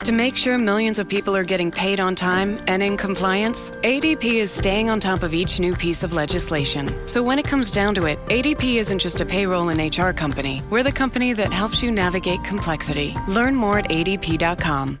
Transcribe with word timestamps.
To 0.00 0.12
make 0.12 0.36
sure 0.36 0.58
millions 0.58 0.98
of 0.98 1.08
people 1.08 1.34
are 1.34 1.44
getting 1.44 1.70
paid 1.70 1.98
on 1.98 2.14
time 2.14 2.58
and 2.66 2.82
in 2.82 2.98
compliance, 2.98 3.70
ADP 3.70 4.34
is 4.34 4.50
staying 4.50 4.90
on 4.90 5.00
top 5.00 5.22
of 5.22 5.32
each 5.32 5.58
new 5.58 5.72
piece 5.72 6.02
of 6.02 6.12
legislation. 6.12 6.92
So 7.08 7.22
when 7.22 7.38
it 7.38 7.46
comes 7.46 7.70
down 7.70 7.94
to 7.94 8.06
it, 8.06 8.18
ADP 8.26 8.74
isn't 8.74 8.98
just 8.98 9.22
a 9.22 9.24
payroll 9.24 9.70
and 9.70 9.80
HR 9.80 10.10
company. 10.10 10.60
We're 10.68 10.82
the 10.82 10.92
company 10.92 11.32
that 11.32 11.54
helps 11.54 11.82
you 11.82 11.90
navigate 11.90 12.44
complexity. 12.44 13.14
Learn 13.28 13.54
more 13.54 13.78
at 13.78 13.88
adp.com. 13.88 15.00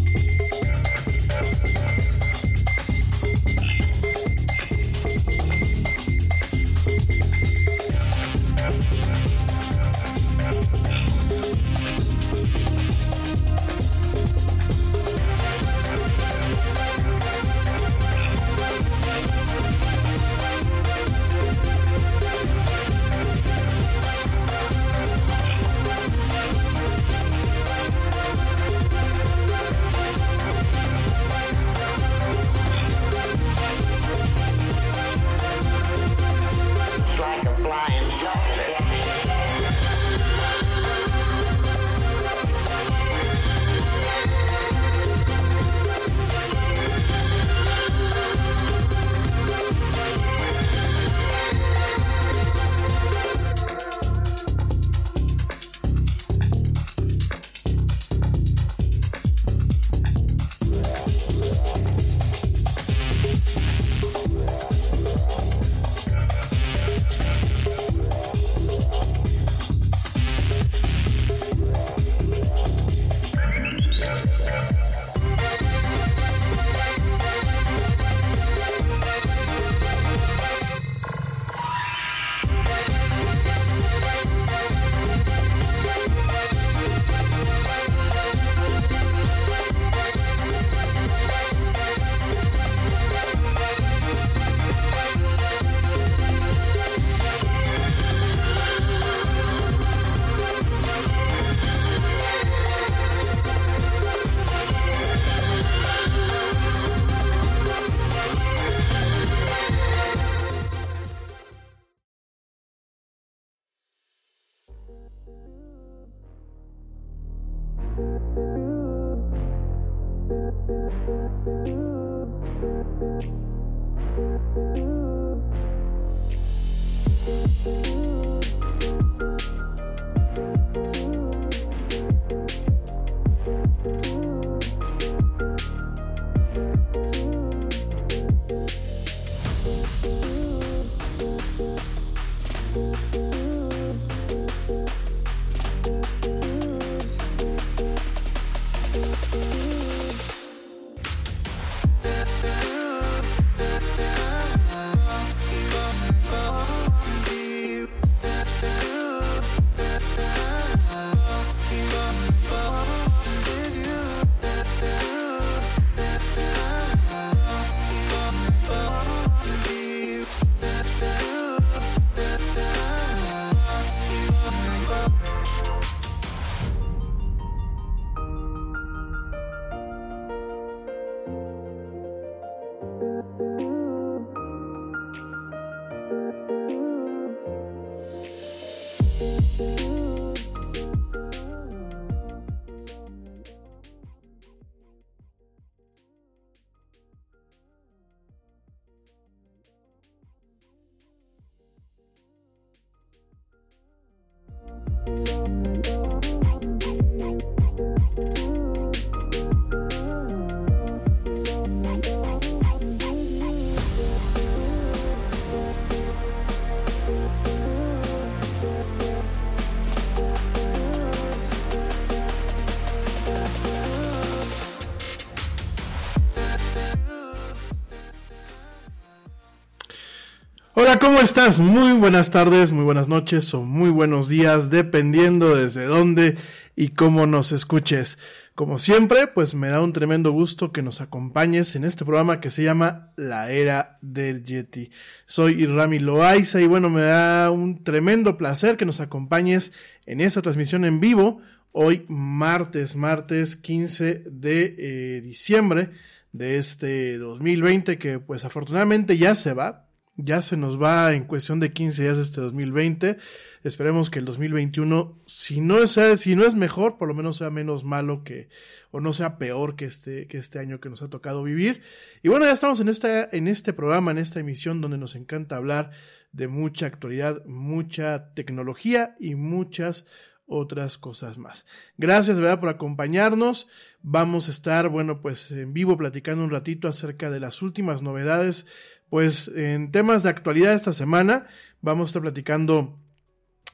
¿Cómo 231.01 231.19
estás? 231.19 231.59
Muy 231.59 231.93
buenas 231.93 232.29
tardes, 232.29 232.71
muy 232.71 232.83
buenas 232.83 233.07
noches 233.07 233.51
o 233.55 233.63
muy 233.63 233.89
buenos 233.89 234.29
días, 234.29 234.69
dependiendo 234.69 235.55
desde 235.55 235.85
dónde 235.85 236.37
y 236.75 236.89
cómo 236.89 237.25
nos 237.25 237.51
escuches. 237.51 238.19
Como 238.53 238.77
siempre, 238.77 239.25
pues 239.25 239.55
me 239.55 239.69
da 239.69 239.81
un 239.81 239.93
tremendo 239.93 240.31
gusto 240.31 240.71
que 240.71 240.83
nos 240.83 241.01
acompañes 241.01 241.75
en 241.75 241.85
este 241.85 242.05
programa 242.05 242.39
que 242.39 242.51
se 242.51 242.63
llama 242.63 243.13
La 243.15 243.49
Era 243.51 243.97
del 244.01 244.43
Yeti. 244.43 244.91
Soy 245.25 245.65
Rami 245.65 245.97
Loaiza 245.97 246.61
y 246.61 246.67
bueno, 246.67 246.91
me 246.91 247.01
da 247.01 247.49
un 247.49 247.83
tremendo 247.83 248.37
placer 248.37 248.77
que 248.77 248.85
nos 248.85 248.99
acompañes 248.99 249.73
en 250.05 250.21
esta 250.21 250.43
transmisión 250.43 250.85
en 250.85 250.99
vivo 250.99 251.41
hoy 251.71 252.05
martes, 252.09 252.95
martes 252.95 253.55
15 253.55 254.23
de 254.27 254.75
eh, 254.77 255.21
diciembre 255.21 255.89
de 256.31 256.57
este 256.57 257.17
2020 257.17 257.97
que 257.97 258.19
pues 258.19 258.45
afortunadamente 258.45 259.17
ya 259.17 259.33
se 259.33 259.53
va, 259.53 259.87
ya 260.17 260.41
se 260.41 260.57
nos 260.57 260.81
va 260.81 261.13
en 261.13 261.25
cuestión 261.25 261.59
de 261.59 261.71
15 261.71 262.03
días 262.03 262.17
este 262.17 262.41
2020. 262.41 263.17
Esperemos 263.63 264.09
que 264.09 264.19
el 264.19 264.25
2021, 264.25 265.19
si 265.25 265.61
no 265.61 265.77
es, 265.77 265.99
si 266.19 266.35
no 266.35 266.45
es 266.45 266.55
mejor, 266.55 266.97
por 266.97 267.07
lo 267.07 267.13
menos 267.13 267.37
sea 267.37 267.49
menos 267.49 267.83
malo 267.83 268.23
que, 268.23 268.49
o 268.91 268.99
no 268.99 269.13
sea 269.13 269.37
peor 269.37 269.75
que 269.75 269.85
este, 269.85 270.27
que 270.27 270.37
este 270.37 270.59
año 270.59 270.79
que 270.79 270.89
nos 270.89 271.01
ha 271.01 271.09
tocado 271.09 271.43
vivir. 271.43 271.81
Y 272.23 272.29
bueno, 272.29 272.45
ya 272.45 272.51
estamos 272.51 272.79
en 272.79 272.89
en 273.31 273.47
este 273.47 273.73
programa, 273.73 274.11
en 274.11 274.17
esta 274.17 274.39
emisión 274.39 274.81
donde 274.81 274.97
nos 274.97 275.15
encanta 275.15 275.55
hablar 275.55 275.91
de 276.31 276.47
mucha 276.47 276.87
actualidad, 276.87 277.45
mucha 277.45 278.33
tecnología 278.33 279.15
y 279.19 279.35
muchas 279.35 280.05
otras 280.51 280.97
cosas 280.97 281.37
más. 281.37 281.65
Gracias, 281.97 282.39
¿verdad?, 282.39 282.59
por 282.59 282.69
acompañarnos. 282.69 283.69
Vamos 284.01 284.49
a 284.49 284.51
estar, 284.51 284.89
bueno, 284.89 285.21
pues 285.21 285.49
en 285.51 285.73
vivo 285.73 285.97
platicando 285.97 286.43
un 286.43 286.51
ratito 286.51 286.87
acerca 286.87 287.29
de 287.29 287.39
las 287.39 287.61
últimas 287.61 288.01
novedades 288.01 288.65
pues 289.11 289.51
en 289.53 289.91
temas 289.91 290.23
de 290.23 290.29
actualidad 290.29 290.73
esta 290.73 290.93
semana 290.93 291.45
vamos 291.81 292.07
a 292.07 292.09
estar 292.09 292.21
platicando 292.21 292.97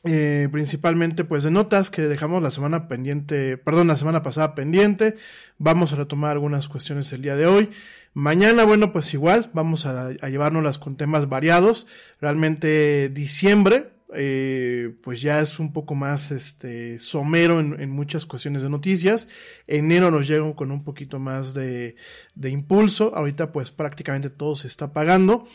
eh, 0.03 0.49
principalmente 0.51 1.25
pues 1.25 1.43
de 1.43 1.51
notas 1.51 1.91
que 1.91 2.01
dejamos 2.01 2.41
la 2.41 2.49
semana 2.49 2.87
pendiente, 2.87 3.55
perdón, 3.55 3.87
la 3.87 3.97
semana 3.97 4.23
pasada 4.23 4.55
pendiente. 4.55 5.15
Vamos 5.59 5.93
a 5.93 5.97
retomar 5.97 6.31
algunas 6.31 6.67
cuestiones 6.67 7.13
el 7.13 7.21
día 7.21 7.35
de 7.35 7.45
hoy. 7.45 7.69
Mañana, 8.15 8.63
bueno, 8.63 8.91
pues 8.91 9.13
igual, 9.13 9.51
vamos 9.53 9.85
a, 9.85 10.07
a 10.07 10.29
llevárnoslas 10.29 10.79
con 10.79 10.97
temas 10.97 11.29
variados. 11.29 11.85
Realmente 12.19 13.09
diciembre, 13.09 13.91
eh, 14.13 14.95
pues 15.01 15.21
ya 15.21 15.42
es 15.42 15.59
un 15.59 15.74
poco 15.74 15.94
más 15.94 16.31
este 16.31 16.98
somero 17.00 17.59
en, 17.59 17.89
muchas 17.92 18.25
cuestiones 18.25 18.62
de 18.62 18.69
noticias. 18.69 19.27
Enero 19.68 20.12
nos 20.12 20.27
llega 20.27 20.54
con 20.56 20.71
un 20.71 20.83
poquito 20.83 21.19
más 21.19 21.54
de, 21.54 21.95
de 22.36 22.50
impulso. 22.50 23.13
Ahorita 23.15 23.51
pues 23.51 23.71
prácticamente 23.71 24.30
todo 24.30 24.56
se 24.56 24.68
está 24.68 24.94
pagando. 24.94 25.48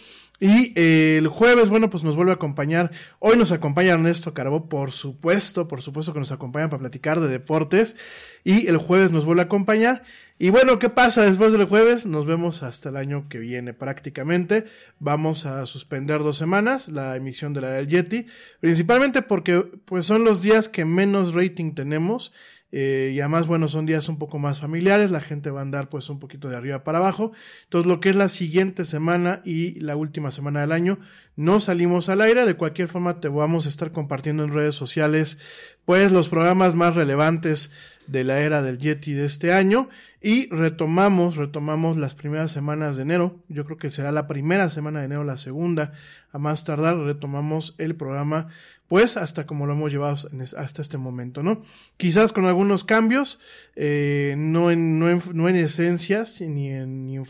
Y 0.44 0.72
eh, 0.74 1.18
el 1.18 1.28
jueves, 1.28 1.70
bueno, 1.70 1.88
pues 1.88 2.02
nos 2.02 2.16
vuelve 2.16 2.32
a 2.32 2.34
acompañar. 2.34 2.90
Hoy 3.20 3.36
nos 3.36 3.52
acompaña 3.52 3.92
Ernesto 3.92 4.34
Carbó, 4.34 4.68
por 4.68 4.90
supuesto, 4.90 5.68
por 5.68 5.82
supuesto 5.82 6.12
que 6.12 6.18
nos 6.18 6.32
acompaña 6.32 6.68
para 6.68 6.80
platicar 6.80 7.20
de 7.20 7.28
deportes. 7.28 7.96
Y 8.42 8.66
el 8.66 8.76
jueves 8.78 9.12
nos 9.12 9.24
vuelve 9.24 9.42
a 9.42 9.44
acompañar. 9.44 10.02
Y 10.40 10.50
bueno, 10.50 10.80
¿qué 10.80 10.88
pasa 10.88 11.24
después 11.24 11.52
del 11.52 11.66
jueves? 11.66 12.06
Nos 12.06 12.26
vemos 12.26 12.64
hasta 12.64 12.88
el 12.88 12.96
año 12.96 13.28
que 13.28 13.38
viene 13.38 13.72
prácticamente. 13.72 14.64
Vamos 14.98 15.46
a 15.46 15.64
suspender 15.64 16.24
dos 16.24 16.38
semanas 16.38 16.88
la 16.88 17.14
emisión 17.14 17.52
de 17.52 17.60
la 17.60 17.68
del 17.68 17.86
Yeti, 17.86 18.26
principalmente 18.58 19.22
porque 19.22 19.60
pues 19.84 20.06
son 20.06 20.24
los 20.24 20.42
días 20.42 20.68
que 20.68 20.84
menos 20.84 21.34
rating 21.34 21.72
tenemos 21.76 22.32
eh, 22.74 23.12
y 23.14 23.20
además, 23.20 23.46
bueno, 23.46 23.68
son 23.68 23.84
días 23.84 24.08
un 24.08 24.18
poco 24.18 24.38
más 24.38 24.60
familiares, 24.60 25.10
la 25.10 25.20
gente 25.20 25.50
va 25.50 25.60
a 25.60 25.62
andar 25.62 25.90
pues 25.90 26.08
un 26.08 26.18
poquito 26.18 26.48
de 26.48 26.56
arriba 26.56 26.84
para 26.84 26.98
abajo. 26.98 27.32
Entonces, 27.64 27.86
lo 27.86 28.00
que 28.00 28.08
es 28.08 28.16
la 28.16 28.30
siguiente 28.30 28.86
semana 28.86 29.42
y 29.44 29.78
la 29.80 29.94
última 29.94 30.30
semana 30.30 30.62
del 30.62 30.72
año, 30.72 30.98
no 31.36 31.60
salimos 31.60 32.08
al 32.08 32.22
aire. 32.22 32.46
De 32.46 32.56
cualquier 32.56 32.88
forma, 32.88 33.20
te 33.20 33.28
vamos 33.28 33.66
a 33.66 33.68
estar 33.68 33.92
compartiendo 33.92 34.42
en 34.42 34.54
redes 34.54 34.74
sociales 34.74 35.38
pues 35.84 36.12
los 36.12 36.28
programas 36.28 36.74
más 36.74 36.94
relevantes 36.94 37.70
de 38.06 38.24
la 38.24 38.40
era 38.40 38.62
del 38.62 38.78
Yeti 38.78 39.12
de 39.12 39.24
este 39.24 39.52
año 39.52 39.88
y 40.20 40.48
retomamos, 40.50 41.36
retomamos 41.36 41.96
las 41.96 42.14
primeras 42.14 42.52
semanas 42.52 42.96
de 42.96 43.02
enero, 43.02 43.40
yo 43.48 43.64
creo 43.64 43.76
que 43.76 43.90
será 43.90 44.12
la 44.12 44.26
primera 44.26 44.68
semana 44.70 45.00
de 45.00 45.06
enero, 45.06 45.24
la 45.24 45.36
segunda, 45.36 45.92
a 46.32 46.38
más 46.38 46.64
tardar 46.64 46.96
retomamos 46.98 47.74
el 47.78 47.96
programa 47.96 48.48
pues 48.92 49.16
hasta 49.16 49.46
como 49.46 49.64
lo 49.64 49.72
hemos 49.72 49.90
llevado 49.90 50.18
hasta 50.58 50.82
este 50.82 50.98
momento, 50.98 51.42
¿no? 51.42 51.62
Quizás 51.96 52.30
con 52.30 52.44
algunos 52.44 52.84
cambios, 52.84 53.40
eh, 53.74 54.34
no, 54.36 54.70
en, 54.70 54.98
no, 54.98 55.08
en, 55.08 55.22
no 55.32 55.48
en 55.48 55.56
esencias 55.56 56.38
ni 56.42 56.68
en, 56.68 57.06
ni 57.06 57.16
en 57.16 57.24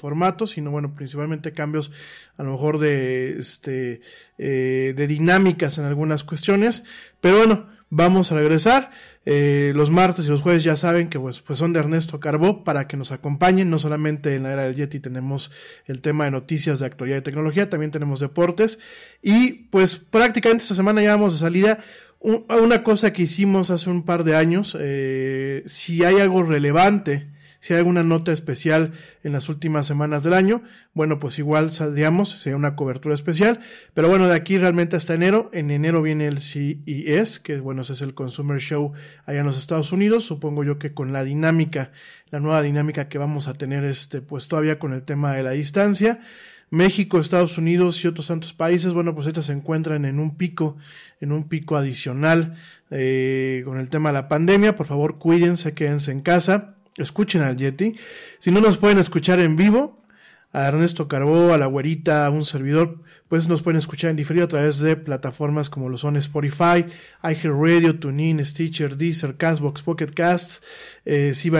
sino 0.46 0.72
bueno, 0.72 0.92
principalmente 0.96 1.52
cambios 1.52 1.92
a 2.36 2.42
lo 2.42 2.50
mejor 2.50 2.80
de, 2.80 3.38
este, 3.38 4.00
eh, 4.38 4.92
de 4.96 5.06
dinámicas 5.06 5.78
en 5.78 5.84
algunas 5.84 6.24
cuestiones, 6.24 6.82
pero 7.20 7.36
bueno, 7.36 7.68
vamos 7.90 8.32
a 8.32 8.36
regresar. 8.36 8.90
Eh, 9.24 9.72
los 9.76 9.90
martes 9.90 10.26
y 10.26 10.30
los 10.30 10.42
jueves 10.42 10.64
ya 10.64 10.74
saben 10.74 11.08
que 11.08 11.20
pues, 11.20 11.40
pues 11.40 11.58
son 11.58 11.72
de 11.72 11.78
Ernesto 11.78 12.18
Carbó 12.18 12.64
para 12.64 12.88
que 12.88 12.96
nos 12.96 13.12
acompañen. 13.12 13.70
No 13.70 13.78
solamente 13.78 14.34
en 14.34 14.44
la 14.44 14.52
era 14.52 14.62
del 14.64 14.74
Yeti 14.74 15.00
tenemos 15.00 15.50
el 15.86 16.00
tema 16.00 16.24
de 16.24 16.32
noticias 16.32 16.80
de 16.80 16.86
actualidad 16.86 17.18
y 17.18 17.22
tecnología, 17.22 17.70
también 17.70 17.90
tenemos 17.90 18.20
deportes. 18.20 18.78
Y 19.22 19.52
pues 19.70 19.96
prácticamente 19.96 20.62
esta 20.62 20.74
semana 20.74 21.02
ya 21.02 21.12
vamos 21.12 21.34
de 21.34 21.38
salida. 21.38 21.78
una 22.20 22.82
cosa 22.82 23.12
que 23.12 23.22
hicimos 23.22 23.70
hace 23.70 23.90
un 23.90 24.04
par 24.04 24.24
de 24.24 24.36
años, 24.36 24.76
eh, 24.78 25.64
si 25.66 26.04
hay 26.04 26.20
algo 26.20 26.42
relevante 26.42 27.28
si 27.62 27.74
hay 27.74 27.78
alguna 27.78 28.02
nota 28.02 28.32
especial 28.32 28.90
en 29.22 29.30
las 29.30 29.48
últimas 29.48 29.86
semanas 29.86 30.24
del 30.24 30.32
año, 30.34 30.64
bueno, 30.94 31.20
pues 31.20 31.38
igual 31.38 31.70
saldríamos, 31.70 32.30
sería 32.30 32.56
una 32.56 32.74
cobertura 32.74 33.14
especial. 33.14 33.60
Pero 33.94 34.08
bueno, 34.08 34.26
de 34.26 34.34
aquí 34.34 34.58
realmente 34.58 34.96
hasta 34.96 35.14
enero. 35.14 35.48
En 35.52 35.70
enero 35.70 36.02
viene 36.02 36.26
el 36.26 36.38
CES, 36.38 37.38
que 37.38 37.60
bueno, 37.60 37.82
ese 37.82 37.92
es 37.92 38.02
el 38.02 38.14
Consumer 38.14 38.58
Show 38.58 38.94
allá 39.26 39.38
en 39.38 39.46
los 39.46 39.60
Estados 39.60 39.92
Unidos. 39.92 40.24
Supongo 40.24 40.64
yo 40.64 40.80
que 40.80 40.92
con 40.92 41.12
la 41.12 41.22
dinámica, 41.22 41.92
la 42.30 42.40
nueva 42.40 42.62
dinámica 42.62 43.08
que 43.08 43.18
vamos 43.18 43.46
a 43.46 43.54
tener, 43.54 43.84
este, 43.84 44.22
pues 44.22 44.48
todavía 44.48 44.80
con 44.80 44.92
el 44.92 45.04
tema 45.04 45.32
de 45.32 45.44
la 45.44 45.50
distancia. 45.50 46.18
México, 46.68 47.20
Estados 47.20 47.58
Unidos 47.58 48.04
y 48.04 48.08
otros 48.08 48.26
tantos 48.26 48.54
países, 48.54 48.92
bueno, 48.92 49.14
pues 49.14 49.28
estos 49.28 49.46
se 49.46 49.52
encuentran 49.52 50.04
en 50.04 50.18
un 50.18 50.36
pico, 50.36 50.78
en 51.20 51.30
un 51.30 51.46
pico 51.46 51.76
adicional 51.76 52.56
eh, 52.90 53.62
con 53.64 53.78
el 53.78 53.88
tema 53.88 54.08
de 54.08 54.14
la 54.14 54.26
pandemia. 54.26 54.74
Por 54.74 54.86
favor, 54.86 55.18
cuídense, 55.18 55.74
quédense 55.74 56.10
en 56.10 56.22
casa 56.22 56.74
escuchen 56.96 57.42
al 57.42 57.56
Yeti. 57.56 57.96
Si 58.38 58.50
no 58.50 58.60
nos 58.60 58.78
pueden 58.78 58.98
escuchar 58.98 59.40
en 59.40 59.56
vivo, 59.56 60.02
a 60.52 60.66
Ernesto 60.66 61.08
Carbó, 61.08 61.54
a 61.54 61.58
la 61.58 61.66
güerita, 61.66 62.26
a 62.26 62.30
un 62.30 62.44
servidor, 62.44 63.02
pues 63.32 63.48
nos 63.48 63.62
pueden 63.62 63.78
escuchar 63.78 64.10
en 64.10 64.16
diferido 64.16 64.44
a 64.44 64.48
través 64.48 64.78
de 64.78 64.94
plataformas 64.94 65.70
como 65.70 65.88
lo 65.88 65.96
son 65.96 66.18
Spotify, 66.18 66.84
iHeartRadio, 67.22 67.98
TuneIn, 67.98 68.44
Stitcher, 68.44 68.98
Deezer, 68.98 69.38
Castbox, 69.38 69.82
Pocket 69.82 70.08
Casts, 70.08 70.62
eh, 71.06 71.30
así 71.30 71.50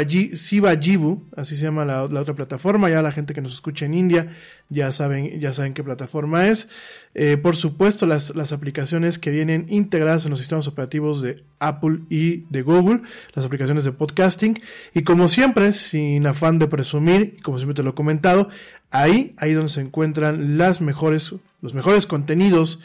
se 1.56 1.64
llama 1.64 1.86
la, 1.86 2.02
otra 2.02 2.34
plataforma, 2.34 2.90
ya 2.90 3.00
la 3.00 3.10
gente 3.10 3.32
que 3.32 3.40
nos 3.40 3.54
escucha 3.54 3.86
en 3.86 3.94
India 3.94 4.36
ya 4.68 4.92
saben, 4.92 5.40
ya 5.40 5.52
saben 5.52 5.74
qué 5.74 5.82
plataforma 5.82 6.48
es. 6.48 6.68
Eh, 7.14 7.36
por 7.36 7.56
supuesto, 7.56 8.06
las, 8.06 8.34
las 8.34 8.52
aplicaciones 8.52 9.18
que 9.18 9.30
vienen 9.30 9.66
integradas 9.68 10.24
en 10.24 10.30
los 10.30 10.38
sistemas 10.38 10.66
operativos 10.68 11.20
de 11.20 11.42
Apple 11.58 12.00
y 12.08 12.44
de 12.50 12.62
Google, 12.62 13.02
las 13.34 13.44
aplicaciones 13.44 13.84
de 13.84 13.92
podcasting, 13.92 14.60
y 14.94 15.02
como 15.02 15.28
siempre, 15.28 15.72
sin 15.72 16.26
afán 16.26 16.58
de 16.58 16.68
presumir, 16.68 17.34
y 17.38 17.40
como 17.40 17.58
siempre 17.58 17.74
te 17.74 17.82
lo 17.82 17.90
he 17.90 17.94
comentado, 17.94 18.48
Ahí, 18.92 19.34
ahí 19.38 19.54
donde 19.54 19.70
se 19.70 19.80
encuentran 19.80 20.58
las 20.58 20.82
mejores, 20.82 21.34
los 21.62 21.72
mejores 21.72 22.06
contenidos 22.06 22.78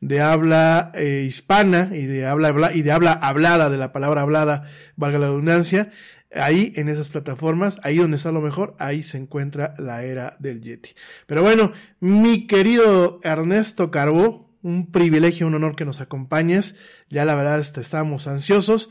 de 0.00 0.20
habla 0.20 0.92
eh, 0.94 1.24
hispana 1.26 1.88
y 1.92 2.04
de 2.04 2.26
habla, 2.26 2.72
y 2.74 2.82
de 2.82 2.92
habla 2.92 3.12
hablada, 3.12 3.70
de 3.70 3.78
la 3.78 3.90
palabra 3.90 4.20
hablada, 4.20 4.70
valga 4.96 5.18
la 5.18 5.28
redundancia. 5.28 5.90
Ahí, 6.34 6.74
en 6.76 6.90
esas 6.90 7.08
plataformas, 7.08 7.80
ahí 7.82 7.96
donde 7.96 8.16
está 8.18 8.30
lo 8.30 8.42
mejor, 8.42 8.76
ahí 8.78 9.02
se 9.02 9.16
encuentra 9.16 9.74
la 9.78 10.04
era 10.04 10.36
del 10.38 10.60
Yeti. 10.60 10.90
Pero 11.26 11.40
bueno, 11.40 11.72
mi 11.98 12.46
querido 12.46 13.20
Ernesto 13.22 13.90
Carbó, 13.90 14.50
un 14.60 14.90
privilegio, 14.90 15.46
un 15.46 15.54
honor 15.54 15.76
que 15.76 15.86
nos 15.86 16.02
acompañes. 16.02 16.74
Ya 17.08 17.24
la 17.24 17.34
verdad 17.36 17.60
estamos 17.60 18.26
ansiosos. 18.26 18.90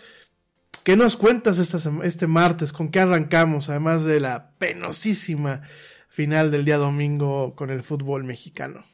¿Qué 0.84 0.98
nos 0.98 1.18
cuentas 1.18 1.60
este 1.60 2.28
martes? 2.28 2.74
¿Con 2.74 2.90
qué 2.90 3.00
arrancamos? 3.00 3.70
Además 3.70 4.04
de 4.06 4.20
la 4.20 4.52
penosísima 4.58 5.62
final 6.14 6.52
del 6.52 6.64
día 6.64 6.78
domingo 6.78 7.56
con 7.56 7.72
el 7.72 7.82
fútbol 7.82 8.24
mexicano. 8.24 8.86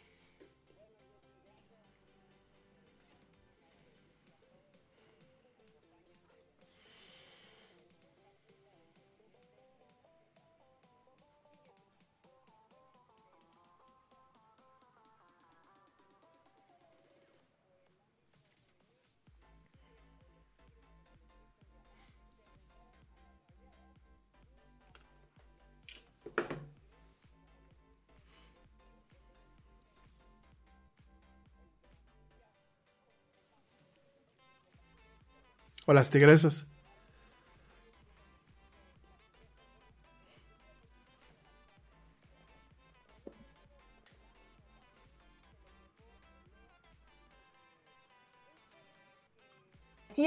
O 35.89 35.93
las 35.93 36.11
tigresas. 36.11 36.67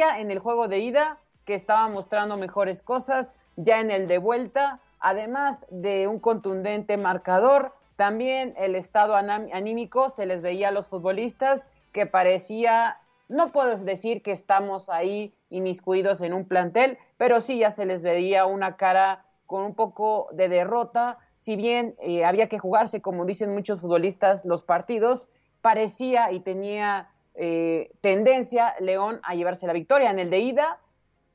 en 0.00 0.31
el 0.31 0.38
juego 0.38 0.69
de 0.69 0.78
ida 0.78 1.19
que 1.45 1.54
estaba 1.54 1.87
mostrando 1.88 2.37
mejores 2.37 2.83
cosas, 2.83 3.35
ya 3.57 3.81
en 3.81 3.90
el 3.90 4.09
de 4.09 4.19
vuelta, 4.19 4.81
además 4.99 5.66
de 5.71 6.09
un 6.09 6.19
contundente 6.19 6.97
marcador, 6.97 7.75
también 7.97 8.54
el 8.57 8.75
estado 8.75 9.14
anímico 9.14 10.11
se 10.11 10.25
les 10.26 10.40
veía 10.40 10.69
a 10.69 10.73
los 10.73 10.88
futbolistas 10.88 11.69
que 11.92 12.07
parecía, 12.07 12.99
no 13.33 13.51
puedo 13.51 13.77
decir 13.77 14.23
que 14.23 14.31
estamos 14.31 14.89
ahí 14.89 15.35
inmiscuidos 15.51 16.21
en 16.21 16.35
un 16.35 16.47
plantel, 16.47 16.99
pero 17.17 17.41
sí 17.41 17.59
ya 17.59 17.71
se 17.71 17.87
les 17.87 18.03
veía 18.03 18.47
una 18.47 18.77
cara 18.77 19.25
con 19.47 19.65
un 19.65 19.75
poco 19.75 20.29
de 20.33 20.49
derrota, 20.49 21.19
si 21.37 21.57
bien 21.57 21.95
eh, 21.99 22.25
había 22.25 22.49
que 22.49 22.59
jugarse, 22.59 23.03
como 23.03 23.25
dicen 23.25 23.53
muchos 23.53 23.81
futbolistas, 23.81 24.45
los 24.45 24.62
partidos, 24.62 25.29
parecía 25.61 26.31
y 26.33 26.41
tenía 26.41 27.11
eh, 27.35 27.91
tendencia 28.01 28.75
León 28.81 29.21
a 29.23 29.35
llevarse 29.35 29.67
la 29.67 29.73
victoria. 29.73 30.11
En 30.11 30.19
el 30.19 30.31
de 30.31 30.39
ida 30.39 30.79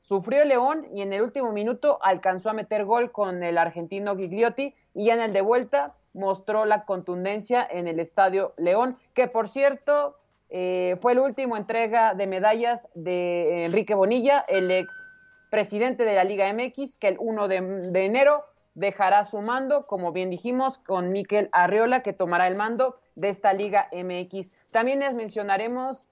sufrió 0.00 0.44
León 0.44 0.86
y 0.94 1.02
en 1.02 1.12
el 1.12 1.22
último 1.22 1.52
minuto 1.52 1.98
alcanzó 2.02 2.50
a 2.50 2.54
meter 2.54 2.84
gol 2.84 3.10
con 3.10 3.42
el 3.42 3.58
argentino 3.58 4.16
Gigliotti 4.16 4.74
y 4.94 5.06
ya 5.06 5.14
en 5.14 5.20
el 5.20 5.32
de 5.32 5.40
vuelta 5.40 5.94
mostró 6.12 6.64
la 6.64 6.84
contundencia 6.84 7.66
en 7.68 7.88
el 7.88 8.00
Estadio 8.00 8.54
León, 8.56 8.98
que 9.14 9.28
por 9.28 9.48
cierto 9.48 10.16
eh, 10.50 10.96
fue 11.00 11.14
la 11.14 11.22
última 11.22 11.58
entrega 11.58 12.14
de 12.14 12.26
medallas 12.26 12.88
de 12.94 13.66
Enrique 13.66 13.94
Bonilla, 13.94 14.44
el 14.48 14.70
ex 14.70 15.20
presidente 15.50 16.04
de 16.04 16.14
la 16.14 16.24
Liga 16.24 16.52
MX, 16.52 16.96
que 16.96 17.08
el 17.08 17.16
1 17.18 17.48
de, 17.48 17.60
de 17.90 18.04
enero 18.04 18.44
dejará 18.74 19.24
su 19.24 19.40
mando, 19.40 19.86
como 19.86 20.12
bien 20.12 20.30
dijimos, 20.30 20.78
con 20.78 21.10
Miquel 21.10 21.48
Arriola, 21.52 22.02
que 22.02 22.12
tomará 22.12 22.46
el 22.46 22.56
mando 22.56 22.96
de 23.16 23.28
esta 23.28 23.52
Liga 23.52 23.88
MX. 23.92 24.52
También 24.70 25.00
les 25.00 25.14
mencionaremos 25.14 26.06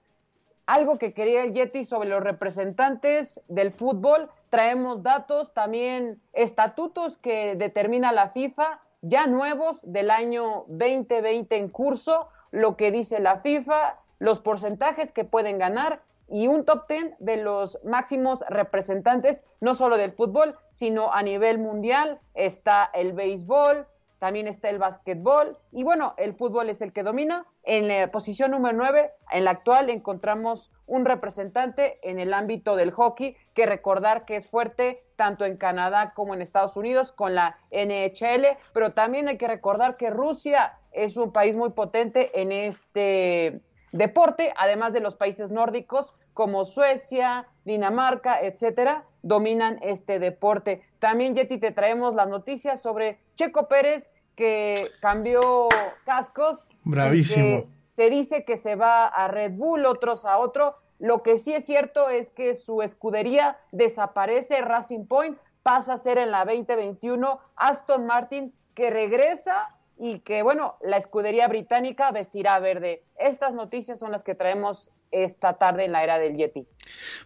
algo 0.67 0.97
que 0.99 1.13
quería 1.13 1.43
el 1.43 1.53
Yeti 1.53 1.85
sobre 1.85 2.09
los 2.09 2.21
representantes 2.21 3.41
del 3.47 3.71
fútbol. 3.71 4.29
Traemos 4.49 5.01
datos, 5.01 5.53
también 5.53 6.21
estatutos 6.33 7.17
que 7.17 7.55
determina 7.55 8.11
la 8.11 8.29
FIFA, 8.29 8.81
ya 9.01 9.27
nuevos 9.27 9.79
del 9.83 10.11
año 10.11 10.65
2020 10.67 11.55
en 11.55 11.69
curso, 11.69 12.27
lo 12.51 12.75
que 12.75 12.91
dice 12.91 13.19
la 13.19 13.39
FIFA, 13.39 13.97
los 14.19 14.39
porcentajes 14.39 15.11
que 15.11 15.25
pueden 15.25 15.57
ganar 15.57 16.01
y 16.29 16.47
un 16.47 16.65
top 16.65 16.87
10 16.89 17.15
de 17.19 17.37
los 17.37 17.79
máximos 17.83 18.43
representantes, 18.49 19.43
no 19.61 19.75
solo 19.75 19.97
del 19.97 20.11
fútbol, 20.11 20.57
sino 20.69 21.13
a 21.13 21.23
nivel 21.23 21.57
mundial. 21.57 22.19
Está 22.33 22.89
el 22.93 23.13
béisbol, 23.13 23.87
también 24.19 24.47
está 24.47 24.69
el 24.69 24.79
básquetbol 24.79 25.57
y 25.71 25.83
bueno, 25.83 26.15
el 26.17 26.33
fútbol 26.33 26.69
es 26.69 26.81
el 26.81 26.91
que 26.91 27.03
domina. 27.03 27.45
En 27.63 27.87
la 27.87 28.11
posición 28.11 28.51
número 28.51 28.75
9, 28.75 29.11
en 29.31 29.45
la 29.45 29.51
actual, 29.51 29.89
encontramos 29.89 30.71
un 30.85 31.05
representante 31.05 31.99
en 32.01 32.19
el 32.19 32.33
ámbito 32.33 32.75
del 32.75 32.91
hockey, 32.91 33.35
que 33.53 33.65
recordar 33.65 34.25
que 34.25 34.37
es 34.37 34.47
fuerte 34.47 35.03
tanto 35.15 35.45
en 35.45 35.57
Canadá 35.57 36.13
como 36.13 36.33
en 36.33 36.41
Estados 36.41 36.77
Unidos 36.77 37.11
con 37.11 37.35
la 37.35 37.57
NHL, 37.71 38.57
pero 38.73 38.93
también 38.93 39.27
hay 39.27 39.37
que 39.37 39.47
recordar 39.47 39.97
que 39.97 40.09
Rusia 40.09 40.77
es 40.91 41.17
un 41.17 41.31
país 41.31 41.55
muy 41.55 41.71
potente 41.71 42.41
en 42.41 42.51
este 42.51 43.61
deporte, 43.91 44.53
además 44.57 44.93
de 44.93 44.99
los 44.99 45.15
países 45.15 45.51
nórdicos 45.51 46.15
como 46.33 46.65
Suecia, 46.65 47.47
Dinamarca, 47.65 48.41
etcétera, 48.41 49.05
dominan 49.23 49.79
este 49.81 50.19
deporte. 50.19 50.83
También, 50.99 51.35
Yeti, 51.35 51.57
te 51.57 51.71
traemos 51.71 52.13
las 52.13 52.27
noticias 52.27 52.81
sobre 52.81 53.19
Checo 53.35 53.67
Pérez, 53.67 54.09
que 54.35 54.91
cambió 55.01 55.67
cascos. 56.05 56.67
Bravísimo. 56.83 57.65
Se 57.95 58.09
dice 58.11 58.45
que 58.45 58.57
se 58.57 58.75
va 58.75 59.07
a 59.07 59.27
Red 59.27 59.53
Bull, 59.53 59.87
otros 59.87 60.25
a 60.25 60.37
otro. 60.37 60.75
Lo 60.99 61.23
que 61.23 61.39
sí 61.39 61.53
es 61.53 61.65
cierto 61.65 62.09
es 62.09 62.29
que 62.29 62.53
su 62.53 62.83
escudería 62.83 63.57
desaparece, 63.71 64.61
Racing 64.61 65.07
Point 65.07 65.37
pasa 65.63 65.93
a 65.93 65.97
ser 65.97 66.19
en 66.19 66.31
la 66.31 66.45
2021 66.45 67.39
Aston 67.55 68.05
Martin, 68.05 68.53
que 68.75 68.91
regresa 68.91 69.75
y 69.99 70.19
que, 70.19 70.43
bueno, 70.43 70.75
la 70.81 70.97
escudería 70.97 71.47
británica 71.47 72.11
vestirá 72.11 72.59
verde. 72.59 73.03
Estas 73.19 73.53
noticias 73.53 73.99
son 73.99 74.11
las 74.11 74.23
que 74.23 74.35
traemos 74.35 74.91
esta 75.11 75.53
tarde 75.53 75.85
en 75.85 75.93
la 75.93 76.03
era 76.03 76.19
del 76.19 76.35
Yeti. 76.35 76.67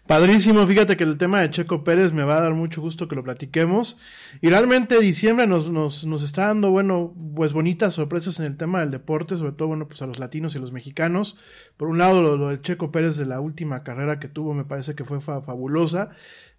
Padrísimo, 0.06 0.66
fíjate 0.68 0.96
que 0.98 1.04
el 1.04 1.18
tema 1.18 1.42
de 1.42 1.50
Checo 1.50 1.84
Pérez 1.84 2.14
me 2.14 2.24
va 2.24 2.38
a 2.38 2.42
dar 2.42 2.54
mucho 2.54 2.82
gusto 2.82 3.08
que 3.08 3.16
lo 3.16 3.24
platiquemos. 3.24 3.98
Y 4.40 4.50
realmente 4.50 5.00
diciembre 5.00 5.48
nos, 5.48 5.72
nos, 5.72 6.06
nos 6.06 6.24
está 6.24 6.48
dando, 6.48 6.70
bueno, 6.72 7.14
pues 7.36 7.54
bonitas 7.54 7.94
sorpresas 7.94 8.40
en 8.40 8.46
el 8.46 8.58
tema 8.58 8.82
del 8.82 8.92
deporte, 8.92 9.36
sobre 9.36 9.54
todo, 9.54 9.70
bueno, 9.70 9.88
pues 9.88 10.02
a 10.02 10.08
los 10.08 10.20
latinos 10.20 10.54
y 10.54 10.60
a 10.60 10.62
los 10.62 10.72
mexicanos. 10.72 11.38
Por 11.78 11.88
un 11.88 11.98
lado, 11.98 12.22
lo, 12.22 12.50
del 12.50 12.62
Checo 12.62 12.92
Pérez 12.92 13.18
de 13.18 13.26
la 13.26 13.40
última 13.40 13.84
carrera 13.84 14.20
que 14.20 14.28
tuvo 14.28 14.54
me 14.54 14.66
parece 14.66 14.96
que 14.96 15.04
fue 15.04 15.20
fabulosa 15.20 16.12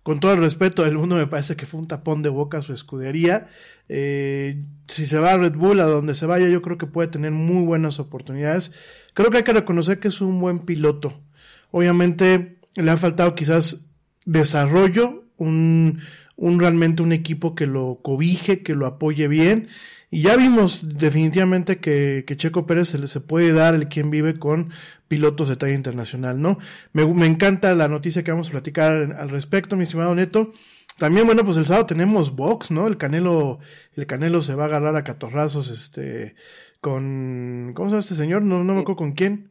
con 0.03 0.19
todo 0.19 0.33
el 0.33 0.41
respeto 0.41 0.83
del 0.83 0.99
mundo, 0.99 1.17
me 1.17 1.27
parece 1.27 1.57
que 1.57 1.67
fue 1.67 1.81
un 1.81 1.87
tapón 1.87 2.23
de 2.23 2.29
boca 2.29 2.59
a 2.59 2.63
su 2.63 2.73
escudería. 2.73 3.49
Eh, 3.89 4.65
si 4.89 5.07
se 5.07 5.19
va 5.19 5.33
a 5.33 5.39
Red 5.39 5.55
Bull, 5.55 5.81
a 5.81 5.85
donde 5.85 6.15
se 6.15 6.27
vaya, 6.27 6.49
yo 6.49 6.61
creo 6.61 6.77
que 6.77 6.87
puede 6.87 7.09
tener 7.09 7.31
muy 7.31 7.65
buenas 7.65 8.01
oportunidades. 8.01 8.73
Creo 9.15 9.31
que 9.31 9.39
hay 9.39 9.45
que 9.45 9.53
reconocer 9.53 10.01
que 10.01 10.09
es 10.09 10.21
un 10.21 10.41
buen 10.41 10.61
piloto. 10.61 11.21
Obviamente 11.71 12.59
le 12.75 12.91
ha 12.91 12.97
faltado 12.97 13.35
quizás 13.35 13.91
desarrollo, 14.25 15.25
un, 15.37 16.01
un 16.37 16.59
realmente 16.61 17.03
un 17.03 17.13
equipo 17.13 17.55
que 17.55 17.67
lo 17.67 18.01
cobije, 18.03 18.63
que 18.63 18.75
lo 18.75 18.87
apoye 18.87 19.29
bien. 19.29 19.69
Y 20.11 20.23
ya 20.23 20.37
vimos 20.37 20.99
definitivamente 20.99 21.79
que, 21.79 22.25
que 22.27 22.37
Checo 22.37 22.67
Pérez 22.67 22.89
se, 22.91 22.99
le, 22.99 23.07
se 23.07 23.21
puede 23.21 23.53
dar 23.53 23.75
el 23.75 23.89
quien 23.89 24.11
vive 24.11 24.39
con 24.39 24.71
pilotos 25.09 25.49
de 25.49 25.57
talla 25.57 25.73
internacional, 25.73 26.41
¿no? 26.41 26.59
Me, 26.93 27.07
me 27.07 27.27
encanta 27.27 27.75
la 27.75 27.89
noticia 27.89 28.23
que 28.23 28.31
vamos 28.31 28.49
a 28.49 28.53
platicar 28.53 28.93
al 29.19 29.31
respecto, 29.31 29.77
mi 29.77 29.85
estimado 29.85 30.15
Neto. 30.15 30.53
También, 30.99 31.27
bueno, 31.27 31.45
pues 31.45 31.57
el 31.57 31.65
sábado 31.65 31.87
tenemos 31.87 32.37
box, 32.37 32.71
¿no? 32.71 32.87
El 32.87 32.99
Canelo, 32.99 33.59
el 33.97 34.07
Canelo 34.07 34.43
se 34.43 34.55
va 34.55 34.65
a 34.65 34.67
agarrar 34.67 34.97
a 34.97 35.05
catorrazos, 35.05 35.71
este, 35.71 36.35
con, 36.81 37.73
¿cómo 37.75 37.89
se 37.89 37.93
llama 37.93 38.01
este 38.01 38.15
señor? 38.15 38.43
No, 38.43 38.65
no 38.65 38.75
me 38.75 38.81
acuerdo 38.83 38.99
con 38.99 39.13
quién. 39.13 39.51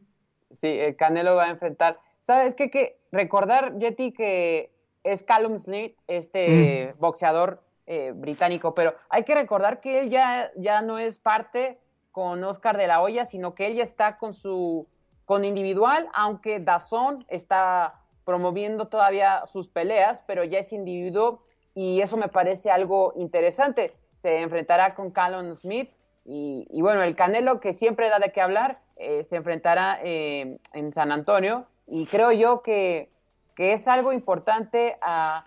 Sí, 0.52 0.68
el 0.68 0.96
Canelo 0.96 1.34
va 1.34 1.46
a 1.46 1.50
enfrentar. 1.50 1.98
¿Sabes 2.20 2.54
qué? 2.54 2.70
Que 2.70 2.98
recordar, 3.10 3.78
Yeti, 3.78 4.12
que 4.12 4.71
es 5.04 5.22
Callum 5.22 5.58
Smith, 5.58 5.96
este 6.06 6.94
mm. 6.94 7.00
boxeador 7.00 7.62
eh, 7.86 8.12
británico, 8.14 8.74
pero 8.74 8.94
hay 9.08 9.24
que 9.24 9.34
recordar 9.34 9.80
que 9.80 10.00
él 10.00 10.10
ya, 10.10 10.52
ya 10.56 10.82
no 10.82 10.98
es 10.98 11.18
parte 11.18 11.78
con 12.12 12.44
Oscar 12.44 12.76
de 12.76 12.86
la 12.86 13.02
Hoya, 13.02 13.26
sino 13.26 13.54
que 13.54 13.66
él 13.66 13.74
ya 13.74 13.82
está 13.82 14.18
con 14.18 14.34
su 14.34 14.86
con 15.24 15.44
individual, 15.44 16.08
aunque 16.14 16.60
Dazón 16.60 17.24
está 17.28 18.00
promoviendo 18.24 18.88
todavía 18.88 19.44
sus 19.46 19.68
peleas, 19.68 20.22
pero 20.26 20.44
ya 20.44 20.58
es 20.58 20.72
individuo 20.72 21.42
y 21.74 22.00
eso 22.00 22.16
me 22.16 22.28
parece 22.28 22.70
algo 22.70 23.14
interesante. 23.16 23.94
Se 24.12 24.40
enfrentará 24.40 24.94
con 24.94 25.10
Callum 25.10 25.54
Smith 25.54 25.90
y, 26.24 26.80
bueno, 26.80 27.02
el 27.02 27.16
Canelo 27.16 27.60
que 27.60 27.72
siempre 27.72 28.08
da 28.08 28.18
de 28.18 28.30
qué 28.30 28.40
hablar, 28.40 28.78
eh, 28.96 29.24
se 29.24 29.36
enfrentará 29.36 29.98
eh, 30.02 30.58
en 30.72 30.92
San 30.92 31.10
Antonio 31.10 31.66
y 31.86 32.06
creo 32.06 32.30
yo 32.32 32.62
que, 32.62 33.10
que 33.54 33.72
es 33.72 33.88
algo 33.88 34.12
importante 34.12 34.96
a 35.02 35.46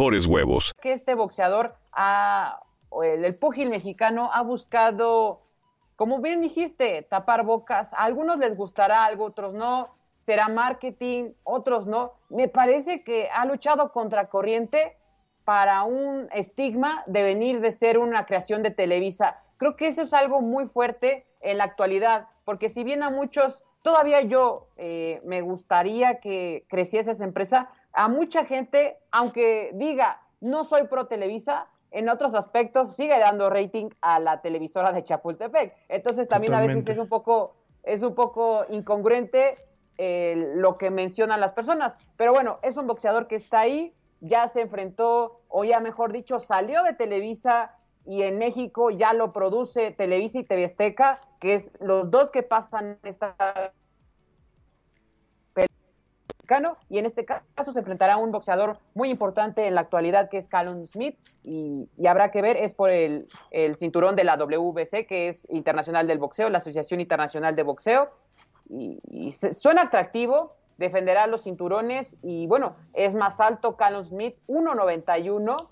huevos. 0.00 0.72
Que 0.80 0.92
este 0.92 1.14
boxeador, 1.14 1.74
ha, 1.92 2.60
el, 3.02 3.24
el 3.24 3.34
púgil 3.34 3.68
mexicano, 3.68 4.30
ha 4.32 4.42
buscado, 4.42 5.42
como 5.96 6.20
bien 6.20 6.40
dijiste, 6.40 7.02
tapar 7.02 7.44
bocas. 7.44 7.92
A 7.92 8.04
algunos 8.04 8.38
les 8.38 8.56
gustará, 8.56 9.04
a 9.04 9.18
otros 9.18 9.52
no. 9.52 9.94
Será 10.20 10.48
marketing, 10.48 11.32
otros 11.44 11.86
no. 11.86 12.12
Me 12.30 12.48
parece 12.48 13.04
que 13.04 13.28
ha 13.30 13.44
luchado 13.44 13.92
contra 13.92 14.28
corriente 14.28 14.96
para 15.44 15.82
un 15.82 16.28
estigma 16.32 17.02
de 17.06 17.22
venir 17.22 17.60
de 17.60 17.72
ser 17.72 17.98
una 17.98 18.24
creación 18.24 18.62
de 18.62 18.70
Televisa. 18.70 19.42
Creo 19.58 19.76
que 19.76 19.88
eso 19.88 20.02
es 20.02 20.14
algo 20.14 20.40
muy 20.40 20.66
fuerte 20.66 21.26
en 21.40 21.58
la 21.58 21.64
actualidad, 21.64 22.28
porque 22.44 22.68
si 22.68 22.84
bien 22.84 23.02
a 23.02 23.10
muchos, 23.10 23.62
todavía 23.82 24.22
yo 24.22 24.68
eh, 24.76 25.20
me 25.24 25.42
gustaría 25.42 26.20
que 26.20 26.64
creciese 26.68 27.10
esa 27.10 27.24
empresa, 27.24 27.70
a 27.92 28.08
mucha 28.08 28.44
gente, 28.44 28.98
aunque 29.10 29.70
diga, 29.74 30.20
no 30.40 30.64
soy 30.64 30.84
pro 30.84 31.06
Televisa, 31.06 31.68
en 31.90 32.08
otros 32.08 32.34
aspectos 32.34 32.94
sigue 32.94 33.18
dando 33.18 33.50
rating 33.50 33.90
a 34.00 34.20
la 34.20 34.40
televisora 34.42 34.92
de 34.92 35.02
Chapultepec. 35.02 35.74
Entonces 35.88 36.28
también 36.28 36.54
a 36.54 36.60
veces 36.60 36.86
es 36.88 36.98
un 36.98 37.08
poco, 37.08 37.56
es 37.82 38.02
un 38.02 38.14
poco 38.14 38.64
incongruente 38.68 39.58
eh, 39.98 40.52
lo 40.54 40.78
que 40.78 40.90
mencionan 40.90 41.40
las 41.40 41.52
personas. 41.52 41.96
Pero 42.16 42.32
bueno, 42.32 42.58
es 42.62 42.76
un 42.76 42.86
boxeador 42.86 43.26
que 43.26 43.36
está 43.36 43.60
ahí, 43.60 43.92
ya 44.20 44.48
se 44.48 44.62
enfrentó, 44.62 45.40
o 45.48 45.64
ya 45.64 45.80
mejor 45.80 46.12
dicho, 46.12 46.38
salió 46.38 46.82
de 46.84 46.92
Televisa 46.92 47.74
y 48.06 48.22
en 48.22 48.38
México 48.38 48.90
ya 48.90 49.12
lo 49.12 49.32
produce 49.32 49.90
Televisa 49.90 50.38
y 50.38 50.44
TV 50.44 50.64
Azteca, 50.64 51.20
que 51.40 51.54
es 51.54 51.72
los 51.80 52.10
dos 52.10 52.30
que 52.30 52.42
pasan 52.42 52.98
esta 53.02 53.34
y 56.88 56.98
en 56.98 57.06
este 57.06 57.24
caso 57.24 57.72
se 57.72 57.78
enfrentará 57.78 58.14
a 58.14 58.16
un 58.16 58.32
boxeador 58.32 58.78
muy 58.94 59.08
importante 59.08 59.66
en 59.66 59.74
la 59.76 59.82
actualidad 59.82 60.28
que 60.28 60.38
es 60.38 60.48
Callum 60.48 60.86
Smith 60.86 61.16
y, 61.44 61.88
habrá 62.08 62.32
que 62.32 62.42
ver, 62.42 62.56
es 62.56 62.74
por 62.74 62.90
el, 62.90 63.28
cinturón 63.76 64.16
de 64.16 64.24
la 64.24 64.36
WBC 64.36 65.06
que 65.06 65.28
es 65.28 65.46
Internacional 65.50 66.08
del 66.08 66.18
Boxeo, 66.18 66.50
la 66.50 66.58
Asociación 66.58 67.00
Internacional 67.00 67.54
de 67.54 67.62
Boxeo 67.62 68.10
y, 68.68 69.30
suena 69.30 69.82
atractivo, 69.82 70.56
defenderá 70.76 71.28
los 71.28 71.44
cinturones 71.44 72.16
y 72.22 72.46
bueno, 72.48 72.74
es 72.94 73.14
más 73.14 73.40
alto 73.40 73.76
Callum 73.76 74.04
Smith, 74.04 74.34
1.91, 74.48 75.68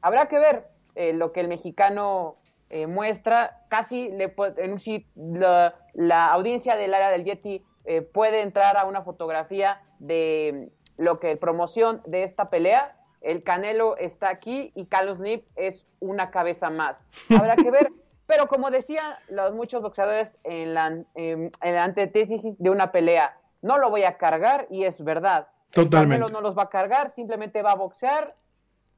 habrá 0.00 0.26
que 0.26 0.38
ver 0.38 0.68
eh, 0.94 1.12
lo 1.12 1.32
que 1.32 1.40
el 1.40 1.48
mexicano 1.48 2.36
eh, 2.70 2.86
muestra, 2.86 3.60
casi 3.68 4.08
le, 4.08 4.34
en 4.56 4.78
la, 5.16 5.74
la 5.92 6.32
audiencia 6.32 6.76
del 6.76 6.94
área 6.94 7.10
del 7.10 7.24
Yeti 7.24 7.62
eh, 7.84 8.02
puede 8.02 8.42
entrar 8.42 8.76
a 8.76 8.84
una 8.84 9.02
fotografía 9.02 9.80
de 9.98 10.70
lo 10.96 11.18
que 11.20 11.36
promoción 11.36 12.02
de 12.06 12.22
esta 12.22 12.50
pelea. 12.50 12.96
El 13.20 13.42
Canelo 13.42 13.96
está 13.96 14.28
aquí 14.28 14.72
y 14.74 14.86
Carlos 14.86 15.20
Nip 15.20 15.46
es 15.56 15.86
una 16.00 16.30
cabeza 16.30 16.70
más. 16.70 17.04
Habrá 17.36 17.56
que 17.56 17.70
ver. 17.70 17.90
Pero 18.26 18.46
como 18.46 18.70
decían 18.70 19.14
los 19.28 19.52
muchos 19.52 19.82
boxeadores 19.82 20.38
en 20.44 20.74
la, 20.74 21.04
en 21.14 21.50
la 21.60 21.84
antítesis 21.84 22.58
de 22.58 22.70
una 22.70 22.90
pelea, 22.92 23.36
no 23.62 23.78
lo 23.78 23.90
voy 23.90 24.04
a 24.04 24.16
cargar 24.16 24.66
y 24.70 24.84
es 24.84 25.02
verdad. 25.02 25.48
Totalmente. 25.70 25.96
El 25.96 26.20
Canelo 26.20 26.28
no 26.28 26.40
los 26.40 26.56
va 26.56 26.64
a 26.64 26.68
cargar, 26.68 27.10
simplemente 27.12 27.62
va 27.62 27.72
a 27.72 27.76
boxear 27.76 28.34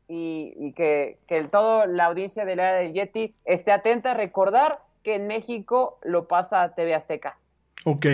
y, 0.09 0.73
que, 0.73 1.19
que 1.27 1.45
toda 1.45 1.87
la 1.87 2.07
audiencia 2.07 2.45
de 2.45 2.57
la 2.57 2.75
del 2.75 2.93
Yeti 2.93 3.35
esté 3.45 3.73
atenta 3.73 4.13
a 4.13 4.15
recordar 4.15 4.81
que 5.03 5.15
en 5.15 5.27
México 5.27 5.99
lo 6.03 6.29
pasa 6.29 6.63
a 6.63 6.75
TV 6.75 6.95
Azteca. 6.95 7.39
Ok. 7.85 8.07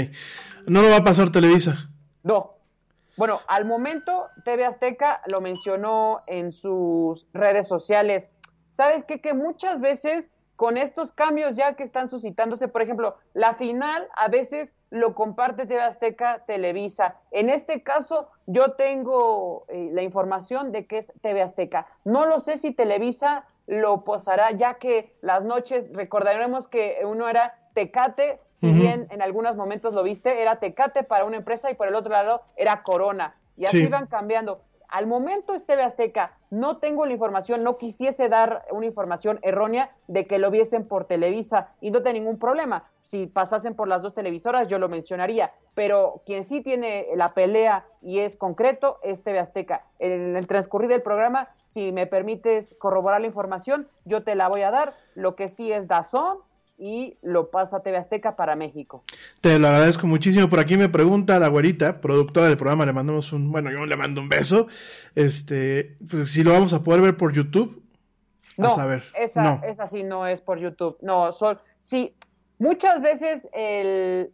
¿No 0.66 0.82
lo 0.82 0.90
va 0.90 0.96
a 0.96 1.04
pasar 1.04 1.30
Televisa? 1.30 1.90
No. 2.22 2.54
Bueno, 3.16 3.40
al 3.48 3.64
momento 3.64 4.28
TV 4.44 4.64
Azteca 4.64 5.22
lo 5.26 5.40
mencionó 5.40 6.22
en 6.26 6.52
sus 6.52 7.26
redes 7.32 7.68
sociales. 7.68 8.32
¿Sabes 8.72 9.04
qué? 9.04 9.20
Que 9.20 9.34
muchas 9.34 9.80
veces 9.80 10.30
con 10.56 10.76
estos 10.76 11.12
cambios 11.12 11.56
ya 11.56 11.74
que 11.74 11.84
están 11.84 12.08
suscitándose, 12.08 12.68
por 12.68 12.82
ejemplo, 12.82 13.16
la 13.32 13.54
final 13.54 14.08
a 14.14 14.28
veces 14.28 14.74
lo 14.90 15.14
comparte 15.14 15.66
TV 15.66 15.80
Azteca 15.80 16.44
Televisa. 16.46 17.16
En 17.30 17.48
este 17.48 17.82
caso, 17.82 18.28
yo 18.46 18.72
tengo 18.72 19.64
eh, 19.68 19.88
la 19.92 20.02
información 20.02 20.72
de 20.72 20.86
que 20.86 20.98
es 20.98 21.12
TV 21.22 21.42
Azteca. 21.42 21.86
No 22.04 22.26
lo 22.26 22.40
sé 22.40 22.58
si 22.58 22.72
Televisa 22.72 23.46
lo 23.66 24.04
posará, 24.04 24.50
ya 24.50 24.74
que 24.74 25.16
las 25.22 25.44
noches, 25.44 25.86
recordaremos 25.92 26.68
que 26.68 26.98
uno 27.04 27.28
era 27.28 27.54
Tecate, 27.74 28.40
si 28.54 28.72
bien 28.72 29.06
en 29.10 29.22
algunos 29.22 29.56
momentos 29.56 29.94
lo 29.94 30.02
viste, 30.02 30.42
era 30.42 30.56
Tecate 30.56 31.02
para 31.02 31.24
una 31.24 31.36
empresa 31.36 31.70
y 31.70 31.74
por 31.74 31.88
el 31.88 31.94
otro 31.94 32.12
lado 32.12 32.42
era 32.56 32.82
Corona. 32.82 33.36
Y 33.56 33.64
así 33.64 33.82
iban 33.82 34.06
cambiando. 34.06 34.62
Al 34.90 35.06
momento 35.06 35.54
este 35.54 35.74
Azteca, 35.74 36.36
no 36.50 36.78
tengo 36.78 37.06
la 37.06 37.12
información, 37.12 37.62
no 37.62 37.76
quisiese 37.76 38.28
dar 38.28 38.64
una 38.72 38.86
información 38.86 39.38
errónea 39.42 39.92
de 40.08 40.26
que 40.26 40.38
lo 40.38 40.50
viesen 40.50 40.86
por 40.86 41.04
Televisa 41.04 41.68
y 41.80 41.92
no 41.92 42.02
tengo 42.02 42.14
ningún 42.14 42.38
problema. 42.40 42.90
Si 43.02 43.26
pasasen 43.26 43.76
por 43.76 43.86
las 43.86 44.02
dos 44.02 44.14
televisoras, 44.14 44.66
yo 44.66 44.80
lo 44.80 44.88
mencionaría. 44.88 45.52
Pero 45.74 46.22
quien 46.26 46.42
sí 46.42 46.60
tiene 46.60 47.06
la 47.14 47.34
pelea 47.34 47.84
y 48.02 48.18
es 48.18 48.36
concreto 48.36 48.98
es 49.04 49.22
TV 49.22 49.38
Azteca. 49.38 49.84
En 50.00 50.36
el 50.36 50.48
transcurrir 50.48 50.88
del 50.88 51.02
programa, 51.02 51.48
si 51.66 51.92
me 51.92 52.08
permites 52.08 52.74
corroborar 52.80 53.20
la 53.20 53.28
información, 53.28 53.88
yo 54.04 54.24
te 54.24 54.34
la 54.34 54.48
voy 54.48 54.62
a 54.62 54.72
dar. 54.72 54.94
Lo 55.14 55.36
que 55.36 55.48
sí 55.48 55.72
es 55.72 55.86
Dazón, 55.86 56.38
y 56.80 57.18
lo 57.20 57.50
pasa 57.50 57.76
a 57.76 57.80
TV 57.82 57.98
Azteca 57.98 58.36
para 58.36 58.56
México. 58.56 59.04
Te 59.42 59.58
lo 59.58 59.68
agradezco 59.68 60.06
muchísimo. 60.06 60.48
Por 60.48 60.58
aquí 60.58 60.78
me 60.78 60.88
pregunta 60.88 61.38
la 61.38 61.48
güerita, 61.48 62.00
productora 62.00 62.46
del 62.46 62.56
programa, 62.56 62.86
le 62.86 62.94
mandamos 62.94 63.34
un, 63.34 63.52
bueno, 63.52 63.70
yo 63.70 63.84
le 63.84 63.96
mando 63.96 64.22
un 64.22 64.30
beso. 64.30 64.66
Este, 65.14 65.96
pues 66.10 66.30
si 66.30 66.42
lo 66.42 66.52
vamos 66.52 66.72
a 66.72 66.82
poder 66.82 67.02
ver 67.02 67.16
por 67.18 67.34
YouTube. 67.34 67.82
No, 68.56 68.68
a 68.68 68.70
saber. 68.70 69.04
Esa, 69.14 69.42
no. 69.42 69.60
esa 69.62 69.88
sí 69.88 70.02
no 70.02 70.26
es 70.26 70.40
por 70.40 70.58
YouTube. 70.58 70.96
No, 71.02 71.32
son, 71.32 71.58
sí, 71.80 72.14
muchas 72.58 73.02
veces 73.02 73.46
el, 73.52 74.32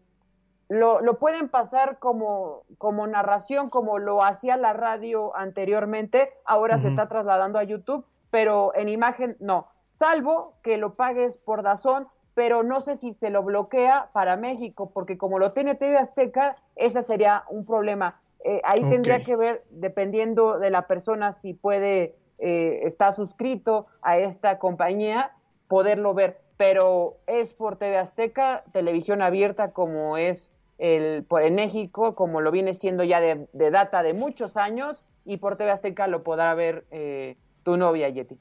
lo, 0.68 1.00
lo, 1.00 1.18
pueden 1.18 1.48
pasar 1.48 1.98
como, 1.98 2.62
como 2.78 3.06
narración, 3.06 3.70
como 3.70 3.98
lo 3.98 4.22
hacía 4.22 4.56
la 4.56 4.72
radio 4.72 5.36
anteriormente, 5.36 6.30
ahora 6.44 6.78
se 6.78 6.88
está 6.88 7.08
trasladando 7.08 7.58
a 7.58 7.64
YouTube, 7.64 8.04
pero 8.30 8.72
en 8.74 8.88
imagen 8.88 9.36
no. 9.40 9.68
Salvo 9.88 10.58
que 10.62 10.76
lo 10.76 10.94
pagues 10.94 11.38
por 11.38 11.62
Dazón, 11.62 12.08
pero 12.36 12.62
no 12.62 12.82
sé 12.82 12.96
si 12.96 13.14
se 13.14 13.30
lo 13.30 13.42
bloquea 13.42 14.10
para 14.12 14.36
México, 14.36 14.90
porque 14.92 15.16
como 15.16 15.38
lo 15.38 15.52
tiene 15.52 15.74
TV 15.74 15.96
Azteca, 15.96 16.56
ese 16.76 17.02
sería 17.02 17.44
un 17.48 17.64
problema. 17.64 18.20
Eh, 18.44 18.60
ahí 18.62 18.82
tendría 18.90 19.24
que 19.24 19.36
ver, 19.36 19.64
dependiendo 19.70 20.58
de 20.58 20.68
la 20.68 20.86
persona, 20.86 21.32
si 21.32 21.54
puede 21.54 22.14
eh, 22.38 22.80
estar 22.82 23.14
suscrito 23.14 23.86
a 24.02 24.18
esta 24.18 24.58
compañía, 24.58 25.32
poderlo 25.66 26.12
ver. 26.12 26.38
Pero 26.58 27.16
es 27.26 27.54
por 27.54 27.76
TV 27.76 27.96
Azteca, 27.96 28.64
televisión 28.70 29.22
abierta 29.22 29.72
como 29.72 30.18
es 30.18 30.52
el, 30.76 31.24
por, 31.24 31.42
en 31.42 31.54
México, 31.54 32.14
como 32.14 32.42
lo 32.42 32.50
viene 32.50 32.74
siendo 32.74 33.02
ya 33.02 33.18
de, 33.18 33.48
data 33.70 34.02
de 34.02 34.12
muchos 34.12 34.58
años, 34.58 35.06
y 35.24 35.38
por 35.38 35.56
TV 35.56 35.70
Azteca 35.70 36.06
lo 36.06 36.22
podrá 36.22 36.52
ver 36.52 36.84
eh, 36.90 37.38
tu 37.62 37.78
novia, 37.78 38.10
Yeti. 38.10 38.38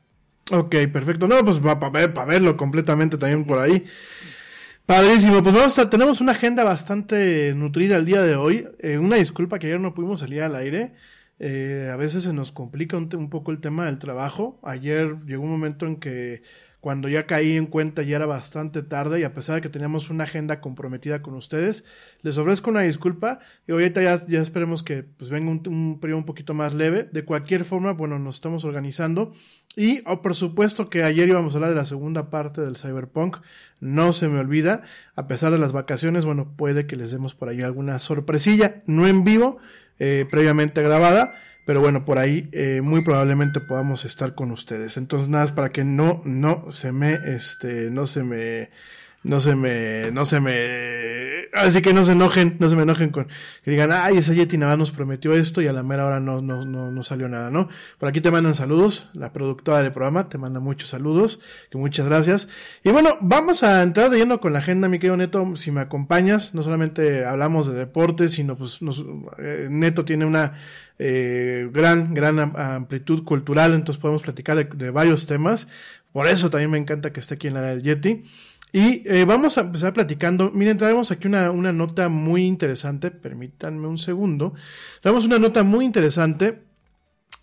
Ok, 0.51 0.75
perfecto. 0.93 1.27
No, 1.27 1.43
pues 1.43 1.57
para 1.59 1.89
ver, 1.89 2.13
verlo 2.27 2.55
completamente 2.55 3.17
también 3.17 3.45
por 3.45 3.57
ahí. 3.59 3.85
Padrísimo, 4.85 5.41
pues 5.41 5.55
vamos 5.55 5.79
a, 5.79 5.89
tenemos 5.89 6.21
una 6.21 6.33
agenda 6.33 6.63
bastante 6.63 7.53
nutrida 7.55 7.97
el 7.97 8.05
día 8.05 8.21
de 8.21 8.35
hoy. 8.35 8.67
Eh, 8.79 8.99
una 8.99 9.15
disculpa 9.15 9.57
que 9.57 9.67
ayer 9.67 9.79
no 9.79 9.95
pudimos 9.95 10.19
salir 10.19 10.43
al 10.43 10.55
aire. 10.55 10.93
Eh, 11.39 11.89
a 11.91 11.95
veces 11.95 12.23
se 12.23 12.33
nos 12.33 12.51
complica 12.51 12.95
un, 12.95 13.29
poco 13.31 13.51
el 13.51 13.59
tema 13.59 13.87
del 13.87 13.97
trabajo. 13.97 14.59
Ayer 14.63 15.15
llegó 15.25 15.43
un 15.43 15.49
momento 15.49 15.87
en 15.87 15.97
que 15.99 16.43
cuando 16.85 17.09
ya 17.09 17.25
caí 17.25 17.53
en 17.53 17.65
cuenta 17.65 18.03
ya 18.03 18.17
era 18.17 18.27
bastante 18.27 18.83
tarde 18.83 19.19
y 19.19 19.23
a 19.23 19.33
pesar 19.33 19.55
de 19.55 19.61
que 19.61 19.69
teníamos 19.69 20.11
una 20.11 20.25
agenda 20.25 20.61
comprometida 20.61 21.23
con 21.23 21.33
ustedes, 21.33 21.83
les 22.21 22.37
ofrezco 22.37 22.69
una 22.69 22.81
disculpa 22.81 23.39
y 23.67 23.71
ahorita 23.71 24.03
ya, 24.03 24.23
ya 24.27 24.39
esperemos 24.39 24.83
que 24.83 25.01
pues 25.01 25.31
venga 25.31 25.49
un, 25.49 25.99
periodo 25.99 26.19
un 26.19 26.25
poquito 26.25 26.53
más 26.53 26.75
leve. 26.75 27.09
De 27.11 27.25
cualquier 27.25 27.65
forma, 27.65 27.93
bueno, 27.93 28.19
nos 28.19 28.35
estamos 28.35 28.65
organizando 28.65 29.31
y 29.75 30.03
oh, 30.05 30.21
por 30.21 30.35
supuesto 30.35 30.91
que 30.91 31.01
ayer 31.01 31.27
íbamos 31.27 31.55
a 31.55 31.57
hablar 31.57 31.71
de 31.71 31.75
la 31.75 31.85
segunda 31.85 32.29
parte 32.29 32.61
del 32.61 32.77
Cyberpunk, 32.77 33.37
no 33.79 34.13
se 34.13 34.29
me 34.29 34.37
olvida, 34.37 34.83
a 35.15 35.25
pesar 35.25 35.51
de 35.51 35.57
las 35.57 35.73
vacaciones, 35.73 36.23
bueno, 36.23 36.53
puede 36.55 36.85
que 36.85 36.97
les 36.97 37.09
demos 37.09 37.33
por 37.33 37.49
ahí 37.49 37.63
alguna 37.63 37.97
sorpresilla, 37.97 38.83
no 38.85 39.07
en 39.07 39.23
vivo, 39.23 39.57
eh, 39.97 40.27
previamente 40.29 40.83
grabada 40.83 41.33
pero 41.65 41.81
bueno, 41.81 42.05
por 42.05 42.19
ahí 42.19 42.47
eh, 42.51 42.81
muy 42.81 43.03
probablemente 43.03 43.59
podamos 43.59 44.05
estar 44.05 44.35
con 44.35 44.51
ustedes. 44.51 44.97
Entonces, 44.97 45.27
nada, 45.29 45.53
para 45.55 45.71
que 45.71 45.83
no, 45.83 46.21
no 46.23 46.71
se 46.71 46.91
me, 46.91 47.13
este, 47.13 47.89
no 47.89 48.05
se 48.05 48.23
me, 48.23 48.69
no 49.25 49.39
se 49.39 49.55
me, 49.55 50.11
no 50.11 50.23
se 50.23 50.39
me, 50.39 51.49
así 51.53 51.81
que 51.81 51.93
no 51.93 52.03
se 52.03 52.11
enojen, 52.11 52.57
no 52.59 52.69
se 52.69 52.75
me 52.75 52.83
enojen 52.83 53.09
con, 53.09 53.27
que 53.63 53.71
digan, 53.71 53.91
ay, 53.91 54.17
esa 54.17 54.33
Yeti 54.33 54.57
nada 54.57 54.77
nos 54.77 54.91
prometió 54.91 55.33
esto 55.33 55.61
y 55.61 55.67
a 55.67 55.73
la 55.73 55.81
mera 55.81 56.05
hora 56.05 56.19
no, 56.19 56.41
no, 56.41 56.63
no, 56.63 56.91
no 56.91 57.03
salió 57.03 57.27
nada, 57.27 57.49
¿no? 57.49 57.67
Por 57.97 58.07
aquí 58.07 58.21
te 58.21 58.29
mandan 58.29 58.53
saludos, 58.53 59.09
la 59.13 59.33
productora 59.33 59.81
del 59.81 59.91
programa 59.91 60.29
te 60.29 60.37
manda 60.37 60.59
muchos 60.59 60.91
saludos, 60.91 61.41
que 61.71 61.77
muchas 61.79 62.05
gracias. 62.05 62.49
Y 62.83 62.91
bueno, 62.91 63.17
vamos 63.19 63.63
a 63.63 63.81
entrar 63.81 64.11
de 64.11 64.19
lleno 64.19 64.39
con 64.39 64.53
la 64.53 64.59
agenda, 64.59 64.87
mi 64.89 64.99
querido 64.99 65.17
Neto, 65.17 65.55
si 65.55 65.71
me 65.71 65.81
acompañas, 65.81 66.53
no 66.53 66.61
solamente 66.61 67.25
hablamos 67.25 67.65
de 67.65 67.73
deportes, 67.73 68.33
sino 68.33 68.55
pues 68.55 68.83
nos, 68.83 69.03
eh, 69.39 69.67
Neto 69.71 70.05
tiene 70.05 70.25
una 70.25 70.53
eh, 70.99 71.67
gran, 71.73 72.13
gran 72.13 72.39
amplitud 72.39 73.23
cultural, 73.23 73.73
entonces 73.73 73.99
podemos 73.99 74.21
platicar 74.21 74.55
de, 74.55 74.65
de 74.65 74.91
varios 74.91 75.25
temas. 75.25 75.67
Por 76.15 76.27
eso 76.27 76.49
también 76.49 76.71
me 76.71 76.77
encanta 76.77 77.11
que 77.11 77.19
esté 77.19 77.33
aquí 77.33 77.47
en 77.47 77.55
la 77.55 77.61
del 77.61 77.83
Yeti. 77.83 78.23
Y 78.75 79.03
eh, 79.05 79.23
vamos 79.23 79.57
a 79.57 79.61
empezar 79.61 79.93
platicando. 79.93 80.51
Miren, 80.51 80.75
traemos 80.75 81.09
aquí 81.09 81.27
una, 81.27 81.49
una 81.49 81.71
nota 81.71 82.09
muy 82.09 82.43
interesante. 82.43 83.09
Permítanme 83.09 83.87
un 83.87 83.97
segundo. 83.97 84.53
Traemos 84.99 85.23
una 85.23 85.39
nota 85.39 85.63
muy 85.63 85.85
interesante 85.85 86.61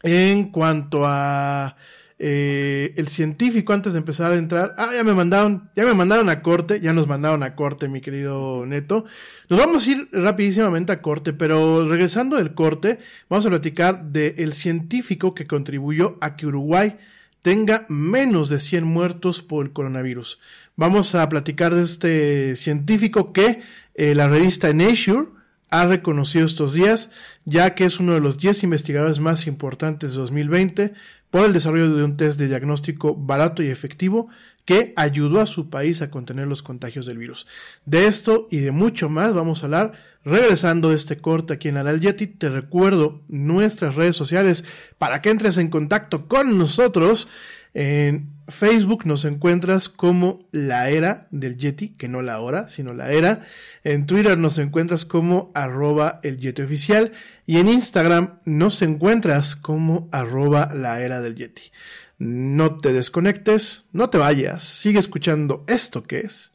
en 0.03 0.51
cuanto 0.51 1.07
a 1.07 1.75
eh, 2.19 2.93
el 2.99 3.09
científico 3.09 3.73
antes 3.73 3.95
de 3.95 4.01
empezar 4.01 4.33
a 4.33 4.37
entrar, 4.37 4.75
ah, 4.77 4.91
ya 4.95 5.03
me 5.05 5.15
mandaron, 5.15 5.71
ya 5.75 5.87
me 5.87 5.95
mandaron 5.95 6.29
a 6.29 6.43
corte, 6.43 6.83
ya 6.83 6.93
nos 6.93 7.07
mandaron 7.07 7.43
a 7.43 7.55
corte, 7.55 7.89
mi 7.89 8.03
querido 8.03 8.67
Neto. 8.67 9.07
Nos 9.49 9.59
vamos 9.59 9.87
a 9.87 9.91
ir 9.91 10.09
rapidísimamente 10.13 10.93
a 10.93 11.01
corte, 11.01 11.33
pero 11.33 11.89
regresando 11.89 12.37
del 12.37 12.53
corte, 12.53 12.99
vamos 13.31 13.47
a 13.47 13.49
platicar 13.49 14.05
del 14.05 14.53
científico 14.53 15.35
que 15.35 15.47
contribuyó 15.47 16.19
a 16.21 16.37
que 16.37 16.47
Uruguay 16.47 16.99
tenga 17.43 17.87
menos 17.89 18.49
de 18.49 18.61
100 18.61 18.85
muertos 18.85 19.43
por 19.43 19.67
el 19.67 19.73
coronavirus. 19.73 20.39
Vamos 20.77 21.15
a 21.15 21.29
platicar 21.29 21.75
de 21.75 21.83
este 21.83 22.57
científico 22.57 23.33
que 23.33 23.61
eh, 23.95 24.15
la 24.15 24.29
revista 24.29 24.73
Nature 24.73 25.29
ha 25.71 25.87
reconocido 25.87 26.45
estos 26.45 26.75
días, 26.75 27.11
ya 27.45 27.75
que 27.75 27.85
es 27.85 27.99
uno 27.99 28.13
de 28.13 28.21
los 28.21 28.39
10 28.39 28.63
investigadores 28.63 29.21
más 29.21 29.47
importantes 29.47 30.13
de 30.13 30.21
2020 30.21 30.93
por 31.31 31.47
el 31.47 31.55
desarrollo 31.55 31.95
de 31.95 32.05
un 32.05 32.19
test 32.19 32.39
de 32.39 32.47
diagnóstico 32.47 33.17
barato 33.17 33.63
y 33.63 33.69
efectivo 33.69 34.29
que 34.65 34.93
ayudó 34.97 35.41
a 35.41 35.47
su 35.47 35.71
país 35.71 36.03
a 36.03 36.11
contener 36.11 36.47
los 36.47 36.63
contagios 36.63 37.07
del 37.07 37.19
virus. 37.19 37.47
De 37.87 38.07
esto 38.07 38.49
y 38.51 38.59
de 38.59 38.71
mucho 38.71 39.09
más 39.09 39.35
vamos 39.35 39.63
a 39.63 39.67
hablar 39.67 39.93
regresando 40.25 40.91
de 40.91 40.97
este 40.97 41.19
corte 41.19 41.55
aquí 41.55 41.69
en 41.69 41.77
Aral 41.77 42.01
Yeti. 42.01 42.27
Te 42.27 42.49
recuerdo 42.49 43.23
nuestras 43.29 43.95
redes 43.95 44.17
sociales 44.17 44.65
para 44.99 45.21
que 45.21 45.31
entres 45.31 45.59
en 45.59 45.69
contacto 45.69 46.29
con 46.29 46.59
nosotros. 46.59 47.29
En 47.75 48.35
Facebook 48.49 49.07
nos 49.07 49.25
encuentras 49.25 49.89
como 49.89 50.47
la 50.53 50.91
era 50.91 51.27
del 51.31 51.57
Yeti, 51.57 51.89
que 51.89 52.09
no 52.09 52.21
la 52.21 52.41
hora, 52.41 52.69
sino 52.69 52.93
la 52.93 53.11
era. 53.11 53.47
En 53.83 54.07
Twitter 54.07 54.37
nos 54.37 54.59
encuentras 54.59 55.05
como 55.05 55.51
arroba 55.55 56.21
el 56.23 56.39
Yeti 56.39 56.63
oficial. 56.63 57.13
Y 57.47 57.59
en 57.59 57.69
Instagram 57.69 58.41
nos 58.45 58.83
encuentras 58.83 59.57
como 59.57 60.09
arroba 60.13 60.71
la 60.75 61.01
era 61.01 61.21
del 61.21 61.35
Yeti. 61.35 61.73
No 62.19 62.77
te 62.77 62.93
desconectes, 62.93 63.87
no 63.93 64.11
te 64.11 64.19
vayas, 64.19 64.63
sigue 64.63 65.01
escuchando 65.01 65.65
esto 65.67 66.05
que 66.05 66.21
es 66.21 66.53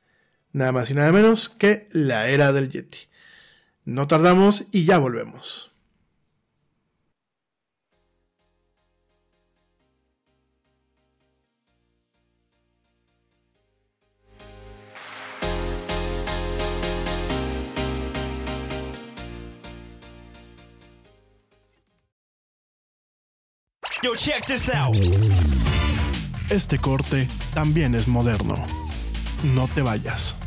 nada 0.53 0.71
más 0.71 0.89
y 0.89 0.93
nada 0.93 1.11
menos 1.11 1.49
que 1.49 1.89
la 1.91 2.29
era 2.29 2.53
del 2.53 2.69
Yeti. 2.69 2.99
No 3.87 4.05
tardamos 4.05 4.65
y 4.73 4.83
ya 4.83 4.97
volvemos. 4.97 5.71
Yo, 24.03 24.17
check 24.17 24.45
this 24.45 24.69
out. 24.69 24.97
Este 26.49 26.77
corte 26.77 27.25
también 27.53 27.95
es 27.95 28.09
moderno. 28.09 28.57
No 29.55 29.69
te 29.69 29.81
vayas. 29.81 30.46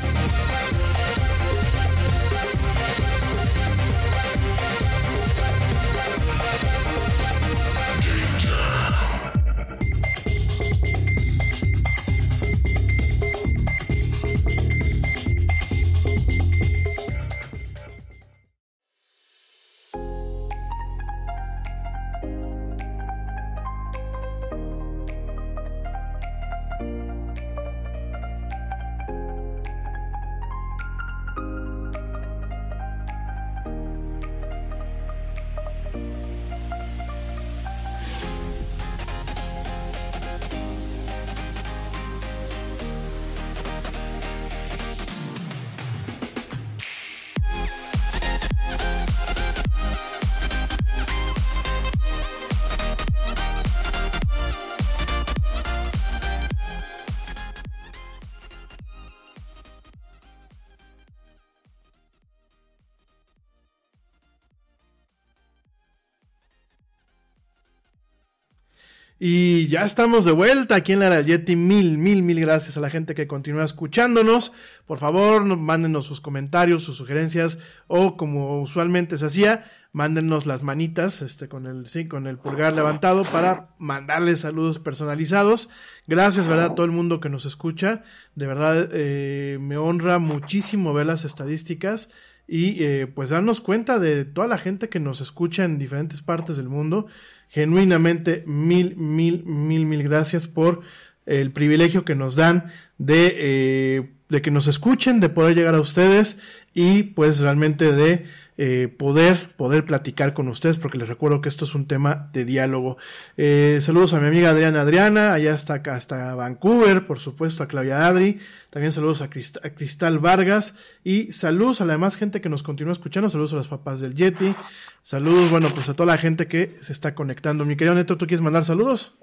Y 69.23 69.67
ya 69.67 69.85
estamos 69.85 70.25
de 70.25 70.31
vuelta 70.31 70.73
aquí 70.73 70.93
en 70.93 70.99
la 71.01 71.05
era 71.05 71.21
Yeti. 71.21 71.55
Mil, 71.55 71.99
mil, 71.99 72.23
mil 72.23 72.39
gracias 72.39 72.75
a 72.75 72.79
la 72.79 72.89
gente 72.89 73.13
que 73.13 73.27
continúa 73.27 73.63
escuchándonos. 73.63 74.51
Por 74.87 74.97
favor, 74.97 75.45
mándenos 75.45 76.05
sus 76.05 76.21
comentarios, 76.21 76.81
sus 76.81 76.97
sugerencias 76.97 77.59
o 77.85 78.17
como 78.17 78.63
usualmente 78.63 79.19
se 79.19 79.27
hacía, 79.27 79.69
mándenos 79.91 80.47
las 80.47 80.63
manitas 80.63 81.21
este, 81.21 81.47
con, 81.47 81.67
el, 81.67 81.85
sí, 81.85 82.07
con 82.07 82.25
el 82.25 82.39
pulgar 82.39 82.73
levantado 82.73 83.21
para 83.21 83.75
mandarles 83.77 84.39
saludos 84.39 84.79
personalizados. 84.79 85.69
Gracias, 86.07 86.47
¿verdad? 86.47 86.71
A 86.71 86.73
todo 86.73 86.87
el 86.87 86.91
mundo 86.91 87.19
que 87.19 87.29
nos 87.29 87.45
escucha. 87.45 88.01
De 88.33 88.47
verdad, 88.47 88.89
eh, 88.91 89.59
me 89.61 89.77
honra 89.77 90.17
muchísimo 90.17 90.95
ver 90.95 91.05
las 91.05 91.25
estadísticas 91.25 92.09
y 92.47 92.83
eh, 92.83 93.05
pues 93.05 93.29
darnos 93.29 93.61
cuenta 93.61 93.99
de 93.99 94.25
toda 94.25 94.47
la 94.47 94.57
gente 94.57 94.89
que 94.89 94.99
nos 94.99 95.21
escucha 95.21 95.63
en 95.63 95.77
diferentes 95.77 96.23
partes 96.23 96.57
del 96.57 96.69
mundo. 96.69 97.05
Genuinamente, 97.51 98.45
mil, 98.47 98.95
mil, 98.95 99.43
mil, 99.45 99.85
mil 99.85 100.03
gracias 100.03 100.47
por 100.47 100.81
el 101.25 101.51
privilegio 101.51 102.05
que 102.05 102.15
nos 102.15 102.35
dan 102.35 102.71
de, 102.97 103.35
eh, 103.37 104.09
de 104.29 104.41
que 104.41 104.51
nos 104.51 104.67
escuchen, 104.67 105.19
de 105.19 105.27
poder 105.27 105.55
llegar 105.55 105.75
a 105.75 105.81
ustedes 105.81 106.39
y 106.73 107.03
pues 107.03 107.41
realmente 107.41 107.91
de 107.91 108.25
eh, 108.63 108.89
poder, 108.89 109.55
poder 109.57 109.85
platicar 109.85 110.35
con 110.35 110.47
ustedes, 110.47 110.77
porque 110.77 110.99
les 110.99 111.09
recuerdo 111.09 111.41
que 111.41 111.49
esto 111.49 111.65
es 111.65 111.73
un 111.73 111.87
tema 111.87 112.29
de 112.31 112.45
diálogo. 112.45 112.97
Eh, 113.35 113.79
saludos 113.81 114.13
a 114.13 114.19
mi 114.19 114.27
amiga 114.27 114.51
Adriana 114.51 114.81
Adriana, 114.81 115.33
allá 115.33 115.55
hasta 115.55 115.81
hasta 115.91 116.35
Vancouver, 116.35 117.07
por 117.07 117.17
supuesto, 117.17 117.63
a 117.63 117.67
Claudia 117.67 118.05
Adri, 118.05 118.37
también 118.69 118.91
saludos 118.91 119.23
a, 119.23 119.31
Cristal 119.31 120.19
Vargas, 120.19 120.75
y 121.03 121.33
saludos 121.33 121.81
a 121.81 121.85
la 121.85 121.93
demás 121.93 122.15
gente 122.15 122.39
que 122.39 122.49
nos 122.49 122.61
continúa 122.61 122.93
escuchando, 122.93 123.31
saludos 123.31 123.53
a 123.53 123.55
los 123.55 123.67
papás 123.67 123.99
del 123.99 124.13
Yeti, 124.13 124.55
saludos, 125.01 125.49
bueno, 125.49 125.69
pues 125.73 125.89
a 125.89 125.95
toda 125.95 126.13
la 126.13 126.19
gente 126.19 126.47
que 126.47 126.77
se 126.81 126.93
está 126.93 127.15
conectando. 127.15 127.65
Mi 127.65 127.75
querido 127.75 127.95
Neto, 127.95 128.15
¿tú 128.15 128.27
quieres 128.27 128.43
mandar 128.43 128.63
saludos? 128.63 129.17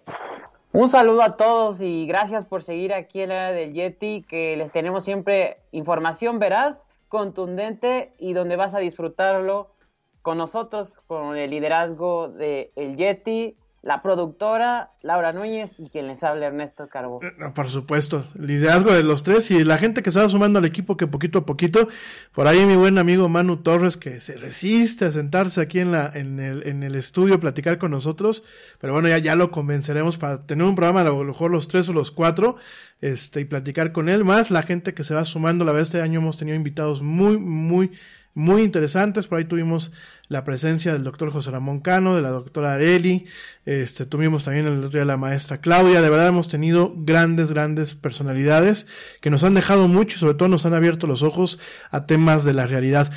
Un 0.73 0.89
saludo 0.89 1.23
a 1.23 1.37
todos 1.37 1.81
y 1.81 2.09
gracias 2.09 2.45
por 2.45 2.65
seguir 2.65 2.93
aquí 2.93 3.21
en 3.21 3.29
la 3.29 3.53
del 3.53 3.73
Yeti, 3.73 4.25
que 4.29 4.57
les 4.57 4.73
tenemos 4.73 5.05
siempre 5.05 5.59
información 5.71 6.41
veraz 6.41 6.88
contundente 7.09 8.15
y 8.19 8.33
donde 8.33 8.57
vas 8.57 8.75
a 8.75 8.79
disfrutarlo 8.79 9.75
con 10.23 10.39
nosotros, 10.39 11.01
con 11.07 11.37
el 11.37 11.51
liderazgo 11.51 12.29
de 12.29 12.73
El 12.77 12.97
Yeti, 12.97 13.57
la 13.83 14.03
productora 14.03 14.91
Laura 15.03 15.33
Núñez 15.33 15.79
y 15.79 15.89
quien 15.89 16.09
les 16.09 16.25
habla 16.25 16.47
Ernesto 16.47 16.89
Carbo. 16.89 17.21
Eh, 17.23 17.33
por 17.55 17.69
supuesto, 17.69 18.27
liderazgo 18.35 18.93
de 18.93 19.05
los 19.05 19.23
tres 19.23 19.51
y 19.51 19.63
la 19.63 19.79
gente 19.79 20.03
que 20.03 20.11
se 20.11 20.21
va 20.21 20.29
sumando 20.29 20.59
al 20.59 20.65
equipo 20.65 20.97
que 20.97 21.07
poquito 21.07 21.39
a 21.39 21.47
poquito, 21.47 21.89
por 22.33 22.49
ahí 22.49 22.67
mi 22.67 22.75
buen 22.75 22.99
amigo 22.99 23.29
Manu 23.29 23.59
Torres 23.59 23.97
que 23.97 24.21
se 24.21 24.37
resiste 24.37 25.05
a 25.05 25.11
sentarse 25.13 25.61
aquí 25.61 25.79
en, 25.79 25.93
la, 25.93 26.11
en, 26.13 26.41
el, 26.41 26.67
en 26.67 26.83
el 26.83 26.97
estudio 26.97 27.37
a 27.37 27.41
platicar 27.41 27.79
con 27.79 27.93
nosotros, 27.93 28.43
pero 28.81 28.93
bueno, 28.93 29.09
ya, 29.09 29.19
ya 29.19 29.37
lo 29.37 29.53
convenceremos 29.53 30.19
para 30.19 30.45
tener 30.45 30.67
un 30.67 30.75
programa 30.75 31.03
a 31.03 31.05
lo 31.05 31.23
mejor 31.23 31.51
los 31.53 31.69
tres 31.69 31.89
o 31.89 31.93
los 31.93 32.11
cuatro, 32.11 32.57
este, 33.01 33.41
y 33.41 33.45
platicar 33.45 33.93
con 33.93 34.09
él, 34.09 34.25
más 34.25 34.51
la 34.51 34.63
gente 34.63 34.93
que 34.93 35.05
se 35.05 35.15
va 35.15 35.25
sumando, 35.25 35.65
la 35.65 35.73
verdad 35.73 35.87
este 35.87 36.03
año 36.03 36.19
hemos 36.19 36.37
tenido 36.37 36.57
invitados 36.57 37.01
muy, 37.01 37.39
muy, 37.39 37.93
muy 38.39 38.63
interesantes. 38.63 39.27
Por 39.27 39.39
ahí 39.39 39.45
tuvimos 39.45 39.93
la 40.29 40.45
presencia 40.45 40.93
del 40.93 41.03
doctor 41.03 41.31
José 41.33 41.51
Ramón 41.51 41.81
Cano, 41.81 42.15
de 42.15 42.23
la 42.23 42.31
doctora 42.31 42.75
Areli, 42.75 43.27
este, 43.65 44.07
tuvimos 44.07 44.45
también 44.45 44.67
el 44.67 44.79
otro 44.79 44.91
día 44.91 45.05
la 45.05 45.17
maestra 45.17 45.61
Claudia. 45.61 46.01
De 46.01 46.09
verdad 46.09 46.29
hemos 46.29 46.49
tenido 46.49 46.95
grandes, 46.97 47.51
grandes 47.51 47.95
personalidades 47.95 48.87
que 49.21 49.31
nos 49.31 49.43
han 49.43 49.55
dejado 49.55 49.89
mucho 49.89 50.17
y 50.17 50.21
sobre 50.21 50.35
todo 50.35 50.49
nos 50.49 50.65
han 50.65 50.75
abierto 50.75 51.07
los 51.07 51.23
ojos 51.23 51.59
a 51.91 52.07
temas 52.07 52.45
de 52.45 52.55
la 52.55 52.67
realidad 52.67 53.11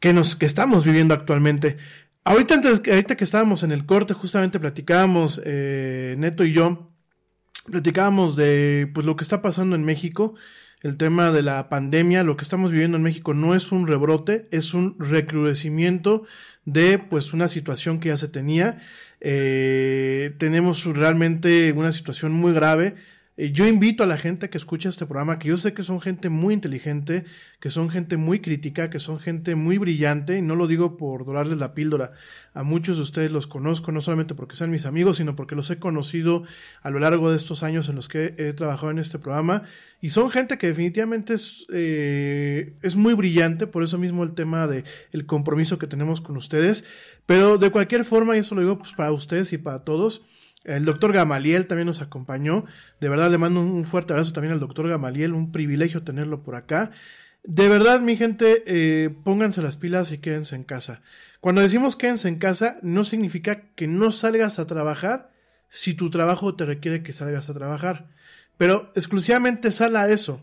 que 0.00 0.12
nos, 0.14 0.34
que 0.34 0.46
estamos 0.46 0.86
viviendo 0.86 1.12
actualmente. 1.12 1.76
Ahorita, 2.24 2.54
antes, 2.54 2.82
ahorita 2.88 3.16
que 3.16 3.24
estábamos 3.24 3.62
en 3.64 3.72
el 3.72 3.84
corte, 3.84 4.14
justamente 4.14 4.58
platicábamos, 4.58 5.42
eh, 5.44 6.14
Neto 6.18 6.42
y 6.42 6.54
yo, 6.54 6.90
platicábamos 7.70 8.34
de 8.34 8.90
pues 8.94 9.04
lo 9.04 9.16
que 9.16 9.24
está 9.24 9.42
pasando 9.42 9.76
en 9.76 9.84
México 9.84 10.34
el 10.84 10.98
tema 10.98 11.32
de 11.32 11.42
la 11.42 11.70
pandemia, 11.70 12.22
lo 12.22 12.36
que 12.36 12.44
estamos 12.44 12.70
viviendo 12.70 12.98
en 12.98 13.02
México 13.02 13.32
no 13.32 13.54
es 13.54 13.72
un 13.72 13.86
rebrote, 13.86 14.46
es 14.50 14.74
un 14.74 14.96
recrudecimiento 14.98 16.24
de 16.66 16.98
pues 16.98 17.32
una 17.32 17.48
situación 17.48 18.00
que 18.00 18.10
ya 18.10 18.18
se 18.18 18.28
tenía. 18.28 18.82
Eh, 19.22 20.34
tenemos 20.36 20.84
realmente 20.84 21.72
una 21.72 21.90
situación 21.90 22.32
muy 22.32 22.52
grave 22.52 22.96
yo 23.36 23.66
invito 23.66 24.04
a 24.04 24.06
la 24.06 24.16
gente 24.16 24.48
que 24.48 24.56
escucha 24.56 24.88
este 24.88 25.06
programa, 25.06 25.40
que 25.40 25.48
yo 25.48 25.56
sé 25.56 25.74
que 25.74 25.82
son 25.82 26.00
gente 26.00 26.28
muy 26.28 26.54
inteligente, 26.54 27.24
que 27.58 27.68
son 27.68 27.90
gente 27.90 28.16
muy 28.16 28.38
crítica, 28.38 28.90
que 28.90 29.00
son 29.00 29.18
gente 29.18 29.56
muy 29.56 29.76
brillante, 29.76 30.38
y 30.38 30.42
no 30.42 30.54
lo 30.54 30.68
digo 30.68 30.96
por 30.96 31.24
dorarles 31.24 31.58
la 31.58 31.74
píldora. 31.74 32.12
A 32.52 32.62
muchos 32.62 32.96
de 32.96 33.02
ustedes 33.02 33.32
los 33.32 33.48
conozco, 33.48 33.90
no 33.90 34.00
solamente 34.00 34.36
porque 34.36 34.54
sean 34.54 34.70
mis 34.70 34.86
amigos, 34.86 35.16
sino 35.16 35.34
porque 35.34 35.56
los 35.56 35.68
he 35.70 35.80
conocido 35.80 36.44
a 36.82 36.90
lo 36.90 37.00
largo 37.00 37.28
de 37.28 37.36
estos 37.36 37.64
años 37.64 37.88
en 37.88 37.96
los 37.96 38.06
que 38.06 38.36
he, 38.38 38.52
trabajado 38.52 38.92
en 38.92 39.00
este 39.00 39.18
programa. 39.18 39.64
Y 40.00 40.10
son 40.10 40.30
gente 40.30 40.56
que 40.56 40.68
definitivamente 40.68 41.34
es, 41.34 41.66
eh, 41.72 42.76
es 42.82 42.94
muy 42.94 43.14
brillante, 43.14 43.66
por 43.66 43.82
eso 43.82 43.98
mismo 43.98 44.22
el 44.22 44.34
tema 44.34 44.68
de 44.68 44.84
el 45.10 45.26
compromiso 45.26 45.76
que 45.76 45.88
tenemos 45.88 46.20
con 46.20 46.36
ustedes. 46.36 46.84
Pero 47.26 47.58
de 47.58 47.70
cualquier 47.70 48.04
forma, 48.04 48.36
y 48.36 48.40
eso 48.40 48.54
lo 48.54 48.60
digo 48.60 48.78
pues, 48.78 48.92
para 48.92 49.10
ustedes 49.10 49.52
y 49.52 49.58
para 49.58 49.80
todos, 49.80 50.24
el 50.64 50.84
doctor 50.86 51.12
Gamaliel 51.12 51.66
también 51.66 51.86
nos 51.86 52.00
acompañó. 52.00 52.64
De 53.00 53.08
verdad 53.08 53.30
le 53.30 53.38
mando 53.38 53.60
un 53.60 53.84
fuerte 53.84 54.12
abrazo 54.14 54.32
también 54.32 54.52
al 54.52 54.60
doctor 54.60 54.88
Gamaliel. 54.88 55.34
Un 55.34 55.52
privilegio 55.52 56.02
tenerlo 56.02 56.42
por 56.42 56.56
acá. 56.56 56.90
De 57.42 57.68
verdad, 57.68 58.00
mi 58.00 58.16
gente, 58.16 58.64
eh, 58.66 59.10
pónganse 59.22 59.60
las 59.60 59.76
pilas 59.76 60.10
y 60.12 60.18
quédense 60.18 60.56
en 60.56 60.64
casa. 60.64 61.02
Cuando 61.40 61.60
decimos 61.60 61.94
quédense 61.94 62.28
en 62.28 62.38
casa, 62.38 62.78
no 62.80 63.04
significa 63.04 63.68
que 63.74 63.86
no 63.86 64.10
salgas 64.10 64.58
a 64.58 64.66
trabajar 64.66 65.30
si 65.68 65.92
tu 65.92 66.08
trabajo 66.08 66.54
te 66.54 66.64
requiere 66.64 67.02
que 67.02 67.12
salgas 67.12 67.50
a 67.50 67.54
trabajar. 67.54 68.08
Pero 68.56 68.90
exclusivamente 68.94 69.70
sal 69.70 69.96
a 69.96 70.08
eso. 70.08 70.40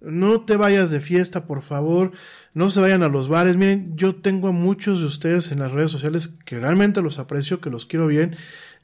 No 0.00 0.42
te 0.42 0.56
vayas 0.56 0.90
de 0.90 1.00
fiesta, 1.00 1.46
por 1.46 1.62
favor. 1.62 2.12
No 2.54 2.70
se 2.70 2.80
vayan 2.80 3.02
a 3.04 3.08
los 3.08 3.28
bares. 3.28 3.56
Miren, 3.56 3.96
yo 3.96 4.16
tengo 4.16 4.48
a 4.48 4.52
muchos 4.52 5.00
de 5.00 5.06
ustedes 5.06 5.52
en 5.52 5.60
las 5.60 5.70
redes 5.70 5.90
sociales 5.92 6.36
que 6.44 6.58
realmente 6.58 7.02
los 7.02 7.18
aprecio, 7.20 7.60
que 7.60 7.70
los 7.70 7.86
quiero 7.86 8.08
bien 8.08 8.36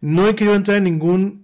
no 0.04 0.28
he 0.28 0.34
querido 0.34 0.54
entrar 0.54 0.76
en 0.76 0.84
ningún 0.84 1.43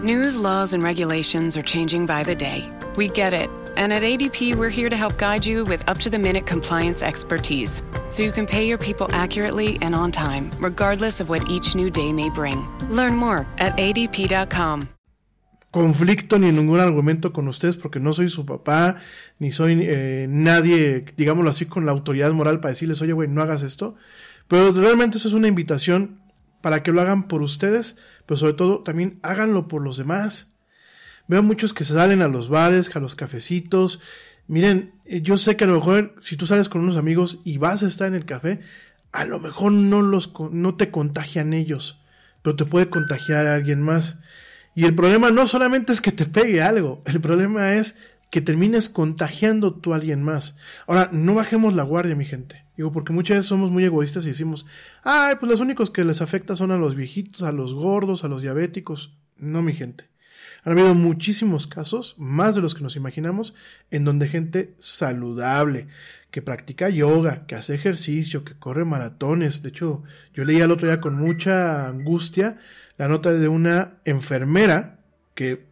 News, 0.00 0.38
laws, 0.38 0.72
and 0.72 0.82
regulations 0.82 1.54
are 1.54 1.62
changing 1.62 2.06
by 2.06 2.24
the 2.24 2.34
day. 2.34 2.68
We 2.96 3.08
get 3.08 3.34
it. 3.34 3.50
And 3.76 3.92
at 3.92 4.02
ADP, 4.02 4.54
we're 4.56 4.70
here 4.70 4.88
to 4.88 4.96
help 4.96 5.18
guide 5.18 5.44
you 5.44 5.64
with 5.64 5.86
up 5.86 5.98
to 5.98 6.08
the 6.08 6.18
minute 6.18 6.46
compliance 6.46 7.02
expertise 7.02 7.82
so 8.08 8.22
you 8.22 8.32
can 8.32 8.46
pay 8.46 8.66
your 8.66 8.78
people 8.78 9.06
accurately 9.12 9.78
and 9.82 9.94
on 9.94 10.10
time, 10.10 10.50
regardless 10.58 11.20
of 11.20 11.28
what 11.28 11.48
each 11.48 11.74
new 11.74 11.90
day 11.90 12.10
may 12.10 12.30
bring. 12.30 12.66
Learn 12.88 13.14
more 13.14 13.46
at 13.58 13.76
adp.com. 13.76 14.88
conflicto 15.70 16.38
ni 16.38 16.50
ningún 16.52 16.80
argumento 16.80 17.32
con 17.32 17.48
ustedes 17.48 17.76
porque 17.76 18.00
no 18.00 18.12
soy 18.12 18.28
su 18.28 18.44
papá, 18.44 18.96
ni 19.38 19.52
soy 19.52 19.78
eh, 19.82 20.26
nadie, 20.28 21.04
digámoslo 21.16 21.50
así, 21.50 21.66
con 21.66 21.86
la 21.86 21.92
autoridad 21.92 22.32
moral 22.32 22.60
para 22.60 22.70
decirles, 22.70 23.00
oye, 23.02 23.12
güey, 23.12 23.28
no 23.28 23.42
hagas 23.42 23.62
esto. 23.62 23.94
Pero 24.48 24.72
realmente 24.72 25.18
eso 25.18 25.28
es 25.28 25.34
una 25.34 25.48
invitación 25.48 26.21
para 26.62 26.82
que 26.82 26.92
lo 26.92 27.02
hagan 27.02 27.28
por 27.28 27.42
ustedes, 27.42 27.98
pero 28.24 28.38
sobre 28.38 28.54
todo 28.54 28.82
también 28.82 29.18
háganlo 29.22 29.68
por 29.68 29.82
los 29.82 29.98
demás. 29.98 30.54
Veo 31.28 31.42
muchos 31.42 31.74
que 31.74 31.84
se 31.84 31.94
salen 31.94 32.22
a 32.22 32.28
los 32.28 32.48
bares, 32.48 32.94
a 32.96 33.00
los 33.00 33.14
cafecitos. 33.14 34.00
Miren, 34.46 34.94
eh, 35.04 35.20
yo 35.20 35.36
sé 35.36 35.56
que 35.56 35.64
a 35.64 35.66
lo 35.66 35.74
mejor 35.74 36.14
si 36.20 36.36
tú 36.36 36.46
sales 36.46 36.68
con 36.68 36.80
unos 36.80 36.96
amigos 36.96 37.40
y 37.44 37.58
vas 37.58 37.82
a 37.82 37.88
estar 37.88 38.08
en 38.08 38.14
el 38.14 38.24
café, 38.24 38.60
a 39.12 39.24
lo 39.24 39.38
mejor 39.38 39.72
no, 39.72 40.02
los, 40.02 40.32
no 40.50 40.74
te 40.74 40.90
contagian 40.90 41.52
ellos, 41.52 42.00
pero 42.42 42.56
te 42.56 42.64
puede 42.64 42.88
contagiar 42.88 43.46
a 43.46 43.54
alguien 43.54 43.82
más. 43.82 44.20
Y 44.74 44.86
el 44.86 44.94
problema 44.94 45.30
no 45.30 45.46
solamente 45.46 45.92
es 45.92 46.00
que 46.00 46.12
te 46.12 46.24
pegue 46.24 46.62
algo, 46.62 47.02
el 47.04 47.20
problema 47.20 47.74
es 47.74 47.96
que 48.30 48.40
termines 48.40 48.88
contagiando 48.88 49.74
tú 49.74 49.92
a 49.92 49.96
alguien 49.96 50.22
más. 50.22 50.56
Ahora, 50.86 51.10
no 51.12 51.34
bajemos 51.34 51.74
la 51.74 51.82
guardia, 51.82 52.16
mi 52.16 52.24
gente. 52.24 52.61
Digo, 52.76 52.92
porque 52.92 53.12
muchas 53.12 53.38
veces 53.38 53.46
somos 53.48 53.70
muy 53.70 53.84
egoístas 53.84 54.24
y 54.24 54.28
decimos, 54.28 54.66
ay, 55.02 55.36
pues 55.38 55.50
los 55.50 55.60
únicos 55.60 55.90
que 55.90 56.04
les 56.04 56.22
afecta 56.22 56.56
son 56.56 56.70
a 56.70 56.78
los 56.78 56.94
viejitos, 56.94 57.42
a 57.42 57.52
los 57.52 57.74
gordos, 57.74 58.24
a 58.24 58.28
los 58.28 58.42
diabéticos. 58.42 59.16
No, 59.36 59.62
mi 59.62 59.74
gente. 59.74 60.08
Han 60.64 60.72
habido 60.72 60.94
muchísimos 60.94 61.66
casos, 61.66 62.14
más 62.18 62.54
de 62.54 62.60
los 62.60 62.74
que 62.74 62.82
nos 62.82 62.96
imaginamos, 62.96 63.54
en 63.90 64.04
donde 64.04 64.28
gente 64.28 64.74
saludable, 64.78 65.88
que 66.30 66.40
practica 66.40 66.88
yoga, 66.88 67.46
que 67.46 67.56
hace 67.56 67.74
ejercicio, 67.74 68.44
que 68.44 68.54
corre 68.54 68.84
maratones. 68.84 69.62
De 69.62 69.70
hecho, 69.70 70.04
yo 70.32 70.44
leía 70.44 70.64
el 70.64 70.70
otro 70.70 70.86
día 70.86 71.00
con 71.00 71.16
mucha 71.16 71.88
angustia 71.88 72.58
la 72.96 73.08
nota 73.08 73.32
de 73.32 73.48
una 73.48 73.94
enfermera 74.04 75.00
que 75.34 75.66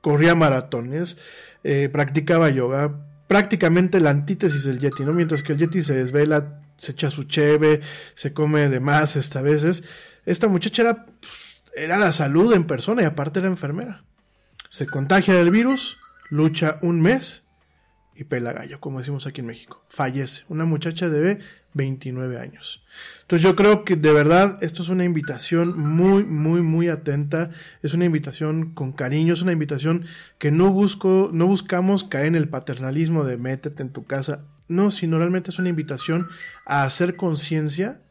corría 0.00 0.34
maratones, 0.34 1.18
eh, 1.64 1.88
practicaba 1.92 2.48
yoga, 2.50 3.09
prácticamente 3.30 4.00
la 4.00 4.10
antítesis 4.10 4.64
del 4.64 4.80
Yeti, 4.80 5.04
¿no? 5.04 5.12
Mientras 5.12 5.44
que 5.44 5.52
el 5.52 5.58
Yeti 5.60 5.82
se 5.82 5.94
desvela, 5.94 6.62
se 6.76 6.90
echa 6.90 7.10
su 7.10 7.22
cheve, 7.22 7.80
se 8.14 8.32
come 8.32 8.68
de 8.68 8.80
más 8.80 9.14
esta 9.14 9.40
veces. 9.40 9.84
Esta 10.26 10.48
muchacha 10.48 10.82
era, 10.82 11.06
pues, 11.06 11.62
era 11.76 11.96
la 11.96 12.10
salud 12.10 12.52
en 12.52 12.64
persona 12.66 13.02
y 13.02 13.04
aparte 13.04 13.38
era 13.38 13.46
enfermera. 13.46 14.02
Se 14.68 14.84
contagia 14.84 15.34
del 15.34 15.52
virus, 15.52 15.96
lucha 16.28 16.80
un 16.82 17.00
mes 17.00 17.44
y 18.20 18.24
pela 18.24 18.52
gallo, 18.52 18.80
como 18.80 18.98
decimos 18.98 19.26
aquí 19.26 19.40
en 19.40 19.46
México. 19.46 19.82
Fallece. 19.88 20.44
Una 20.50 20.66
muchacha 20.66 21.08
de 21.08 21.40
29 21.72 22.38
años. 22.38 22.84
Entonces 23.22 23.42
yo 23.42 23.56
creo 23.56 23.84
que 23.84 23.96
de 23.96 24.12
verdad 24.12 24.58
esto 24.60 24.82
es 24.82 24.90
una 24.90 25.04
invitación 25.04 25.78
muy, 25.78 26.24
muy, 26.24 26.60
muy 26.60 26.88
atenta. 26.88 27.50
Es 27.82 27.94
una 27.94 28.04
invitación 28.04 28.74
con 28.74 28.92
cariño, 28.92 29.32
es 29.32 29.40
una 29.40 29.52
invitación 29.52 30.04
que 30.38 30.50
no 30.50 30.70
busco, 30.70 31.30
no 31.32 31.46
buscamos 31.46 32.04
caer 32.04 32.26
en 32.26 32.34
el 32.34 32.48
paternalismo 32.48 33.24
de 33.24 33.38
métete 33.38 33.82
en 33.82 33.90
tu 33.90 34.04
casa. 34.04 34.44
No, 34.68 34.90
sino 34.90 35.16
realmente 35.16 35.48
es 35.48 35.58
una 35.58 35.70
invitación 35.70 36.26
a 36.66 36.84
hacer 36.84 37.16
conciencia 37.16 38.02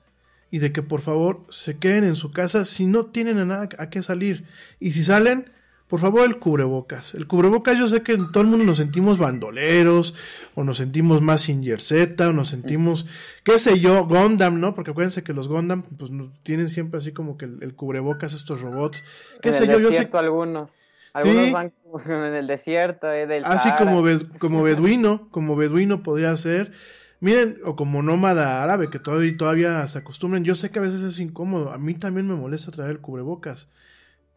y 0.50 0.58
de 0.58 0.72
que 0.72 0.82
por 0.82 1.02
favor 1.02 1.46
se 1.50 1.78
queden 1.78 2.04
en 2.04 2.16
su 2.16 2.32
casa 2.32 2.66
si 2.66 2.88
no 2.88 3.06
tienen 3.06 3.38
a 3.38 3.46
nada 3.46 3.70
a 3.78 3.90
qué 3.92 4.02
salir. 4.02 4.46
Y 4.80 4.92
si 4.92 5.04
salen, 5.04 5.52
por 5.90 6.00
favor, 6.00 6.22
el 6.26 6.38
cubrebocas. 6.40 7.16
El 7.16 7.28
cubrebocas, 7.28 7.78
yo 7.78 7.88
sé 7.88 8.04
que 8.04 8.14
en 8.14 8.32
todo 8.32 8.44
el 8.44 8.50
mundo 8.50 8.64
nos 8.64 8.78
sentimos 8.78 9.18
bandoleros, 9.18 10.14
o 10.56 10.64
nos 10.64 10.78
sentimos 10.78 11.22
más 11.22 11.42
sin 11.42 11.64
Z, 11.80 12.30
o 12.30 12.32
nos 12.32 12.48
sentimos, 12.50 13.08
qué 13.44 13.58
sé 13.58 13.80
yo, 13.80 14.06
Gundam, 14.06 14.60
¿no? 14.60 14.76
Porque 14.76 14.92
acuérdense 14.92 15.24
que 15.24 15.34
los 15.34 15.48
Gundam, 15.48 15.82
pues 15.98 16.12
tienen 16.44 16.70
siempre 16.70 17.00
así 17.00 17.12
como 17.12 17.38
que 17.38 17.46
el, 17.46 17.74
cubrebocas, 17.76 18.34
estos 18.34 18.62
robots. 18.62 19.04
¿Qué 19.42 19.50
en 19.50 19.56
sé 19.56 19.64
el 19.66 19.72
yo? 19.72 19.80
Yo 19.80 19.92
sé. 19.92 20.10
algunos. 20.14 20.70
Algunos 21.12 21.46
Sí. 21.46 21.52
van 21.52 21.74
como 21.84 22.00
en 22.06 22.36
el 22.36 22.46
desierto, 22.46 23.12
eh, 23.12 23.26
del 23.26 23.44
Así 23.46 23.70
Sahara. 23.70 23.84
como, 23.84 24.04
be- 24.04 24.28
como 24.40 24.62
beduino, 24.62 25.28
como 25.32 25.56
beduino 25.56 26.04
podría 26.04 26.36
ser. 26.36 26.72
Miren, 27.20 27.58
o 27.66 27.76
como 27.76 28.02
nómada 28.04 28.64
árabe, 28.64 28.90
que 28.90 29.00
todavía, 29.00 29.36
todavía 29.36 29.88
se 29.88 29.98
acostumbran. 29.98 30.44
Yo 30.46 30.54
sé 30.56 30.70
que 30.70 30.80
a 30.80 30.84
veces 30.84 31.02
es 31.02 31.20
incómodo. 31.20 31.72
A 31.74 31.78
mí 31.80 31.96
también 31.96 32.28
me 32.28 32.36
molesta 32.36 32.72
traer 32.72 32.92
el 32.92 33.00
cubrebocas. 33.00 33.68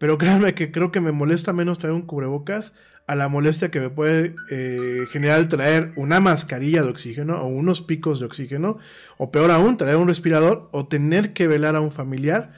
Pero 0.02 0.18
créanme 0.18 0.52
que 0.54 0.72
creo 0.72 0.90
que 0.90 1.00
me 1.00 1.12
molesta 1.12 1.52
menos 1.52 1.78
traer 1.78 1.94
un 1.94 2.02
cubrebocas 2.02 2.74
a 3.06 3.14
la 3.14 3.28
molestia 3.28 3.70
que 3.70 3.78
me 3.78 3.88
puede 3.88 4.34
eh, 4.50 5.04
generar 5.12 5.48
traer 5.48 5.92
una 5.94 6.18
mascarilla 6.18 6.82
de 6.82 6.88
oxígeno 6.88 7.40
o 7.40 7.46
unos 7.46 7.82
picos 7.82 8.18
de 8.18 8.26
oxígeno. 8.26 8.78
O 9.16 9.30
peor 9.30 9.52
aún, 9.52 9.76
traer 9.76 9.98
un 9.98 10.08
respirador 10.08 10.68
o 10.72 10.88
tener 10.88 11.32
que 11.34 11.46
velar 11.46 11.76
a 11.76 11.80
un 11.80 11.92
familiar 11.92 12.50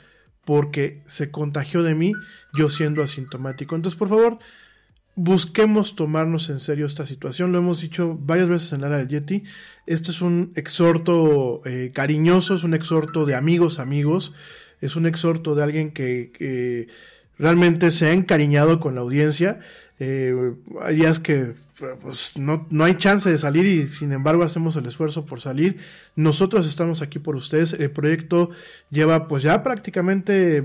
porque 0.47 1.03
se 1.05 1.31
contagió 1.31 1.83
de 1.83 1.95
mí 1.95 2.13
yo 2.55 2.71
siendo 2.71 3.03
asintomático. 3.03 3.77
Entonces, 3.77 3.99
por 3.99 4.09
favor, 4.09 4.39
busquemos 5.15 5.97
tomarnos 5.97 6.49
en 6.49 6.61
serio 6.61 6.87
esta 6.87 7.05
situación. 7.05 7.53
Lo 7.53 7.59
hemos 7.59 7.79
dicho 7.83 8.17
varias 8.23 8.49
veces 8.49 8.73
en 8.73 8.81
la 8.81 8.87
área 8.87 8.99
del 9.01 9.09
Yeti. 9.09 9.43
Este 9.85 10.13
es 10.13 10.23
un 10.23 10.53
exhorto 10.55 11.61
eh, 11.67 11.91
cariñoso, 11.93 12.55
es 12.55 12.65
un 12.65 12.73
exhorto 12.73 13.27
de 13.27 13.35
amigos, 13.35 13.81
amigos. 13.81 14.35
Es 14.81 14.97
un 14.97 15.05
exhorto 15.05 15.55
de 15.55 15.63
alguien 15.63 15.93
que 15.93 16.89
realmente 17.39 17.91
se 17.91 18.07
ha 18.07 18.13
encariñado 18.13 18.81
con 18.81 18.95
la 18.95 19.01
audiencia. 19.01 19.61
Eh, 19.99 20.55
hay 20.83 20.97
días 20.97 21.19
que 21.19 21.55
pues, 22.03 22.37
no, 22.37 22.67
no 22.71 22.85
hay 22.85 22.95
chance 22.97 23.31
de 23.31 23.39
salir 23.39 23.67
y 23.67 23.87
sin 23.87 24.13
embargo 24.13 24.45
hacemos 24.45 24.77
el 24.77 24.87
esfuerzo 24.87 25.27
por 25.27 25.41
salir. 25.41 25.79
Nosotros 26.17 26.67
estamos 26.67 27.03
aquí 27.03 27.19
por 27.19 27.37
ustedes. 27.37 27.73
El 27.75 27.91
proyecto 27.91 28.51
lleva 28.91 29.29
pues 29.29 29.43
ya 29.43 29.63
prácticamente 29.63 30.65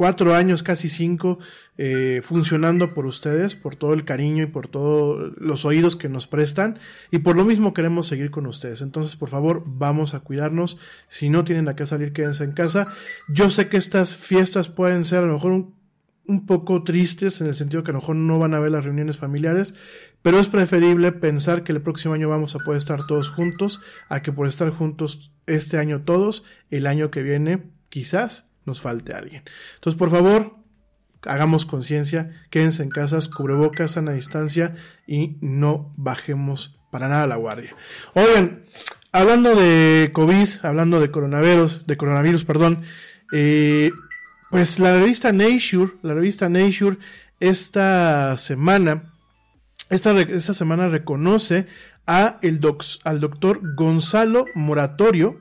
cuatro 0.00 0.34
años, 0.34 0.62
casi 0.62 0.88
cinco, 0.88 1.38
eh, 1.76 2.22
funcionando 2.22 2.94
por 2.94 3.04
ustedes, 3.04 3.54
por 3.54 3.76
todo 3.76 3.92
el 3.92 4.06
cariño 4.06 4.44
y 4.44 4.46
por 4.46 4.66
todos 4.66 5.34
los 5.36 5.66
oídos 5.66 5.94
que 5.94 6.08
nos 6.08 6.26
prestan. 6.26 6.78
Y 7.10 7.18
por 7.18 7.36
lo 7.36 7.44
mismo 7.44 7.74
queremos 7.74 8.06
seguir 8.06 8.30
con 8.30 8.46
ustedes. 8.46 8.80
Entonces, 8.80 9.16
por 9.16 9.28
favor, 9.28 9.62
vamos 9.66 10.14
a 10.14 10.20
cuidarnos. 10.20 10.78
Si 11.08 11.28
no 11.28 11.44
tienen 11.44 11.68
a 11.68 11.76
qué 11.76 11.84
salir, 11.84 12.14
quédense 12.14 12.44
en 12.44 12.52
casa. 12.52 12.86
Yo 13.28 13.50
sé 13.50 13.68
que 13.68 13.76
estas 13.76 14.16
fiestas 14.16 14.70
pueden 14.70 15.04
ser 15.04 15.18
a 15.18 15.26
lo 15.26 15.34
mejor 15.34 15.52
un, 15.52 15.74
un 16.30 16.46
poco 16.46 16.84
tristes 16.84 17.40
en 17.40 17.48
el 17.48 17.56
sentido 17.56 17.82
que 17.82 17.90
a 17.90 17.94
lo 17.94 18.00
mejor 18.00 18.16
no 18.16 18.38
van 18.38 18.54
a 18.54 18.60
ver 18.60 18.70
las 18.70 18.84
reuniones 18.84 19.18
familiares, 19.18 19.74
pero 20.22 20.38
es 20.38 20.48
preferible 20.48 21.10
pensar 21.10 21.64
que 21.64 21.72
el 21.72 21.82
próximo 21.82 22.14
año 22.14 22.28
vamos 22.28 22.54
a 22.54 22.60
poder 22.60 22.78
estar 22.78 23.06
todos 23.06 23.28
juntos 23.28 23.82
a 24.08 24.22
que 24.22 24.32
por 24.32 24.46
estar 24.46 24.70
juntos 24.70 25.32
este 25.46 25.78
año 25.78 26.02
todos, 26.02 26.44
el 26.70 26.86
año 26.86 27.10
que 27.10 27.22
viene 27.22 27.64
quizás 27.88 28.50
nos 28.64 28.80
falte 28.80 29.12
alguien. 29.12 29.42
Entonces, 29.74 29.98
por 29.98 30.10
favor, 30.10 30.54
hagamos 31.22 31.66
conciencia, 31.66 32.30
quédense 32.50 32.84
en 32.84 32.90
casas, 32.90 33.28
cubrebocas, 33.28 33.92
sana 33.92 34.12
distancia 34.12 34.76
y 35.06 35.36
no 35.40 35.92
bajemos 35.96 36.78
para 36.92 37.08
nada 37.08 37.26
la 37.26 37.36
guardia. 37.36 37.74
Oigan, 38.14 38.66
hablando 39.10 39.56
de 39.56 40.10
COVID, 40.12 40.48
hablando 40.62 41.00
de 41.00 41.10
coronavirus, 41.10 41.86
de 41.88 41.96
coronavirus, 41.96 42.44
perdón, 42.44 42.82
eh, 43.32 43.90
pues 44.50 44.78
la 44.78 44.98
revista 44.98 45.32
Nature, 45.32 45.92
la 46.02 46.14
revista 46.14 46.48
Nature, 46.48 46.98
esta 47.38 48.36
semana, 48.36 49.12
esta, 49.88 50.20
esta 50.20 50.54
semana 50.54 50.88
reconoce 50.88 51.66
a 52.06 52.38
el 52.42 52.60
al 53.04 53.20
doctor 53.20 53.60
Gonzalo 53.76 54.44
Moratorio 54.54 55.36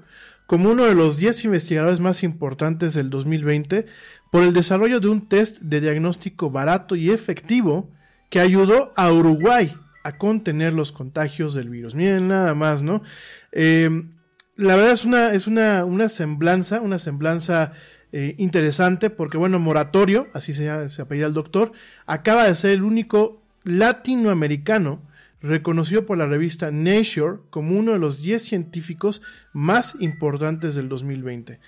como 0.45 0.69
uno 0.69 0.85
de 0.85 0.95
los 0.95 1.17
10 1.17 1.45
investigadores 1.45 1.99
más 1.99 2.23
importantes 2.23 2.93
del 2.93 3.09
2020 3.09 3.87
por 4.31 4.43
el 4.43 4.53
desarrollo 4.53 4.99
de 4.99 5.09
un 5.09 5.27
test 5.27 5.59
de 5.59 5.81
diagnóstico 5.81 6.49
barato 6.49 6.95
y 6.95 7.11
efectivo 7.11 7.89
que 8.29 8.39
ayudó 8.39 8.93
a 8.95 9.11
Uruguay 9.11 9.75
a 10.03 10.17
contener 10.17 10.73
los 10.73 10.91
contagios 10.91 11.53
del 11.53 11.69
virus. 11.69 11.95
Miren 11.95 12.27
nada 12.27 12.53
más, 12.55 12.83
¿no? 12.83 13.01
Eh, 13.51 13.89
la 14.55 14.75
verdad 14.75 14.91
es 14.91 15.05
una, 15.05 15.33
es 15.33 15.47
una, 15.47 15.85
una 15.85 16.09
semblanza, 16.09 16.81
una 16.81 16.99
semblanza 16.99 17.73
eh, 18.11 18.35
interesante 18.37 19.09
porque, 19.09 19.37
bueno, 19.37 19.59
Moratorio, 19.59 20.27
así 20.33 20.53
se, 20.53 20.89
se 20.89 21.01
apellida 21.01 21.27
el 21.27 21.33
doctor, 21.33 21.71
acaba 22.05 22.45
de 22.45 22.55
ser 22.55 22.71
el 22.71 22.83
único 22.83 23.41
latinoamericano 23.63 25.01
reconocido 25.41 26.05
por 26.05 26.17
la 26.17 26.25
revista 26.25 26.71
Nature 26.71 27.37
como 27.49 27.77
uno 27.77 27.93
de 27.93 27.99
los 27.99 28.21
10 28.21 28.41
científicos 28.41 29.21
más 29.53 29.95
importantes 29.99 30.75
del 30.75 30.89
2020. 30.89 31.59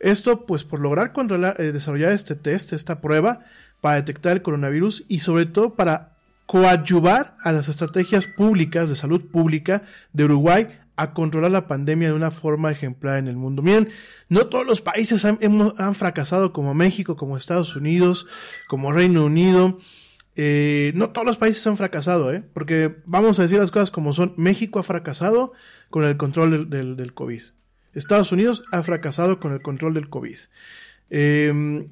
Esto 0.00 0.46
pues 0.46 0.64
por 0.64 0.80
lograr 0.80 1.12
controlar, 1.12 1.60
eh, 1.60 1.72
desarrollar 1.72 2.12
este 2.12 2.34
test, 2.34 2.72
esta 2.72 3.00
prueba 3.00 3.40
para 3.80 3.96
detectar 3.96 4.32
el 4.32 4.42
coronavirus 4.42 5.04
y 5.08 5.20
sobre 5.20 5.46
todo 5.46 5.74
para 5.74 6.14
coadyuvar 6.46 7.36
a 7.40 7.52
las 7.52 7.68
estrategias 7.68 8.26
públicas 8.26 8.90
de 8.90 8.96
salud 8.96 9.22
pública 9.30 9.82
de 10.12 10.24
Uruguay 10.24 10.80
a 10.96 11.12
controlar 11.12 11.50
la 11.50 11.66
pandemia 11.66 12.08
de 12.08 12.14
una 12.14 12.30
forma 12.30 12.70
ejemplar 12.70 13.18
en 13.18 13.28
el 13.28 13.36
mundo. 13.36 13.62
Miren, 13.62 13.88
no 14.28 14.46
todos 14.46 14.66
los 14.66 14.80
países 14.80 15.24
han, 15.24 15.94
fracasado 15.94 16.52
como 16.52 16.74
México, 16.74 17.16
como 17.16 17.36
Estados 17.36 17.74
Unidos, 17.76 18.26
como 18.68 18.92
Reino 18.92 19.24
Unido. 19.24 19.78
Eh, 20.36 20.92
no 20.94 21.10
todos 21.10 21.26
los 21.26 21.36
países 21.36 21.66
han 21.66 21.76
fracasado, 21.76 22.32
¿eh? 22.32 22.42
porque 22.52 22.96
vamos 23.06 23.38
a 23.38 23.42
decir 23.42 23.58
las 23.58 23.70
cosas 23.70 23.90
como 23.90 24.12
son. 24.12 24.34
México 24.36 24.78
ha 24.78 24.84
fracasado 24.84 25.52
con 25.90 26.04
el 26.04 26.16
control 26.16 26.70
del, 26.70 27.14
COVID. 27.14 27.42
Estados 27.92 28.32
Unidos 28.32 28.64
ha 28.72 28.82
fracasado 28.82 29.38
con 29.38 29.52
el 29.52 29.62
control 29.62 29.94
del 29.94 30.08
COVID. 30.08 30.38
Eh, 31.10 31.86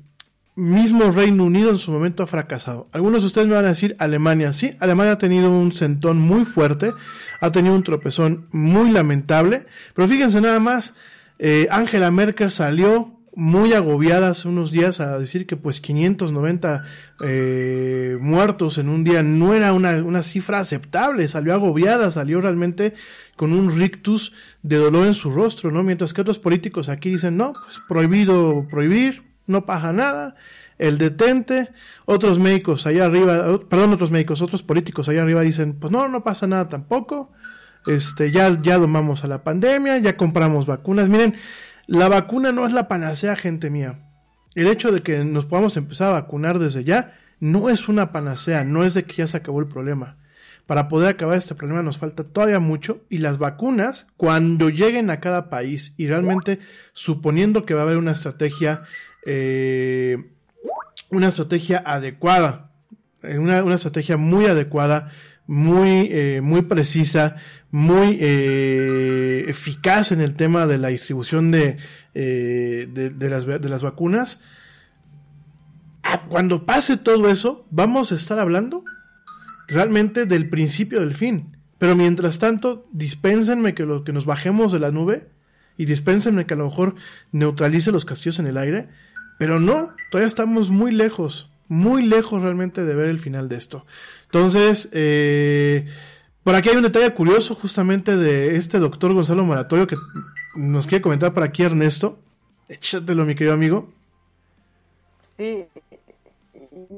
mismo 0.55 1.11
Reino 1.11 1.45
Unido 1.45 1.71
en 1.71 1.79
su 1.79 1.91
momento 1.93 2.23
ha 2.23 2.27
fracasado. 2.27 2.89
Algunos 2.93 3.23
de 3.23 3.27
ustedes 3.27 3.49
me 3.49 3.55
van 3.55 3.65
a 3.65 3.69
decir 3.69 3.97
Alemania. 3.99 4.53
Sí, 4.53 4.77
Alemania 4.81 5.13
ha 5.13 5.19
tenido 5.19 5.51
un 5.51 5.73
sentón 5.73 6.19
muy 6.19 6.45
fuerte, 6.45 6.93
ha 7.41 7.53
tenido 7.53 7.75
un 7.75 7.83
tropezón 7.83 8.49
muy 8.53 8.91
lamentable, 8.91 9.67
pero 9.95 10.09
fíjense 10.09 10.41
nada 10.41 10.61
más, 10.61 10.95
eh, 11.39 11.69
Angela 11.71 12.11
Merkel 12.11 12.51
salió 12.51 13.19
muy 13.35 13.73
agobiada 13.73 14.29
hace 14.29 14.47
unos 14.47 14.71
días 14.71 15.01
a 15.01 15.19
decir 15.19 15.47
que 15.47 15.57
pues 15.57 15.81
590 15.81 16.85
eh, 17.25 18.19
muertos 18.21 18.77
en 18.77 18.91
un 18.91 19.05
día 19.05 19.23
no 19.23 19.55
era 19.55 19.73
una, 19.73 19.93
una 20.03 20.23
cifra 20.23 20.59
aceptable, 20.59 21.27
salió 21.29 21.55
agobiada, 21.55 22.11
salió 22.11 22.43
realmente 22.43 22.93
con 23.37 23.55
un 23.55 23.75
rictus 23.75 24.35
de 24.63 24.77
dolor 24.77 25.07
en 25.07 25.15
su 25.15 25.31
rostro, 25.31 25.71
¿no? 25.71 25.83
Mientras 25.83 26.13
que 26.13 26.21
otros 26.21 26.39
políticos 26.39 26.91
aquí 26.91 27.09
dicen, 27.09 27.39
no, 27.39 27.55
pues 27.55 27.81
prohibido 27.89 28.67
prohibir, 28.69 29.32
no 29.47 29.67
pasa 29.67 29.93
nada, 29.93 30.35
el 30.79 30.99
detente, 30.99 31.71
otros 32.05 32.39
médicos 32.39 32.87
allá 32.87 33.07
arriba, 33.07 33.61
perdón, 33.69 33.93
otros 33.93 34.11
médicos, 34.11 34.43
otros 34.43 34.63
políticos 34.63 35.09
allá 35.09 35.23
arriba 35.23 35.43
dicen, 35.43 35.75
pues 35.75 35.93
no, 35.93 36.09
no 36.09 36.25
pasa 36.25 36.47
nada 36.47 36.69
tampoco, 36.69 37.33
este, 37.87 38.31
ya, 38.31 38.61
ya 38.61 38.79
domamos 38.79 39.25
a 39.25 39.29
la 39.29 39.45
pandemia, 39.45 39.99
ya 39.99 40.17
compramos 40.17 40.67
vacunas, 40.67 41.09
miren, 41.09 41.35
la 41.87 42.09
vacuna 42.09 42.53
no 42.53 42.67
es 42.67 42.73
la 42.73 42.89
panacea, 42.89 43.37
gente 43.37 43.71
mía. 43.71 44.09
El 44.55 44.67
hecho 44.67 44.93
de 44.93 45.03
que 45.03 45.25
nos 45.25 45.47
podamos 45.47 45.77
empezar 45.77 46.11
a 46.11 46.21
vacunar 46.21 46.59
desde 46.59 46.85
ya 46.85 47.19
no 47.41 47.71
es 47.71 47.89
una 47.89 48.13
panacea, 48.13 48.65
no 48.65 48.85
es 48.85 48.95
de 48.95 49.05
que 49.05 49.15
ya 49.15 49.27
se 49.27 49.37
acabó 49.37 49.61
el 49.61 49.67
problema. 49.67 50.17
Para 50.67 50.89
poder 50.89 51.09
acabar 51.09 51.37
este 51.37 51.57
problema 51.57 51.83
nos 51.83 51.99
falta 51.99 52.23
todavía 52.23 52.61
mucho 52.61 53.05
y 53.09 53.19
las 53.19 53.39
vacunas, 53.39 54.07
cuando 54.17 54.69
lleguen 54.71 55.11
a 55.11 55.21
cada 55.21 55.51
país 55.51 55.95
y 55.99 56.07
realmente 56.07 56.61
suponiendo 56.93 57.65
que 57.65 57.75
va 57.75 57.81
a 57.81 57.85
haber 57.85 57.97
una 57.97 58.13
estrategia 58.13 58.83
eh, 59.25 60.19
una 61.11 61.29
estrategia 61.29 61.83
adecuada, 61.85 62.71
eh, 63.23 63.39
una, 63.39 63.75
estrategia 63.75 64.17
muy 64.17 64.47
adecuada, 64.47 65.13
muy, 65.47 66.09
eh, 66.11 66.41
muy 66.43 66.63
precisa, 66.63 67.37
muy 67.71 68.19
eh, 68.21 69.45
eficaz 69.49 70.13
en 70.13 70.21
el 70.21 70.35
tema 70.35 70.67
de 70.67 70.79
la 70.79 70.89
distribución 70.89 71.51
de, 71.51 71.77
de, 72.15 72.87
de, 72.87 73.31
las, 73.31 73.47
de 73.47 73.69
las 73.69 73.83
vacunas. 73.83 74.43
Ah, 76.03 76.25
cuando 76.29 76.65
pase 76.65 76.97
todo 76.97 77.29
eso, 77.29 77.67
vamos 77.71 78.13
a 78.13 78.17
estar 78.17 78.39
hablando 78.39 78.83
realmente 79.69 80.27
del 80.27 80.49
principio 80.49 81.01
del 81.01 81.15
fin. 81.15 81.57
Pero 81.79 81.97
mientras 81.97 82.39
tanto, 82.39 82.89
dispénsenme 82.93 83.75
que, 83.75 83.85
lo, 83.85 84.05
que 84.05 84.13
nos 84.13 84.25
bajemos 84.25 84.73
de 84.73 84.79
la 84.79 84.91
nube 84.91 85.29
y 85.77 85.85
dispénsenme 85.85 86.47
que 86.47 86.55
a 86.55 86.57
lo 86.57 86.67
mejor 86.67 86.95
neutralice 87.33 87.93
los 87.93 88.05
castillos 88.05 88.39
en 88.39 88.47
el 88.47 88.57
aire. 88.57 88.89
Pero 89.43 89.59
no, 89.59 89.89
todavía 90.09 90.29
estamos 90.29 90.71
muy 90.71 90.93
lejos, 90.93 91.51
muy 91.67 92.07
lejos 92.07 92.41
realmente 92.41 92.85
de 92.85 92.95
ver 92.95 93.09
el 93.09 93.19
final 93.19 93.49
de 93.49 93.57
esto. 93.57 93.85
Entonces, 94.27 94.89
eh, 94.93 95.89
por 96.45 96.55
aquí 96.55 96.69
hay 96.69 96.77
un 96.77 96.85
detalle 96.85 97.13
curioso 97.13 97.57
justamente 97.57 98.17
de 98.17 98.55
este 98.55 98.79
doctor 98.79 99.13
Gonzalo 99.13 99.43
Moratorio 99.43 99.89
que 99.89 99.97
nos 100.55 100.87
quiere 100.87 101.03
comentar 101.03 101.35
por 101.35 101.43
aquí 101.43 101.65
Ernesto. 101.65 102.21
Échatelo, 102.69 103.25
mi 103.25 103.35
querido 103.35 103.55
amigo. 103.55 103.89
Sí, 105.37 105.67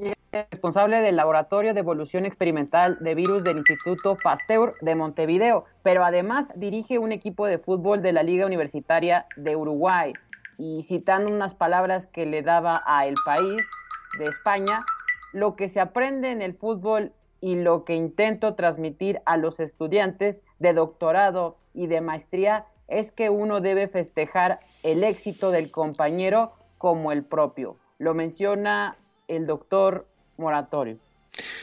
es 0.03 0.13
responsable 0.51 1.01
del 1.01 1.15
Laboratorio 1.15 1.73
de 1.73 1.79
Evolución 1.79 2.25
Experimental 2.25 2.99
de 2.99 3.15
Virus 3.15 3.43
del 3.43 3.57
Instituto 3.57 4.17
Pasteur 4.21 4.75
de 4.81 4.93
Montevideo, 4.93 5.65
pero 5.81 6.05
además 6.05 6.45
dirige 6.55 6.99
un 6.99 7.11
equipo 7.11 7.47
de 7.47 7.57
fútbol 7.57 8.03
de 8.03 8.11
la 8.11 8.21
Liga 8.21 8.45
Universitaria 8.45 9.25
de 9.35 9.55
Uruguay. 9.55 10.13
Y 10.57 10.83
citando 10.83 11.29
unas 11.29 11.53
palabras 11.53 12.07
que 12.07 12.25
le 12.25 12.41
daba 12.41 12.81
a 12.85 13.05
El 13.05 13.15
País 13.25 13.61
de 14.17 14.25
España, 14.25 14.79
lo 15.33 15.55
que 15.55 15.67
se 15.67 15.79
aprende 15.79 16.31
en 16.31 16.41
el 16.41 16.53
fútbol 16.53 17.11
y 17.41 17.55
lo 17.55 17.83
que 17.83 17.95
intento 17.95 18.55
transmitir 18.55 19.21
a 19.25 19.37
los 19.37 19.59
estudiantes 19.59 20.43
de 20.59 20.73
doctorado 20.73 21.57
y 21.73 21.87
de 21.87 22.01
maestría 22.01 22.65
es 22.87 23.11
que 23.11 23.29
uno 23.29 23.61
debe 23.61 23.87
festejar 23.87 24.59
el 24.83 25.03
éxito 25.03 25.51
del 25.51 25.71
compañero 25.71 26.53
como 26.77 27.11
el 27.11 27.23
propio. 27.23 27.77
Lo 27.97 28.13
menciona 28.13 28.97
el 29.27 29.47
doctor 29.47 30.07
Moratorio. 30.37 30.97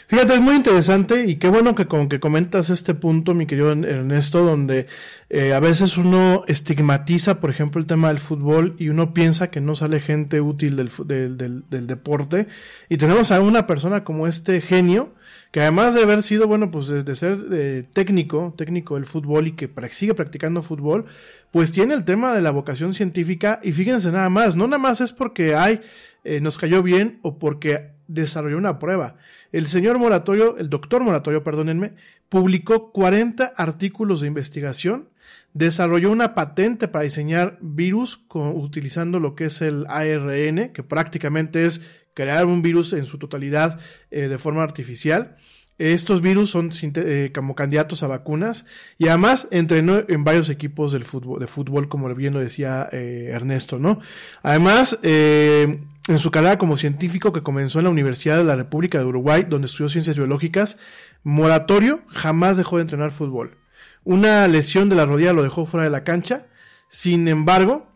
Fíjate, 0.07 0.35
es 0.35 0.41
muy 0.41 0.57
interesante 0.57 1.25
y 1.25 1.37
qué 1.37 1.49
bueno 1.49 1.75
que 1.75 1.87
con 1.87 2.09
que 2.09 2.21
comentas 2.21 2.69
este 2.69 2.95
punto, 2.95 3.35
mi 3.35 3.47
querido 3.47 3.73
Ernesto, 3.73 4.45
donde 4.45 4.87
eh, 5.31 5.55
a 5.55 5.61
veces 5.61 5.97
uno 5.97 6.45
estigmatiza, 6.47 7.41
por 7.41 7.49
ejemplo, 7.51 7.81
el 7.81 7.87
tema 7.87 8.09
del 8.09 8.19
fútbol 8.19 8.77
y 8.79 8.91
uno 8.91 9.15
piensa 9.15 9.51
que 9.51 9.63
no 9.63 9.75
sale 9.75 10.01
gente 10.01 10.41
útil 10.43 10.77
del, 10.77 11.65
del 11.71 11.87
deporte. 11.87 12.49
Y 12.91 12.99
tenemos 12.99 13.31
a 13.31 13.41
una 13.41 13.67
persona 13.67 14.05
como 14.05 14.27
este 14.27 14.61
genio, 14.61 15.15
que 15.51 15.61
además 15.61 15.95
de 15.95 16.03
haber 16.03 16.23
sido, 16.23 16.47
bueno, 16.47 16.71
pues 16.71 16.87
de, 16.87 17.03
de 17.03 17.17
ser 17.17 17.39
eh, 17.53 17.85
técnico, 17.93 18.55
técnico 18.57 18.97
del 18.97 19.07
fútbol 19.07 19.47
y 19.47 19.53
que 19.53 19.71
sigue 19.91 20.15
practicando 20.15 20.63
fútbol, 20.63 21.07
pues 21.53 21.71
tiene 21.71 21.95
el 21.95 22.05
tema 22.05 22.35
de 22.35 22.41
la 22.41 22.51
vocación 22.51 22.95
científica 22.95 23.61
y 23.63 23.73
fíjense 23.73 24.11
nada 24.11 24.31
más, 24.31 24.57
no 24.57 24.67
nada 24.67 24.79
más 24.79 25.01
es 25.01 25.13
porque 25.13 25.55
hay, 25.55 25.83
eh, 26.25 26.41
nos 26.41 26.59
cayó 26.59 26.83
bien 26.83 27.21
o 27.23 27.39
porque 27.39 27.93
desarrolló 28.09 28.57
una 28.57 28.79
prueba. 28.79 29.17
El 29.53 29.69
señor 29.69 29.99
Moratorio, 29.99 30.57
el 30.57 30.71
doctor 30.71 31.03
Moratorio, 31.03 31.45
perdónenme, 31.45 31.93
publicó 32.31 32.91
40 32.91 33.53
artículos 33.55 34.23
de 34.23 34.29
investigación, 34.29 35.11
desarrolló 35.53 36.11
una 36.11 36.35
patente 36.35 36.89
para 36.89 37.05
diseñar 37.05 37.59
virus 37.61 38.25
utilizando 38.33 39.21
lo 39.21 39.35
que 39.35 39.45
es 39.45 39.61
el 39.61 39.87
ARN, 39.89 40.73
que 40.73 40.83
prácticamente 40.83 41.67
es 41.67 41.83
crear 42.15 42.47
un 42.47 42.63
virus 42.63 42.95
en 42.95 43.05
su 43.05 43.19
totalidad 43.19 43.79
eh, 44.11 44.29
de 44.29 44.39
forma 44.39 44.63
artificial. 44.63 45.37
Estos 45.79 46.21
virus 46.21 46.51
son 46.51 46.71
eh, 46.83 47.31
como 47.35 47.55
candidatos 47.55 48.03
a 48.03 48.07
vacunas 48.07 48.67
y 48.99 49.09
además 49.09 49.49
entrenó 49.51 50.03
en 50.07 50.23
varios 50.23 50.51
equipos 50.51 50.93
del 50.93 51.05
fútbol, 51.05 51.41
de 51.41 51.47
fútbol, 51.47 51.89
como 51.89 52.15
bien 52.15 52.35
lo 52.35 52.41
decía 52.41 52.89
eh, 52.93 53.31
Ernesto, 53.33 53.79
¿no? 53.79 53.99
Además, 54.43 54.99
eh, 55.03 55.81
en 56.09 56.19
su 56.19 56.31
carrera 56.31 56.59
como 56.59 56.77
científico 56.77 57.33
que 57.33 57.43
comenzó 57.43 57.79
en 57.79 57.87
la 57.87 57.91
Universidad 57.91 58.37
de 58.37 58.45
la 58.45 58.55
República 58.55 58.99
de 58.99 59.07
Uruguay, 59.07 59.47
donde 59.49 59.67
estudió 59.67 59.89
ciencias 59.89 60.17
biológicas, 60.17 60.79
Moratorio 61.25 62.03
jamás 62.09 62.57
dejó 62.57 62.77
de 62.77 62.83
entrenar 62.83 63.11
fútbol. 63.11 63.57
Una 64.05 64.47
lesión 64.49 64.89
de 64.89 64.97
la 64.97 65.07
rodilla 65.07 65.33
lo 65.33 65.43
dejó 65.43 65.65
fuera 65.65 65.85
de 65.85 65.91
la 65.91 66.05
cancha. 66.05 66.47
Sin 66.89 67.29
embargo, 67.29 67.89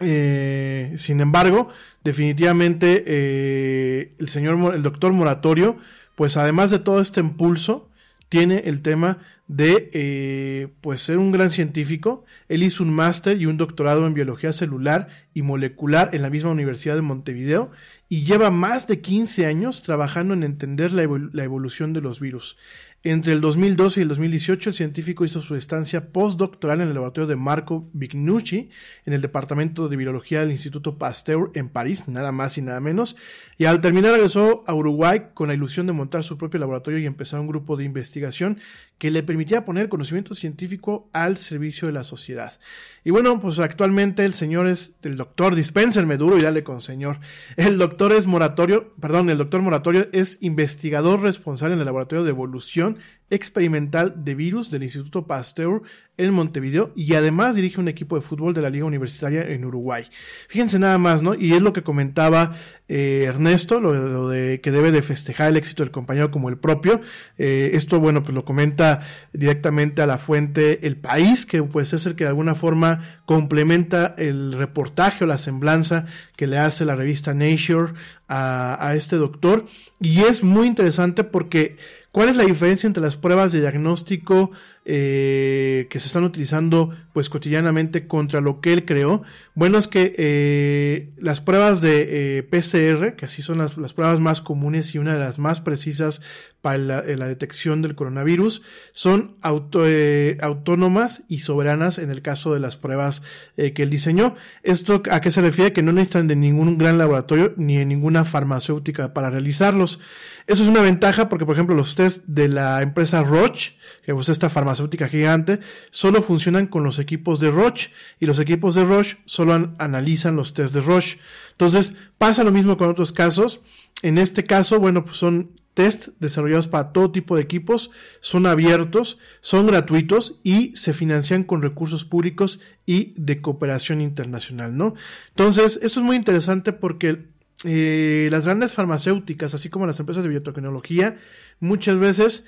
sin 0.00 1.20
embargo, 1.20 1.68
definitivamente 2.04 4.12
el 4.18 4.28
señor, 4.28 4.74
el 4.74 4.82
doctor 4.82 5.12
Moratorio, 5.12 5.76
pues 6.20 6.36
además 6.36 6.70
de 6.70 6.78
todo 6.78 7.00
este 7.00 7.20
impulso, 7.20 7.88
tiene 8.28 8.64
el 8.66 8.82
tema 8.82 9.20
de 9.48 9.88
eh, 9.94 10.68
pues 10.82 11.00
ser 11.00 11.16
un 11.16 11.32
gran 11.32 11.48
científico. 11.48 12.26
Él 12.50 12.62
hizo 12.62 12.82
un 12.82 12.92
máster 12.92 13.40
y 13.40 13.46
un 13.46 13.56
doctorado 13.56 14.06
en 14.06 14.12
biología 14.12 14.52
celular 14.52 15.08
y 15.32 15.40
molecular 15.40 16.10
en 16.12 16.20
la 16.20 16.28
misma 16.28 16.50
Universidad 16.50 16.94
de 16.94 17.00
Montevideo 17.00 17.70
y 18.10 18.24
lleva 18.24 18.50
más 18.50 18.86
de 18.86 19.00
15 19.00 19.46
años 19.46 19.82
trabajando 19.82 20.34
en 20.34 20.42
entender 20.42 20.92
la, 20.92 21.04
evol 21.04 21.30
la 21.32 21.44
evolución 21.44 21.94
de 21.94 22.02
los 22.02 22.20
virus. 22.20 22.58
Entre 23.02 23.32
el 23.32 23.40
2012 23.40 24.00
y 24.00 24.02
el 24.02 24.10
2018, 24.10 24.68
el 24.68 24.74
científico 24.74 25.24
hizo 25.24 25.40
su 25.40 25.56
estancia 25.56 26.12
postdoctoral 26.12 26.82
en 26.82 26.88
el 26.88 26.94
laboratorio 26.94 27.26
de 27.28 27.36
Marco 27.36 27.88
Vignucci, 27.94 28.68
en 29.06 29.14
el 29.14 29.22
Departamento 29.22 29.88
de 29.88 29.96
Virología 29.96 30.40
del 30.40 30.50
Instituto 30.50 30.98
Pasteur 30.98 31.50
en 31.54 31.70
París, 31.70 32.08
nada 32.08 32.30
más 32.30 32.58
y 32.58 32.62
nada 32.62 32.78
menos, 32.80 33.16
y 33.56 33.64
al 33.64 33.80
terminar 33.80 34.12
regresó 34.12 34.64
a 34.66 34.74
Uruguay 34.74 35.28
con 35.32 35.48
la 35.48 35.54
ilusión 35.54 35.86
de 35.86 35.94
montar 35.94 36.22
su 36.22 36.36
propio 36.36 36.60
laboratorio 36.60 36.98
y 36.98 37.06
empezar 37.06 37.40
un 37.40 37.46
grupo 37.46 37.78
de 37.78 37.84
investigación 37.84 38.58
que 39.00 39.10
le 39.10 39.22
permitía 39.22 39.64
poner 39.64 39.88
conocimiento 39.88 40.34
científico 40.34 41.08
al 41.14 41.38
servicio 41.38 41.88
de 41.88 41.94
la 41.94 42.04
sociedad. 42.04 42.60
Y 43.02 43.08
bueno, 43.08 43.40
pues 43.40 43.58
actualmente 43.58 44.26
el 44.26 44.34
señor 44.34 44.66
es 44.66 44.94
el 45.02 45.16
doctor, 45.16 45.54
dispénsenme 45.54 46.18
duro 46.18 46.36
y 46.36 46.42
dale 46.42 46.62
con 46.62 46.82
señor. 46.82 47.18
El 47.56 47.78
doctor 47.78 48.12
es 48.12 48.26
moratorio, 48.26 48.92
perdón, 49.00 49.30
el 49.30 49.38
doctor 49.38 49.62
moratorio 49.62 50.06
es 50.12 50.36
investigador 50.42 51.22
responsable 51.22 51.72
en 51.72 51.80
el 51.80 51.86
laboratorio 51.86 52.24
de 52.24 52.30
evolución 52.30 52.98
experimental 53.30 54.24
de 54.24 54.34
virus 54.34 54.70
del 54.70 54.82
Instituto 54.82 55.26
Pasteur 55.26 55.82
en 56.16 56.34
Montevideo 56.34 56.92
y 56.94 57.14
además 57.14 57.56
dirige 57.56 57.80
un 57.80 57.88
equipo 57.88 58.16
de 58.16 58.22
fútbol 58.22 58.52
de 58.52 58.60
la 58.60 58.70
Liga 58.70 58.84
Universitaria 58.84 59.48
en 59.48 59.64
Uruguay. 59.64 60.04
Fíjense 60.48 60.78
nada 60.78 60.98
más, 60.98 61.22
¿no? 61.22 61.34
Y 61.34 61.54
es 61.54 61.62
lo 61.62 61.72
que 61.72 61.82
comentaba 61.82 62.56
eh, 62.88 63.24
Ernesto, 63.26 63.80
lo, 63.80 64.28
de 64.28 64.60
que 64.60 64.72
debe 64.72 64.90
de 64.90 65.00
festejar 65.00 65.48
el 65.48 65.56
éxito 65.56 65.82
del 65.82 65.92
compañero 65.92 66.30
como 66.30 66.48
el 66.48 66.58
propio. 66.58 67.00
Eh, 67.38 67.70
esto, 67.74 68.00
bueno, 68.00 68.22
pues 68.22 68.34
lo 68.34 68.44
comenta 68.44 69.02
directamente 69.32 70.02
a 70.02 70.06
la 70.06 70.18
fuente 70.18 70.86
El 70.86 70.96
País, 70.96 71.46
que 71.46 71.62
pues 71.62 71.92
es 71.92 72.04
el 72.06 72.16
que 72.16 72.24
de 72.24 72.30
alguna 72.30 72.54
forma 72.54 73.20
complementa 73.24 74.14
el 74.18 74.52
reportaje 74.52 75.24
o 75.24 75.26
la 75.26 75.38
semblanza 75.38 76.06
que 76.36 76.46
le 76.46 76.58
hace 76.58 76.84
la 76.84 76.96
revista 76.96 77.32
Nature 77.32 77.94
a 78.32 78.92
este 78.94 79.16
doctor. 79.16 79.66
Y 80.00 80.20
es 80.20 80.44
muy 80.44 80.68
interesante 80.68 81.24
porque 81.24 81.76
¿Cuál 82.12 82.28
es 82.28 82.36
la 82.36 82.44
diferencia 82.44 82.86
entre 82.86 83.02
las 83.02 83.16
pruebas 83.16 83.52
de 83.52 83.60
diagnóstico 83.60 84.50
eh, 84.86 85.88
que 85.90 86.00
se 86.00 86.06
están 86.06 86.24
utilizando 86.24 86.88
pues 87.12 87.28
cotidianamente 87.28 88.06
contra 88.06 88.40
lo 88.40 88.62
que 88.62 88.72
él 88.72 88.86
creó? 88.86 89.22
Bueno, 89.54 89.76
es 89.76 89.88
que 89.88 90.14
eh, 90.16 91.10
las 91.18 91.42
pruebas 91.42 91.82
de 91.82 92.38
eh, 92.38 92.42
PCR, 92.44 93.14
que 93.14 93.26
así 93.26 93.42
son 93.42 93.58
las, 93.58 93.74
pruebas 93.92 94.20
más 94.20 94.40
comunes 94.40 94.94
y 94.94 94.98
una 94.98 95.12
de 95.12 95.18
las 95.18 95.38
más 95.38 95.60
precisas 95.60 96.22
para 96.62 96.78
la, 96.78 97.02
detección 97.02 97.82
del 97.82 97.94
coronavirus, 97.94 98.62
son 98.92 99.36
autónomas 99.42 101.24
y 101.28 101.40
soberanas 101.40 101.98
en 101.98 102.10
el 102.10 102.22
caso 102.22 102.54
de 102.54 102.60
las 102.60 102.76
pruebas 102.76 103.22
que 103.56 103.82
él 103.82 103.88
diseñó. 103.88 104.34
¿Esto 104.62 105.02
a 105.10 105.22
qué 105.22 105.30
se 105.30 105.40
refiere? 105.40 105.72
Que 105.72 105.82
no 105.82 105.92
necesitan 105.92 106.28
de 106.28 106.36
ningún 106.36 106.76
gran 106.76 106.98
laboratorio 106.98 107.54
ni 107.56 107.76
de 107.76 107.86
ninguna 107.86 108.24
farmacéutica 108.24 109.14
para 109.14 109.30
realizarlos. 109.30 110.00
Eso 110.46 110.62
es 110.62 110.68
una 110.68 110.82
ventaja 110.82 111.30
porque, 111.30 111.46
por 111.46 111.54
ejemplo, 111.54 111.74
los 111.74 111.94
test 111.94 112.24
de 112.26 112.48
la 112.48 112.82
empresa 112.82 113.22
Roche, 113.22 113.78
que 114.02 114.12
es 114.12 114.28
esta 114.28 114.50
farmacéutica 114.50 114.69
gigante, 115.10 115.60
solo 115.90 116.22
funcionan 116.22 116.66
con 116.66 116.84
los 116.84 116.98
equipos 116.98 117.40
de 117.40 117.50
Roche 117.50 117.90
y 118.18 118.26
los 118.26 118.38
equipos 118.38 118.74
de 118.74 118.84
Roche 118.84 119.18
solo 119.24 119.54
an 119.54 119.74
analizan 119.78 120.36
los 120.36 120.54
test 120.54 120.74
de 120.74 120.80
Roche. 120.80 121.18
Entonces, 121.52 121.94
pasa 122.18 122.44
lo 122.44 122.52
mismo 122.52 122.76
con 122.76 122.88
otros 122.90 123.12
casos. 123.12 123.60
En 124.02 124.18
este 124.18 124.44
caso, 124.44 124.80
bueno, 124.80 125.04
pues 125.04 125.16
son 125.16 125.60
test 125.74 126.08
desarrollados 126.18 126.68
para 126.68 126.92
todo 126.92 127.12
tipo 127.12 127.36
de 127.36 127.42
equipos, 127.42 127.90
son 128.20 128.46
abiertos, 128.46 129.18
son 129.40 129.66
gratuitos 129.66 130.40
y 130.42 130.74
se 130.76 130.92
financian 130.92 131.44
con 131.44 131.62
recursos 131.62 132.04
públicos 132.04 132.60
y 132.86 133.14
de 133.16 133.40
cooperación 133.40 134.00
internacional, 134.00 134.76
¿no? 134.76 134.94
Entonces, 135.28 135.78
esto 135.82 136.00
es 136.00 136.06
muy 136.06 136.16
interesante 136.16 136.72
porque 136.72 137.28
eh, 137.64 138.28
las 138.30 138.46
grandes 138.46 138.74
farmacéuticas, 138.74 139.54
así 139.54 139.68
como 139.68 139.86
las 139.86 140.00
empresas 140.00 140.22
de 140.22 140.30
biotecnología, 140.30 141.18
muchas 141.60 141.98
veces 141.98 142.44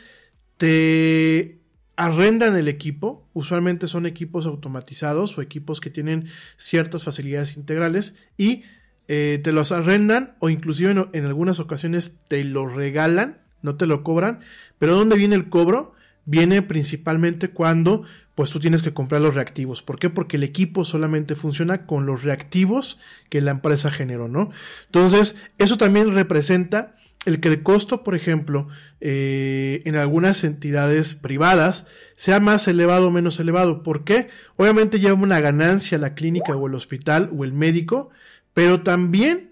te 0.57 1.62
arrendan 2.03 2.57
el 2.57 2.67
equipo, 2.67 3.25
usualmente 3.33 3.87
son 3.87 4.07
equipos 4.07 4.47
automatizados 4.47 5.39
o 5.39 5.43
equipos 5.43 5.81
que 5.81 5.89
tienen 5.89 6.27
ciertas 6.57 7.05
facilidades 7.05 7.57
integrales 7.57 8.17
y 8.37 8.65
eh, 9.07 9.41
te 9.45 9.53
los 9.53 9.71
arrendan 9.71 10.35
o 10.41 10.51
inclusive 10.51 10.91
en, 10.91 11.07
en, 11.13 11.27
algunas 11.27 11.61
ocasiones 11.61 12.19
te 12.27 12.43
lo 12.43 12.67
regalan, 12.67 13.39
no 13.63 13.77
te 13.77 13.87
lo 13.87 14.03
cobran. 14.03 14.41
Pero 14.81 14.97
¿dónde 14.97 15.17
viene 15.17 15.37
el 15.37 15.49
cobro? 15.49 15.95
Viene 16.25 16.61
principalmente 16.63 17.51
cuando 17.51 18.03
pues 18.35 18.51
tú 18.51 18.59
tienes 18.59 18.83
que 18.83 18.93
comprar 18.93 19.21
los 19.21 19.37
reactivos. 19.37 19.85
¿Por 19.85 20.01
qué? 20.01 20.11
Porque 20.11 20.39
el 20.39 20.43
equipo 20.43 20.85
solamente 20.85 21.37
funciona 21.37 21.87
con 21.87 22.05
los 22.05 22.25
reactivos 22.25 22.99
que 23.29 23.41
la 23.41 23.53
empresa 23.53 23.93
generó, 23.93 24.27
¿no? 24.27 24.51
Entonces, 24.87 25.37
eso 25.59 25.77
también 25.77 26.13
representa 26.15 26.97
el 27.25 27.41
que 27.41 27.49
el 27.49 27.63
costo, 27.63 28.03
por 28.03 28.15
ejemplo, 28.15 28.69
eh, 29.01 29.83
en 29.85 29.97
algunas 29.97 30.45
entidades 30.45 31.15
privadas 31.15 31.87
sea 32.17 32.41
más 32.41 32.67
elevado 32.69 33.09
o 33.09 33.11
menos 33.11 33.39
elevado. 33.41 33.83
¿Por 33.83 34.05
qué? 34.05 34.29
Obviamente 34.57 35.01
lleva 35.01 35.15
una 35.15 35.41
ganancia 35.41 35.99
la 35.99 36.15
clínica 36.15 36.57
o 36.57 36.67
el 36.67 36.75
hospital 36.75 37.31
o 37.37 37.45
el 37.45 37.53
médico, 37.53 38.11
pero 38.55 38.83
también 38.83 39.52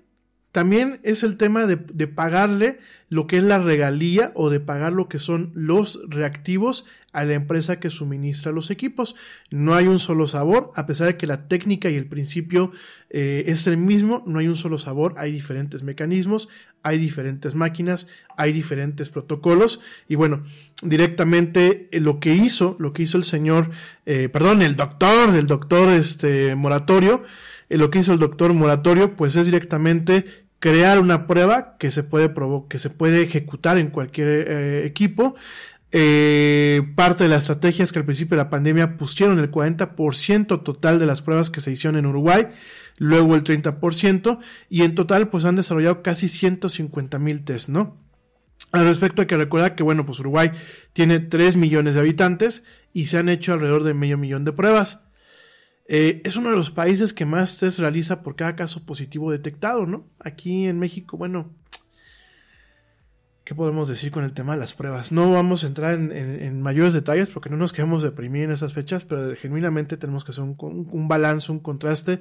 también 0.53 1.01
es 1.05 1.23
el 1.23 1.37
tema 1.37 1.67
de, 1.67 1.77
pagarle 2.09 2.81
lo 3.09 3.27
que 3.27 3.39
es 3.39 3.45
la 3.45 3.59
regalía 3.59 4.33
o 4.35 4.51
de 4.51 4.59
pagar 4.59 4.93
lo 4.93 5.09
que 5.09 5.19
son 5.19 5.53
los 5.55 6.01
reactivos 6.09 6.87
a 7.13 7.25
la 7.25 7.35
empresa 7.35 7.81
que 7.81 7.91
suministra 7.91 8.53
los 8.53 8.71
equipos. 8.71 9.15
No 9.51 9.75
hay 9.75 9.87
un 9.87 9.99
solo 9.99 10.27
sabor, 10.27 10.73
a 10.75 10.87
pesar 10.87 11.09
de 11.09 11.17
que 11.17 11.27
la 11.27 11.49
técnica 11.49 11.89
y 11.91 11.97
el 11.97 12.07
principio 12.07 12.73
eh, 13.11 13.45
es 13.47 13.67
el 13.67 13.77
mismo, 13.77 14.25
no 14.27 14.39
hay 14.39 14.49
un 14.49 14.57
solo 14.57 14.79
sabor, 14.79 15.15
hay 15.19 15.33
diferentes 15.33 15.83
mecanismos, 15.83 16.49
hay 16.83 16.99
diferentes 16.99 17.55
máquinas, 17.55 18.09
hay 18.37 18.53
diferentes 18.53 19.11
protocolos 19.11 19.81
y 20.09 20.15
bueno, 20.15 20.45
directamente 20.83 21.89
eh, 21.91 22.01
lo 22.01 22.21
que 22.21 22.35
hizo, 22.35 22.77
lo 22.79 22.93
que 22.93 23.03
hizo 23.03 23.19
el 23.19 23.25
señor, 23.25 23.71
eh, 24.07 24.29
perdón, 24.29 24.63
el 24.63 24.77
doctor, 24.77 25.35
el 25.35 25.47
doctor 25.47 25.91
este 25.91 26.55
moratorio, 26.55 27.25
lo 27.79 27.91
que 27.91 28.01
hizo 28.01 28.13
el 28.13 28.19
doctor 28.19 28.53
Moratorio, 28.53 29.17
pues 29.17 29.37
es 29.37 29.47
directamente 29.47 30.47
crear 30.59 31.01
una 31.01 31.27
prueba 31.27 31.77
que 31.79 31.91
se 31.91 32.03
puede 32.03 32.33
que 32.69 32.79
se 32.79 32.91
puede 32.91 33.23
ejecutar 33.23 33.79
en 33.79 33.89
cualquier 33.89 34.29
eh, 34.29 34.87
equipo. 34.87 35.35
Eh, 35.93 36.83
parte 36.95 37.25
de 37.25 37.31
la 37.31 37.37
estrategia 37.37 37.83
es 37.83 37.91
que 37.91 37.99
al 37.99 38.05
principio 38.05 38.37
de 38.37 38.45
la 38.45 38.51
pandemia 38.51 38.97
pusieron 38.97 39.41
el 39.41 39.51
40% 39.51 40.63
total 40.63 40.99
de 41.01 41.07
las 41.07 41.23
pruebas 41.23 41.51
que 41.51 41.61
se 41.61 41.73
hicieron 41.73 41.99
en 41.99 42.07
Uruguay, 42.07 42.49
luego 42.97 43.35
el 43.35 43.43
30%, 43.43 44.39
y 44.69 44.83
en 44.83 44.95
total 44.95 45.29
pues 45.31 45.45
han 45.45 45.57
desarrollado 45.57 46.03
casi 46.03 46.29
150 46.29 47.19
mil 47.19 47.43
test, 47.43 47.71
¿no? 47.71 47.97
Al 48.73 48.85
respecto 48.85 49.23
hay 49.23 49.27
que 49.27 49.37
recordar 49.37 49.75
que, 49.75 49.83
bueno, 49.83 50.07
pues 50.07 50.21
Uruguay 50.21 50.53
tiene 50.93 51.19
3 51.19 51.57
millones 51.57 51.95
de 51.95 52.01
habitantes 52.01 52.65
y 52.93 53.07
se 53.07 53.19
han 53.19 53.29
hecho 53.29 53.53
alrededor 53.53 53.83
de 53.83 53.95
medio 53.95 54.17
millón 54.17 54.45
de 54.45 54.53
pruebas. 54.53 55.10
Eh, 55.93 56.23
es 56.25 56.37
uno 56.37 56.51
de 56.51 56.57
los 56.57 56.71
países 56.71 57.13
que 57.13 57.27
más 57.27 57.59
test 57.59 57.81
realiza 57.81 58.23
por 58.23 58.37
cada 58.37 58.55
caso 58.55 58.87
positivo 58.87 59.33
detectado, 59.33 59.87
¿no? 59.87 60.07
Aquí 60.21 60.67
en 60.67 60.79
México, 60.79 61.17
bueno, 61.17 61.51
¿qué 63.43 63.57
podemos 63.57 63.89
decir 63.89 64.13
con 64.13 64.23
el 64.23 64.33
tema 64.33 64.53
de 64.53 64.61
las 64.61 64.73
pruebas? 64.73 65.11
No 65.11 65.33
vamos 65.33 65.65
a 65.65 65.67
entrar 65.67 65.95
en, 65.95 66.63
mayores 66.63 66.95
detalles 66.95 67.31
porque 67.31 67.51
no 67.51 67.57
nos 67.57 67.73
queremos 67.73 68.05
deprimir 68.05 68.45
en 68.45 68.53
esas 68.53 68.73
fechas, 68.73 69.05
pero 69.05 69.35
genuinamente 69.35 69.97
tenemos 69.97 70.25
que 70.25 70.31
hacer 70.31 70.45
un, 70.45 70.57
un 70.61 71.09
balance, 71.09 71.51
un 71.51 71.59
contraste. 71.59 72.21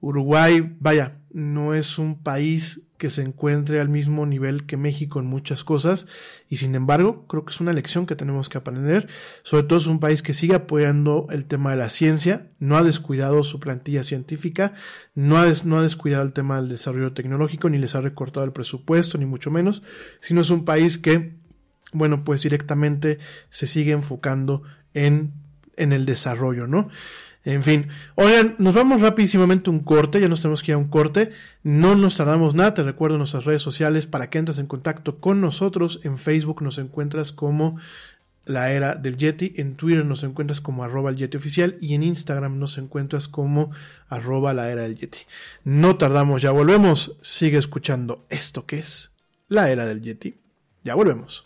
Uruguay, 0.00 0.76
vaya, 0.80 1.18
no 1.32 1.74
es 1.74 1.98
un 1.98 2.22
país 2.22 2.86
que 2.98 3.10
se 3.10 3.22
encuentre 3.22 3.80
al 3.80 3.88
mismo 3.88 4.26
nivel 4.26 4.64
que 4.64 4.76
México 4.76 5.20
en 5.20 5.26
muchas 5.26 5.64
cosas 5.64 6.06
y 6.48 6.56
sin 6.56 6.74
embargo 6.74 7.26
creo 7.26 7.44
que 7.44 7.50
es 7.50 7.60
una 7.60 7.72
lección 7.72 8.06
que 8.06 8.16
tenemos 8.16 8.48
que 8.48 8.58
aprender 8.58 9.08
sobre 9.42 9.64
todo 9.64 9.78
es 9.78 9.86
un 9.86 10.00
país 10.00 10.22
que 10.22 10.32
sigue 10.32 10.54
apoyando 10.54 11.26
el 11.30 11.44
tema 11.44 11.70
de 11.70 11.76
la 11.76 11.90
ciencia 11.90 12.48
no 12.58 12.76
ha 12.76 12.82
descuidado 12.82 13.42
su 13.42 13.60
plantilla 13.60 14.02
científica 14.02 14.72
no 15.14 15.36
ha, 15.36 15.46
no 15.64 15.78
ha 15.78 15.82
descuidado 15.82 16.22
el 16.22 16.32
tema 16.32 16.56
del 16.56 16.70
desarrollo 16.70 17.12
tecnológico 17.12 17.68
ni 17.68 17.78
les 17.78 17.94
ha 17.94 18.00
recortado 18.00 18.46
el 18.46 18.52
presupuesto 18.52 19.18
ni 19.18 19.26
mucho 19.26 19.50
menos 19.50 19.82
sino 20.20 20.40
es 20.40 20.50
un 20.50 20.64
país 20.64 20.96
que 20.96 21.34
bueno 21.92 22.24
pues 22.24 22.42
directamente 22.42 23.18
se 23.50 23.66
sigue 23.66 23.92
enfocando 23.92 24.62
en 24.94 25.34
en 25.76 25.92
el 25.92 26.06
desarrollo 26.06 26.66
no 26.66 26.88
en 27.46 27.62
fin, 27.62 27.88
oigan, 28.16 28.56
nos 28.58 28.74
vamos 28.74 29.00
rapidísimamente 29.00 29.70
un 29.70 29.78
corte, 29.78 30.20
ya 30.20 30.28
nos 30.28 30.42
tenemos 30.42 30.64
que 30.64 30.72
ir 30.72 30.74
a 30.74 30.78
un 30.78 30.88
corte, 30.88 31.30
no 31.62 31.94
nos 31.94 32.16
tardamos 32.16 32.56
nada, 32.56 32.74
te 32.74 32.82
recuerdo 32.82 33.18
nuestras 33.18 33.44
redes 33.44 33.62
sociales 33.62 34.08
para 34.08 34.30
que 34.30 34.38
entres 34.38 34.58
en 34.58 34.66
contacto 34.66 35.20
con 35.20 35.40
nosotros, 35.40 36.00
en 36.02 36.18
Facebook 36.18 36.60
nos 36.60 36.78
encuentras 36.78 37.30
como 37.30 37.78
la 38.46 38.72
era 38.72 38.96
del 38.96 39.16
Yeti, 39.16 39.54
en 39.58 39.76
Twitter 39.76 40.04
nos 40.04 40.24
encuentras 40.24 40.60
como 40.60 40.82
arroba 40.82 41.10
el 41.10 41.16
Yeti 41.16 41.36
oficial 41.36 41.78
y 41.80 41.94
en 41.94 42.02
Instagram 42.02 42.58
nos 42.58 42.78
encuentras 42.78 43.28
como 43.28 43.70
arroba 44.08 44.52
la 44.52 44.68
era 44.72 44.82
del 44.82 44.96
Yeti. 44.96 45.20
No 45.62 45.96
tardamos, 45.96 46.42
ya 46.42 46.50
volvemos, 46.50 47.16
sigue 47.22 47.58
escuchando 47.58 48.26
esto 48.28 48.66
que 48.66 48.80
es 48.80 49.14
la 49.46 49.70
era 49.70 49.86
del 49.86 50.02
Yeti, 50.02 50.34
ya 50.82 50.96
volvemos. 50.96 51.45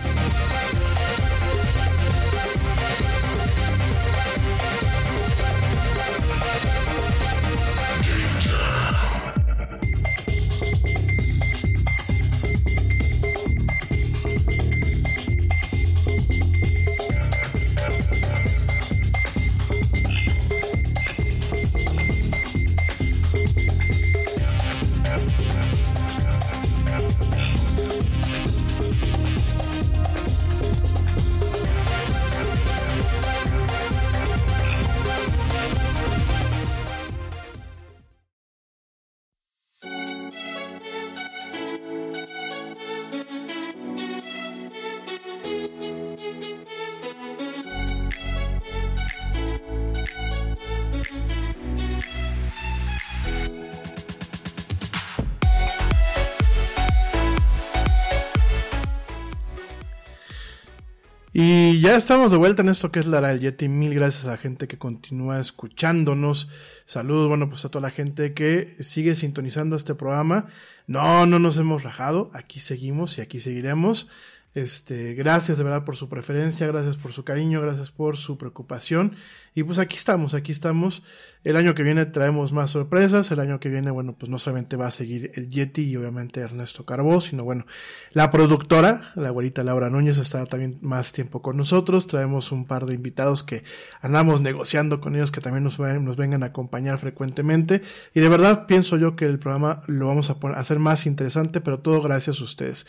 De 62.29 62.37
vuelta 62.37 62.61
en 62.61 62.69
esto 62.69 62.91
que 62.91 62.99
es 62.99 63.07
la 63.07 63.19
del 63.19 63.39
Yeti. 63.39 63.67
Mil 63.67 63.95
gracias 63.95 64.25
a 64.25 64.31
la 64.31 64.37
gente 64.37 64.67
que 64.67 64.77
continúa 64.77 65.39
escuchándonos. 65.39 66.49
Saludos, 66.85 67.27
bueno, 67.27 67.49
pues 67.49 67.65
a 67.65 67.69
toda 67.69 67.81
la 67.81 67.89
gente 67.89 68.33
que 68.33 68.75
sigue 68.81 69.15
sintonizando 69.15 69.75
este 69.75 69.95
programa. 69.95 70.45
No, 70.85 71.25
no 71.25 71.39
nos 71.39 71.57
hemos 71.57 71.81
rajado. 71.81 72.29
Aquí 72.33 72.59
seguimos 72.59 73.17
y 73.17 73.21
aquí 73.21 73.39
seguiremos. 73.39 74.07
Este, 74.53 75.13
gracias 75.13 75.57
de 75.57 75.63
verdad 75.63 75.85
por 75.85 75.95
su 75.95 76.09
preferencia, 76.09 76.67
gracias 76.67 76.97
por 76.97 77.13
su 77.13 77.23
cariño, 77.23 77.61
gracias 77.61 77.89
por 77.89 78.17
su 78.17 78.37
preocupación. 78.37 79.15
Y 79.55 79.63
pues 79.63 79.79
aquí 79.79 79.95
estamos, 79.95 80.33
aquí 80.33 80.51
estamos. 80.51 81.03
El 81.45 81.55
año 81.55 81.73
que 81.73 81.83
viene 81.83 82.05
traemos 82.05 82.51
más 82.51 82.71
sorpresas. 82.71 83.31
El 83.31 83.39
año 83.39 83.61
que 83.61 83.69
viene, 83.69 83.91
bueno, 83.91 84.13
pues 84.17 84.29
no 84.29 84.37
solamente 84.37 84.75
va 84.75 84.87
a 84.87 84.91
seguir 84.91 85.31
el 85.35 85.49
Yeti 85.49 85.83
y 85.83 85.95
obviamente 85.95 86.41
Ernesto 86.41 86.85
Carbó, 86.85 87.21
sino 87.21 87.45
bueno, 87.45 87.65
la 88.11 88.29
productora, 88.29 89.13
la 89.15 89.29
abuelita 89.29 89.63
Laura 89.63 89.89
Núñez, 89.89 90.17
estará 90.17 90.45
también 90.45 90.79
más 90.81 91.13
tiempo 91.13 91.41
con 91.41 91.55
nosotros. 91.55 92.07
Traemos 92.07 92.51
un 92.51 92.65
par 92.65 92.85
de 92.85 92.93
invitados 92.93 93.43
que 93.43 93.63
andamos 94.01 94.41
negociando 94.41 94.99
con 94.99 95.15
ellos 95.15 95.31
que 95.31 95.41
también 95.41 95.63
nos, 95.63 95.79
nos 95.79 96.17
vengan 96.17 96.43
a 96.43 96.47
acompañar 96.47 96.99
frecuentemente. 96.99 97.81
Y 98.13 98.19
de 98.19 98.27
verdad 98.27 98.65
pienso 98.67 98.97
yo 98.97 99.15
que 99.15 99.25
el 99.25 99.39
programa 99.39 99.81
lo 99.87 100.07
vamos 100.07 100.29
a 100.29 100.37
hacer 100.55 100.79
más 100.79 101.05
interesante, 101.05 101.61
pero 101.61 101.79
todo 101.79 102.01
gracias 102.01 102.41
a 102.41 102.43
ustedes. 102.43 102.85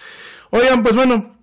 Oigan, 0.50 0.82
pues 0.82 0.96
bueno, 0.96 1.41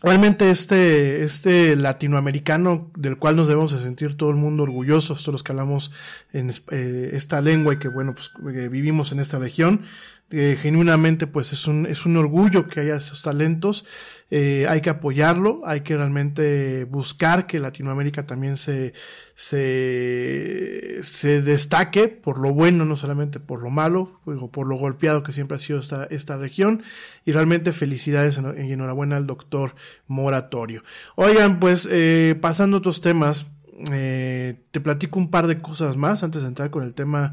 Realmente 0.00 0.50
este, 0.50 1.24
este 1.24 1.74
latinoamericano 1.74 2.88
del 2.96 3.18
cual 3.18 3.34
nos 3.34 3.48
debemos 3.48 3.72
de 3.72 3.80
sentir 3.80 4.16
todo 4.16 4.30
el 4.30 4.36
mundo 4.36 4.62
orgullosos, 4.62 5.22
todos 5.22 5.32
los 5.32 5.42
que 5.42 5.50
hablamos 5.50 5.90
en 6.32 6.50
eh, 6.70 7.10
esta 7.14 7.40
lengua 7.40 7.74
y 7.74 7.78
que 7.78 7.88
bueno, 7.88 8.14
pues 8.14 8.30
vivimos 8.70 9.10
en 9.10 9.18
esta 9.18 9.40
región, 9.40 9.82
eh, 10.30 10.58
genuinamente 10.60 11.26
pues 11.26 11.54
es 11.54 11.66
un, 11.66 11.86
es 11.86 12.04
un 12.04 12.18
orgullo 12.18 12.68
que 12.68 12.80
haya 12.80 12.96
estos 12.96 13.22
talentos, 13.22 13.86
eh, 14.30 14.66
hay 14.68 14.82
que 14.82 14.90
apoyarlo, 14.90 15.62
hay 15.64 15.80
que 15.80 15.96
realmente 15.96 16.84
buscar 16.84 17.46
que 17.46 17.58
Latinoamérica 17.58 18.26
también 18.26 18.58
se, 18.58 18.92
se, 19.34 20.98
se 21.00 21.40
destaque 21.40 22.08
por 22.08 22.38
lo 22.38 22.52
bueno, 22.52 22.84
no 22.84 22.94
solamente 22.94 23.40
por 23.40 23.62
lo 23.62 23.70
malo, 23.70 24.20
o 24.26 24.50
por 24.50 24.66
lo 24.66 24.76
golpeado 24.76 25.22
que 25.22 25.32
siempre 25.32 25.56
ha 25.56 25.58
sido 25.58 25.78
esta, 25.78 26.04
esta 26.04 26.36
región, 26.36 26.82
y 27.24 27.32
realmente 27.32 27.72
felicidades 27.72 28.38
y 28.38 28.72
enhorabuena 28.72 29.16
al 29.16 29.26
doctor 29.26 29.74
Moratorio. 30.08 30.82
Oigan, 31.14 31.58
pues 31.58 31.88
eh, 31.90 32.36
pasando 32.38 32.76
a 32.76 32.80
otros 32.80 33.00
temas, 33.00 33.50
eh, 33.90 34.60
te 34.72 34.80
platico 34.82 35.18
un 35.18 35.30
par 35.30 35.46
de 35.46 35.62
cosas 35.62 35.96
más 35.96 36.22
antes 36.22 36.42
de 36.42 36.48
entrar 36.48 36.68
con 36.68 36.82
el 36.82 36.92
tema, 36.92 37.32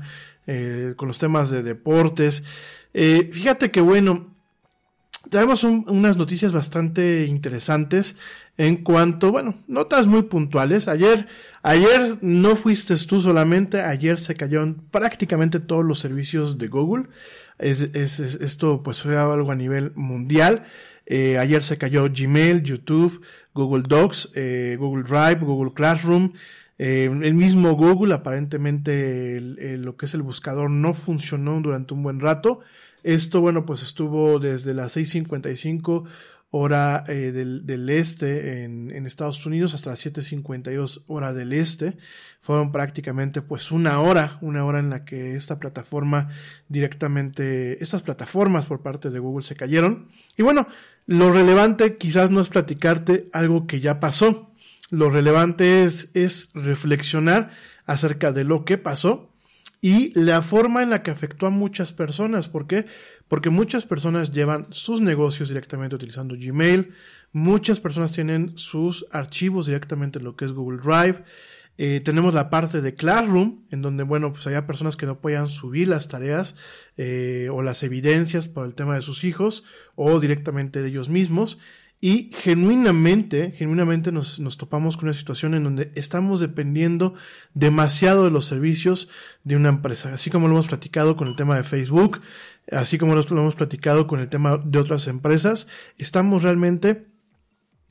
con 0.96 1.08
los 1.08 1.18
temas 1.18 1.50
de 1.50 1.64
deportes. 1.64 2.46
Eh, 2.98 3.30
fíjate 3.34 3.72
que 3.72 3.82
bueno, 3.82 4.34
tenemos 5.30 5.66
unas 5.66 6.16
noticias 6.16 6.54
bastante 6.54 7.26
interesantes 7.26 8.16
en 8.58 8.78
cuanto, 8.78 9.34
bueno, 9.34 9.56
notas 9.68 10.08
muy 10.08 10.24
puntuales. 10.24 10.88
Ayer, 10.88 11.28
ayer 11.62 12.18
no 12.22 12.56
fuiste 12.56 12.96
tú 13.06 13.20
solamente, 13.20 13.82
ayer 13.82 14.18
se 14.18 14.36
cayeron 14.36 14.82
prácticamente 14.92 15.60
todos 15.60 15.84
los 15.84 16.00
servicios 16.00 16.58
de 16.58 16.70
Google. 16.70 17.08
Es, 17.60 17.82
es, 17.82 18.20
esto 18.20 18.82
pues 18.82 19.02
fue 19.02 19.18
algo 19.18 19.52
a 19.52 19.56
nivel 19.56 19.92
mundial. 19.96 20.64
Eh, 21.06 21.38
ayer 21.38 21.64
se 21.64 21.78
cayó 21.78 22.10
Gmail, 22.10 22.64
YouTube, 22.64 23.22
Google 23.54 23.84
Docs, 23.86 24.32
eh, 24.36 24.78
Google 24.80 25.04
Drive, 25.04 25.42
Google 25.42 25.74
Classroom. 25.74 26.32
Eh, 26.78 27.06
el 27.06 27.34
mismo 27.34 27.74
Google, 27.74 28.14
aparentemente 28.14 29.42
lo 29.42 29.98
que 29.98 30.06
es 30.06 30.14
el 30.14 30.22
buscador 30.22 30.70
no 30.70 30.94
funcionó 30.94 31.60
durante 31.60 31.94
un 31.94 32.04
buen 32.04 32.22
rato. 32.22 32.62
Esto, 33.06 33.40
bueno, 33.40 33.68
pues 33.68 33.84
estuvo 33.84 34.40
desde 34.40 34.74
las 34.74 34.98
6.55 34.98 36.06
hora 36.50 37.04
eh, 37.08 37.32
del, 37.32 37.64
del, 37.64 37.88
este 37.92 38.64
en, 38.64 38.90
en, 38.90 39.06
Estados 39.06 39.46
Unidos 39.46 39.76
hasta 39.76 39.92
las 39.92 40.04
7.52 40.04 41.04
hora 41.06 41.32
del 41.32 41.54
este. 41.54 41.98
Fueron 42.42 42.72
prácticamente 42.72 43.44
pues 43.44 43.72
una 43.72 44.00
hora, 44.00 44.40
una 44.42 44.66
hora 44.66 44.80
en 44.80 44.90
la 44.90 45.06
que 45.06 45.36
esta 45.36 45.60
plataforma 45.60 46.30
directamente, 46.68 47.84
estas 47.84 48.02
plataformas 48.02 48.66
por 48.66 48.82
parte 48.82 49.12
de 49.12 49.20
Google 49.20 49.46
se 49.46 49.56
cayeron. 49.56 50.08
Y 50.36 50.42
bueno, 50.42 50.68
lo 51.06 51.32
relevante 51.32 51.98
quizás 51.98 52.32
no 52.32 52.42
es 52.42 52.50
platicarte 52.50 53.30
algo 53.34 53.68
que 53.68 53.82
ya 53.82 54.00
pasó. 54.00 54.52
Lo 54.90 55.12
relevante 55.12 55.84
es, 55.84 56.10
es 56.16 56.50
reflexionar 56.56 57.52
acerca 57.86 58.32
de 58.32 58.46
lo 58.46 58.66
que 58.66 58.80
pasó 58.80 59.35
y 59.86 60.12
la 60.20 60.42
forma 60.42 60.82
en 60.82 60.90
la 60.90 61.04
que 61.04 61.12
afectó 61.12 61.46
a 61.46 61.52
muchas 61.52 61.94
personas. 61.94 62.50
¿Por 62.50 62.66
qué? 62.66 62.88
Porque 63.28 63.52
muchas 63.52 63.86
personas 63.86 64.32
llevan 64.32 64.66
sus 64.72 65.00
negocios 65.00 65.50
directamente 65.50 65.96
utilizando 65.96 66.34
Gmail, 66.36 66.90
muchas 67.34 67.80
personas 67.82 68.12
tienen 68.12 68.54
sus 68.56 69.06
archivos 69.12 69.68
directamente 69.68 70.18
en 70.18 70.26
lo 70.26 70.36
que 70.36 70.46
es 70.46 70.54
Google 70.54 70.82
Drive. 70.82 71.24
Eh, 71.78 72.02
tenemos 72.04 72.34
la 72.34 72.50
parte 72.50 72.82
de 72.82 72.96
Classroom, 72.96 73.60
en 73.70 73.84
donde, 73.84 74.02
bueno, 74.02 74.32
pues 74.32 74.48
había 74.48 74.66
personas 74.66 74.96
que 74.96 75.06
no 75.06 75.20
podían 75.20 75.50
subir 75.50 75.88
las 75.88 76.08
tareas 76.08 76.56
eh, 76.98 77.50
o 77.52 77.62
las 77.62 77.84
evidencias 77.84 78.48
por 78.48 78.66
el 78.66 78.74
tema 78.74 78.96
de 78.96 79.04
sus 79.04 79.24
hijos 79.24 79.66
o 79.94 80.20
directamente 80.20 80.82
de 80.82 80.88
ellos 80.88 81.10
mismos. 81.10 81.60
Y 82.02 82.30
genuinamente, 82.34 83.52
genuinamente 83.52 84.12
nos, 84.12 84.40
nos, 84.40 84.58
topamos 84.58 84.98
con 84.98 85.06
una 85.06 85.14
situación 85.14 85.56
en 85.56 85.64
donde 85.64 85.92
estamos 85.96 86.40
dependiendo 86.40 87.16
demasiado 87.54 88.26
de 88.26 88.32
los 88.32 88.46
servicios 88.46 89.10
de 89.44 89.56
una 89.56 89.70
empresa. 89.70 90.14
Así 90.14 90.30
como 90.30 90.48
lo 90.48 90.54
hemos 90.54 90.68
platicado 90.68 91.16
con 91.16 91.28
el 91.28 91.36
tema 91.36 91.56
de 91.56 91.64
Facebook, 91.64 92.22
así 92.72 92.98
como 92.98 93.16
lo 93.16 93.22
hemos 93.22 93.56
platicado 93.56 94.08
con 94.08 94.20
el 94.20 94.30
tema 94.30 94.58
de 94.64 94.78
otras 94.80 95.08
empresas, 95.08 95.68
estamos 95.98 96.44
realmente 96.44 97.08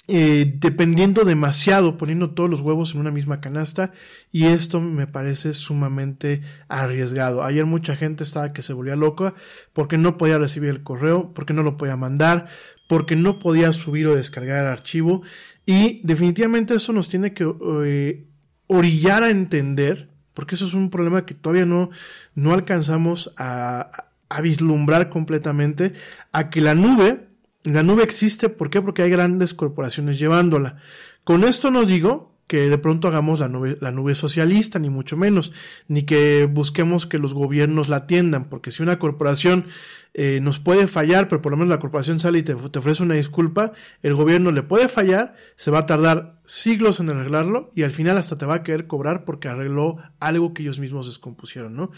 eh, 0.07 0.57
dependiendo 0.59 1.25
demasiado, 1.25 1.97
poniendo 1.97 2.33
todos 2.33 2.51
los 2.51 2.61
huevos 2.61 2.93
en 2.93 3.01
una 3.01 3.11
misma 3.11 3.41
canasta 3.41 3.93
y 4.31 4.45
esto 4.45 4.83
me 4.83 5.07
parece 5.07 5.55
sumamente 5.55 6.43
arriesgado. 6.69 7.43
Ayer 7.43 7.65
mucha 7.65 7.97
gente 7.97 8.23
estaba 8.23 8.51
que 8.53 8.61
se 8.61 8.75
volvía 8.75 8.97
loca 8.97 9.35
porque 9.73 9.97
no 9.97 10.19
podía 10.19 10.37
recibir 10.39 10.69
el 10.69 10.83
correo, 10.83 11.33
porque 11.33 11.55
no 11.55 11.63
lo 11.63 11.79
podía 11.79 11.97
mandar, 11.97 12.49
porque 12.95 13.17
no 13.17 13.41
podía 13.41 13.73
subir 13.73 14.07
o 14.07 14.15
descargar 14.15 14.61
el 14.65 14.71
archivo 14.71 15.23
y 15.67 16.01
definitivamente 16.05 16.77
eso 16.77 16.93
nos 16.93 17.09
tiene 17.09 17.35
que 17.35 17.45
eh, 17.85 18.25
orillar 18.69 19.25
a 19.25 19.31
entender, 19.31 20.11
porque 20.33 20.55
eso 20.55 20.65
es 20.65 20.75
un 20.75 20.91
problema 20.91 21.27
que 21.27 21.35
todavía 21.35 21.67
no, 21.67 21.91
no 22.37 22.55
alcanzamos 22.55 23.35
a, 23.37 24.07
a 24.29 24.41
vislumbrar 24.43 25.11
completamente, 25.11 25.95
a 26.31 26.51
que 26.51 26.61
la 26.61 26.77
nube 26.77 27.27
la 27.65 27.83
nube 27.83 28.05
existe, 28.05 28.49
¿por 28.49 28.71
qué? 28.71 28.81
Porque 28.81 29.03
hay 29.03 29.11
grandes 29.11 29.55
corporaciones 29.55 30.21
llevándola. 30.21 30.77
Con 31.25 31.43
esto 31.43 31.73
no 31.73 31.87
digo 31.87 32.34
que 32.47 32.69
de 32.69 32.79
pronto 32.79 33.09
hagamos 33.09 33.41
la 33.41 33.49
nube, 33.49 33.79
la 33.81 33.91
nube 33.91 34.15
socialista, 34.15 34.79
ni 34.79 34.91
mucho 34.91 35.17
menos, 35.17 35.53
ni 35.89 36.03
que 36.03 36.49
busquemos 36.51 37.07
que 37.07 37.19
los 37.19 37.33
gobiernos 37.33 37.89
la 37.89 37.97
atiendan, 37.97 38.49
porque 38.49 38.71
si 38.71 38.83
una 38.83 38.99
corporación 38.99 39.67
eh, 40.13 40.41
nos 40.41 40.61
puede 40.61 40.87
fallar, 40.87 41.27
pero 41.27 41.43
por 41.43 41.53
lo 41.53 41.57
menos 41.57 41.71
la 41.71 41.81
corporación 41.81 42.21
sale 42.21 42.39
y 42.39 42.43
te, 42.43 42.55
te, 42.55 42.79
ofrece 42.79 43.03
una 43.03 43.15
disculpa, 43.15 43.73
el 44.03 44.15
gobierno 44.15 44.53
le 44.53 44.63
puede 44.63 44.89
fallar, 44.89 45.35
se 45.57 45.71
va 45.71 45.81
a 45.81 45.87
tardar 45.87 46.39
siglos 46.45 47.01
en 47.01 47.09
arreglarlo 47.09 47.71
y 47.75 47.83
al 47.83 47.93
final 47.93 48.19
hasta 48.19 48.37
te 48.37 48.47
va 48.47 48.57
a 48.57 48.63
querer 48.63 48.87
cobrar 48.87 49.25
porque 49.25 49.49
arregló 49.49 49.97
algo 50.21 50.53
que 50.53 50.63
ellos 50.63 50.79
mismos 50.79 51.07
descompusieron, 51.07 51.75
¿no? 51.75 51.91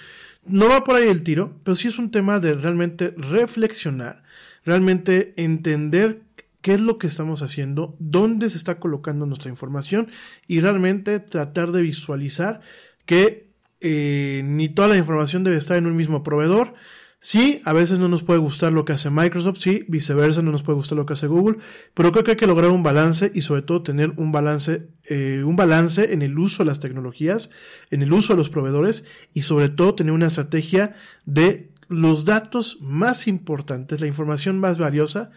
No 0.47 0.69
va 0.69 0.85
por 0.85 0.97
ahí 0.97 1.09
el 1.09 1.25
tiro, 1.25 1.59
pero 1.65 1.75
sí 1.75 1.89
es 1.89 1.99
un 1.99 2.11
tema 2.11 2.39
de 2.39 2.55
realmente 2.55 3.13
reflexionar, 3.17 4.23
realmente 4.65 5.35
entender 5.37 6.23
qué 6.67 6.75
es 6.75 6.81
lo 6.81 6.99
que 6.99 7.07
estamos 7.07 7.43
haciendo, 7.43 7.95
dónde 8.01 8.51
se 8.51 8.59
está 8.59 8.81
colocando 8.81 9.25
nuestra 9.25 9.51
información 9.51 10.09
y 10.49 10.59
realmente 10.59 11.21
tratar 11.21 11.71
de 11.71 11.81
visualizar 11.81 12.61
que 13.05 13.53
eh, 13.81 14.43
ni 14.45 14.69
toda 14.69 14.89
la 14.89 14.97
información 14.97 15.45
debe 15.45 15.59
estar 15.59 15.77
en 15.77 15.87
un 15.87 15.95
mismo 15.95 16.25
proveedor. 16.25 16.75
Sí, 17.21 17.63
a 17.65 17.73
veces 17.73 18.01
no 18.01 18.09
nos 18.09 18.25
puede 18.25 18.41
gustar 18.41 18.73
lo 18.73 18.85
que 18.85 18.95
hace 18.95 19.11
Microsoft, 19.11 19.59
sí, 19.59 19.85
viceversa, 19.87 20.43
no 20.43 20.51
nos 20.51 20.65
puede 20.65 20.75
gustar 20.75 20.99
lo 20.99 21.07
que 21.07 21.13
hace 21.13 21.29
Google, 21.29 21.59
pero 21.95 22.11
creo 22.11 22.25
que 22.25 22.33
hay 22.33 22.37
que 22.37 22.49
lograr 22.49 22.73
un 22.73 22.83
balance 22.83 23.31
y 23.33 23.43
sobre 23.43 23.63
todo 23.63 23.85
tener 23.85 24.15
un 24.17 24.33
balance, 24.33 24.89
eh, 25.05 25.45
un 25.47 25.55
balance 25.55 26.13
en 26.13 26.23
el 26.23 26.37
uso 26.37 26.65
de 26.65 26.71
las 26.71 26.81
tecnologías, 26.81 27.51
en 27.93 28.03
el 28.03 28.13
uso 28.13 28.33
de 28.33 28.39
los 28.39 28.51
proveedores 28.51 29.05
y 29.33 29.43
sobre 29.43 29.69
todo 29.69 29.95
tener 29.95 30.13
una 30.13 30.27
estrategia 30.27 30.97
de 31.27 31.71
los 31.89 32.25
datos 32.25 32.79
más 32.81 33.29
importantes, 33.29 34.01
la 34.01 34.09
información 34.09 34.59
más 34.59 34.79
valiosa, 34.79 35.31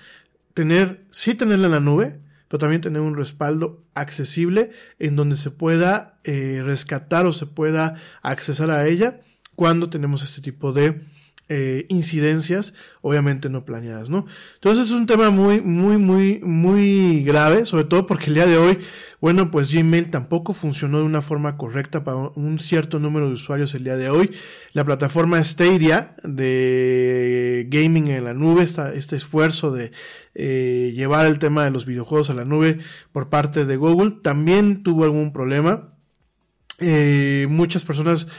tener, 0.59 1.05
sí 1.09 1.35
tenerla 1.35 1.67
en 1.67 1.71
la 1.71 1.79
nube, 1.79 2.19
pero 2.49 2.59
también 2.59 2.81
tener 2.81 2.99
un 2.99 3.15
respaldo 3.15 3.85
accesible 3.93 4.71
en 4.97 5.15
donde 5.15 5.37
se 5.37 5.51
pueda 5.51 6.19
eh, 6.25 6.61
rescatar 6.65 7.25
o 7.25 7.31
se 7.31 7.45
pueda 7.45 7.95
accesar 8.23 8.69
a 8.69 8.85
ella 8.85 9.21
cuando 9.55 9.89
tenemos 9.89 10.21
este 10.21 10.41
tipo 10.41 10.73
de 10.73 11.01
eh, 11.51 11.87
incidencias, 11.89 12.75
obviamente 13.01 13.49
no 13.49 13.65
planeadas, 13.65 14.11
¿no? 14.11 14.27
Entonces 14.53 14.87
es 14.87 14.93
un 14.93 15.07
tema 15.07 15.31
muy, 15.31 15.61
muy, 15.61 15.97
muy, 15.97 16.39
muy 16.43 17.23
grave, 17.23 17.65
sobre 17.65 17.85
todo 17.85 18.05
porque 18.05 18.27
el 18.27 18.35
día 18.35 18.45
de 18.45 18.57
hoy, 18.57 18.77
bueno, 19.19 19.49
pues 19.49 19.73
Gmail 19.73 20.11
tampoco 20.11 20.53
funcionó 20.53 20.99
de 20.99 21.05
una 21.05 21.23
forma 21.23 21.57
correcta 21.57 22.03
para 22.03 22.17
un 22.17 22.59
cierto 22.59 22.99
número 22.99 23.27
de 23.27 23.33
usuarios 23.33 23.73
el 23.73 23.83
día 23.83 23.97
de 23.97 24.11
hoy. 24.11 24.29
La 24.73 24.85
plataforma 24.85 25.43
Stadia 25.43 26.15
de 26.23 27.65
gaming 27.69 28.09
en 28.09 28.25
la 28.25 28.35
nube, 28.35 28.63
este 28.63 29.15
esfuerzo 29.15 29.71
de 29.71 29.91
eh, 30.35 30.93
llevar 30.95 31.25
el 31.25 31.39
tema 31.39 31.63
de 31.63 31.71
los 31.71 31.87
videojuegos 31.87 32.29
a 32.29 32.35
la 32.35 32.45
nube 32.45 32.77
por 33.11 33.29
parte 33.29 33.65
de 33.65 33.75
Google, 33.75 34.19
también 34.21 34.83
tuvo 34.83 35.03
algún 35.03 35.33
problema. 35.33 35.95
Eh, 36.81 37.47
muchas 37.49 37.83
personas 37.83 38.29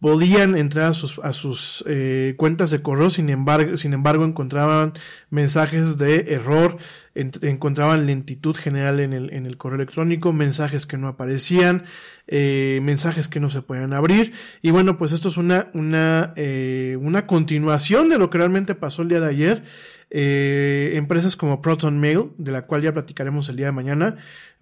podían 0.00 0.56
entrar 0.56 0.86
a 0.86 0.94
sus, 0.94 1.18
a 1.18 1.32
sus 1.32 1.84
eh, 1.86 2.34
cuentas 2.38 2.70
de 2.70 2.80
correo, 2.80 3.10
sin 3.10 3.28
embargo, 3.28 3.76
sin 3.76 3.92
embargo 3.92 4.24
encontraban 4.24 4.94
mensajes 5.28 5.98
de 5.98 6.32
error, 6.32 6.78
encontraban 7.14 8.06
lentitud 8.06 8.56
general 8.56 9.00
en 9.00 9.12
el, 9.12 9.32
en 9.32 9.44
el 9.44 9.58
correo 9.58 9.76
electrónico, 9.76 10.32
mensajes 10.32 10.86
que 10.86 10.96
no 10.96 11.06
aparecían, 11.06 11.84
eh, 12.28 12.80
mensajes 12.82 13.28
que 13.28 13.40
no 13.40 13.50
se 13.50 13.60
podían 13.60 13.92
abrir. 13.92 14.32
Y 14.62 14.70
bueno, 14.70 14.96
pues 14.96 15.12
esto 15.12 15.28
es 15.28 15.36
una, 15.36 15.68
una, 15.74 16.32
eh, 16.36 16.96
una 17.00 17.26
continuación 17.26 18.08
de 18.08 18.18
lo 18.18 18.30
que 18.30 18.38
realmente 18.38 18.74
pasó 18.74 19.02
el 19.02 19.08
día 19.08 19.20
de 19.20 19.28
ayer. 19.28 19.64
Eh, 20.12 20.92
empresas 20.94 21.36
como 21.36 21.62
Proton 21.62 22.00
Mail, 22.00 22.30
de 22.36 22.50
la 22.50 22.62
cual 22.62 22.82
ya 22.82 22.92
platicaremos 22.92 23.48
el 23.48 23.56
día 23.56 23.66
de 23.66 23.72
mañana. 23.72 24.16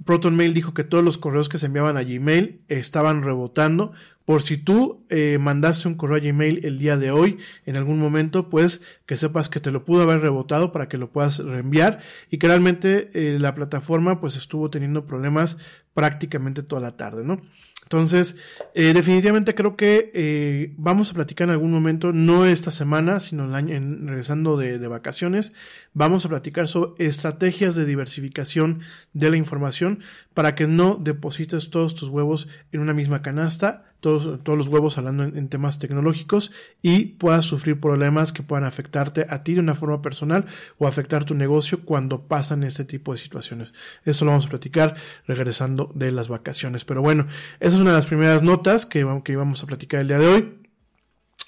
Proton 0.05 0.36
Mail 0.36 0.53
dijo 0.53 0.74
que 0.74 0.84
todos 0.84 1.03
los 1.03 1.16
correos 1.16 1.49
que 1.49 1.57
se 1.57 1.66
enviaban 1.66 1.97
a 1.97 2.03
Gmail 2.03 2.61
estaban 2.68 3.22
rebotando. 3.22 3.93
Por 4.28 4.42
si 4.42 4.58
tú 4.58 5.06
eh, 5.08 5.38
mandaste 5.40 5.88
un 5.88 5.94
correo 5.94 6.20
Gmail 6.20 6.60
el 6.62 6.78
día 6.78 6.98
de 6.98 7.10
hoy, 7.10 7.38
en 7.64 7.76
algún 7.76 7.98
momento, 7.98 8.50
pues 8.50 8.82
que 9.06 9.16
sepas 9.16 9.48
que 9.48 9.58
te 9.58 9.70
lo 9.70 9.86
pudo 9.86 10.02
haber 10.02 10.20
rebotado 10.20 10.70
para 10.70 10.86
que 10.86 10.98
lo 10.98 11.10
puedas 11.10 11.38
reenviar. 11.38 12.00
Y 12.28 12.36
que 12.36 12.46
realmente 12.46 13.08
eh, 13.14 13.38
la 13.38 13.54
plataforma 13.54 14.20
pues 14.20 14.36
estuvo 14.36 14.68
teniendo 14.68 15.06
problemas 15.06 15.56
prácticamente 15.94 16.62
toda 16.62 16.82
la 16.82 16.94
tarde, 16.94 17.24
¿no? 17.24 17.40
Entonces, 17.84 18.36
eh, 18.74 18.92
definitivamente 18.92 19.54
creo 19.54 19.74
que 19.74 20.10
eh, 20.12 20.74
vamos 20.76 21.10
a 21.10 21.14
platicar 21.14 21.48
en 21.48 21.52
algún 21.52 21.70
momento, 21.70 22.12
no 22.12 22.44
esta 22.44 22.70
semana, 22.70 23.20
sino 23.20 23.56
en, 23.56 24.06
regresando 24.06 24.58
de, 24.58 24.78
de, 24.78 24.88
vacaciones, 24.88 25.54
vamos 25.94 26.26
a 26.26 26.28
platicar 26.28 26.68
sobre 26.68 27.06
estrategias 27.06 27.74
de 27.76 27.86
diversificación 27.86 28.80
de 29.14 29.30
la 29.30 29.38
información 29.38 30.00
para 30.34 30.54
que 30.54 30.66
no 30.66 30.96
deposites 31.00 31.70
todos 31.70 31.94
tus 31.94 32.10
huevos 32.10 32.46
en 32.72 32.82
una 32.82 32.92
misma 32.92 33.22
canasta, 33.22 33.88
todos, 34.01 34.42
todos 34.44 34.57
los 34.57 34.68
huevos 34.68 34.99
hablando 34.99 35.24
en, 35.24 35.49
temas 35.49 35.78
tecnológicos 35.78 36.53
y 36.82 37.07
puedas 37.07 37.44
sufrir 37.44 37.80
problemas 37.80 38.32
que 38.32 38.42
puedan 38.42 38.64
afectarte 38.64 39.26
a 39.28 39.42
ti 39.42 39.55
de 39.55 39.61
una 39.61 39.74
forma 39.74 40.03
personal 40.03 40.46
o 40.78 40.86
afectar 40.86 41.24
tu 41.24 41.34
negocio 41.34 41.80
cuando 41.84 42.22
pasan 42.22 42.62
este 42.62 42.84
tipo 42.84 43.12
de 43.12 43.18
situaciones. 43.18 43.72
Eso 44.05 44.24
lo 44.24 44.30
vamos 44.30 44.46
a 44.46 44.51
platicar 44.51 44.96
regresando 45.26 45.90
de 45.94 46.12
las 46.12 46.28
vacaciones. 46.28 46.84
Pero 46.84 47.03
bueno, 47.03 47.26
esa 47.61 47.76
es 47.76 47.80
una 47.80 47.90
de 47.90 47.96
las 47.96 48.07
primeras 48.07 48.42
notas 48.42 48.86
que, 48.86 49.07
que 49.24 49.32
íbamos 49.32 49.62
a 49.62 49.66
platicar 49.66 50.01
el 50.01 50.09
día 50.09 50.18
de 50.18 50.26
hoy. 50.26 50.55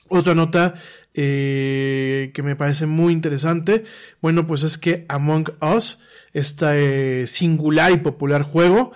Otra 0.08 0.34
nota 0.34 0.74
eh, 1.14 2.32
que 2.34 2.42
me 2.42 2.56
parece 2.56 2.86
muy 2.86 3.12
interesante, 3.12 3.84
bueno, 4.20 4.44
pues 4.44 4.64
es 4.64 4.76
que 4.76 5.06
Among 5.08 5.52
Us, 5.60 6.00
este 6.32 7.28
singular 7.28 7.92
y 7.92 7.98
popular 7.98 8.42
juego, 8.42 8.92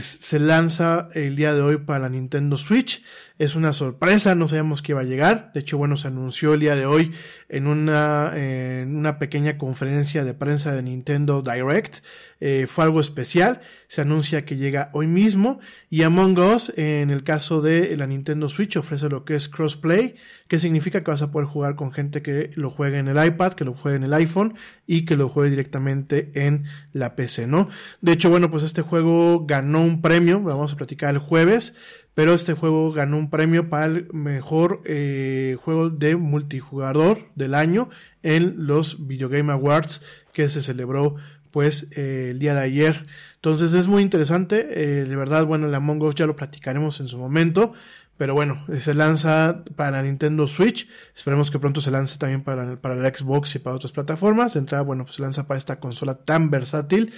se 0.00 0.38
lanza 0.38 1.10
el 1.12 1.36
día 1.36 1.52
de 1.54 1.60
hoy 1.60 1.76
para 1.76 2.00
la 2.00 2.08
Nintendo 2.08 2.56
Switch. 2.56 3.02
Es 3.38 3.54
una 3.54 3.72
sorpresa, 3.72 4.34
no 4.34 4.48
sabíamos 4.48 4.82
que 4.82 4.92
iba 4.92 5.02
a 5.02 5.04
llegar. 5.04 5.52
De 5.54 5.60
hecho, 5.60 5.78
bueno, 5.78 5.96
se 5.96 6.08
anunció 6.08 6.54
el 6.54 6.60
día 6.60 6.74
de 6.74 6.86
hoy 6.86 7.12
en 7.48 7.68
una, 7.68 8.32
en 8.34 8.96
una 8.96 9.20
pequeña 9.20 9.58
conferencia 9.58 10.24
de 10.24 10.34
prensa 10.34 10.72
de 10.72 10.82
Nintendo 10.82 11.40
Direct. 11.40 11.98
Eh, 12.40 12.66
fue 12.68 12.82
algo 12.82 12.98
especial. 13.00 13.60
Se 13.86 14.00
anuncia 14.00 14.44
que 14.44 14.56
llega 14.56 14.90
hoy 14.92 15.06
mismo. 15.06 15.60
Y 15.88 16.02
Among 16.02 16.36
Us, 16.36 16.72
en 16.76 17.10
el 17.10 17.22
caso 17.22 17.62
de 17.62 17.96
la 17.96 18.08
Nintendo 18.08 18.48
Switch, 18.48 18.76
ofrece 18.76 19.08
lo 19.08 19.24
que 19.24 19.36
es 19.36 19.48
crossplay, 19.48 20.16
que 20.48 20.58
significa 20.58 21.04
que 21.04 21.10
vas 21.12 21.22
a 21.22 21.30
poder 21.30 21.46
jugar 21.46 21.76
con 21.76 21.92
gente 21.92 22.22
que 22.22 22.50
lo 22.56 22.70
juegue 22.70 22.98
en 22.98 23.06
el 23.06 23.24
iPad, 23.24 23.52
que 23.52 23.64
lo 23.64 23.74
juegue 23.74 23.98
en 23.98 24.04
el 24.04 24.14
iPhone 24.14 24.54
y 24.84 25.04
que 25.04 25.16
lo 25.16 25.28
juegue 25.28 25.50
directamente 25.50 26.32
en 26.34 26.64
la 26.92 27.14
PC, 27.14 27.46
¿no? 27.46 27.68
De 28.00 28.12
hecho, 28.12 28.30
bueno, 28.30 28.50
pues 28.50 28.64
este 28.64 28.82
juego 28.82 29.46
ganó 29.46 29.80
un 29.80 30.02
premio, 30.02 30.40
vamos 30.40 30.72
a 30.72 30.76
platicar 30.76 31.14
el 31.14 31.20
jueves, 31.20 31.76
pero 32.18 32.34
este 32.34 32.54
juego 32.54 32.90
ganó 32.90 33.16
un 33.16 33.30
premio 33.30 33.68
para 33.68 33.86
el 33.86 34.12
mejor 34.12 34.82
eh, 34.84 35.56
juego 35.62 35.88
de 35.88 36.16
multijugador 36.16 37.28
del 37.36 37.54
año 37.54 37.90
en 38.24 38.66
los 38.66 39.06
Video 39.06 39.28
Game 39.28 39.52
Awards 39.52 40.02
que 40.32 40.48
se 40.48 40.60
celebró 40.60 41.14
pues 41.52 41.92
eh, 41.94 42.30
el 42.32 42.40
día 42.40 42.54
de 42.54 42.62
ayer. 42.62 43.06
Entonces 43.36 43.72
es 43.72 43.86
muy 43.86 44.02
interesante, 44.02 44.66
eh, 44.68 45.04
de 45.04 45.14
verdad, 45.14 45.46
bueno, 45.46 45.68
el 45.68 45.74
Among 45.76 46.02
Us 46.02 46.16
ya 46.16 46.26
lo 46.26 46.34
platicaremos 46.34 46.98
en 46.98 47.06
su 47.06 47.18
momento, 47.18 47.72
pero 48.16 48.34
bueno, 48.34 48.66
se 48.80 48.94
lanza 48.94 49.62
para 49.76 49.92
la 49.92 50.02
Nintendo 50.02 50.48
Switch, 50.48 50.88
esperemos 51.14 51.52
que 51.52 51.60
pronto 51.60 51.80
se 51.80 51.92
lance 51.92 52.18
también 52.18 52.42
para, 52.42 52.64
la 52.64 53.14
Xbox 53.14 53.54
y 53.54 53.60
para 53.60 53.76
otras 53.76 53.92
plataformas, 53.92 54.54
de 54.54 54.58
entrada, 54.58 54.82
bueno, 54.82 55.04
pues 55.04 55.14
se 55.14 55.22
lanza 55.22 55.46
para 55.46 55.58
esta 55.58 55.78
consola 55.78 56.16
tan 56.16 56.50
versátil. 56.50 57.12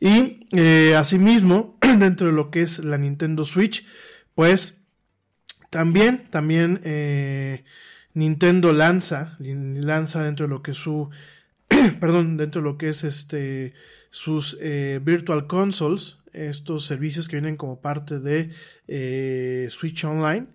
Y 0.00 0.48
asimismo, 0.96 1.78
dentro 2.00 2.26
de 2.26 2.32
lo 2.32 2.50
que 2.50 2.62
es 2.62 2.80
la 2.80 2.98
Nintendo 2.98 3.44
Switch, 3.44 3.86
pues 4.34 4.80
también, 5.70 6.28
también 6.30 6.80
eh, 6.84 7.64
Nintendo 8.14 8.72
lanza, 8.72 9.36
lanza 9.38 10.24
dentro 10.24 10.46
de 10.46 10.50
lo 10.50 10.62
que 10.62 10.74
su, 10.74 11.10
perdón, 12.00 12.36
dentro 12.36 12.60
de 12.60 12.68
lo 12.68 12.78
que 12.78 12.88
es 12.88 13.04
este, 13.04 13.74
sus 14.10 14.58
eh, 14.60 15.00
Virtual 15.02 15.46
Consoles, 15.46 16.18
estos 16.32 16.84
servicios 16.84 17.28
que 17.28 17.36
vienen 17.36 17.56
como 17.56 17.80
parte 17.80 18.18
de 18.18 18.50
eh, 18.88 19.68
Switch 19.70 20.04
Online, 20.04 20.46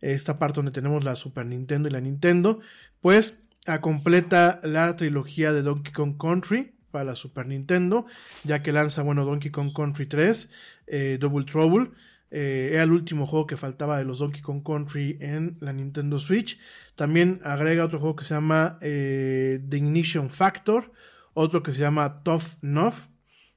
esta 0.00 0.38
parte 0.38 0.56
donde 0.56 0.72
tenemos 0.72 1.04
la 1.04 1.16
Super 1.16 1.46
Nintendo 1.46 1.88
y 1.88 1.92
la 1.92 2.00
Nintendo, 2.00 2.60
pues 3.00 3.42
a 3.66 3.80
completa 3.80 4.60
la 4.62 4.96
trilogía 4.96 5.52
de 5.52 5.62
Donkey 5.62 5.92
Kong 5.92 6.16
Country 6.18 6.72
para 6.90 7.04
la 7.04 7.14
Super 7.14 7.46
Nintendo, 7.46 8.06
ya 8.44 8.62
que 8.62 8.72
lanza, 8.72 9.02
bueno, 9.02 9.24
Donkey 9.24 9.50
Kong 9.50 9.72
Country 9.74 10.06
3, 10.06 10.50
eh, 10.86 11.18
Double 11.20 11.44
Trouble, 11.44 11.90
eh, 12.30 12.70
era 12.72 12.82
el 12.82 12.92
último 12.92 13.26
juego 13.26 13.46
que 13.46 13.56
faltaba 13.56 13.98
de 13.98 14.04
los 14.04 14.18
Donkey 14.18 14.42
Kong 14.42 14.62
Country 14.64 15.16
en 15.20 15.56
la 15.60 15.72
Nintendo 15.72 16.18
Switch. 16.18 16.58
También 16.96 17.40
agrega 17.44 17.84
otro 17.84 18.00
juego 18.00 18.16
que 18.16 18.24
se 18.24 18.34
llama 18.34 18.78
eh, 18.80 19.60
The 19.68 19.76
Ignition 19.76 20.30
Factor, 20.30 20.92
otro 21.34 21.62
que 21.62 21.72
se 21.72 21.80
llama 21.80 22.22
Tough 22.24 22.62
Enough, 22.62 22.94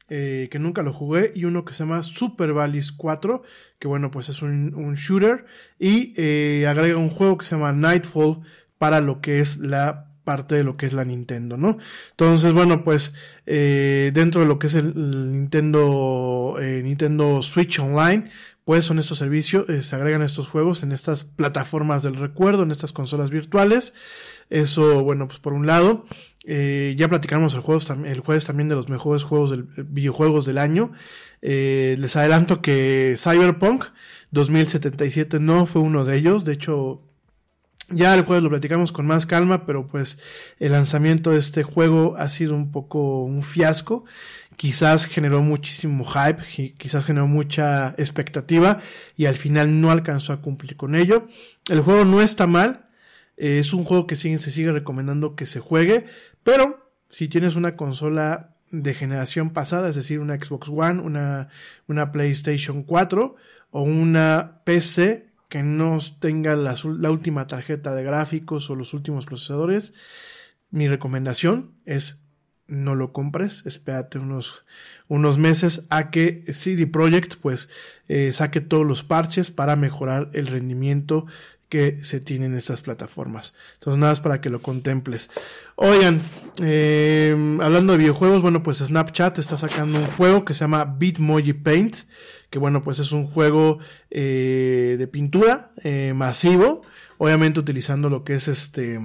eh, 0.10 0.50
que 0.52 0.60
nunca 0.60 0.82
lo 0.82 0.94
jugué, 0.94 1.32
y 1.36 1.46
uno 1.46 1.66
que 1.66 1.74
se 1.74 1.80
llama 1.80 2.04
Super 2.04 2.54
Valleys 2.54 2.92
4, 2.92 3.42
que 3.80 3.88
bueno, 3.88 4.12
pues 4.12 4.30
es 4.30 4.42
un, 4.42 4.74
un 4.76 4.96
shooter, 4.96 5.46
y 5.78 6.14
agrega 6.66 6.98
un 6.98 7.10
juego 7.10 7.38
que 7.38 7.46
se 7.46 7.56
llama 7.56 7.72
Nightfall 7.72 8.42
para 8.78 9.02
lo 9.02 9.22
que 9.22 9.40
es 9.40 9.58
la 9.58 10.08
parte 10.24 10.56
de 10.56 10.64
lo 10.64 10.78
que 10.78 10.86
es 10.86 10.94
la 10.94 11.06
Nintendo, 11.06 11.58
¿no? 11.58 11.78
Entonces, 12.12 12.54
bueno, 12.54 12.84
pues 12.84 13.14
dentro 13.46 14.42
de 14.42 14.48
lo 14.48 14.60
que 14.60 14.68
es 14.68 14.76
el, 14.76 15.32
Nintendo, 15.32 16.58
Nintendo 16.60 17.42
Switch 17.42 17.80
Online, 17.80 18.30
pues 18.70 18.86
son 18.86 19.00
estos 19.00 19.18
servicios, 19.18 19.68
eh, 19.68 19.82
se 19.82 19.96
agregan 19.96 20.22
estos 20.22 20.48
juegos 20.48 20.84
en 20.84 20.92
estas 20.92 21.24
plataformas 21.24 22.04
del 22.04 22.14
recuerdo, 22.18 22.62
en 22.62 22.70
estas 22.70 22.94
consolas 22.94 23.32
virtuales. 23.32 23.96
Eso, 24.52 25.04
bueno, 25.04 25.28
pues 25.28 25.40
por 25.40 25.54
un 25.54 25.66
lado, 25.66 26.06
eh, 26.46 26.94
ya 26.96 27.08
platicamos 27.08 27.56
el 27.56 28.06
el 28.06 28.20
jueves 28.20 28.46
también 28.46 28.70
de 28.70 28.76
los 28.76 28.88
mejores 28.88 29.24
juegos 29.24 29.50
del 29.50 29.64
videojuegos 29.64 30.46
del 30.46 30.60
año. 30.60 30.92
Eh, 31.42 31.96
les 31.98 32.16
adelanto 32.16 32.62
que 32.62 33.16
Cyberpunk 33.18 33.86
2077 34.30 35.40
no 35.40 35.66
fue 35.66 35.82
uno 35.82 36.06
de 36.06 36.18
ellos. 36.18 36.46
De 36.46 36.54
hecho, 36.54 37.02
ya 37.90 38.14
el 38.14 38.24
jueves 38.24 38.44
lo 38.44 38.52
platicamos 38.52 38.92
con 38.92 39.08
más 39.08 39.26
calma, 39.26 39.66
pero 39.66 39.88
pues 39.88 40.20
el 40.60 40.74
lanzamiento 40.74 41.32
de 41.32 41.40
este 41.40 41.64
juego 41.64 42.18
ha 42.20 42.30
sido 42.30 42.54
un 42.54 42.72
poco 42.72 43.24
un 43.24 43.42
fiasco. 43.42 44.06
Quizás 44.60 45.06
generó 45.06 45.42
muchísimo 45.42 46.04
hype, 46.04 46.74
quizás 46.78 47.06
generó 47.06 47.28
mucha 47.28 47.96
expectativa 47.98 48.82
y 49.16 49.26
al 49.26 49.36
final 49.36 49.80
no 49.80 49.90
alcanzó 49.90 50.34
a 50.34 50.42
cumplir 50.42 50.76
con 50.76 50.96
ello. 50.96 51.28
El 51.70 51.80
juego 51.80 52.04
no 52.04 52.22
está 52.22 52.46
mal, 52.46 52.90
es 53.38 53.72
un 53.72 53.86
juego 53.86 54.06
que 54.06 54.18
sigue, 54.18 54.38
se 54.38 54.52
sigue 54.52 54.74
recomendando 54.74 55.38
que 55.38 55.46
se 55.46 55.62
juegue, 55.62 56.08
pero 56.44 56.92
si 57.10 57.30
tienes 57.30 57.56
una 57.56 57.78
consola 57.78 58.58
de 58.70 58.94
generación 58.94 59.52
pasada, 59.52 59.88
es 59.88 59.96
decir, 59.96 60.20
una 60.20 60.36
Xbox 60.36 60.68
One, 60.68 61.04
una, 61.04 61.48
una 61.88 62.12
PlayStation 62.12 62.84
4 62.84 63.38
o 63.72 63.82
una 63.82 64.60
PC 64.66 65.30
que 65.48 65.64
no 65.64 66.00
tenga 66.20 66.58
la, 66.58 66.76
última 67.10 67.48
tarjeta 67.48 67.96
de 67.96 68.04
gráficos 68.04 68.70
o 68.70 68.76
los 68.76 68.94
últimos 68.94 69.26
procesadores, 69.26 69.94
mi 70.70 70.90
recomendación 70.90 71.76
es 71.86 72.26
no 72.70 72.96
lo 72.96 73.12
compres, 73.12 73.66
espérate 73.66 74.20
unos, 74.20 74.66
unos 75.08 75.38
meses 75.38 75.88
a 75.90 76.10
que 76.12 76.44
CD 76.54 76.88
Projekt 76.88 77.36
pues 77.36 77.70
eh, 78.08 78.32
saque 78.32 78.62
todos 78.62 78.86
los 78.86 79.04
parches 79.04 79.52
para 79.52 79.76
mejorar 79.76 80.30
el 80.34 80.48
rendimiento 80.48 81.26
que 81.70 82.04
se 82.04 82.20
tiene 82.20 82.48
en 82.48 82.56
estas 82.56 82.82
plataformas. 82.82 83.54
Entonces 83.76 84.00
nada 84.00 84.12
más 84.12 84.22
para 84.22 84.42
que 84.42 84.50
lo 84.50 84.62
contemples. 84.62 85.30
Oigan, 85.76 86.20
eh, 86.62 87.36
hablando 87.62 87.94
de 87.94 88.00
videojuegos, 88.00 88.42
bueno 88.42 88.64
pues 88.64 88.80
Snapchat 88.80 89.38
está 89.38 89.56
sacando 89.56 90.00
un 90.00 90.08
juego 90.08 90.44
que 90.44 90.56
se 90.56 90.62
llama 90.62 90.86
Bitmoji 90.86 91.54
Paint, 91.54 91.98
que 92.50 92.58
bueno 92.58 92.82
pues 92.82 92.98
es 93.00 93.12
un 93.12 93.28
juego 93.28 93.78
eh, 94.10 94.96
de 94.98 95.08
pintura 95.08 95.72
eh, 95.84 96.14
masivo, 96.16 96.82
obviamente 97.20 97.60
utilizando 97.60 98.10
lo 98.10 98.24
que 98.24 98.34
es 98.34 98.48
este 98.48 99.00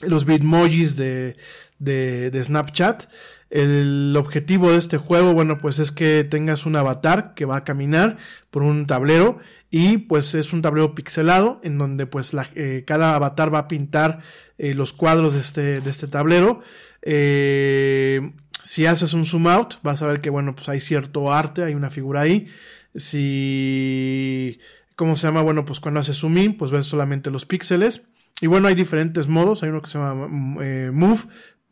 los 0.00 0.24
bitmojis 0.24 0.96
de, 0.96 1.36
de, 1.78 2.40
Snapchat. 2.42 3.04
El 3.50 4.14
objetivo 4.16 4.72
de 4.72 4.78
este 4.78 4.96
juego, 4.96 5.32
bueno, 5.32 5.58
pues 5.58 5.78
es 5.78 5.92
que 5.92 6.24
tengas 6.24 6.66
un 6.66 6.76
avatar 6.76 7.34
que 7.34 7.44
va 7.44 7.58
a 7.58 7.64
caminar 7.64 8.16
por 8.50 8.62
un 8.62 8.86
tablero 8.86 9.38
y 9.70 9.98
pues 9.98 10.34
es 10.34 10.52
un 10.52 10.62
tablero 10.62 10.94
pixelado 10.94 11.60
en 11.62 11.78
donde 11.78 12.06
pues 12.06 12.32
eh, 12.54 12.84
cada 12.86 13.14
avatar 13.14 13.54
va 13.54 13.58
a 13.58 13.68
pintar 13.68 14.20
eh, 14.58 14.74
los 14.74 14.92
cuadros 14.92 15.34
de 15.34 15.40
este, 15.40 15.80
de 15.80 15.90
este 15.90 16.08
tablero. 16.08 16.62
Eh, 17.02 18.32
si 18.62 18.86
haces 18.86 19.12
un 19.12 19.26
zoom 19.26 19.46
out, 19.46 19.74
vas 19.82 20.02
a 20.02 20.06
ver 20.06 20.20
que 20.20 20.30
bueno, 20.30 20.54
pues 20.54 20.68
hay 20.68 20.80
cierto 20.80 21.32
arte, 21.32 21.62
hay 21.62 21.74
una 21.74 21.90
figura 21.90 22.22
ahí. 22.22 22.48
Si, 22.94 24.58
¿cómo 24.96 25.16
se 25.16 25.26
llama? 25.26 25.42
Bueno, 25.42 25.64
pues 25.64 25.80
cuando 25.80 26.00
haces 26.00 26.18
zoom 26.18 26.38
in, 26.38 26.56
pues 26.56 26.70
ves 26.70 26.86
solamente 26.86 27.30
los 27.30 27.44
píxeles. 27.44 28.02
Y 28.40 28.46
bueno, 28.46 28.68
hay 28.68 28.74
diferentes 28.74 29.28
modos. 29.28 29.62
Hay 29.62 29.68
uno 29.68 29.82
que 29.82 29.90
se 29.90 29.98
llama 29.98 30.28
eh, 30.62 30.90
Move, 30.92 31.20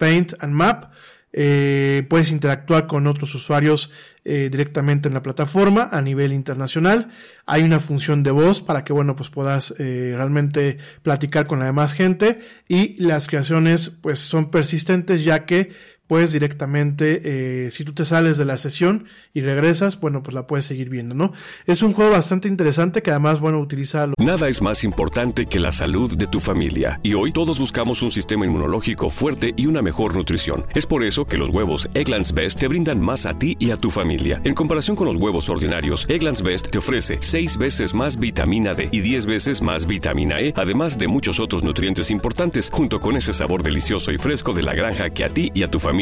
Paint 0.03 0.35
and 0.41 0.53
Map. 0.53 0.91
Eh, 1.33 2.05
puedes 2.11 2.33
interactuar 2.33 2.89
con 2.89 3.07
otros 3.07 3.35
usuarios 3.37 3.91
eh, 4.25 4.49
directamente 4.51 5.07
en 5.07 5.15
la 5.15 5.23
plataforma 5.23 5.89
a 5.93 6.03
nivel 6.03 6.33
internacional. 6.33 7.13
Hay 7.47 7.63
una 7.63 7.79
función 7.79 8.25
de 8.25 8.33
voz 8.33 8.61
para 8.61 8.83
que, 8.83 8.93
bueno, 8.93 9.15
pues 9.15 9.31
puedas 9.31 9.73
eh, 9.79 10.13
realmente 10.17 10.79
platicar 11.03 11.47
con 11.47 11.61
la 11.61 11.67
demás 11.67 11.93
gente. 11.93 12.41
Y 12.67 13.01
las 13.01 13.29
creaciones, 13.29 13.91
pues, 13.91 14.19
son 14.19 14.51
persistentes 14.51 15.23
ya 15.23 15.47
que 15.47 15.71
puedes 16.13 16.33
directamente, 16.33 17.23
eh, 17.25 17.71
si 17.71 17.85
tú 17.85 17.95
te 17.95 18.05
sales 18.05 18.37
de 18.37 18.45
la 18.45 18.59
sesión 18.59 19.07
y 19.33 19.41
regresas, 19.41 19.99
bueno, 19.99 20.23
pues 20.23 20.35
la 20.35 20.47
puedes 20.47 20.67
seguir 20.67 20.91
viendo, 20.91 21.15
¿no? 21.15 21.33
Es 21.65 21.83
un 21.83 21.95
juego 21.95 22.11
bastante 22.11 22.49
interesante 22.49 23.01
que 23.01 23.13
además, 23.13 23.41
bueno, 23.41 23.59
utiliza... 23.61 24.07
Lo... 24.07 24.13
Nada 24.19 24.47
es 24.51 24.61
más 24.61 24.85
importante 24.85 25.47
que 25.47 25.59
la 25.59 25.73
salud 25.73 26.15
de 26.15 26.27
tu 26.27 26.39
familia. 26.39 27.01
Y 27.03 27.15
hoy 27.15 27.33
todos 27.33 27.59
buscamos 27.59 28.03
un 28.03 28.11
sistema 28.11 28.45
inmunológico 28.45 29.09
fuerte 29.09 29.55
y 29.57 29.65
una 29.65 29.81
mejor 29.81 30.15
nutrición. 30.15 30.67
Es 30.75 30.85
por 30.85 31.03
eso 31.03 31.25
que 31.25 31.39
los 31.39 31.49
huevos 31.49 31.89
Egglands 31.95 32.35
Best 32.35 32.61
te 32.61 32.69
brindan 32.69 33.01
más 33.01 33.25
a 33.25 33.39
ti 33.39 33.57
y 33.59 33.71
a 33.71 33.79
tu 33.79 33.91
familia. 33.91 34.43
En 34.45 34.53
comparación 34.53 34.97
con 34.97 35.07
los 35.07 35.17
huevos 35.17 35.49
ordinarios, 35.49 36.05
Egglands 36.11 36.43
Best 36.43 36.69
te 36.69 36.77
ofrece 36.77 37.17
6 37.21 37.57
veces 37.57 37.95
más 37.95 38.19
vitamina 38.19 38.75
D 38.75 38.91
y 38.93 39.01
10 39.01 39.25
veces 39.25 39.63
más 39.63 39.87
vitamina 39.87 40.43
E, 40.43 40.53
además 40.59 40.99
de 40.99 41.09
muchos 41.09 41.41
otros 41.41 41.65
nutrientes 41.65 42.11
importantes, 42.11 42.69
junto 42.71 43.01
con 43.01 43.17
ese 43.17 43.33
sabor 43.33 43.63
delicioso 43.63 44.13
y 44.13 44.19
fresco 44.19 44.53
de 44.53 44.61
la 44.61 44.75
granja 44.75 45.09
que 45.09 45.25
a 45.25 45.31
ti 45.31 45.51
y 45.55 45.63
a 45.63 45.71
tu 45.71 45.79
familia 45.79 46.02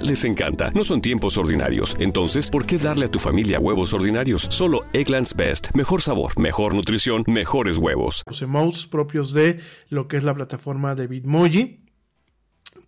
les 0.00 0.24
encanta. 0.24 0.70
No 0.74 0.84
son 0.84 1.02
tiempos 1.02 1.36
ordinarios, 1.36 1.96
entonces, 1.98 2.50
¿por 2.50 2.66
qué 2.66 2.78
darle 2.78 3.06
a 3.06 3.10
tu 3.10 3.18
familia 3.18 3.60
huevos 3.60 3.92
ordinarios? 3.92 4.46
Solo 4.50 4.84
Egglands 4.92 5.36
Best. 5.36 5.68
Mejor 5.74 6.00
sabor, 6.00 6.38
mejor 6.38 6.74
nutrición, 6.74 7.24
mejores 7.26 7.76
huevos. 7.76 8.22
Los 8.26 8.42
emotes 8.42 8.86
propios 8.86 9.32
de 9.32 9.60
lo 9.88 10.08
que 10.08 10.16
es 10.16 10.24
la 10.24 10.34
plataforma 10.34 10.94
de 10.94 11.06
Bitmoji. 11.06 11.80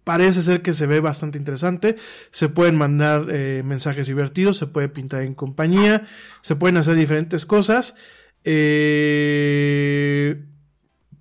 Parece 0.05 0.43
ser 0.43 0.63
que 0.63 0.73
se 0.73 0.87
ve 0.87 1.01
bastante 1.01 1.39
interesante. 1.39 1.97
Se 2.31 2.49
pueden 2.49 2.77
mandar 2.77 3.27
eh, 3.31 3.63
mensajes 3.65 4.07
divertidos, 4.07 4.59
se 4.59 4.67
puede 4.67 4.89
pintar 4.89 5.23
en 5.23 5.35
compañía, 5.35 6.07
se 6.43 6.57
pueden 6.57 6.77
hacer 6.77 6.97
diferentes 6.97 7.47
cosas. 7.47 7.95
Eh, 8.45 10.45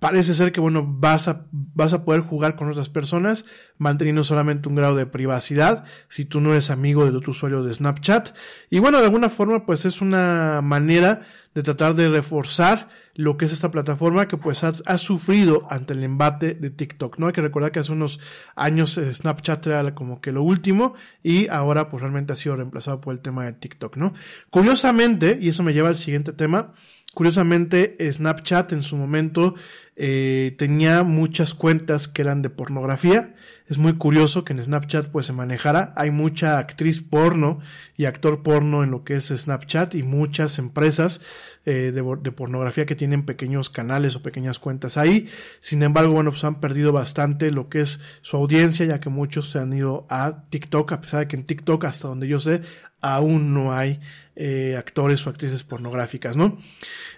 parece 0.04 0.34
ser 0.34 0.52
que, 0.52 0.60
bueno, 0.60 0.84
vas 0.86 1.28
a, 1.28 1.46
vas 1.50 1.94
a 1.94 2.04
poder 2.04 2.20
jugar 2.20 2.56
con 2.56 2.68
otras 2.68 2.90
personas 2.90 3.46
manteniendo 3.78 4.22
solamente 4.22 4.68
un 4.68 4.74
grado 4.74 4.96
de 4.96 5.06
privacidad 5.06 5.84
si 6.10 6.26
tú 6.26 6.42
no 6.42 6.50
eres 6.50 6.68
amigo 6.68 7.10
de 7.10 7.16
otro 7.16 7.30
usuario 7.30 7.62
de 7.62 7.72
Snapchat. 7.72 8.36
Y 8.68 8.80
bueno, 8.80 8.98
de 8.98 9.06
alguna 9.06 9.30
forma, 9.30 9.64
pues 9.64 9.86
es 9.86 10.02
una 10.02 10.60
manera 10.62 11.22
de 11.54 11.62
tratar 11.62 11.94
de 11.94 12.10
reforzar 12.10 12.90
lo 13.14 13.38
que 13.38 13.46
es 13.46 13.52
esta 13.54 13.70
plataforma 13.70 14.28
que 14.28 14.36
pues 14.36 14.62
ha, 14.62 14.74
ha, 14.84 14.98
sufrido 14.98 15.66
ante 15.70 15.94
el 15.94 16.04
embate 16.04 16.52
de 16.52 16.68
TikTok, 16.68 17.18
¿no? 17.18 17.28
Hay 17.28 17.32
que 17.32 17.40
recordar 17.40 17.72
que 17.72 17.78
hace 17.78 17.92
unos 17.92 18.20
años 18.56 18.98
eh, 18.98 19.14
Snapchat 19.14 19.66
era 19.68 19.94
como 19.94 20.20
que 20.20 20.32
lo 20.32 20.42
último 20.42 20.96
y 21.22 21.48
ahora 21.48 21.88
pues 21.88 22.02
realmente 22.02 22.34
ha 22.34 22.36
sido 22.36 22.56
reemplazado 22.56 23.00
por 23.00 23.14
el 23.14 23.20
tema 23.20 23.46
de 23.46 23.54
TikTok, 23.54 23.96
¿no? 23.96 24.12
Curiosamente, 24.50 25.38
y 25.40 25.48
eso 25.48 25.62
me 25.62 25.72
lleva 25.72 25.88
al 25.88 25.96
siguiente 25.96 26.34
tema, 26.34 26.72
Curiosamente, 27.14 27.96
Snapchat 28.12 28.72
en 28.72 28.82
su 28.82 28.96
momento 28.96 29.54
eh, 29.96 30.56
tenía 30.58 31.04
muchas 31.04 31.54
cuentas 31.54 32.08
que 32.08 32.22
eran 32.22 32.42
de 32.42 32.50
pornografía. 32.50 33.36
Es 33.68 33.78
muy 33.78 33.94
curioso 33.94 34.44
que 34.44 34.52
en 34.52 34.62
Snapchat 34.62 35.06
pues 35.10 35.26
se 35.26 35.32
manejara. 35.32 35.92
Hay 35.96 36.10
mucha 36.10 36.58
actriz 36.58 37.00
porno 37.00 37.60
y 37.96 38.06
actor 38.06 38.42
porno 38.42 38.82
en 38.82 38.90
lo 38.90 39.04
que 39.04 39.14
es 39.14 39.28
Snapchat 39.28 39.94
y 39.94 40.02
muchas 40.02 40.58
empresas 40.58 41.22
eh, 41.64 41.92
de, 41.94 42.02
de, 42.20 42.32
pornografía 42.32 42.84
que 42.84 42.96
tienen 42.96 43.24
pequeños 43.24 43.70
canales 43.70 44.16
o 44.16 44.22
pequeñas 44.22 44.58
cuentas 44.58 44.96
ahí. 44.96 45.28
Sin 45.60 45.84
embargo, 45.84 46.12
bueno, 46.12 46.32
pues 46.32 46.42
han 46.42 46.60
perdido 46.60 46.92
bastante 46.92 47.52
lo 47.52 47.68
que 47.68 47.80
es 47.80 48.00
su 48.22 48.36
audiencia 48.36 48.84
ya 48.86 49.00
que 49.00 49.08
muchos 49.08 49.50
se 49.50 49.60
han 49.60 49.72
ido 49.72 50.06
a 50.10 50.44
TikTok 50.50 50.92
a 50.92 51.00
pesar 51.00 51.20
de 51.20 51.28
que 51.28 51.36
en 51.36 51.46
TikTok 51.46 51.84
hasta 51.84 52.08
donde 52.08 52.26
yo 52.26 52.40
sé 52.40 52.62
aún 53.04 53.52
no 53.52 53.74
hay 53.74 54.00
eh, 54.36 54.74
actores 54.76 55.24
o 55.26 55.30
actrices 55.30 55.62
pornográficas, 55.62 56.36
¿no? 56.36 56.58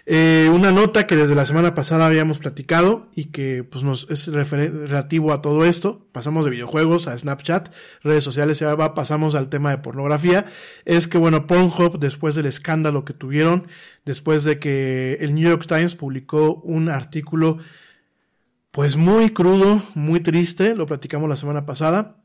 Eh, 0.05 0.49
una 0.53 0.71
nota 0.71 1.07
que 1.07 1.15
desde 1.15 1.33
la 1.33 1.45
semana 1.45 1.73
pasada 1.73 2.05
habíamos 2.05 2.37
platicado 2.37 3.09
y 3.15 3.25
que 3.25 3.63
pues 3.63 3.83
es 4.09 4.27
relativo 4.27 5.33
a 5.33 5.41
todo 5.41 5.65
esto, 5.65 6.05
pasamos 6.11 6.45
de 6.45 6.51
videojuegos 6.51 7.07
a 7.07 7.17
Snapchat, 7.17 7.73
redes 8.03 8.23
sociales 8.23 8.61
y 8.61 8.65
ahora 8.65 8.93
pasamos 8.93 9.33
al 9.33 9.49
tema 9.49 9.71
de 9.71 9.79
pornografía, 9.79 10.45
es 10.85 11.07
que 11.07 11.17
bueno, 11.17 11.47
Pornhub 11.47 11.97
después 11.99 12.35
del 12.35 12.45
escándalo 12.45 13.03
que 13.03 13.13
tuvieron, 13.13 13.67
después 14.05 14.43
de 14.43 14.59
que 14.59 15.17
el 15.19 15.33
New 15.33 15.49
York 15.49 15.65
Times 15.67 15.95
publicó 15.95 16.55
un 16.63 16.87
artículo 16.87 17.57
pues 18.69 18.95
muy 18.95 19.31
crudo, 19.31 19.81
muy 19.95 20.19
triste, 20.19 20.75
lo 20.75 20.85
platicamos 20.85 21.27
la 21.27 21.35
semana 21.35 21.65
pasada. 21.65 22.17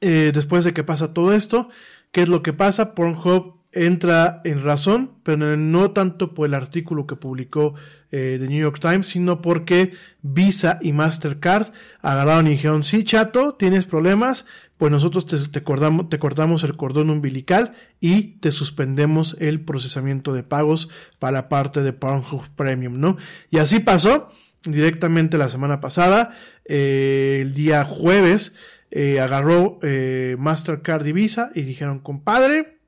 Eh, 0.00 0.30
después 0.32 0.64
de 0.64 0.72
que 0.72 0.84
pasa 0.84 1.12
todo 1.12 1.34
esto, 1.34 1.68
¿qué 2.12 2.22
es 2.22 2.30
lo 2.30 2.42
que 2.42 2.54
pasa? 2.54 2.94
Pornhub 2.94 3.59
entra 3.72 4.40
en 4.44 4.62
razón, 4.64 5.12
pero 5.22 5.56
no 5.56 5.92
tanto 5.92 6.34
por 6.34 6.48
el 6.48 6.54
artículo 6.54 7.06
que 7.06 7.16
publicó 7.16 7.74
eh, 8.10 8.38
The 8.40 8.48
New 8.48 8.60
York 8.60 8.80
Times, 8.80 9.06
sino 9.06 9.40
porque 9.40 9.92
Visa 10.22 10.78
y 10.82 10.92
Mastercard 10.92 11.72
agarraron 12.02 12.48
y 12.48 12.50
dijeron, 12.50 12.82
sí, 12.82 13.04
chato, 13.04 13.54
tienes 13.54 13.86
problemas, 13.86 14.46
pues 14.76 14.90
nosotros 14.90 15.26
te, 15.26 15.62
cortamos, 15.62 16.08
te 16.08 16.18
cortamos 16.18 16.64
el 16.64 16.76
cordón 16.76 17.10
umbilical 17.10 17.74
y 18.00 18.38
te 18.38 18.50
suspendemos 18.50 19.36
el 19.38 19.60
procesamiento 19.60 20.32
de 20.32 20.42
pagos 20.42 20.88
para 21.18 21.48
parte 21.48 21.82
de 21.82 21.92
Pornhub 21.92 22.48
Premium, 22.56 22.98
¿no? 22.98 23.18
Y 23.50 23.58
así 23.58 23.78
pasó 23.78 24.28
directamente 24.64 25.38
la 25.38 25.48
semana 25.48 25.80
pasada, 25.80 26.34
eh, 26.64 27.38
el 27.42 27.54
día 27.54 27.84
jueves, 27.84 28.54
eh, 28.90 29.20
agarró 29.20 29.78
Mastercard 30.38 31.06
y 31.06 31.12
Visa 31.12 31.52
y 31.54 31.62
dijeron, 31.62 32.00
compadre, 32.00 32.79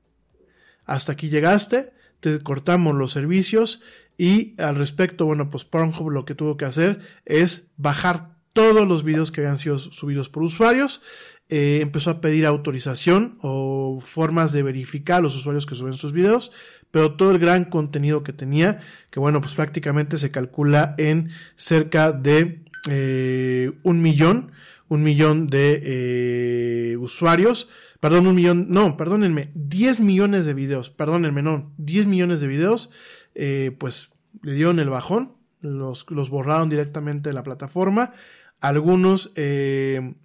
hasta 0.85 1.13
aquí 1.13 1.29
llegaste, 1.29 1.93
te 2.19 2.39
cortamos 2.39 2.95
los 2.95 3.11
servicios 3.11 3.81
y 4.17 4.59
al 4.61 4.75
respecto, 4.75 5.25
bueno, 5.25 5.49
pues 5.49 5.65
Pornhub 5.65 6.09
lo 6.09 6.25
que 6.25 6.35
tuvo 6.35 6.57
que 6.57 6.65
hacer 6.65 6.99
es 7.25 7.71
bajar 7.77 8.33
todos 8.53 8.87
los 8.87 9.03
videos 9.03 9.31
que 9.31 9.41
habían 9.41 9.57
sido 9.57 9.77
subidos 9.77 10.29
por 10.29 10.43
usuarios, 10.43 11.01
eh, 11.49 11.79
empezó 11.81 12.11
a 12.11 12.21
pedir 12.21 12.45
autorización 12.45 13.37
o 13.41 13.99
formas 14.01 14.51
de 14.51 14.63
verificar 14.63 15.17
a 15.17 15.21
los 15.21 15.35
usuarios 15.35 15.65
que 15.65 15.75
suben 15.75 15.93
sus 15.93 16.13
videos, 16.13 16.51
pero 16.91 17.15
todo 17.15 17.31
el 17.31 17.39
gran 17.39 17.65
contenido 17.65 18.23
que 18.23 18.33
tenía, 18.33 18.79
que 19.09 19.19
bueno, 19.19 19.41
pues 19.41 19.55
prácticamente 19.55 20.17
se 20.17 20.31
calcula 20.31 20.95
en 20.97 21.31
cerca 21.55 22.11
de 22.11 22.63
eh, 22.89 23.71
un 23.83 24.01
millón, 24.01 24.51
un 24.87 25.03
millón 25.03 25.47
de 25.47 25.81
eh, 25.83 26.97
usuarios, 26.97 27.67
perdón, 28.03 28.27
un 28.27 28.35
millón, 28.35 28.65
no, 28.67 28.97
perdónenme, 28.97 29.51
10 29.55 30.01
millones 30.01 30.45
de 30.45 30.53
videos, 30.53 30.89
perdónenme, 30.89 31.41
no, 31.41 31.71
10 31.77 32.07
millones 32.07 32.41
de 32.41 32.47
videos, 32.47 32.89
eh, 33.33 33.73
pues 33.79 34.09
le 34.41 34.51
dieron 34.51 34.81
el 34.81 34.89
bajón, 34.89 35.37
los, 35.61 36.11
los 36.11 36.29
borraron 36.29 36.67
directamente 36.67 37.29
de 37.29 37.33
la 37.33 37.43
plataforma, 37.43 38.11
algunos, 38.59 39.31
eh, 39.37 40.15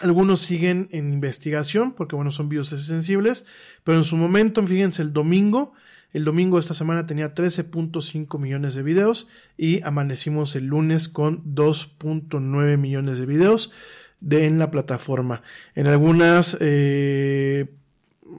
algunos 0.00 0.40
siguen 0.40 0.90
en 0.90 1.14
investigación, 1.14 1.94
porque 1.94 2.14
bueno, 2.14 2.30
son 2.30 2.50
videos 2.50 2.68
sensibles, 2.68 3.46
pero 3.82 3.96
en 3.96 4.04
su 4.04 4.18
momento, 4.18 4.62
fíjense, 4.66 5.00
el 5.00 5.14
domingo, 5.14 5.72
el 6.12 6.26
domingo 6.26 6.58
de 6.58 6.60
esta 6.60 6.74
semana 6.74 7.06
tenía 7.06 7.34
13.5 7.34 8.38
millones 8.38 8.74
de 8.74 8.82
videos 8.82 9.28
y 9.56 9.82
amanecimos 9.82 10.54
el 10.56 10.66
lunes 10.66 11.08
con 11.08 11.42
2.9 11.54 12.76
millones 12.76 13.18
de 13.18 13.24
videos 13.24 13.72
de 14.20 14.46
en 14.46 14.58
la 14.58 14.70
plataforma. 14.70 15.42
En 15.74 15.86
algunas 15.86 16.56
eh, 16.60 17.66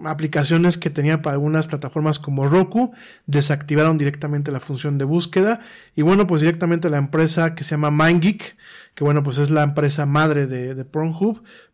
aplicaciones 0.05 0.77
que 0.77 0.89
tenía 0.89 1.21
para 1.21 1.35
algunas 1.35 1.67
plataformas 1.67 2.19
como 2.19 2.47
Roku 2.47 2.91
desactivaron 3.25 3.97
directamente 3.97 4.51
la 4.51 4.59
función 4.59 4.97
de 4.97 5.05
búsqueda 5.05 5.61
y 5.95 6.01
bueno 6.01 6.27
pues 6.27 6.41
directamente 6.41 6.89
la 6.89 6.97
empresa 6.97 7.55
que 7.55 7.63
se 7.63 7.71
llama 7.71 7.91
MindGeek 7.91 8.57
que 8.95 9.03
bueno 9.03 9.23
pues 9.23 9.37
es 9.37 9.49
la 9.49 9.63
empresa 9.63 10.05
madre 10.05 10.45
de, 10.45 10.75
de 10.75 10.85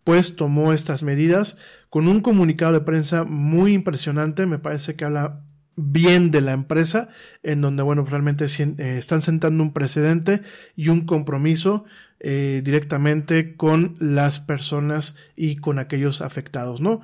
pues 0.04 0.36
tomó 0.36 0.74
estas 0.74 1.04
medidas 1.04 1.58
con 1.90 2.08
un 2.08 2.22
comunicado 2.22 2.74
de 2.74 2.82
prensa 2.82 3.24
muy 3.24 3.74
impresionante 3.74 4.46
me 4.46 4.60
parece 4.60 4.96
que 4.96 5.06
habla 5.06 5.42
bien 5.76 6.32
de 6.32 6.42
la 6.42 6.54
empresa, 6.54 7.10
en 7.42 7.62
donde, 7.62 7.84
bueno, 7.84 8.06
realmente 8.06 8.46
eh, 8.46 8.98
están 8.98 9.22
sentando 9.22 9.64
un 9.64 9.74
precedente 9.74 10.42
y 10.76 10.90
un 10.90 11.06
compromiso 11.06 11.86
eh, 12.20 12.62
directamente 12.64 13.56
con 13.56 13.96
las 14.00 14.40
personas 14.40 15.16
y 15.36 15.58
con 15.58 15.80
aquellos 15.80 16.22
afectados, 16.22 16.82
¿no? 16.82 17.02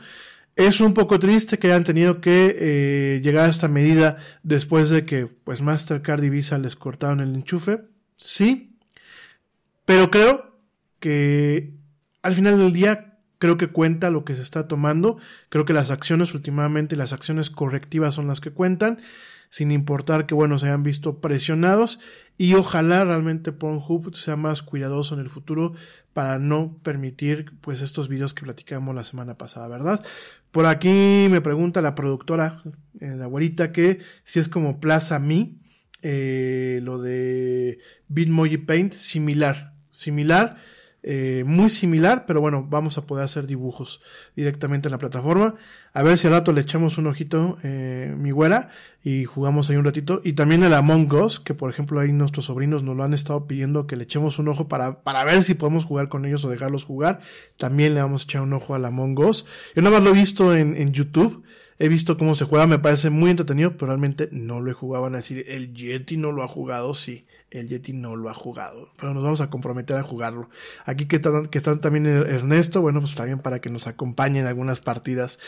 Es 0.55 0.81
un 0.81 0.93
poco 0.93 1.19
triste 1.19 1.57
que 1.57 1.67
hayan 1.67 1.85
tenido 1.85 2.19
que 2.19 2.55
eh, 2.59 3.21
llegar 3.23 3.45
a 3.45 3.49
esta 3.49 3.69
medida 3.69 4.17
después 4.43 4.89
de 4.89 5.05
que, 5.05 5.25
pues, 5.25 5.61
Mastercard 5.61 6.23
y 6.23 6.29
Visa 6.29 6.57
les 6.57 6.75
cortaron 6.75 7.21
el 7.21 7.33
enchufe, 7.33 7.81
sí, 8.17 8.75
pero 9.85 10.11
creo 10.11 10.59
que 10.99 11.73
al 12.21 12.35
final 12.35 12.57
del 12.57 12.73
día 12.73 13.08
creo 13.39 13.57
que 13.57 13.67
cuenta 13.67 14.11
lo 14.11 14.25
que 14.25 14.35
se 14.35 14.41
está 14.41 14.67
tomando, 14.67 15.17
creo 15.49 15.65
que 15.65 15.73
las 15.73 15.89
acciones 15.89 16.33
últimamente, 16.33 16.95
las 16.95 17.13
acciones 17.13 17.49
correctivas 17.49 18.13
son 18.13 18.27
las 18.27 18.41
que 18.41 18.51
cuentan, 18.51 18.99
sin 19.49 19.71
importar 19.71 20.25
que, 20.25 20.35
bueno, 20.35 20.59
se 20.59 20.67
hayan 20.67 20.83
visto 20.83 21.19
presionados. 21.19 21.99
Y 22.37 22.53
ojalá 22.53 23.03
realmente 23.03 23.51
Pornhub 23.51 24.15
sea 24.15 24.35
más 24.35 24.61
cuidadoso 24.61 25.15
en 25.15 25.21
el 25.21 25.29
futuro 25.29 25.73
para 26.13 26.37
no 26.37 26.77
permitir, 26.83 27.53
pues, 27.61 27.81
estos 27.81 28.07
videos 28.07 28.33
que 28.33 28.43
platicamos 28.43 28.93
la 28.93 29.03
semana 29.03 29.37
pasada, 29.37 29.67
¿verdad? 29.67 30.05
Por 30.51 30.65
aquí 30.65 31.27
me 31.29 31.41
pregunta 31.41 31.81
la 31.81 31.95
productora, 31.95 32.61
eh, 32.99 33.15
la 33.17 33.25
abuelita, 33.25 33.71
que 33.71 33.99
si 34.23 34.39
es 34.39 34.47
como 34.47 34.79
Plaza 34.79 35.19
Me, 35.19 35.55
eh, 36.01 36.79
lo 36.83 37.01
de 37.01 37.79
Bitmoji 38.07 38.57
Paint, 38.57 38.93
similar, 38.93 39.73
similar, 39.91 40.57
eh, 41.11 41.43
muy 41.43 41.69
similar, 41.69 42.25
pero 42.27 42.39
bueno, 42.39 42.67
vamos 42.69 42.99
a 42.99 43.07
poder 43.07 43.25
hacer 43.25 43.47
dibujos 43.47 43.99
directamente 44.35 44.89
en 44.89 44.91
la 44.91 44.99
plataforma. 44.99 45.55
A 45.91 46.03
ver 46.03 46.19
si 46.19 46.27
al 46.27 46.33
rato 46.33 46.53
le 46.53 46.61
echamos 46.61 46.99
un 46.99 47.07
ojito, 47.07 47.57
eh, 47.63 48.13
mi 48.15 48.29
güera, 48.29 48.69
y 49.03 49.25
jugamos 49.25 49.67
ahí 49.71 49.77
un 49.77 49.85
ratito. 49.85 50.21
Y 50.23 50.33
también 50.33 50.61
el 50.61 50.71
Among 50.71 51.11
Us, 51.11 51.39
que 51.39 51.55
por 51.55 51.71
ejemplo 51.71 51.99
ahí 51.99 52.13
nuestros 52.13 52.45
sobrinos 52.45 52.83
nos 52.83 52.95
lo 52.95 53.03
han 53.03 53.15
estado 53.15 53.47
pidiendo 53.47 53.87
que 53.87 53.95
le 53.95 54.03
echemos 54.03 54.37
un 54.37 54.49
ojo 54.49 54.67
para, 54.67 55.01
para 55.01 55.23
ver 55.23 55.41
si 55.41 55.55
podemos 55.55 55.83
jugar 55.83 56.09
con 56.09 56.25
ellos 56.25 56.45
o 56.45 56.49
dejarlos 56.51 56.83
jugar. 56.83 57.21
También 57.57 57.95
le 57.95 58.03
vamos 58.03 58.21
a 58.21 58.23
echar 58.25 58.43
un 58.43 58.53
ojo 58.53 58.75
al 58.75 58.85
Among 58.85 59.17
Us. 59.17 59.47
Yo 59.75 59.81
nada 59.81 59.95
más 59.95 60.03
lo 60.03 60.11
he 60.11 60.13
visto 60.13 60.55
en, 60.55 60.77
en 60.77 60.93
YouTube. 60.93 61.43
He 61.79 61.89
visto 61.89 62.17
cómo 62.17 62.35
se 62.35 62.45
juega, 62.45 62.67
me 62.67 62.77
parece 62.77 63.09
muy 63.09 63.31
entretenido, 63.31 63.71
pero 63.77 63.87
realmente 63.87 64.29
no 64.31 64.61
lo 64.61 64.69
he 64.69 64.75
jugado. 64.75 65.05
Van 65.05 65.15
a 65.15 65.19
decir, 65.19 65.43
el 65.47 65.73
Yeti 65.73 66.17
no 66.17 66.31
lo 66.31 66.43
ha 66.43 66.47
jugado, 66.47 66.93
sí 66.93 67.25
el 67.51 67.67
Yeti 67.67 67.93
no 67.93 68.15
lo 68.15 68.29
ha 68.29 68.33
jugado, 68.33 68.89
pero 68.97 69.13
nos 69.13 69.23
vamos 69.23 69.41
a 69.41 69.49
comprometer 69.49 69.97
a 69.97 70.03
jugarlo. 70.03 70.49
Aquí 70.85 71.07
que 71.07 71.15
están, 71.15 71.81
también 71.81 72.05
Ernesto, 72.05 72.81
bueno, 72.81 72.99
pues 72.99 73.15
también 73.15 73.39
para 73.39 73.59
que 73.59 73.69
nos 73.69 73.87
acompañen 73.87 74.45
algunas 74.45 74.81
partidas. 74.81 75.39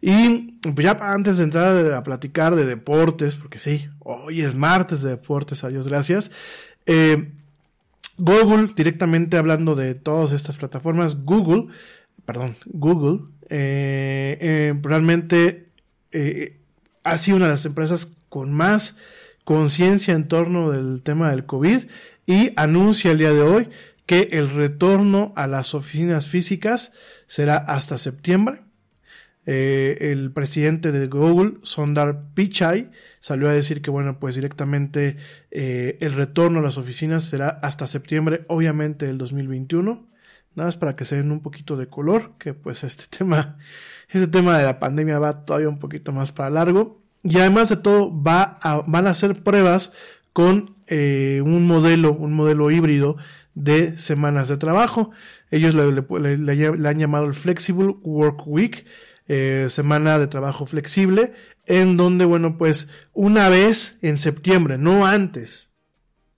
Y 0.00 0.58
pues 0.62 0.84
ya 0.84 0.92
antes 1.00 1.38
de 1.38 1.44
entrar 1.44 1.92
a 1.92 2.02
platicar 2.02 2.54
de 2.54 2.64
deportes, 2.64 3.36
porque 3.36 3.58
sí, 3.58 3.88
hoy 3.98 4.42
es 4.42 4.54
martes 4.54 5.02
de 5.02 5.10
deportes, 5.10 5.64
adiós, 5.64 5.88
gracias. 5.88 6.30
Eh, 6.86 7.32
Google, 8.16 8.72
directamente 8.74 9.36
hablando 9.36 9.74
de 9.74 9.94
todas 9.94 10.32
estas 10.32 10.56
plataformas, 10.56 11.24
Google, 11.24 11.66
perdón, 12.24 12.56
Google, 12.66 13.20
eh, 13.48 14.38
eh, 14.40 14.74
realmente 14.82 15.66
ha 17.02 17.18
sido 17.18 17.36
una 17.36 17.46
de 17.46 17.52
las 17.52 17.64
empresas 17.64 18.12
con 18.28 18.52
más 18.52 18.96
conciencia 19.44 20.14
en 20.14 20.28
torno 20.28 20.70
del 20.70 21.02
tema 21.02 21.30
del 21.30 21.46
COVID 21.46 21.84
y 22.26 22.52
anuncia 22.56 23.10
el 23.10 23.18
día 23.18 23.32
de 23.32 23.42
hoy 23.42 23.68
que 24.06 24.28
el 24.32 24.50
retorno 24.50 25.32
a 25.36 25.46
las 25.46 25.74
oficinas 25.74 26.26
físicas 26.26 26.92
será 27.26 27.56
hasta 27.56 27.96
septiembre. 27.96 28.62
Eh, 29.46 30.10
el 30.12 30.32
presidente 30.32 30.92
de 30.92 31.06
Google, 31.06 31.58
Sundar 31.62 32.24
Pichai, 32.34 32.90
salió 33.20 33.48
a 33.48 33.52
decir 33.52 33.82
que, 33.82 33.90
bueno, 33.90 34.18
pues 34.18 34.34
directamente 34.34 35.16
eh, 35.50 35.96
el 36.00 36.14
retorno 36.14 36.58
a 36.58 36.62
las 36.62 36.76
oficinas 36.76 37.24
será 37.24 37.48
hasta 37.48 37.86
septiembre, 37.86 38.44
obviamente, 38.48 39.06
del 39.06 39.16
2021. 39.18 40.08
Nada 40.56 40.66
más 40.66 40.76
para 40.76 40.96
que 40.96 41.04
se 41.04 41.16
den 41.16 41.30
un 41.30 41.40
poquito 41.40 41.76
de 41.76 41.88
color, 41.88 42.32
que 42.38 42.52
pues 42.52 42.84
este 42.84 43.04
tema, 43.16 43.58
este 44.08 44.26
tema 44.26 44.58
de 44.58 44.64
la 44.64 44.78
pandemia 44.78 45.18
va 45.18 45.44
todavía 45.44 45.68
un 45.68 45.78
poquito 45.78 46.12
más 46.12 46.32
para 46.32 46.50
largo. 46.50 47.00
Y 47.22 47.38
además 47.38 47.68
de 47.68 47.76
todo, 47.76 48.10
va 48.10 48.58
van 48.86 49.06
a 49.06 49.10
hacer 49.10 49.42
pruebas 49.42 49.92
con 50.32 50.76
eh, 50.86 51.42
un 51.44 51.66
modelo, 51.66 52.12
un 52.12 52.32
modelo 52.32 52.70
híbrido 52.70 53.16
de 53.54 53.98
semanas 53.98 54.48
de 54.48 54.56
trabajo. 54.56 55.10
Ellos 55.50 55.74
le, 55.74 56.88
han 56.88 56.98
llamado 56.98 57.26
el 57.26 57.34
Flexible 57.34 57.94
Work 58.02 58.46
Week, 58.46 58.86
eh, 59.28 59.66
semana 59.68 60.18
de 60.18 60.26
trabajo 60.26 60.66
flexible, 60.66 61.32
en 61.66 61.96
donde, 61.96 62.24
bueno, 62.24 62.56
pues 62.58 62.88
una 63.12 63.48
vez 63.48 63.98
en 64.02 64.18
septiembre, 64.18 64.78
no 64.78 65.06
antes, 65.06 65.70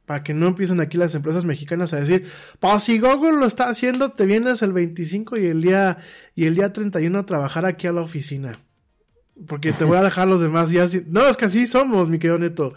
para 0.05 0.23
que 0.23 0.35
no 0.35 0.49
empiecen 0.49 0.81
aquí 0.81 0.99
las 0.99 1.15
empresas 1.15 1.45
mexicanas 1.45 1.95
a 1.95 2.01
decir, 2.01 2.27
pues 2.61 2.83
si 2.83 2.99
Google 2.99 3.39
lo 3.39 3.47
está 3.47 3.69
haciendo, 3.69 4.13
te 4.13 4.27
vienes 4.27 4.63
el 4.63 4.73
25 4.73 5.39
y 5.39 5.47
el 5.47 5.63
día, 5.63 5.99
y 6.35 6.47
el 6.47 6.55
día 6.55 6.73
31 6.73 7.19
a 7.19 7.27
trabajar 7.27 7.65
aquí 7.67 7.87
a 7.87 7.93
la 7.93 8.03
oficina. 8.03 8.53
Porque 9.47 9.73
te 9.73 9.85
voy 9.85 9.97
a 9.97 10.03
dejar 10.03 10.29
los 10.29 10.41
demás 10.41 10.71
días. 10.71 10.95
No, 11.07 11.27
es 11.27 11.37
que 11.37 11.47
así 11.47 11.67
somos, 11.67 12.09
mi 12.09 12.19
querido 12.19 12.39
Neto. 12.39 12.75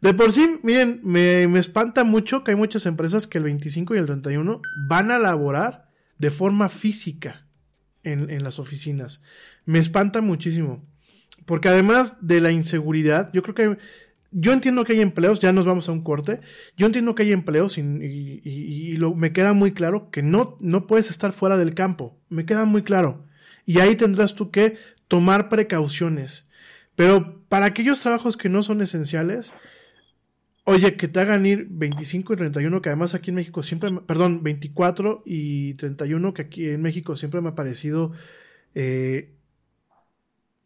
De 0.00 0.14
por 0.14 0.30
sí, 0.30 0.58
miren, 0.62 1.00
me, 1.02 1.42
espanta 1.58 2.04
mucho 2.04 2.44
que 2.44 2.52
hay 2.52 2.56
muchas 2.56 2.86
empresas 2.86 3.26
que 3.26 3.38
el 3.38 3.44
25 3.44 3.94
y 3.94 3.98
el 3.98 4.06
31 4.06 4.62
van 4.88 5.10
a 5.10 5.18
laborar 5.18 5.88
de 6.18 6.30
forma 6.30 6.68
física 6.68 7.46
en, 8.04 8.30
en 8.30 8.44
las 8.44 8.58
oficinas. 8.58 9.22
Me 9.64 9.80
espanta 9.80 10.20
muchísimo. 10.20 10.84
Porque 11.46 11.68
además 11.68 12.16
de 12.20 12.40
la 12.40 12.52
inseguridad, 12.52 13.30
yo 13.32 13.42
creo 13.42 13.54
que 13.54 13.78
yo 14.30 14.52
entiendo 14.52 14.84
que 14.84 14.92
hay 14.92 15.00
empleos, 15.00 15.40
ya 15.40 15.52
nos 15.52 15.64
vamos 15.66 15.88
a 15.88 15.92
un 15.92 16.02
corte, 16.02 16.40
yo 16.76 16.86
entiendo 16.86 17.14
que 17.14 17.22
hay 17.22 17.32
empleos 17.32 17.78
y, 17.78 17.80
y- 17.80 18.98
me 19.16 19.32
queda 19.32 19.54
muy 19.54 19.72
claro 19.72 20.10
que 20.10 20.22
no, 20.22 20.58
no 20.60 20.86
puedes 20.86 21.10
estar 21.10 21.32
fuera 21.32 21.56
del 21.56 21.74
campo, 21.74 22.18
me 22.28 22.44
queda 22.44 22.66
muy 22.66 22.82
claro. 22.82 23.24
Y 23.64 23.80
ahí 23.80 23.96
tendrás 23.96 24.34
tú 24.34 24.50
que 24.50 24.76
tomar 25.08 25.48
precauciones. 25.48 26.48
Pero 26.94 27.42
para 27.48 27.66
aquellos 27.66 28.00
trabajos 28.00 28.36
que 28.36 28.48
no 28.48 28.62
son 28.62 28.82
esenciales, 28.82 29.52
oye, 30.64 30.96
que 30.96 31.08
te 31.08 31.20
hagan 31.20 31.46
ir 31.46 31.66
25 31.70 32.34
y 32.34 32.36
31, 32.36 32.82
que 32.82 32.88
además 32.90 33.14
aquí 33.14 33.30
en 33.30 33.36
México 33.36 33.62
siempre, 33.62 33.90
perdón, 34.06 34.42
24 34.42 35.22
y 35.24 35.74
31, 35.74 36.34
que 36.34 36.42
aquí 36.42 36.68
en 36.68 36.82
México 36.82 37.16
siempre 37.16 37.40
me 37.40 37.50
ha 37.50 37.54
parecido... 37.54 38.12
eh, 38.74 39.34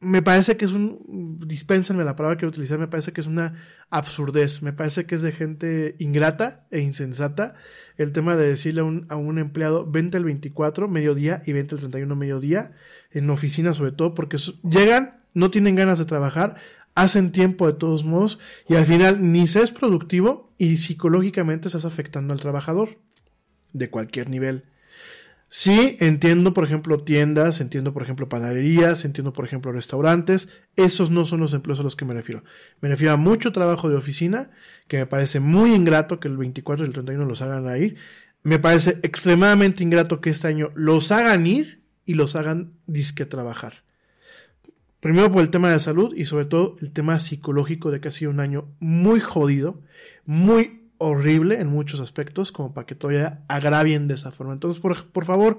me 0.02 0.20
parece 0.20 0.56
que 0.56 0.64
es 0.64 0.72
un, 0.72 1.38
dispénsenme 1.46 2.02
la 2.02 2.16
palabra 2.16 2.36
que 2.36 2.40
quiero 2.40 2.50
utilizar, 2.50 2.76
me 2.76 2.88
parece 2.88 3.12
que 3.12 3.20
es 3.20 3.28
una 3.28 3.54
absurdez, 3.88 4.60
me 4.60 4.72
parece 4.72 5.06
que 5.06 5.14
es 5.14 5.22
de 5.22 5.30
gente 5.30 5.94
ingrata 6.00 6.66
e 6.72 6.80
insensata 6.80 7.54
el 7.96 8.10
tema 8.12 8.34
de 8.34 8.48
decirle 8.48 8.80
a 8.80 8.84
un, 8.84 9.06
a 9.10 9.16
un 9.16 9.38
empleado, 9.38 9.88
vente 9.88 10.18
el 10.18 10.24
24 10.24 10.88
mediodía 10.88 11.42
y 11.46 11.52
vente 11.52 11.76
el 11.76 11.80
31 11.82 12.16
mediodía, 12.16 12.72
en 13.14 13.30
oficina 13.30 13.72
sobre 13.72 13.92
todo, 13.92 14.14
porque 14.14 14.38
llegan, 14.62 15.22
no 15.34 15.50
tienen 15.50 15.74
ganas 15.74 15.98
de 15.98 16.04
trabajar, 16.04 16.56
hacen 16.94 17.32
tiempo 17.32 17.66
de 17.66 17.74
todos 17.74 18.04
modos 18.04 18.38
y 18.68 18.74
al 18.74 18.84
final 18.84 19.32
ni 19.32 19.46
se 19.46 19.62
es 19.62 19.72
productivo 19.72 20.52
y 20.58 20.76
psicológicamente 20.76 21.68
estás 21.68 21.84
afectando 21.84 22.32
al 22.32 22.40
trabajador 22.40 22.98
de 23.72 23.90
cualquier 23.90 24.28
nivel. 24.28 24.64
Sí, 25.54 25.98
entiendo, 26.00 26.54
por 26.54 26.64
ejemplo, 26.64 27.00
tiendas, 27.00 27.60
entiendo, 27.60 27.92
por 27.92 28.02
ejemplo, 28.02 28.26
panaderías, 28.26 29.04
entiendo, 29.04 29.34
por 29.34 29.44
ejemplo, 29.44 29.70
restaurantes. 29.70 30.48
Esos 30.76 31.10
no 31.10 31.26
son 31.26 31.40
los 31.40 31.52
empleos 31.52 31.78
a 31.78 31.82
los 31.82 31.94
que 31.94 32.06
me 32.06 32.14
refiero. 32.14 32.42
Me 32.80 32.88
refiero 32.88 33.12
a 33.12 33.18
mucho 33.18 33.52
trabajo 33.52 33.90
de 33.90 33.96
oficina, 33.96 34.50
que 34.88 34.96
me 34.96 35.04
parece 35.04 35.40
muy 35.40 35.74
ingrato 35.74 36.20
que 36.20 36.28
el 36.28 36.38
24 36.38 36.86
y 36.86 36.88
el 36.88 36.94
31 36.94 37.26
los 37.26 37.42
hagan 37.42 37.76
ir. 37.76 37.96
Me 38.42 38.58
parece 38.58 38.98
extremadamente 39.02 39.82
ingrato 39.82 40.22
que 40.22 40.30
este 40.30 40.48
año 40.48 40.70
los 40.74 41.12
hagan 41.12 41.46
ir 41.46 41.81
y 42.06 42.14
los 42.14 42.36
hagan 42.36 42.72
disque 42.86 43.26
trabajar. 43.26 43.82
Primero 45.00 45.32
por 45.32 45.42
el 45.42 45.50
tema 45.50 45.70
de 45.70 45.80
salud 45.80 46.14
y 46.16 46.26
sobre 46.26 46.44
todo 46.44 46.76
el 46.80 46.92
tema 46.92 47.18
psicológico 47.18 47.90
de 47.90 48.00
que 48.00 48.08
ha 48.08 48.12
sido 48.12 48.30
un 48.30 48.38
año 48.38 48.68
muy 48.78 49.18
jodido, 49.18 49.80
muy 50.26 50.82
horrible 50.98 51.60
en 51.60 51.66
muchos 51.66 51.98
aspectos, 51.98 52.52
como 52.52 52.72
para 52.72 52.86
que 52.86 52.94
todavía 52.94 53.42
agravien 53.48 54.06
de 54.06 54.14
esa 54.14 54.30
forma. 54.30 54.52
Entonces, 54.52 54.80
por, 54.80 55.08
por 55.08 55.24
favor, 55.24 55.58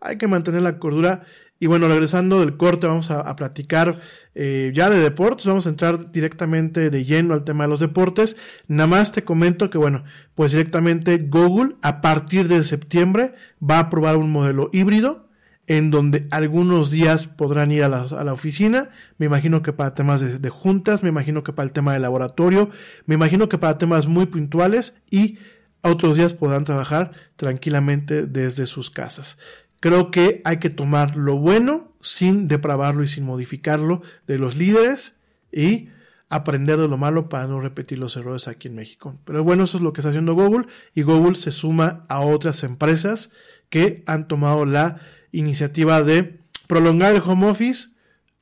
hay 0.00 0.16
que 0.16 0.26
mantener 0.26 0.62
la 0.62 0.78
cordura. 0.78 1.24
Y 1.60 1.66
bueno, 1.66 1.88
regresando 1.88 2.40
del 2.40 2.56
corte, 2.56 2.86
vamos 2.86 3.10
a, 3.10 3.34
platicar 3.36 3.98
eh, 4.34 4.72
ya 4.74 4.88
de 4.88 5.00
deportes. 5.00 5.46
Vamos 5.46 5.66
a 5.66 5.70
entrar 5.70 6.10
directamente 6.10 6.88
de 6.88 7.04
lleno 7.04 7.34
al 7.34 7.44
tema 7.44 7.64
de 7.64 7.68
los 7.68 7.80
deportes. 7.80 8.38
Nada 8.68 8.86
más 8.86 9.12
te 9.12 9.24
comento 9.24 9.68
que, 9.68 9.76
bueno, 9.76 10.04
pues 10.34 10.52
directamente 10.52 11.18
Google 11.18 11.74
a 11.82 12.00
partir 12.00 12.48
de 12.48 12.62
septiembre 12.62 13.34
va 13.60 13.80
a 13.80 13.90
probar 13.90 14.16
un 14.16 14.30
modelo 14.30 14.70
híbrido 14.72 15.27
en 15.68 15.90
donde 15.90 16.26
algunos 16.30 16.90
días 16.90 17.26
podrán 17.26 17.70
ir 17.70 17.84
a 17.84 17.88
la, 17.88 18.00
a 18.00 18.24
la 18.24 18.32
oficina, 18.32 18.88
me 19.18 19.26
imagino 19.26 19.62
que 19.62 19.72
para 19.72 19.94
temas 19.94 20.20
de, 20.20 20.38
de 20.38 20.50
juntas, 20.50 21.02
me 21.02 21.10
imagino 21.10 21.44
que 21.44 21.52
para 21.52 21.66
el 21.66 21.72
tema 21.72 21.92
de 21.92 22.00
laboratorio, 22.00 22.70
me 23.06 23.14
imagino 23.14 23.48
que 23.48 23.58
para 23.58 23.78
temas 23.78 24.08
muy 24.08 24.26
puntuales 24.26 24.96
y 25.10 25.38
otros 25.82 26.16
días 26.16 26.34
podrán 26.34 26.64
trabajar 26.64 27.12
tranquilamente 27.36 28.26
desde 28.26 28.66
sus 28.66 28.90
casas. 28.90 29.38
Creo 29.80 30.10
que 30.10 30.40
hay 30.44 30.56
que 30.56 30.70
tomar 30.70 31.16
lo 31.16 31.36
bueno 31.36 31.92
sin 32.00 32.48
depravarlo 32.48 33.02
y 33.02 33.06
sin 33.06 33.24
modificarlo 33.24 34.02
de 34.26 34.38
los 34.38 34.56
líderes 34.56 35.18
y 35.52 35.90
aprender 36.30 36.78
de 36.78 36.88
lo 36.88 36.96
malo 36.96 37.28
para 37.28 37.46
no 37.46 37.60
repetir 37.60 37.98
los 37.98 38.16
errores 38.16 38.48
aquí 38.48 38.68
en 38.68 38.74
México. 38.74 39.16
Pero 39.24 39.44
bueno, 39.44 39.64
eso 39.64 39.76
es 39.76 39.82
lo 39.82 39.92
que 39.92 40.00
está 40.00 40.08
haciendo 40.08 40.34
Google 40.34 40.66
y 40.94 41.02
Google 41.02 41.36
se 41.36 41.50
suma 41.50 42.04
a 42.08 42.20
otras 42.20 42.64
empresas 42.64 43.30
que 43.70 44.02
han 44.06 44.28
tomado 44.28 44.64
la 44.64 45.00
iniciativa 45.38 46.02
de 46.02 46.40
prolongar 46.66 47.14
el 47.14 47.22
home 47.22 47.48
office, 47.48 47.88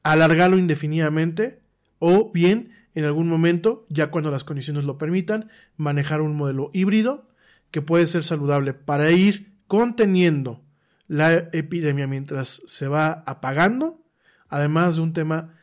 alargarlo 0.03 0.59
indefinidamente 0.59 1.61
o 1.99 2.31
bien 2.33 2.73
en 2.95 3.05
algún 3.05 3.29
momento, 3.29 3.85
ya 3.89 4.11
cuando 4.11 4.31
las 4.31 4.45
condiciones 4.45 4.85
lo 4.85 4.97
permitan, 4.97 5.51
manejar 5.77 6.23
un 6.23 6.35
modelo 6.35 6.71
híbrido 6.73 7.29
que 7.71 7.83
puede 7.83 8.07
ser 8.07 8.25
saludable 8.25 8.73
para 8.73 9.11
ir 9.11 9.53
conteniendo 9.67 10.63
la 11.09 11.33
epidemia 11.53 12.07
mientras 12.07 12.63
se 12.67 12.89
va 12.89 13.23
apagando, 13.27 14.01
además 14.49 14.97
de 14.97 15.03
un 15.03 15.13
tema 15.13 15.55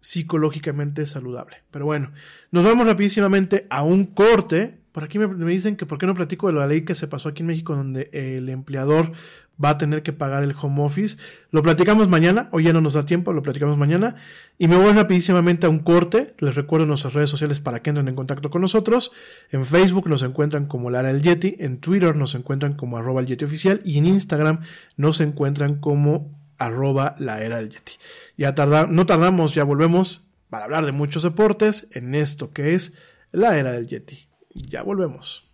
psicológicamente 0.00 1.06
saludable. 1.06 1.62
Pero 1.70 1.86
bueno, 1.86 2.12
nos 2.50 2.64
vamos 2.64 2.86
rapidísimamente 2.86 3.66
a 3.70 3.82
un 3.82 4.04
corte. 4.04 4.78
Por 4.92 5.04
aquí 5.04 5.18
me, 5.18 5.26
dicen 5.50 5.76
que 5.76 5.86
por 5.86 5.96
qué 5.96 6.06
no 6.06 6.14
platico 6.14 6.48
de 6.48 6.52
la 6.52 6.66
ley 6.66 6.84
que 6.84 6.94
se 6.94 7.08
pasó 7.08 7.30
aquí 7.30 7.42
en 7.42 7.46
México 7.46 7.74
donde 7.74 8.10
el 8.12 8.50
empleador 8.50 9.12
va 9.62 9.70
a 9.70 9.78
tener 9.78 10.02
que 10.02 10.12
pagar 10.12 10.42
el 10.42 10.54
home 10.60 10.82
office. 10.82 11.16
Lo 11.50 11.62
platicamos 11.62 12.08
mañana, 12.08 12.48
hoy 12.52 12.64
ya 12.64 12.72
no 12.72 12.80
nos 12.80 12.94
da 12.94 13.04
tiempo, 13.04 13.32
lo 13.32 13.42
platicamos 13.42 13.76
mañana. 13.78 14.16
Y 14.58 14.68
me 14.68 14.76
voy 14.76 14.92
rapidísimamente 14.92 15.66
a 15.66 15.70
un 15.70 15.80
corte. 15.80 16.34
Les 16.38 16.54
recuerdo 16.54 16.86
nuestras 16.86 17.14
redes 17.14 17.30
sociales 17.30 17.60
para 17.60 17.82
que 17.82 17.90
entren 17.90 18.08
en 18.08 18.14
contacto 18.14 18.50
con 18.50 18.62
nosotros. 18.62 19.12
En 19.50 19.64
Facebook 19.64 20.08
nos 20.08 20.22
encuentran 20.22 20.66
como 20.66 20.90
Lara 20.90 21.10
el 21.10 21.22
Yeti, 21.22 21.56
en 21.58 21.78
Twitter 21.78 22.16
nos 22.16 22.34
encuentran 22.34 22.74
como 22.74 22.98
arroba 22.98 23.20
el 23.20 23.26
Yeti 23.26 23.44
oficial 23.44 23.80
y 23.84 23.98
en 23.98 24.06
Instagram 24.06 24.60
nos 24.96 25.20
encuentran 25.20 25.76
como 25.76 26.30
arroba 26.58 27.14
la 27.18 27.42
era 27.42 27.58
del 27.58 27.70
Yeti. 27.70 27.92
Ya 28.36 28.54
tarda, 28.54 28.86
no 28.86 29.06
tardamos, 29.06 29.54
ya 29.54 29.64
volvemos 29.64 30.24
para 30.50 30.64
hablar 30.64 30.86
de 30.86 30.92
muchos 30.92 31.22
deportes 31.22 31.88
en 31.92 32.14
esto 32.14 32.52
que 32.52 32.74
es 32.74 32.94
la 33.32 33.58
era 33.58 33.72
del 33.72 33.86
Yeti. 33.86 34.28
Ya 34.54 34.82
volvemos. 34.82 35.53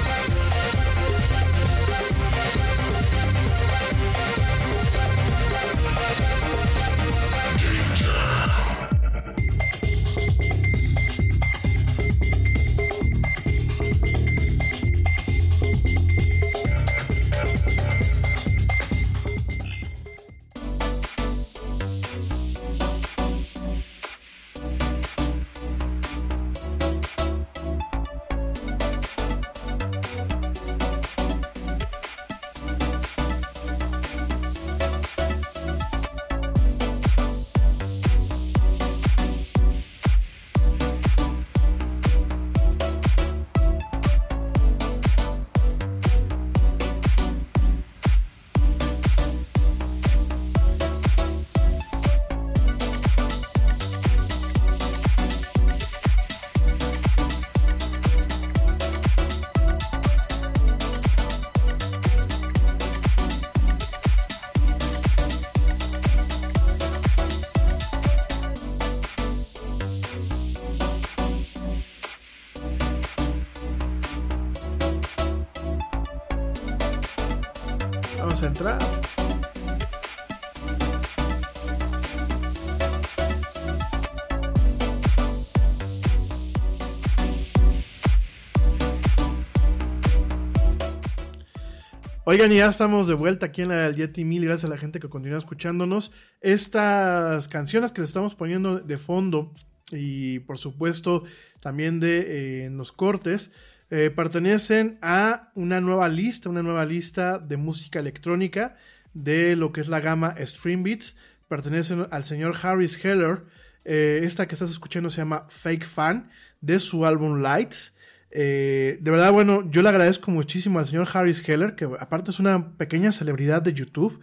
Oigan, 92.41 92.53
y 92.53 92.57
ya 92.57 92.69
estamos 92.69 93.05
de 93.05 93.13
vuelta 93.13 93.45
aquí 93.45 93.61
en 93.61 93.67
la 93.67 93.83
del 93.83 93.95
Yeti. 93.95 94.25
Mil 94.25 94.43
gracias 94.43 94.65
a 94.65 94.73
la 94.73 94.79
gente 94.79 94.99
que 94.99 95.09
continúa 95.09 95.37
escuchándonos. 95.37 96.11
Estas 96.39 97.47
canciones 97.47 97.91
que 97.91 98.01
les 98.01 98.09
estamos 98.09 98.33
poniendo 98.33 98.79
de 98.79 98.97
fondo 98.97 99.53
y 99.91 100.39
por 100.39 100.57
supuesto 100.57 101.23
también 101.59 101.99
de 101.99 102.19
eh, 102.21 102.65
en 102.65 102.77
los 102.77 102.91
cortes 102.91 103.51
eh, 103.91 104.09
pertenecen 104.09 104.97
a 105.03 105.51
una 105.53 105.81
nueva 105.81 106.09
lista, 106.09 106.49
una 106.49 106.63
nueva 106.63 106.83
lista 106.83 107.37
de 107.37 107.57
música 107.57 107.99
electrónica 107.99 108.75
de 109.13 109.55
lo 109.55 109.71
que 109.71 109.81
es 109.81 109.87
la 109.87 109.99
gama 109.99 110.33
Stream 110.39 110.81
Beats. 110.81 111.17
Pertenecen 111.47 112.07
al 112.09 112.23
señor 112.23 112.55
Harris 112.59 113.05
Heller. 113.05 113.43
Eh, 113.85 114.21
esta 114.23 114.47
que 114.47 114.55
estás 114.55 114.71
escuchando 114.71 115.11
se 115.11 115.17
llama 115.17 115.45
Fake 115.49 115.85
Fan 115.85 116.31
de 116.59 116.79
su 116.79 117.05
álbum 117.05 117.43
Lights. 117.43 117.93
Eh, 118.31 118.97
de 119.01 119.11
verdad, 119.11 119.31
bueno, 119.31 119.69
yo 119.69 119.81
le 119.81 119.89
agradezco 119.89 120.31
muchísimo 120.31 120.79
al 120.79 120.85
señor 120.85 121.07
Harris 121.13 121.47
Heller, 121.47 121.75
que 121.75 121.85
aparte 121.99 122.31
es 122.31 122.39
una 122.39 122.71
pequeña 122.77 123.11
celebridad 123.11 123.61
de 123.61 123.73
YouTube, 123.73 124.19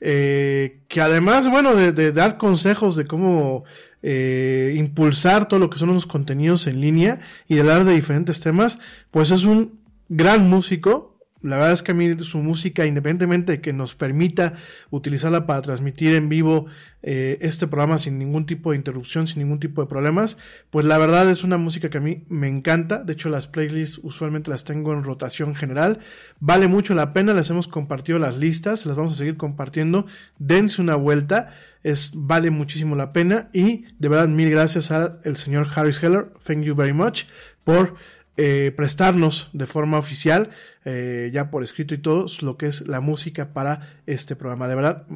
eh, 0.00 0.80
que 0.88 1.00
además, 1.00 1.48
bueno, 1.48 1.74
de, 1.74 2.12
dar 2.12 2.36
consejos 2.36 2.96
de 2.96 3.06
cómo 3.06 3.64
eh, 4.02 4.74
impulsar 4.76 5.46
todo 5.46 5.60
lo 5.60 5.70
que 5.70 5.78
son 5.78 5.92
los 5.92 6.06
contenidos 6.06 6.66
en 6.66 6.80
línea 6.80 7.20
y 7.46 7.54
de 7.54 7.60
hablar 7.60 7.84
de 7.84 7.94
diferentes 7.94 8.40
temas, 8.40 8.80
pues 9.12 9.30
es 9.30 9.44
un 9.44 9.78
gran 10.08 10.48
músico. 10.50 11.11
La 11.42 11.56
verdad 11.56 11.72
es 11.72 11.82
que 11.82 11.92
a 11.92 11.94
mí 11.94 12.14
su 12.20 12.38
música, 12.38 12.86
independientemente 12.86 13.52
de 13.52 13.60
que 13.60 13.72
nos 13.72 13.94
permita 13.94 14.54
utilizarla 14.90 15.46
para 15.46 15.60
transmitir 15.60 16.14
en 16.14 16.28
vivo 16.28 16.66
eh, 17.02 17.38
este 17.40 17.66
programa 17.66 17.98
sin 17.98 18.18
ningún 18.18 18.46
tipo 18.46 18.70
de 18.70 18.76
interrupción, 18.76 19.26
sin 19.26 19.42
ningún 19.42 19.58
tipo 19.58 19.82
de 19.82 19.88
problemas, 19.88 20.38
pues 20.70 20.86
la 20.86 20.98
verdad 20.98 21.28
es 21.28 21.42
una 21.42 21.58
música 21.58 21.90
que 21.90 21.98
a 21.98 22.00
mí 22.00 22.24
me 22.28 22.48
encanta. 22.48 23.02
De 23.02 23.14
hecho, 23.14 23.28
las 23.28 23.48
playlists 23.48 24.00
usualmente 24.02 24.50
las 24.50 24.64
tengo 24.64 24.92
en 24.92 25.02
rotación 25.02 25.54
general. 25.54 25.98
Vale 26.38 26.68
mucho 26.68 26.94
la 26.94 27.12
pena, 27.12 27.34
les 27.34 27.50
hemos 27.50 27.66
compartido 27.66 28.18
las 28.18 28.38
listas, 28.38 28.86
las 28.86 28.96
vamos 28.96 29.14
a 29.14 29.16
seguir 29.16 29.36
compartiendo. 29.36 30.06
Dense 30.38 30.80
una 30.80 30.94
vuelta, 30.94 31.54
es, 31.82 32.12
vale 32.14 32.50
muchísimo 32.50 32.94
la 32.94 33.12
pena 33.12 33.48
y 33.52 33.86
de 33.98 34.08
verdad 34.08 34.28
mil 34.28 34.48
gracias 34.50 34.92
al 34.92 35.36
señor 35.36 35.66
Harris 35.74 36.00
Heller. 36.02 36.28
Thank 36.44 36.62
you 36.62 36.76
very 36.76 36.92
much 36.92 37.24
por 37.64 37.96
eh, 38.36 38.72
prestarnos 38.74 39.50
de 39.52 39.66
forma 39.66 39.98
oficial, 39.98 40.50
eh, 40.84 41.30
ya 41.32 41.50
por 41.50 41.62
escrito 41.62 41.94
y 41.94 41.98
todo, 41.98 42.26
lo 42.40 42.56
que 42.56 42.66
es 42.66 42.86
la 42.88 43.00
música 43.00 43.52
para 43.52 44.00
este 44.06 44.36
programa. 44.36 44.68
De 44.68 44.74
verdad, 44.74 45.06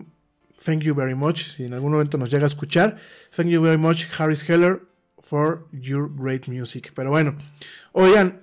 thank 0.65 0.81
you 0.81 0.95
very 0.95 1.15
much. 1.15 1.43
Si 1.43 1.65
en 1.65 1.75
algún 1.75 1.93
momento 1.93 2.19
nos 2.19 2.31
llega 2.31 2.45
a 2.45 2.49
escuchar, 2.49 2.97
thank 3.35 3.49
you 3.49 3.63
very 3.63 3.79
much, 3.79 4.05
Harris 4.19 4.49
Heller, 4.49 4.83
for 5.23 5.67
your 5.73 6.11
great 6.15 6.47
music. 6.47 6.93
Pero 6.95 7.11
bueno, 7.11 7.37
oigan, 7.93 8.43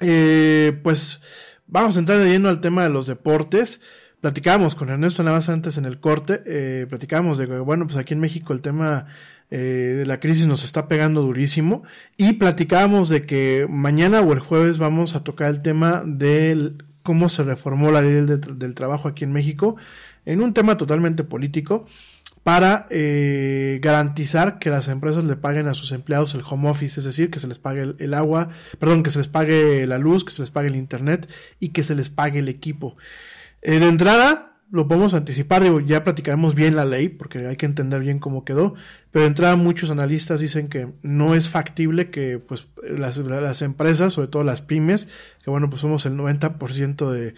eh, 0.00 0.78
pues 0.82 1.20
vamos 1.66 1.96
a 1.96 2.00
entrar 2.00 2.18
de 2.18 2.28
lleno 2.28 2.48
al 2.48 2.60
tema 2.60 2.82
de 2.82 2.90
los 2.90 3.06
deportes. 3.06 3.80
Platicábamos 4.20 4.74
con 4.74 4.88
Ernesto 4.88 5.22
nada 5.22 5.36
más 5.36 5.48
antes 5.48 5.78
en 5.78 5.84
el 5.84 6.00
corte, 6.00 6.42
eh, 6.46 6.86
platicábamos 6.88 7.38
de 7.38 7.46
que, 7.46 7.58
bueno, 7.58 7.86
pues 7.86 7.96
aquí 7.96 8.14
en 8.14 8.20
México 8.20 8.52
el 8.52 8.62
tema 8.62 9.06
eh, 9.50 10.04
la 10.06 10.20
crisis 10.20 10.46
nos 10.46 10.64
está 10.64 10.88
pegando 10.88 11.22
durísimo 11.22 11.82
y 12.16 12.34
platicábamos 12.34 13.08
de 13.08 13.22
que 13.22 13.66
mañana 13.68 14.20
o 14.20 14.32
el 14.32 14.40
jueves 14.40 14.78
vamos 14.78 15.14
a 15.14 15.24
tocar 15.24 15.50
el 15.50 15.62
tema 15.62 16.02
de 16.04 16.72
cómo 17.02 17.28
se 17.28 17.44
reformó 17.44 17.90
la 17.90 18.02
ley 18.02 18.12
del, 18.12 18.58
del 18.58 18.74
trabajo 18.74 19.08
aquí 19.08 19.24
en 19.24 19.32
México 19.32 19.76
en 20.24 20.42
un 20.42 20.52
tema 20.52 20.76
totalmente 20.76 21.24
político 21.24 21.86
para 22.46 22.86
eh, 22.90 23.80
garantizar 23.82 24.60
que 24.60 24.70
las 24.70 24.86
empresas 24.86 25.24
le 25.24 25.34
paguen 25.34 25.66
a 25.66 25.74
sus 25.74 25.90
empleados 25.90 26.32
el 26.34 26.44
home 26.48 26.70
office, 26.70 27.00
es 27.00 27.04
decir, 27.04 27.28
que 27.28 27.40
se 27.40 27.48
les 27.48 27.58
pague 27.58 27.82
el, 27.82 27.96
el, 27.98 28.14
agua, 28.14 28.50
perdón, 28.78 29.02
que 29.02 29.10
se 29.10 29.18
les 29.18 29.26
pague 29.26 29.84
la 29.84 29.98
luz, 29.98 30.24
que 30.24 30.30
se 30.30 30.42
les 30.42 30.52
pague 30.52 30.68
el 30.68 30.76
internet 30.76 31.28
y 31.58 31.70
que 31.70 31.82
se 31.82 31.96
les 31.96 32.08
pague 32.08 32.38
el 32.38 32.48
equipo. 32.48 32.96
Eh, 33.62 33.80
de 33.80 33.88
entrada, 33.88 34.55
lo 34.70 34.88
podemos 34.88 35.14
anticipar, 35.14 35.62
digo, 35.62 35.80
ya 35.80 36.02
platicaremos 36.02 36.54
bien 36.54 36.74
la 36.74 36.84
ley, 36.84 37.08
porque 37.08 37.46
hay 37.46 37.56
que 37.56 37.66
entender 37.66 38.00
bien 38.00 38.18
cómo 38.18 38.44
quedó, 38.44 38.74
pero 39.12 39.22
de 39.22 39.28
entrada 39.28 39.54
muchos 39.54 39.90
analistas 39.90 40.40
dicen 40.40 40.68
que 40.68 40.88
no 41.02 41.34
es 41.34 41.48
factible 41.48 42.10
que 42.10 42.38
pues 42.38 42.68
las, 42.82 43.18
las 43.18 43.62
empresas, 43.62 44.14
sobre 44.14 44.28
todo 44.28 44.42
las 44.42 44.62
pymes, 44.62 45.08
que 45.44 45.50
bueno, 45.50 45.70
pues 45.70 45.82
somos 45.82 46.04
el 46.06 46.16
90% 46.16 47.10
de, 47.10 47.34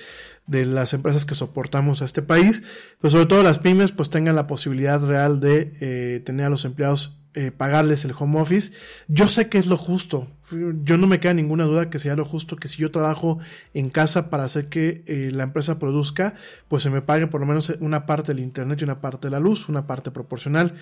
de 0.46 0.66
las 0.66 0.94
empresas 0.94 1.26
que 1.26 1.34
soportamos 1.34 2.00
a 2.00 2.06
este 2.06 2.22
país, 2.22 2.62
pues 3.00 3.12
sobre 3.12 3.26
todo 3.26 3.42
las 3.42 3.59
pymes 3.59 3.92
pues 3.92 4.09
tengan 4.09 4.34
la 4.34 4.46
posibilidad 4.46 5.00
real 5.00 5.40
de 5.40 5.74
eh, 5.80 6.22
tener 6.24 6.46
a 6.46 6.50
los 6.50 6.64
empleados 6.64 7.20
eh, 7.39 7.52
pagarles 7.52 8.05
el 8.05 8.15
home 8.19 8.40
office. 8.40 8.73
Yo 9.06 9.28
sé 9.28 9.48
que 9.48 9.59
es 9.59 9.69
lo 9.69 9.77
justo. 9.77 10.27
Yo 10.82 10.98
no 10.98 11.06
me 11.06 11.20
queda 11.20 11.35
ninguna 11.35 11.66
duda 11.66 11.89
que 11.89 12.01
sea 12.01 12.16
lo 12.16 12.24
justo 12.24 12.56
que 12.56 12.66
si 12.66 12.78
yo 12.78 12.90
trabajo 12.90 13.39
en 13.74 13.90
casa 13.90 14.28
para 14.28 14.43
hacer 14.43 14.69
que 14.69 15.05
eh, 15.06 15.31
la 15.31 15.44
empresa 15.44 15.78
produzca, 15.78 16.35
pues 16.66 16.82
se 16.82 16.90
me 16.90 17.01
pague 17.01 17.28
por 17.28 17.40
lo 17.40 17.47
menos 17.47 17.73
una 17.78 18.06
parte 18.06 18.35
del 18.35 18.43
internet 18.43 18.81
y 18.81 18.85
una 18.85 19.01
parte 19.01 19.28
de 19.28 19.31
la 19.31 19.39
luz, 19.39 19.69
una 19.69 19.86
parte 19.86 20.10
proporcional. 20.10 20.74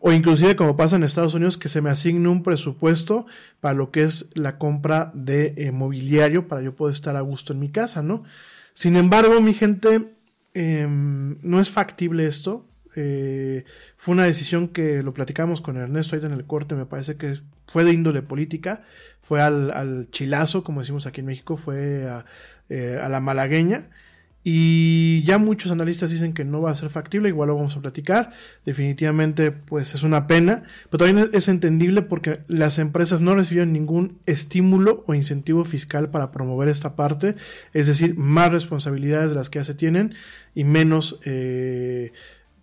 O 0.00 0.10
inclusive 0.10 0.56
como 0.56 0.74
pasa 0.74 0.96
en 0.96 1.04
Estados 1.04 1.34
Unidos 1.34 1.56
que 1.56 1.68
se 1.68 1.80
me 1.80 1.90
asigne 1.90 2.28
un 2.28 2.42
presupuesto 2.42 3.26
para 3.60 3.74
lo 3.74 3.92
que 3.92 4.02
es 4.02 4.30
la 4.34 4.58
compra 4.58 5.12
de 5.14 5.54
eh, 5.58 5.70
mobiliario 5.70 6.48
para 6.48 6.60
yo 6.60 6.74
poder 6.74 6.94
estar 6.94 7.14
a 7.14 7.20
gusto 7.20 7.52
en 7.52 7.60
mi 7.60 7.68
casa, 7.68 8.02
¿no? 8.02 8.24
Sin 8.74 8.96
embargo, 8.96 9.40
mi 9.40 9.54
gente, 9.54 10.12
eh, 10.54 10.88
no 10.88 11.60
es 11.60 11.70
factible 11.70 12.26
esto. 12.26 12.66
Eh, 12.96 13.64
fue 13.96 14.12
una 14.12 14.24
decisión 14.24 14.68
que 14.68 15.02
lo 15.02 15.14
platicamos 15.14 15.60
con 15.60 15.76
Ernesto 15.76 16.16
ahí 16.16 16.24
en 16.24 16.32
el 16.32 16.44
corte, 16.44 16.74
me 16.74 16.86
parece 16.86 17.16
que 17.16 17.34
fue 17.66 17.84
de 17.84 17.92
índole 17.92 18.22
política, 18.22 18.82
fue 19.22 19.40
al, 19.40 19.70
al 19.70 20.10
chilazo, 20.10 20.64
como 20.64 20.80
decimos 20.80 21.06
aquí 21.06 21.20
en 21.20 21.26
México, 21.26 21.56
fue 21.56 22.08
a, 22.08 22.24
eh, 22.68 22.98
a, 23.02 23.08
la 23.08 23.20
malagueña. 23.20 23.90
Y 24.42 25.22
ya 25.24 25.36
muchos 25.36 25.70
analistas 25.70 26.10
dicen 26.10 26.32
que 26.32 26.44
no 26.44 26.62
va 26.62 26.70
a 26.70 26.74
ser 26.74 26.88
factible, 26.88 27.28
igual 27.28 27.48
lo 27.48 27.56
vamos 27.56 27.76
a 27.76 27.80
platicar. 27.80 28.32
Definitivamente, 28.64 29.52
pues 29.52 29.94
es 29.94 30.02
una 30.02 30.26
pena, 30.26 30.62
pero 30.88 31.04
también 31.04 31.28
es 31.34 31.48
entendible 31.48 32.00
porque 32.00 32.40
las 32.48 32.78
empresas 32.78 33.20
no 33.20 33.34
recibieron 33.34 33.72
ningún 33.72 34.18
estímulo 34.24 35.04
o 35.06 35.14
incentivo 35.14 35.64
fiscal 35.66 36.10
para 36.10 36.32
promover 36.32 36.68
esta 36.70 36.96
parte, 36.96 37.36
es 37.74 37.86
decir, 37.86 38.16
más 38.16 38.50
responsabilidades 38.50 39.30
de 39.30 39.36
las 39.36 39.50
que 39.50 39.58
ya 39.58 39.64
se 39.64 39.74
tienen 39.74 40.14
y 40.54 40.64
menos. 40.64 41.20
Eh, 41.24 42.12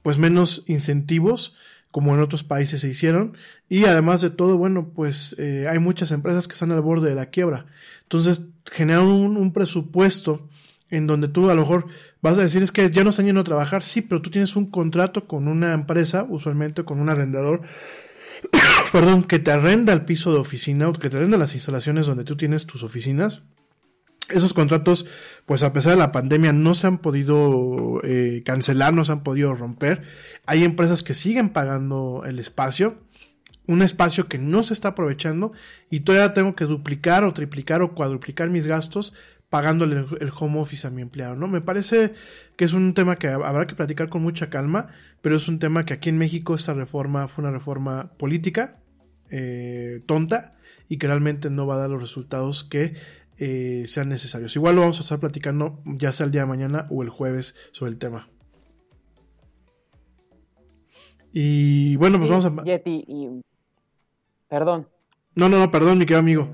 pues 0.07 0.19
menos 0.19 0.63
incentivos 0.67 1.53
como 1.91 2.15
en 2.15 2.21
otros 2.21 2.45
países 2.45 2.79
se 2.79 2.87
hicieron. 2.87 3.35
Y 3.67 3.83
además 3.83 4.21
de 4.21 4.29
todo, 4.29 4.55
bueno, 4.55 4.93
pues 4.95 5.35
eh, 5.37 5.67
hay 5.69 5.79
muchas 5.79 6.13
empresas 6.13 6.47
que 6.47 6.53
están 6.53 6.71
al 6.71 6.79
borde 6.79 7.09
de 7.09 7.15
la 7.15 7.25
quiebra. 7.25 7.65
Entonces, 8.03 8.43
generan 8.71 9.03
un, 9.03 9.51
presupuesto 9.51 10.47
en 10.89 11.07
donde 11.07 11.27
tú 11.27 11.49
a 11.49 11.55
lo 11.55 11.63
mejor 11.63 11.87
vas 12.21 12.37
a 12.37 12.41
decir 12.43 12.63
es 12.63 12.71
que 12.71 12.89
ya 12.89 13.03
no 13.03 13.09
están 13.09 13.25
yendo 13.25 13.41
a 13.41 13.43
trabajar, 13.43 13.83
sí, 13.83 14.01
pero 14.01 14.21
tú 14.21 14.29
tienes 14.29 14.55
un 14.55 14.71
contrato 14.71 15.25
con 15.25 15.49
una 15.49 15.73
empresa, 15.73 16.25
usualmente 16.29 16.85
con 16.85 17.01
un 17.01 17.09
arrendador, 17.09 17.63
perdón, 18.93 19.25
que 19.25 19.39
te 19.39 19.51
arrenda 19.51 19.91
el 19.91 20.05
piso 20.05 20.31
de 20.31 20.39
oficina 20.39 20.87
o 20.87 20.93
que 20.93 21.09
te 21.09 21.17
arrenda 21.17 21.35
las 21.35 21.53
instalaciones 21.53 22.07
donde 22.07 22.23
tú 22.23 22.37
tienes 22.37 22.65
tus 22.65 22.81
oficinas. 22.81 23.41
Esos 24.29 24.53
contratos, 24.53 25.07
pues 25.45 25.63
a 25.63 25.71
pesar 25.71 25.93
de 25.93 25.99
la 25.99 26.11
pandemia, 26.11 26.51
no 26.51 26.73
se 26.73 26.87
han 26.87 26.97
podido 26.97 28.01
eh, 28.03 28.43
cancelar, 28.45 28.93
no 28.93 29.05
se 29.05 29.13
han 29.13 29.23
podido 29.23 29.55
romper. 29.55 30.03
Hay 30.45 30.63
empresas 30.65 31.01
que 31.01 31.13
siguen 31.13 31.49
pagando 31.49 32.23
el 32.25 32.37
espacio, 32.39 32.97
un 33.67 33.81
espacio 33.81 34.27
que 34.27 34.37
no 34.37 34.63
se 34.63 34.73
está 34.73 34.89
aprovechando 34.89 35.53
y 35.89 36.01
todavía 36.01 36.33
tengo 36.33 36.55
que 36.55 36.65
duplicar 36.65 37.23
o 37.23 37.33
triplicar 37.33 37.81
o 37.81 37.93
cuadruplicar 37.93 38.49
mis 38.49 38.67
gastos 38.67 39.13
pagándole 39.49 40.05
el 40.19 40.31
home 40.37 40.59
office 40.59 40.85
a 40.87 40.89
mi 40.89 41.01
empleado, 41.01 41.35
¿no? 41.35 41.47
Me 41.47 41.61
parece 41.61 42.13
que 42.57 42.65
es 42.65 42.73
un 42.73 42.93
tema 42.93 43.17
que 43.17 43.29
habrá 43.29 43.65
que 43.65 43.75
platicar 43.75 44.09
con 44.09 44.21
mucha 44.21 44.49
calma, 44.49 44.87
pero 45.21 45.35
es 45.35 45.47
un 45.47 45.59
tema 45.59 45.85
que 45.85 45.93
aquí 45.93 46.09
en 46.09 46.17
México 46.17 46.53
esta 46.53 46.73
reforma 46.73 47.27
fue 47.27 47.43
una 47.43 47.51
reforma 47.51 48.11
política, 48.17 48.79
eh, 49.29 50.01
tonta, 50.05 50.55
y 50.89 50.97
que 50.97 51.07
realmente 51.07 51.49
no 51.49 51.65
va 51.65 51.75
a 51.75 51.79
dar 51.79 51.89
los 51.89 52.01
resultados 52.01 52.63
que 52.63 52.95
eh, 53.37 53.85
sean 53.87 54.09
necesarios. 54.09 54.55
Igual 54.55 54.75
lo 54.75 54.81
vamos 54.81 54.99
a 54.99 55.03
estar 55.03 55.19
platicando 55.19 55.79
ya 55.85 56.11
sea 56.11 56.25
el 56.25 56.31
día 56.31 56.41
de 56.41 56.47
mañana 56.47 56.87
o 56.89 57.03
el 57.03 57.09
jueves 57.09 57.55
sobre 57.71 57.91
el 57.91 57.97
tema. 57.97 58.29
Y 61.31 61.95
bueno, 61.97 62.17
pues 62.17 62.29
vamos 62.29 62.45
a... 62.45 62.63
Yeti, 62.63 63.05
y... 63.07 63.41
Perdón. 64.47 64.87
No, 65.35 65.49
no, 65.49 65.59
no, 65.59 65.69
perdón, 65.69 65.99
mi 65.99 66.05
querido 66.05 66.19
amigo. 66.19 66.53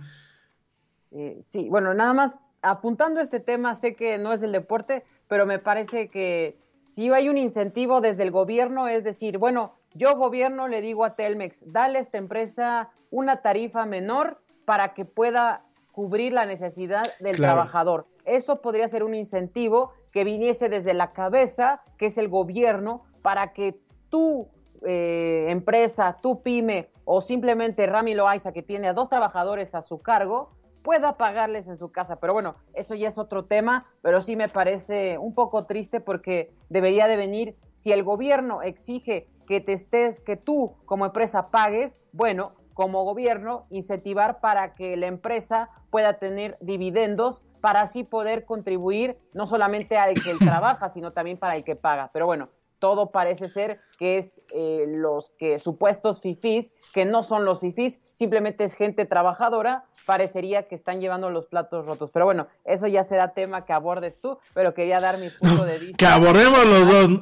Eh, 1.11 1.39
sí, 1.41 1.69
bueno, 1.69 1.93
nada 1.93 2.13
más 2.13 2.39
apuntando 2.61 3.21
este 3.21 3.39
tema, 3.39 3.75
sé 3.75 3.95
que 3.95 4.17
no 4.17 4.33
es 4.33 4.41
el 4.41 4.51
deporte, 4.51 5.03
pero 5.27 5.45
me 5.45 5.59
parece 5.59 6.09
que 6.09 6.57
si 6.85 7.09
hay 7.09 7.29
un 7.29 7.37
incentivo 7.37 8.01
desde 8.01 8.23
el 8.23 8.31
gobierno, 8.31 8.87
es 8.87 9.03
decir, 9.03 9.37
bueno, 9.37 9.75
yo 9.93 10.15
gobierno 10.17 10.67
le 10.67 10.81
digo 10.81 11.05
a 11.05 11.15
Telmex, 11.15 11.63
dale 11.71 11.99
a 11.99 12.01
esta 12.01 12.17
empresa 12.17 12.89
una 13.11 13.41
tarifa 13.41 13.85
menor 13.85 14.41
para 14.65 14.93
que 14.93 15.05
pueda 15.05 15.63
cubrir 15.93 16.33
la 16.33 16.45
necesidad 16.45 17.03
del 17.19 17.37
claro. 17.37 17.53
trabajador. 17.53 18.07
Eso 18.25 18.61
podría 18.61 18.89
ser 18.89 19.03
un 19.03 19.13
incentivo 19.13 19.93
que 20.11 20.25
viniese 20.25 20.67
desde 20.67 20.93
la 20.93 21.13
cabeza, 21.13 21.81
que 21.97 22.07
es 22.07 22.17
el 22.17 22.27
gobierno, 22.27 23.03
para 23.21 23.53
que 23.53 23.79
tu 24.09 24.49
eh, 24.85 25.45
empresa, 25.49 26.17
tu 26.21 26.41
pyme 26.41 26.89
o 27.05 27.21
simplemente 27.21 27.85
Rami 27.85 28.15
Loaiza, 28.15 28.51
que 28.51 28.63
tiene 28.63 28.87
a 28.87 28.93
dos 28.93 29.07
trabajadores 29.07 29.75
a 29.75 29.81
su 29.81 30.01
cargo, 30.01 30.51
pueda 30.83 31.15
pagarles 31.15 31.67
en 31.67 31.77
su 31.77 31.91
casa. 31.91 32.19
Pero 32.19 32.33
bueno, 32.33 32.55
eso 32.73 32.95
ya 32.95 33.07
es 33.07 33.17
otro 33.17 33.45
tema, 33.45 33.85
pero 34.01 34.21
sí 34.21 34.35
me 34.35 34.49
parece 34.49 35.17
un 35.17 35.33
poco 35.33 35.65
triste 35.65 35.99
porque 35.99 36.51
debería 36.69 37.07
de 37.07 37.17
venir, 37.17 37.55
si 37.75 37.91
el 37.91 38.03
gobierno 38.03 38.61
exige 38.61 39.27
que 39.47 39.61
te 39.61 39.73
estés, 39.73 40.19
que 40.21 40.37
tú 40.37 40.75
como 40.85 41.05
empresa 41.05 41.49
pagues, 41.49 41.95
bueno, 42.11 42.53
como 42.73 43.03
gobierno 43.03 43.65
incentivar 43.69 44.39
para 44.39 44.75
que 44.75 44.97
la 44.97 45.07
empresa 45.07 45.69
pueda 45.89 46.13
tener 46.13 46.57
dividendos 46.59 47.45
para 47.61 47.81
así 47.81 48.03
poder 48.03 48.45
contribuir 48.45 49.17
no 49.33 49.47
solamente 49.47 49.97
al 49.97 50.15
que 50.15 50.33
trabaja, 50.39 50.89
sino 50.89 51.13
también 51.13 51.37
para 51.37 51.55
el 51.55 51.63
que 51.63 51.75
paga. 51.75 52.09
Pero 52.13 52.25
bueno, 52.25 52.49
todo 52.83 53.11
parece 53.11 53.47
ser 53.47 53.79
que 53.97 54.17
es 54.17 54.41
eh, 54.53 54.83
los 54.89 55.29
que 55.39 55.57
supuestos 55.57 56.19
fifís, 56.19 56.73
que 56.93 57.05
no 57.05 57.23
son 57.23 57.45
los 57.45 57.61
fifís, 57.61 58.01
simplemente 58.11 58.65
es 58.65 58.73
gente 58.73 59.05
trabajadora, 59.05 59.85
parecería 60.05 60.67
que 60.67 60.75
están 60.75 60.99
llevando 60.99 61.29
los 61.29 61.45
platos 61.45 61.85
rotos. 61.85 62.09
Pero 62.11 62.25
bueno, 62.25 62.47
eso 62.65 62.87
ya 62.87 63.05
será 63.05 63.33
tema 63.33 63.63
que 63.63 63.71
abordes 63.71 64.19
tú, 64.19 64.37
pero 64.53 64.73
quería 64.73 64.99
dar 64.99 65.17
mi 65.17 65.29
punto 65.29 65.63
de 65.63 65.79
vista. 65.79 65.95
Que 65.97 66.05
abordemos 66.05 66.65
los 66.65 66.89
dos. 66.89 67.21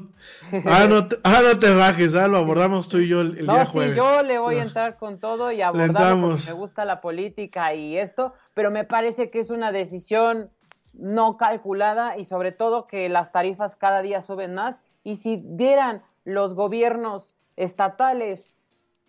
Ah, 0.66 0.88
no 0.90 1.08
te, 1.08 1.18
ah, 1.24 1.42
no 1.44 1.60
te 1.60 1.76
bajes, 1.76 2.16
ah, 2.16 2.28
lo 2.28 2.38
abordamos 2.40 2.90
tú 2.90 2.98
y 2.98 3.08
yo 3.08 3.22
el, 3.22 3.38
el 3.38 3.46
no, 3.46 3.54
día 3.54 3.66
sí, 3.68 3.72
jueves. 3.72 3.98
yo 3.98 4.24
le 4.24 4.40
voy 4.40 4.56
a 4.56 4.64
entrar 4.64 4.98
con 4.98 5.20
todo 5.20 5.52
y 5.52 5.62
abordar 5.62 6.20
porque 6.20 6.42
me 6.48 6.54
gusta 6.54 6.86
la 6.86 7.02
política 7.02 7.76
y 7.76 8.00
esto, 8.00 8.34
pero 8.56 8.72
me 8.72 8.84
parece 8.84 9.30
que 9.30 9.40
es 9.40 9.52
una 9.52 9.72
decisión 9.72 10.50
no 10.94 11.38
calculada 11.38 12.18
y 12.18 12.26
sobre 12.26 12.52
todo 12.52 12.88
que 12.88 13.10
las 13.10 13.32
tarifas 13.32 13.76
cada 13.76 14.02
día 14.02 14.22
suben 14.22 14.56
más 14.56 14.80
y 15.04 15.16
si 15.18 15.42
dieran 15.44 16.04
los 16.24 16.54
gobiernos 16.54 17.38
estatales 17.56 18.56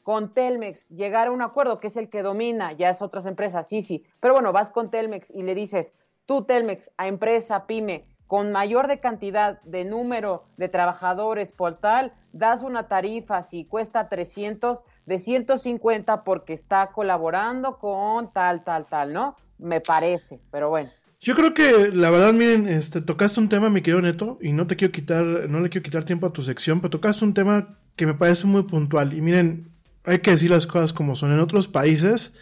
con 0.02 0.34
Telmex 0.34 0.88
llegar 0.90 1.28
a 1.28 1.30
un 1.30 1.42
acuerdo, 1.42 1.78
que 1.80 1.86
es 1.86 1.96
el 1.96 2.08
que 2.08 2.22
domina, 2.22 2.72
ya 2.72 2.90
es 2.90 3.02
otras 3.02 3.26
empresas, 3.26 3.68
sí, 3.68 3.82
sí, 3.82 4.04
pero 4.20 4.34
bueno, 4.34 4.52
vas 4.52 4.70
con 4.70 4.90
Telmex 4.90 5.30
y 5.30 5.42
le 5.42 5.54
dices, 5.54 5.94
tú 6.26 6.44
Telmex, 6.44 6.90
a 6.96 7.06
empresa, 7.06 7.66
pyme, 7.66 8.06
con 8.26 8.50
mayor 8.50 8.88
de 8.88 8.98
cantidad 8.98 9.60
de 9.62 9.84
número 9.84 10.44
de 10.56 10.68
trabajadores 10.68 11.52
por 11.52 11.78
tal, 11.78 12.14
das 12.32 12.62
una 12.62 12.88
tarifa, 12.88 13.42
si 13.42 13.66
cuesta 13.66 14.08
300, 14.08 14.82
de 15.04 15.18
150 15.18 16.24
porque 16.24 16.54
está 16.54 16.92
colaborando 16.92 17.78
con 17.78 18.32
tal, 18.32 18.64
tal, 18.64 18.86
tal, 18.86 19.12
¿no? 19.12 19.36
Me 19.58 19.80
parece, 19.80 20.40
pero 20.50 20.70
bueno. 20.70 20.90
Yo 21.24 21.36
creo 21.36 21.54
que 21.54 21.92
la 21.92 22.10
verdad, 22.10 22.32
miren, 22.32 22.68
este, 22.68 23.00
tocaste 23.00 23.38
un 23.38 23.48
tema, 23.48 23.70
mi 23.70 23.80
querido 23.80 24.02
Neto, 24.02 24.38
y 24.42 24.52
no 24.52 24.66
te 24.66 24.74
quiero 24.74 24.90
quitar, 24.90 25.24
no 25.48 25.60
le 25.60 25.70
quiero 25.70 25.84
quitar 25.84 26.02
tiempo 26.02 26.26
a 26.26 26.32
tu 26.32 26.42
sección, 26.42 26.80
pero 26.80 26.90
tocaste 26.90 27.24
un 27.24 27.32
tema 27.32 27.78
que 27.94 28.06
me 28.06 28.14
parece 28.14 28.48
muy 28.48 28.64
puntual. 28.64 29.14
Y 29.14 29.20
miren, 29.20 29.68
hay 30.02 30.18
que 30.18 30.32
decir 30.32 30.50
las 30.50 30.66
cosas 30.66 30.92
como 30.92 31.14
son. 31.14 31.30
En 31.30 31.38
otros 31.38 31.68
países 31.68 32.36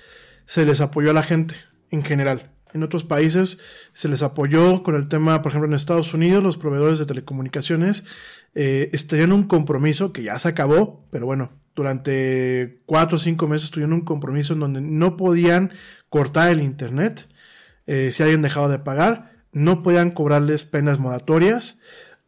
se 0.47 0.65
les 0.65 0.81
apoyó 0.81 1.11
a 1.11 1.13
la 1.15 1.23
gente, 1.23 1.57
en 1.91 2.03
general. 2.03 2.53
En 2.73 2.83
otros 2.83 3.05
países 3.05 3.59
se 3.93 4.09
les 4.09 4.23
apoyó 4.23 4.83
con 4.83 4.95
el 4.95 5.09
tema, 5.09 5.43
por 5.43 5.53
ejemplo, 5.53 5.69
en 5.69 5.75
Estados 5.75 6.15
Unidos, 6.15 6.43
los 6.43 6.57
proveedores 6.57 6.99
de 6.99 7.05
telecomunicaciones 7.05 8.07
eh, 8.55 8.91
tenían 9.07 9.33
un 9.33 9.43
compromiso 9.43 10.13
que 10.15 10.23
ya 10.23 10.39
se 10.39 10.49
acabó, 10.49 11.07
pero 11.11 11.27
bueno, 11.27 11.51
durante 11.75 12.81
cuatro 12.87 13.17
o 13.17 13.21
cinco 13.21 13.47
meses 13.47 13.71
tuvieron 13.71 13.93
un 13.93 14.05
compromiso 14.07 14.55
en 14.55 14.61
donde 14.61 14.81
no 14.81 15.19
podían 15.19 15.73
cortar 16.09 16.51
el 16.51 16.63
Internet 16.63 17.29
eh, 17.91 18.13
si 18.13 18.23
habían 18.23 18.41
dejado 18.41 18.69
de 18.69 18.79
pagar, 18.79 19.33
no 19.51 19.83
podían 19.83 20.13
cobrarles 20.13 20.63
penas 20.63 21.01
moratorias. 21.01 21.81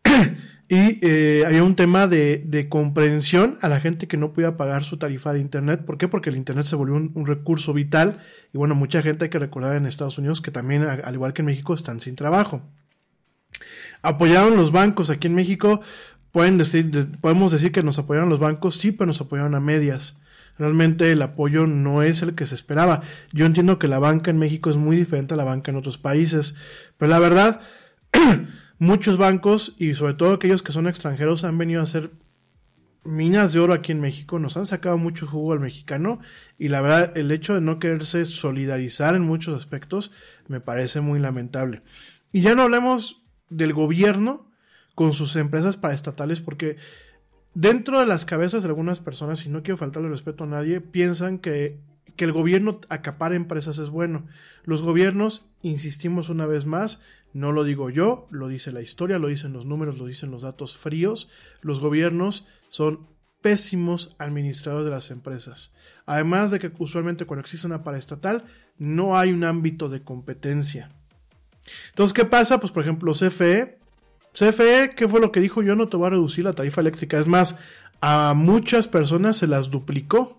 y 0.68 0.98
eh, 1.02 1.44
había 1.46 1.62
un 1.62 1.76
tema 1.76 2.08
de, 2.08 2.42
de, 2.44 2.68
comprensión 2.68 3.58
a 3.62 3.68
la 3.68 3.78
gente 3.78 4.08
que 4.08 4.16
no 4.16 4.32
podía 4.32 4.56
pagar 4.56 4.82
su 4.82 4.96
tarifa 4.96 5.32
de 5.32 5.38
Internet. 5.38 5.84
¿Por 5.84 5.98
qué? 5.98 6.08
Porque 6.08 6.30
el 6.30 6.36
Internet 6.36 6.66
se 6.66 6.74
volvió 6.74 6.96
un, 6.96 7.12
un 7.14 7.26
recurso 7.26 7.72
vital. 7.72 8.18
Y 8.52 8.58
bueno, 8.58 8.74
mucha 8.74 9.02
gente 9.02 9.26
hay 9.26 9.30
que 9.30 9.38
recordar 9.38 9.76
en 9.76 9.86
Estados 9.86 10.18
Unidos 10.18 10.40
que 10.40 10.50
también, 10.50 10.82
al 10.82 11.14
igual 11.14 11.32
que 11.32 11.42
en 11.42 11.46
México, 11.46 11.74
están 11.74 12.00
sin 12.00 12.16
trabajo. 12.16 12.62
Apoyaron 14.02 14.56
los 14.56 14.72
bancos 14.72 15.10
aquí 15.10 15.28
en 15.28 15.36
México. 15.36 15.80
Pueden 16.32 16.58
decir, 16.58 16.90
podemos 17.20 17.52
decir 17.52 17.70
que 17.70 17.84
nos 17.84 18.00
apoyaron 18.00 18.28
los 18.28 18.40
bancos, 18.40 18.74
sí, 18.78 18.90
pero 18.90 19.06
nos 19.06 19.20
apoyaron 19.20 19.54
a 19.54 19.60
medias. 19.60 20.18
Realmente 20.58 21.10
el 21.10 21.22
apoyo 21.22 21.66
no 21.66 22.02
es 22.02 22.22
el 22.22 22.34
que 22.34 22.46
se 22.46 22.54
esperaba. 22.54 23.02
Yo 23.32 23.46
entiendo 23.46 23.78
que 23.78 23.88
la 23.88 23.98
banca 23.98 24.30
en 24.30 24.38
México 24.38 24.70
es 24.70 24.76
muy 24.76 24.96
diferente 24.96 25.34
a 25.34 25.36
la 25.36 25.44
banca 25.44 25.70
en 25.70 25.76
otros 25.76 25.98
países, 25.98 26.54
pero 26.98 27.10
la 27.10 27.18
verdad, 27.18 27.60
muchos 28.78 29.16
bancos 29.16 29.74
y 29.78 29.94
sobre 29.94 30.14
todo 30.14 30.34
aquellos 30.34 30.62
que 30.62 30.72
son 30.72 30.86
extranjeros 30.86 31.44
han 31.44 31.58
venido 31.58 31.80
a 31.80 31.84
hacer 31.84 32.10
minas 33.04 33.52
de 33.52 33.60
oro 33.60 33.74
aquí 33.74 33.92
en 33.92 34.00
México, 34.00 34.38
nos 34.38 34.56
han 34.56 34.66
sacado 34.66 34.96
mucho 34.96 35.26
jugo 35.26 35.52
al 35.52 35.60
mexicano 35.60 36.20
y 36.58 36.68
la 36.68 36.80
verdad 36.80 37.16
el 37.16 37.30
hecho 37.30 37.54
de 37.54 37.60
no 37.60 37.78
quererse 37.78 38.24
solidarizar 38.24 39.14
en 39.14 39.22
muchos 39.22 39.56
aspectos 39.56 40.12
me 40.46 40.60
parece 40.60 41.00
muy 41.00 41.18
lamentable. 41.18 41.82
Y 42.32 42.42
ya 42.42 42.54
no 42.54 42.62
hablemos 42.62 43.22
del 43.50 43.72
gobierno 43.72 44.50
con 44.94 45.12
sus 45.12 45.36
empresas 45.36 45.76
paraestatales 45.76 46.40
porque 46.40 46.76
dentro 47.54 48.00
de 48.00 48.06
las 48.06 48.24
cabezas 48.24 48.62
de 48.62 48.68
algunas 48.68 49.00
personas, 49.00 49.44
y 49.44 49.48
no 49.48 49.62
quiero 49.62 49.78
faltarle 49.78 50.08
respeto 50.08 50.44
a 50.44 50.48
nadie, 50.48 50.80
piensan 50.80 51.38
que, 51.38 51.78
que 52.16 52.24
el 52.24 52.32
gobierno 52.32 52.80
acapara 52.88 53.34
empresas 53.34 53.78
es 53.78 53.90
bueno. 53.90 54.26
Los 54.64 54.82
gobiernos, 54.82 55.46
insistimos 55.62 56.28
una 56.28 56.46
vez 56.46 56.66
más, 56.66 57.02
no 57.34 57.52
lo 57.52 57.64
digo 57.64 57.88
yo, 57.88 58.26
lo 58.30 58.48
dice 58.48 58.72
la 58.72 58.82
historia, 58.82 59.18
lo 59.18 59.28
dicen 59.28 59.52
los 59.52 59.64
números, 59.64 59.98
lo 59.98 60.06
dicen 60.06 60.30
los 60.30 60.42
datos 60.42 60.76
fríos. 60.76 61.30
Los 61.62 61.80
gobiernos 61.80 62.46
son 62.68 63.06
pésimos 63.40 64.14
administradores 64.18 64.84
de 64.84 64.90
las 64.90 65.10
empresas. 65.10 65.72
Además 66.04 66.50
de 66.50 66.58
que 66.58 66.70
usualmente 66.78 67.24
cuando 67.24 67.40
existe 67.40 67.66
una 67.66 67.82
paraestatal 67.82 68.44
no 68.78 69.18
hay 69.18 69.32
un 69.32 69.44
ámbito 69.44 69.88
de 69.88 70.02
competencia. 70.02 70.90
Entonces, 71.90 72.12
¿qué 72.12 72.24
pasa? 72.24 72.60
Pues 72.60 72.72
por 72.72 72.82
ejemplo, 72.82 73.12
CFE 73.12 73.78
CFE, 74.32 74.90
¿qué 74.96 75.08
fue 75.08 75.20
lo 75.20 75.32
que 75.32 75.40
dijo? 75.40 75.62
Yo 75.62 75.74
no 75.74 75.88
te 75.88 75.96
voy 75.96 76.06
a 76.06 76.10
reducir 76.10 76.44
la 76.44 76.54
tarifa 76.54 76.80
eléctrica. 76.80 77.18
Es 77.18 77.26
más, 77.26 77.58
a 78.00 78.34
muchas 78.34 78.88
personas 78.88 79.36
se 79.36 79.46
las 79.46 79.70
duplicó. 79.70 80.38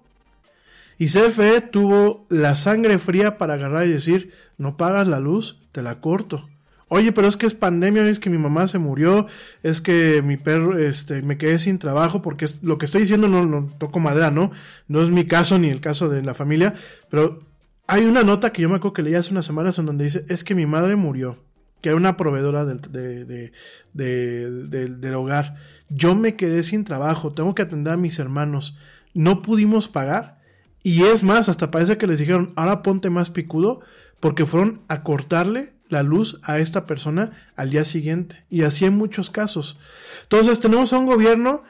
Y 0.97 1.07
CFE 1.07 1.61
tuvo 1.61 2.25
la 2.29 2.55
sangre 2.55 2.99
fría 2.99 3.37
para 3.37 3.55
agarrar 3.55 3.87
y 3.87 3.91
decir, 3.91 4.31
no 4.57 4.77
pagas 4.77 5.07
la 5.07 5.19
luz, 5.19 5.57
te 5.71 5.81
la 5.81 5.99
corto. 5.99 6.47
Oye, 6.87 7.11
pero 7.11 7.27
es 7.27 7.37
que 7.37 7.47
es 7.47 7.55
pandemia, 7.55 8.07
es 8.07 8.19
que 8.19 8.29
mi 8.29 8.37
mamá 8.37 8.67
se 8.67 8.77
murió, 8.77 9.25
es 9.63 9.81
que 9.81 10.21
mi 10.21 10.37
perro, 10.37 10.77
este, 10.77 11.23
me 11.23 11.39
quedé 11.39 11.57
sin 11.57 11.79
trabajo, 11.79 12.21
porque 12.21 12.45
lo 12.61 12.77
que 12.77 12.85
estoy 12.85 13.01
diciendo 13.01 13.27
no, 13.27 13.45
no 13.47 13.67
toco 13.79 13.99
madera, 13.99 14.29
¿no? 14.29 14.51
No 14.87 15.01
es 15.01 15.09
mi 15.09 15.25
caso 15.25 15.57
ni 15.57 15.69
el 15.69 15.81
caso 15.81 16.07
de 16.07 16.21
la 16.21 16.35
familia, 16.35 16.75
pero 17.09 17.41
hay 17.87 18.05
una 18.05 18.21
nota 18.21 18.51
que 18.51 18.61
yo 18.61 18.69
me 18.69 18.75
acuerdo 18.75 18.93
que 18.93 19.01
leí 19.01 19.15
hace 19.15 19.31
unas 19.31 19.45
semanas 19.45 19.79
en 19.79 19.87
donde 19.87 20.03
dice, 20.03 20.25
es 20.29 20.43
que 20.43 20.53
mi 20.53 20.67
madre 20.67 20.95
murió, 20.95 21.37
que 21.83 21.93
una 21.93 22.15
proveedora 22.15 22.63
del, 22.63 22.79
de, 22.79 23.25
de, 23.25 23.51
de, 23.93 24.87
del 24.87 25.15
hogar. 25.15 25.55
Yo 25.89 26.15
me 26.15 26.37
quedé 26.37 26.63
sin 26.63 26.85
trabajo, 26.85 27.33
tengo 27.33 27.53
que 27.53 27.61
atender 27.61 27.91
a 27.91 27.97
mis 27.97 28.19
hermanos, 28.19 28.77
no 29.13 29.41
pudimos 29.41 29.89
pagar. 29.89 30.39
Y 30.81 31.03
es 31.03 31.23
más, 31.23 31.49
hasta 31.49 31.71
parece 31.71 31.97
que 31.97 32.07
les 32.07 32.19
dijeron, 32.19 32.53
ahora 32.55 32.83
ponte 32.83 33.09
más 33.09 33.31
picudo, 33.31 33.81
porque 34.21 34.45
fueron 34.45 34.81
a 34.87 35.03
cortarle 35.03 35.73
la 35.89 36.03
luz 36.03 36.39
a 36.43 36.59
esta 36.59 36.85
persona 36.85 37.51
al 37.57 37.71
día 37.71 37.83
siguiente. 37.83 38.45
Y 38.49 38.61
así 38.61 38.85
en 38.85 38.95
muchos 38.95 39.29
casos. 39.29 39.77
Entonces 40.23 40.61
tenemos 40.61 40.93
a 40.93 40.99
un 40.99 41.05
gobierno 41.05 41.63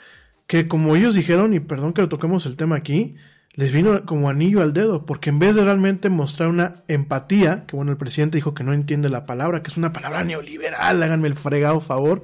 que 0.45 0.67
como 0.67 0.95
ellos 0.95 1.15
dijeron, 1.15 1.55
y 1.55 1.59
perdón 1.59 1.93
que 1.93 2.03
lo 2.03 2.09
toquemos 2.09 2.45
el 2.45 2.55
tema 2.55 2.75
aquí, 2.75 3.15
les 3.55 3.71
vino 3.71 4.05
como 4.05 4.29
anillo 4.29 4.61
al 4.61 4.73
dedo, 4.73 5.05
porque 5.05 5.29
en 5.29 5.39
vez 5.39 5.55
de 5.55 5.63
realmente 5.63 6.09
mostrar 6.09 6.49
una 6.49 6.83
empatía, 6.87 7.65
que 7.67 7.75
bueno, 7.75 7.91
el 7.91 7.97
presidente 7.97 8.37
dijo 8.37 8.53
que 8.53 8.63
no 8.63 8.73
entiende 8.73 9.09
la 9.09 9.25
palabra, 9.25 9.61
que 9.61 9.69
es 9.69 9.77
una 9.77 9.93
palabra 9.93 10.23
neoliberal, 10.23 11.03
háganme 11.03 11.27
el 11.27 11.35
fregado 11.35 11.79
favor, 11.79 12.23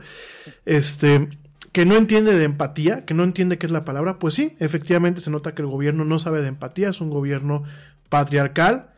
este, 0.65 1.29
que 1.71 1.85
no 1.85 1.95
entiende 1.95 2.35
de 2.35 2.45
empatía, 2.45 3.05
que 3.05 3.13
no 3.13 3.23
entiende 3.23 3.59
qué 3.59 3.67
es 3.67 3.71
la 3.71 3.85
palabra, 3.85 4.17
pues 4.17 4.33
sí, 4.33 4.55
efectivamente 4.59 5.21
se 5.21 5.29
nota 5.29 5.53
que 5.53 5.61
el 5.61 5.67
gobierno 5.67 6.03
no 6.03 6.17
sabe 6.17 6.41
de 6.41 6.47
empatía, 6.47 6.89
es 6.89 6.99
un 6.99 7.11
gobierno 7.11 7.63
patriarcal, 8.09 8.89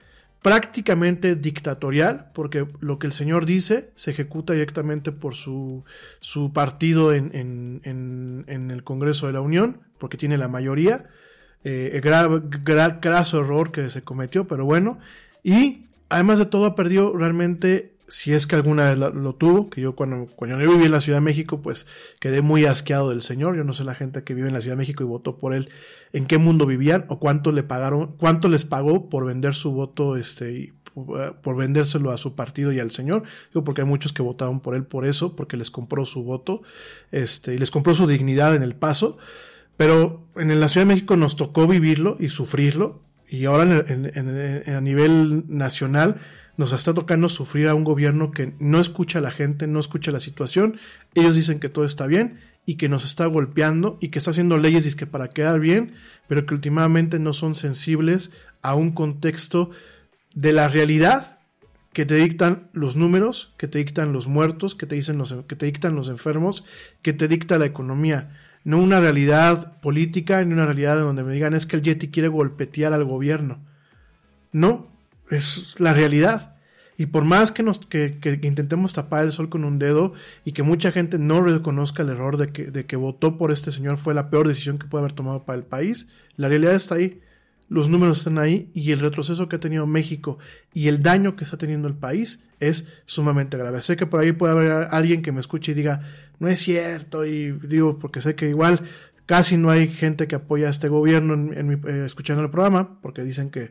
prácticamente 0.42 1.36
dictatorial, 1.36 2.32
porque 2.34 2.66
lo 2.80 2.98
que 2.98 3.08
el 3.08 3.14
señor 3.14 3.46
dice 3.46 3.92
se 3.96 4.12
ejecuta 4.12 4.54
directamente 4.54 5.12
por 5.12 5.36
su, 5.36 5.84
su 6.20 6.52
partido 6.52 7.14
en, 7.14 7.30
en, 7.34 8.44
en, 8.48 8.72
el 8.72 8.84
Congreso 8.84 9.28
de 9.28 9.34
la 9.34 9.42
Unión, 9.42 9.82
porque 10.00 10.18
tiene 10.18 10.38
la 10.38 10.48
mayoría. 10.48 11.06
Eh, 11.64 12.02
graso 12.04 13.40
error 13.40 13.72
que 13.72 13.90
se 13.90 14.02
cometió, 14.02 14.48
pero 14.48 14.66
bueno. 14.66 15.00
Y 15.44 15.86
además 16.10 16.40
de 16.40 16.46
todo, 16.46 16.66
ha 16.66 16.76
perdido 16.76 17.16
realmente 17.16 17.92
si 18.12 18.34
es 18.34 18.46
que 18.46 18.56
alguna 18.56 18.90
vez 18.90 18.98
lo, 18.98 19.36
tuvo, 19.36 19.70
que 19.70 19.80
yo 19.80 19.96
cuando, 19.96 20.26
cuando 20.36 20.60
yo 20.60 20.70
viví 20.70 20.84
en 20.84 20.92
la 20.92 21.00
Ciudad 21.00 21.20
de 21.20 21.24
México, 21.24 21.62
pues 21.62 21.88
quedé 22.20 22.42
muy 22.42 22.66
asqueado 22.66 23.10
del 23.10 23.22
señor. 23.22 23.56
Yo 23.56 23.64
no 23.64 23.72
sé 23.72 23.86
la 23.86 23.96
gente 23.96 24.24
que 24.24 24.34
vive 24.34 24.50
en 24.50 24.54
la 24.54 24.60
Ciudad 24.60 24.76
de 24.76 24.80
México 24.80 25.04
y 25.04 25.08
votó 25.08 25.38
por 25.38 25.54
él, 25.54 25.70
en 26.12 26.26
qué 26.26 26.38
mundo 26.38 26.66
vivían 26.66 27.06
o 27.08 27.20
cuánto 27.20 27.54
le 27.54 27.64
pagaron, 27.64 28.16
cuánto 28.18 28.50
les 28.50 28.66
pagó 28.66 29.10
por 29.10 29.26
vender 29.26 29.54
su 29.54 29.72
voto, 29.72 30.18
este, 30.18 30.74
por 30.94 31.56
vendérselo 31.56 32.12
a 32.12 32.18
su 32.18 32.36
partido 32.36 32.74
y 32.74 32.80
al 32.80 32.92
señor. 32.92 33.24
Digo, 33.54 33.64
porque 33.64 33.82
hay 33.82 33.88
muchos 33.88 34.12
que 34.12 34.22
votaron 34.22 34.60
por 34.60 34.76
él 34.76 34.84
por 34.84 35.06
eso, 35.06 35.38
porque 35.38 35.56
les 35.56 35.72
compró 35.72 36.04
su 36.04 36.24
voto, 36.24 36.64
este, 37.12 37.54
y 37.54 37.58
les 37.58 37.72
compró 37.72 37.94
su 37.94 38.08
dignidad 38.08 38.56
en 38.56 38.64
el 38.64 38.76
paso. 38.76 39.18
Pero 39.82 40.28
en 40.36 40.60
la 40.60 40.68
Ciudad 40.68 40.86
de 40.86 40.94
México 40.94 41.16
nos 41.16 41.36
tocó 41.36 41.66
vivirlo 41.66 42.16
y 42.20 42.30
sufrirlo, 42.30 43.02
y 43.28 43.46
ahora 43.46 43.84
a 44.68 44.80
nivel 44.80 45.46
nacional, 45.48 46.22
nos 46.56 46.72
está 46.72 46.94
tocando 46.94 47.30
sufrir 47.30 47.68
a 47.68 47.74
un 47.74 47.84
gobierno 47.84 48.30
que 48.30 48.54
no 48.60 48.80
escucha 48.80 49.18
a 49.18 49.24
la 49.24 49.32
gente, 49.32 49.66
no 49.66 49.80
escucha 49.80 50.12
la 50.12 50.20
situación. 50.20 50.78
Ellos 51.16 51.34
dicen 51.34 51.60
que 51.60 51.68
todo 51.68 51.84
está 51.84 52.06
bien 52.06 52.42
y 52.64 52.76
que 52.76 52.90
nos 52.90 53.04
está 53.06 53.26
golpeando 53.26 53.98
y 54.00 54.10
que 54.10 54.20
está 54.20 54.30
haciendo 54.30 54.58
leyes 54.58 54.96
que 54.96 55.08
para 55.08 55.30
quedar 55.30 55.60
bien, 55.60 55.94
pero 56.28 56.46
que 56.46 56.54
últimamente 56.54 57.18
no 57.18 57.34
son 57.34 57.56
sensibles 57.56 58.32
a 58.62 58.76
un 58.76 58.92
contexto 58.92 59.72
de 60.36 60.54
la 60.54 60.68
realidad 60.68 61.40
que 61.92 62.06
te 62.06 62.14
dictan 62.18 62.70
los 62.72 62.96
números, 62.98 63.56
que 63.58 63.68
te 63.68 63.80
dictan 63.80 64.14
los 64.14 64.28
muertos, 64.28 64.76
que 64.76 64.86
te 64.86 64.94
dicen 64.94 65.18
los 65.18 65.34
que 65.48 65.56
te 65.56 65.66
dictan 65.66 65.96
los 65.96 66.08
enfermos, 66.08 66.66
que 67.02 67.14
te 67.14 67.28
dicta 67.28 67.58
la 67.58 67.66
economía, 67.66 68.38
no 68.64 68.80
una 68.80 69.00
realidad 69.00 69.80
política 69.82 70.44
ni 70.44 70.54
una 70.54 70.66
realidad 70.66 71.00
donde 71.00 71.24
me 71.24 71.34
digan 71.34 71.54
es 71.54 71.66
que 71.66 71.76
el 71.76 71.82
Yeti 71.82 72.10
quiere 72.10 72.28
golpetear 72.28 72.94
al 72.94 73.06
gobierno. 73.06 73.60
No, 74.52 74.88
es 75.30 75.80
la 75.80 75.94
realidad. 75.94 76.56
Y 76.98 77.08
por 77.08 77.24
más 77.24 77.52
que, 77.52 77.64
nos, 77.64 77.80
que, 77.80 78.20
intentemos 78.44 78.94
tapar 78.94 79.26
el 79.26 79.32
sol 79.32 79.50
con 79.50 79.64
un 79.64 79.80
dedo 79.80 80.14
y 80.46 80.52
que 80.52 80.62
mucha 80.62 80.92
gente 80.92 81.18
no 81.18 81.42
reconozca 81.42 82.04
el 82.04 82.10
error 82.10 82.38
de 82.38 82.52
que, 82.52 82.66
de 82.66 82.86
que 82.86 82.96
votó 82.96 83.38
por 83.38 83.52
este 83.52 83.72
señor 83.72 83.98
fue 83.98 84.14
la 84.14 84.30
peor 84.30 84.48
decisión 84.48 84.78
que 84.78 84.86
puede 84.86 85.04
haber 85.04 85.14
tomado 85.14 85.44
para 85.44 85.58
el 85.58 85.64
país, 85.66 86.10
la 86.36 86.48
realidad 86.48 86.76
está 86.76 86.96
ahí, 86.96 87.20
los 87.70 87.90
números 87.90 88.20
están 88.20 88.38
ahí 88.38 88.70
y 88.74 88.92
el 88.92 89.00
retroceso 89.00 89.48
que 89.48 89.56
ha 89.56 89.60
tenido 89.60 89.88
México 89.88 90.38
y 90.74 90.90
el 90.90 91.02
daño 91.02 91.36
que 91.38 91.46
está 91.46 91.58
teniendo 91.58 91.88
el 91.88 91.96
país 91.96 92.44
es 92.60 92.88
sumamente 93.06 93.58
grave. 93.58 93.82
Sé 93.82 93.96
que 93.96 94.06
por 94.06 94.20
ahí 94.20 94.34
puede 94.34 94.52
haber 94.52 94.88
alguien 94.92 95.22
que 95.22 95.32
me 95.32 95.40
escuche 95.40 95.72
y 95.72 95.76
diga, 95.76 96.02
no 96.42 96.48
es 96.48 96.60
cierto, 96.60 97.24
y 97.24 97.52
digo, 97.52 98.00
porque 98.00 98.20
sé 98.20 98.34
que 98.34 98.50
igual 98.50 98.82
casi 99.28 99.58
no 99.58 99.70
hay 99.70 99.88
gente 99.88 100.28
que 100.28 100.34
apoya 100.34 100.66
a 100.66 100.70
este 100.72 100.88
gobierno 100.88 101.36
en, 101.36 101.72
eh, 101.88 102.04
escuchando 102.04 102.42
el 102.42 102.50
programa, 102.50 103.00
porque 103.00 103.24
dicen 103.24 103.52
que 103.52 103.70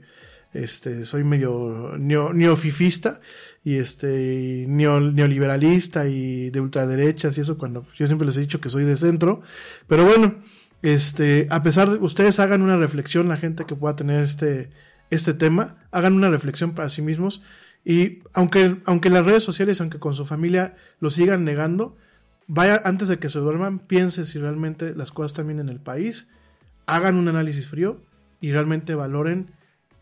este, 0.52 1.02
soy 1.02 1.24
medio 1.24 1.96
neofifista 1.98 3.20
y 3.64 3.78
este, 3.78 4.66
neoliberalista 4.68 6.06
y 6.06 6.50
de 6.50 6.60
ultraderechas 6.60 7.36
y 7.36 7.40
eso 7.40 7.58
cuando 7.58 7.86
yo 7.96 8.06
siempre 8.06 8.26
les 8.26 8.36
he 8.36 8.42
dicho 8.42 8.60
que 8.60 8.68
soy 8.68 8.84
de 8.84 8.96
centro. 8.96 9.42
Pero 9.88 10.04
bueno, 10.04 10.36
este, 10.82 11.48
a 11.50 11.64
pesar 11.64 11.90
de 11.90 11.96
ustedes 11.96 12.38
hagan 12.38 12.62
una 12.62 12.76
reflexión, 12.76 13.28
la 13.28 13.36
gente 13.36 13.64
que 13.66 13.74
pueda 13.74 13.96
tener 13.96 14.22
este, 14.22 14.70
este 15.10 15.34
tema, 15.34 15.88
hagan 15.90 16.12
una 16.12 16.30
reflexión 16.30 16.76
para 16.76 16.88
sí 16.88 17.02
mismos 17.02 17.42
y 17.84 18.20
aunque, 18.32 18.76
aunque 18.84 19.10
las 19.10 19.26
redes 19.26 19.42
sociales, 19.42 19.80
aunque 19.80 19.98
con 19.98 20.14
su 20.14 20.24
familia 20.24 20.76
lo 21.00 21.10
sigan 21.10 21.44
negando, 21.44 21.96
vaya 22.52 22.82
antes 22.84 23.06
de 23.06 23.18
que 23.18 23.28
se 23.28 23.38
duerman, 23.38 23.78
piense 23.78 24.26
si 24.26 24.38
realmente 24.38 24.94
las 24.94 25.12
cosas 25.12 25.30
están 25.30 25.46
bien 25.46 25.60
en 25.60 25.68
el 25.68 25.78
país, 25.78 26.26
hagan 26.86 27.16
un 27.16 27.28
análisis 27.28 27.68
frío 27.68 28.02
y 28.40 28.50
realmente 28.50 28.94
valoren 28.96 29.52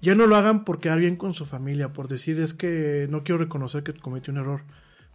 ya 0.00 0.14
no 0.14 0.26
lo 0.26 0.36
hagan 0.36 0.64
por 0.64 0.80
quedar 0.80 1.00
bien 1.00 1.16
con 1.16 1.32
su 1.32 1.44
familia, 1.44 1.92
por 1.92 2.08
decir 2.08 2.40
es 2.40 2.54
que 2.54 3.06
no 3.10 3.24
quiero 3.24 3.38
reconocer 3.38 3.82
que 3.82 3.94
cometió 3.94 4.32
un 4.32 4.38
error. 4.38 4.62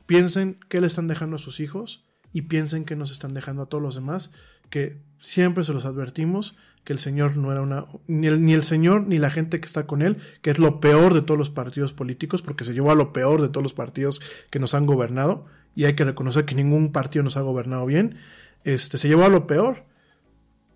Piensen 0.05 0.59
qué 0.67 0.81
le 0.81 0.87
están 0.87 1.07
dejando 1.07 1.37
a 1.37 1.39
sus 1.39 1.59
hijos 1.59 2.05
y 2.33 2.43
piensen 2.43 2.83
que 2.83 2.95
nos 2.95 3.11
están 3.11 3.33
dejando 3.33 3.63
a 3.63 3.65
todos 3.67 3.81
los 3.81 3.95
demás, 3.95 4.33
que 4.69 4.97
siempre 5.19 5.63
se 5.63 5.73
los 5.73 5.85
advertimos 5.85 6.57
que 6.83 6.91
el 6.91 6.99
Señor 6.99 7.37
no 7.37 7.49
era 7.53 7.61
una, 7.61 7.85
ni 8.07 8.27
el, 8.27 8.43
ni 8.43 8.51
el 8.51 8.63
Señor 8.63 9.07
ni 9.07 9.19
la 9.19 9.31
gente 9.31 9.61
que 9.61 9.65
está 9.67 9.87
con 9.87 10.01
él, 10.01 10.17
que 10.41 10.49
es 10.49 10.59
lo 10.59 10.81
peor 10.81 11.13
de 11.13 11.21
todos 11.21 11.37
los 11.37 11.49
partidos 11.49 11.93
políticos, 11.93 12.41
porque 12.41 12.65
se 12.65 12.73
llevó 12.73 12.91
a 12.91 12.95
lo 12.95 13.13
peor 13.13 13.41
de 13.41 13.47
todos 13.47 13.63
los 13.63 13.73
partidos 13.73 14.21
que 14.49 14.59
nos 14.59 14.73
han 14.73 14.85
gobernado, 14.85 15.45
y 15.75 15.85
hay 15.85 15.95
que 15.95 16.05
reconocer 16.05 16.45
que 16.45 16.55
ningún 16.55 16.91
partido 16.91 17.23
nos 17.23 17.37
ha 17.37 17.41
gobernado 17.41 17.85
bien, 17.85 18.17
este, 18.63 18.97
se 18.97 19.07
llevó 19.07 19.25
a 19.25 19.29
lo 19.29 19.47
peor. 19.47 19.83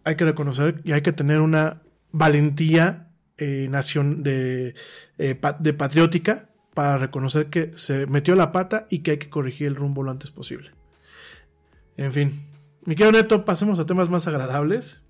Hay 0.03 0.15
que 0.15 0.25
reconocer 0.25 0.81
y 0.83 0.93
hay 0.93 1.01
que 1.01 1.11
tener 1.11 1.41
una 1.41 1.81
valentía 2.11 3.09
eh, 3.37 3.67
nación 3.69 4.23
de, 4.23 4.75
eh, 5.17 5.39
de 5.59 5.73
patriótica 5.73 6.49
para 6.73 6.97
reconocer 6.97 7.49
que 7.49 7.71
se 7.75 8.05
metió 8.07 8.35
la 8.35 8.51
pata 8.51 8.87
y 8.89 8.99
que 8.99 9.11
hay 9.11 9.17
que 9.17 9.29
corregir 9.29 9.67
el 9.67 9.75
rumbo 9.75 10.03
lo 10.03 10.11
antes 10.11 10.31
posible. 10.31 10.71
En 11.97 12.13
fin, 12.13 12.47
mi 12.85 12.95
querido 12.95 13.11
Neto, 13.11 13.43
pasemos 13.43 13.79
a 13.79 13.85
temas 13.85 14.09
más 14.09 14.27
agradables. 14.27 15.03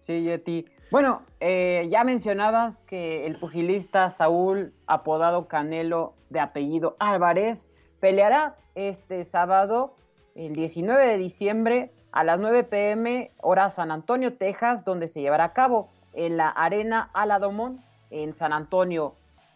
Sí, 0.00 0.22
Yeti. 0.22 0.66
Bueno, 0.90 1.22
eh, 1.40 1.88
ya 1.90 2.04
mencionabas 2.04 2.82
que 2.82 3.24
el 3.26 3.38
pugilista 3.38 4.10
Saúl, 4.10 4.74
apodado 4.86 5.48
Canelo 5.48 6.14
de 6.28 6.40
apellido 6.40 6.96
Álvarez, 6.98 7.71
peleará 8.02 8.56
este 8.74 9.24
sábado, 9.24 9.94
el 10.34 10.56
19 10.56 11.06
de 11.06 11.18
diciembre, 11.18 11.92
a 12.10 12.24
las 12.24 12.40
9 12.40 12.64
pm, 12.64 13.30
hora 13.40 13.70
San 13.70 13.92
Antonio, 13.92 14.36
Texas, 14.36 14.84
donde 14.84 15.06
se 15.06 15.20
llevará 15.20 15.44
a 15.44 15.52
cabo 15.52 15.88
en 16.12 16.36
la 16.36 16.48
Arena 16.48 17.10
Aladomón 17.14 17.78
en 18.10 18.34
San 18.34 18.52
Antonio. 18.52 19.14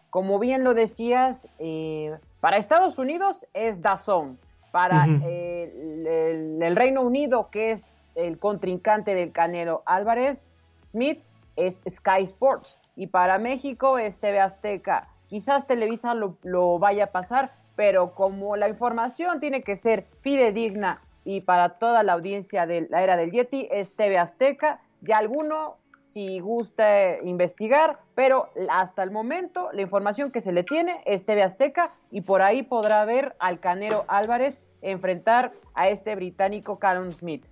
Como 0.09 0.39
bien 0.39 0.63
lo 0.63 0.73
decías, 0.73 1.45
eh, 1.59 2.17
para 2.39 2.55
Estados 2.55 2.97
Unidos 2.97 3.45
es 3.53 3.81
Dazón, 3.81 4.39
para 4.71 5.03
el, 5.03 6.73
Reino 6.77 7.01
Unido, 7.01 7.49
que 7.51 7.71
es 7.71 7.91
el 8.15 8.39
contrincante 8.39 9.13
del 9.13 9.33
Canelo 9.33 9.83
Álvarez, 9.85 10.55
Smith, 10.85 11.21
es 11.57 11.81
Sky 11.85 12.23
Sports, 12.23 12.79
y 12.95 13.07
para 13.07 13.39
México 13.39 13.97
es 13.97 14.19
TV 14.19 14.39
Azteca. 14.39 15.03
Quizás 15.27 15.67
Televisa 15.67 16.13
lo, 16.13 16.37
lo 16.43 16.79
vaya 16.79 17.05
a 17.05 17.11
pasar, 17.11 17.51
pero 17.77 18.15
como 18.15 18.57
la 18.57 18.67
información 18.67 19.39
tiene 19.39 19.61
que 19.61 19.77
ser 19.77 20.07
fidedigna 20.21 21.01
y 21.23 21.41
para 21.41 21.77
toda 21.77 22.03
la 22.03 22.13
audiencia 22.13 22.65
de 22.65 22.87
la 22.89 23.03
era 23.03 23.15
del 23.15 23.31
Yeti 23.31 23.67
es 23.71 23.95
TV 23.95 24.17
Azteca, 24.17 24.81
y 25.05 25.11
alguno 25.11 25.77
si 26.01 26.39
gusta 26.39 27.21
investigar, 27.21 27.99
pero 28.15 28.49
hasta 28.69 29.03
el 29.03 29.11
momento 29.11 29.69
la 29.73 29.81
información 29.81 30.31
que 30.31 30.41
se 30.41 30.51
le 30.51 30.63
tiene 30.63 31.01
es 31.05 31.25
TV 31.25 31.43
Azteca 31.43 31.93
y 32.09 32.21
por 32.21 32.41
ahí 32.41 32.63
podrá 32.63 33.05
ver 33.05 33.35
al 33.39 33.59
Canero 33.59 34.05
Álvarez 34.07 34.63
enfrentar 34.81 35.51
a 35.75 35.89
este 35.89 36.15
británico 36.15 36.79
Callum 36.79 37.11
Smith. 37.11 37.45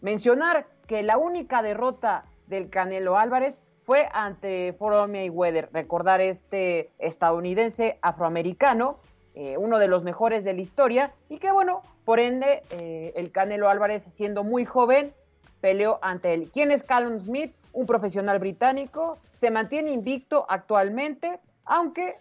Mencionar 0.00 0.66
que 0.86 1.02
la 1.02 1.18
única 1.18 1.62
derrota 1.62 2.24
del 2.46 2.70
Canelo 2.70 3.16
Álvarez 3.16 3.60
fue 3.84 4.08
ante 4.12 4.74
Floyd 4.78 5.08
Mayweather. 5.08 5.68
Recordar 5.72 6.20
este 6.20 6.90
estadounidense 6.98 7.98
afroamericano 8.02 8.98
eh, 9.40 9.56
uno 9.56 9.78
de 9.78 9.86
los 9.86 10.02
mejores 10.02 10.42
de 10.42 10.52
la 10.52 10.60
historia 10.60 11.12
y 11.28 11.38
que 11.38 11.52
bueno, 11.52 11.82
por 12.04 12.18
ende, 12.18 12.64
eh, 12.70 13.12
el 13.14 13.30
Canelo 13.30 13.68
Álvarez 13.68 14.02
siendo 14.10 14.42
muy 14.42 14.64
joven, 14.64 15.14
peleó 15.60 16.00
ante 16.02 16.34
él. 16.34 16.50
¿Quién 16.52 16.72
es 16.72 16.82
Callum 16.82 17.20
Smith? 17.20 17.54
Un 17.72 17.86
profesional 17.86 18.40
británico, 18.40 19.16
se 19.34 19.52
mantiene 19.52 19.92
invicto 19.92 20.44
actualmente, 20.48 21.38
aunque 21.64 22.16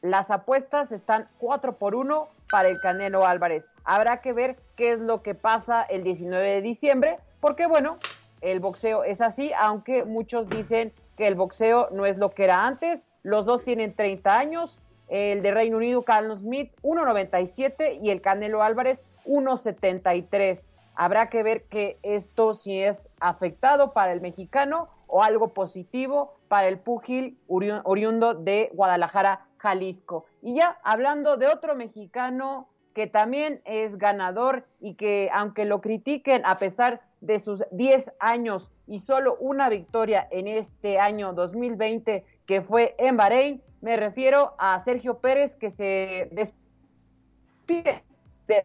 las 0.00 0.30
apuestas 0.30 0.92
están 0.92 1.28
4 1.40 1.74
por 1.74 1.94
1 1.94 2.28
para 2.50 2.70
el 2.70 2.80
Canelo 2.80 3.26
Álvarez. 3.26 3.66
Habrá 3.84 4.22
que 4.22 4.32
ver 4.32 4.56
qué 4.74 4.92
es 4.92 4.98
lo 4.98 5.20
que 5.20 5.34
pasa 5.34 5.82
el 5.82 6.02
19 6.02 6.54
de 6.54 6.62
diciembre, 6.62 7.18
porque 7.40 7.66
bueno, 7.66 7.98
el 8.40 8.60
boxeo 8.60 9.04
es 9.04 9.20
así, 9.20 9.52
aunque 9.58 10.06
muchos 10.06 10.48
dicen 10.48 10.94
que 11.18 11.26
el 11.26 11.34
boxeo 11.34 11.90
no 11.92 12.06
es 12.06 12.16
lo 12.16 12.30
que 12.30 12.44
era 12.44 12.64
antes. 12.64 13.04
Los 13.22 13.44
dos 13.44 13.62
tienen 13.62 13.94
30 13.94 14.38
años, 14.38 14.78
el 15.08 15.42
de 15.42 15.50
Reino 15.50 15.76
Unido, 15.76 16.02
Carlos 16.02 16.40
Smith, 16.40 16.72
1.97 16.82 18.00
y 18.02 18.10
el 18.10 18.20
Canelo 18.20 18.62
Álvarez, 18.62 19.04
1.73. 19.26 20.66
Habrá 20.94 21.30
que 21.30 21.42
ver 21.42 21.64
que 21.64 21.98
esto 22.02 22.54
si 22.54 22.80
es 22.80 23.08
afectado 23.20 23.92
para 23.92 24.12
el 24.12 24.20
mexicano 24.20 24.88
o 25.06 25.22
algo 25.22 25.48
positivo 25.48 26.34
para 26.48 26.68
el 26.68 26.78
púgil 26.78 27.38
oriundo 27.48 28.34
de 28.34 28.70
Guadalajara, 28.72 29.46
Jalisco. 29.58 30.26
Y 30.42 30.56
ya 30.56 30.78
hablando 30.82 31.36
de 31.36 31.46
otro 31.46 31.74
mexicano 31.74 32.68
que 32.94 33.06
también 33.06 33.62
es 33.64 33.96
ganador 33.96 34.66
y 34.80 34.94
que 34.94 35.30
aunque 35.32 35.64
lo 35.64 35.80
critiquen 35.80 36.42
a 36.44 36.58
pesar 36.58 37.00
de 37.20 37.38
sus 37.38 37.64
10 37.70 38.12
años 38.18 38.70
y 38.86 38.98
solo 38.98 39.36
una 39.38 39.68
victoria 39.68 40.26
en 40.30 40.48
este 40.48 40.98
año 40.98 41.32
2020 41.32 42.24
que 42.46 42.60
fue 42.60 42.94
en 42.98 43.16
Bahrein, 43.16 43.62
me 43.82 43.96
refiero 43.96 44.54
a 44.58 44.80
Sergio 44.80 45.18
Pérez 45.18 45.56
que 45.56 45.70
se 45.70 46.28
despide 46.32 48.02
de 48.48 48.64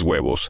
huevos. 0.03 0.49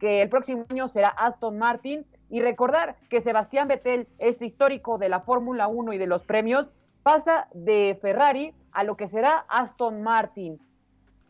Que 0.00 0.22
el 0.22 0.28
próximo 0.28 0.64
año 0.70 0.88
será 0.88 1.08
Aston 1.08 1.58
Martin 1.58 2.04
y 2.30 2.40
recordar 2.40 2.96
que 3.08 3.20
Sebastián 3.20 3.68
Vettel, 3.68 4.08
este 4.18 4.46
histórico 4.46 4.98
de 4.98 5.10
la 5.10 5.20
Fórmula 5.20 5.68
1 5.68 5.92
y 5.92 5.98
de 5.98 6.06
los 6.06 6.24
premios, 6.24 6.72
pasa 7.02 7.48
de 7.52 7.96
Ferrari 8.00 8.54
a 8.72 8.82
lo 8.82 8.96
que 8.96 9.06
será 9.06 9.44
Aston 9.48 10.02
Martin. 10.02 10.58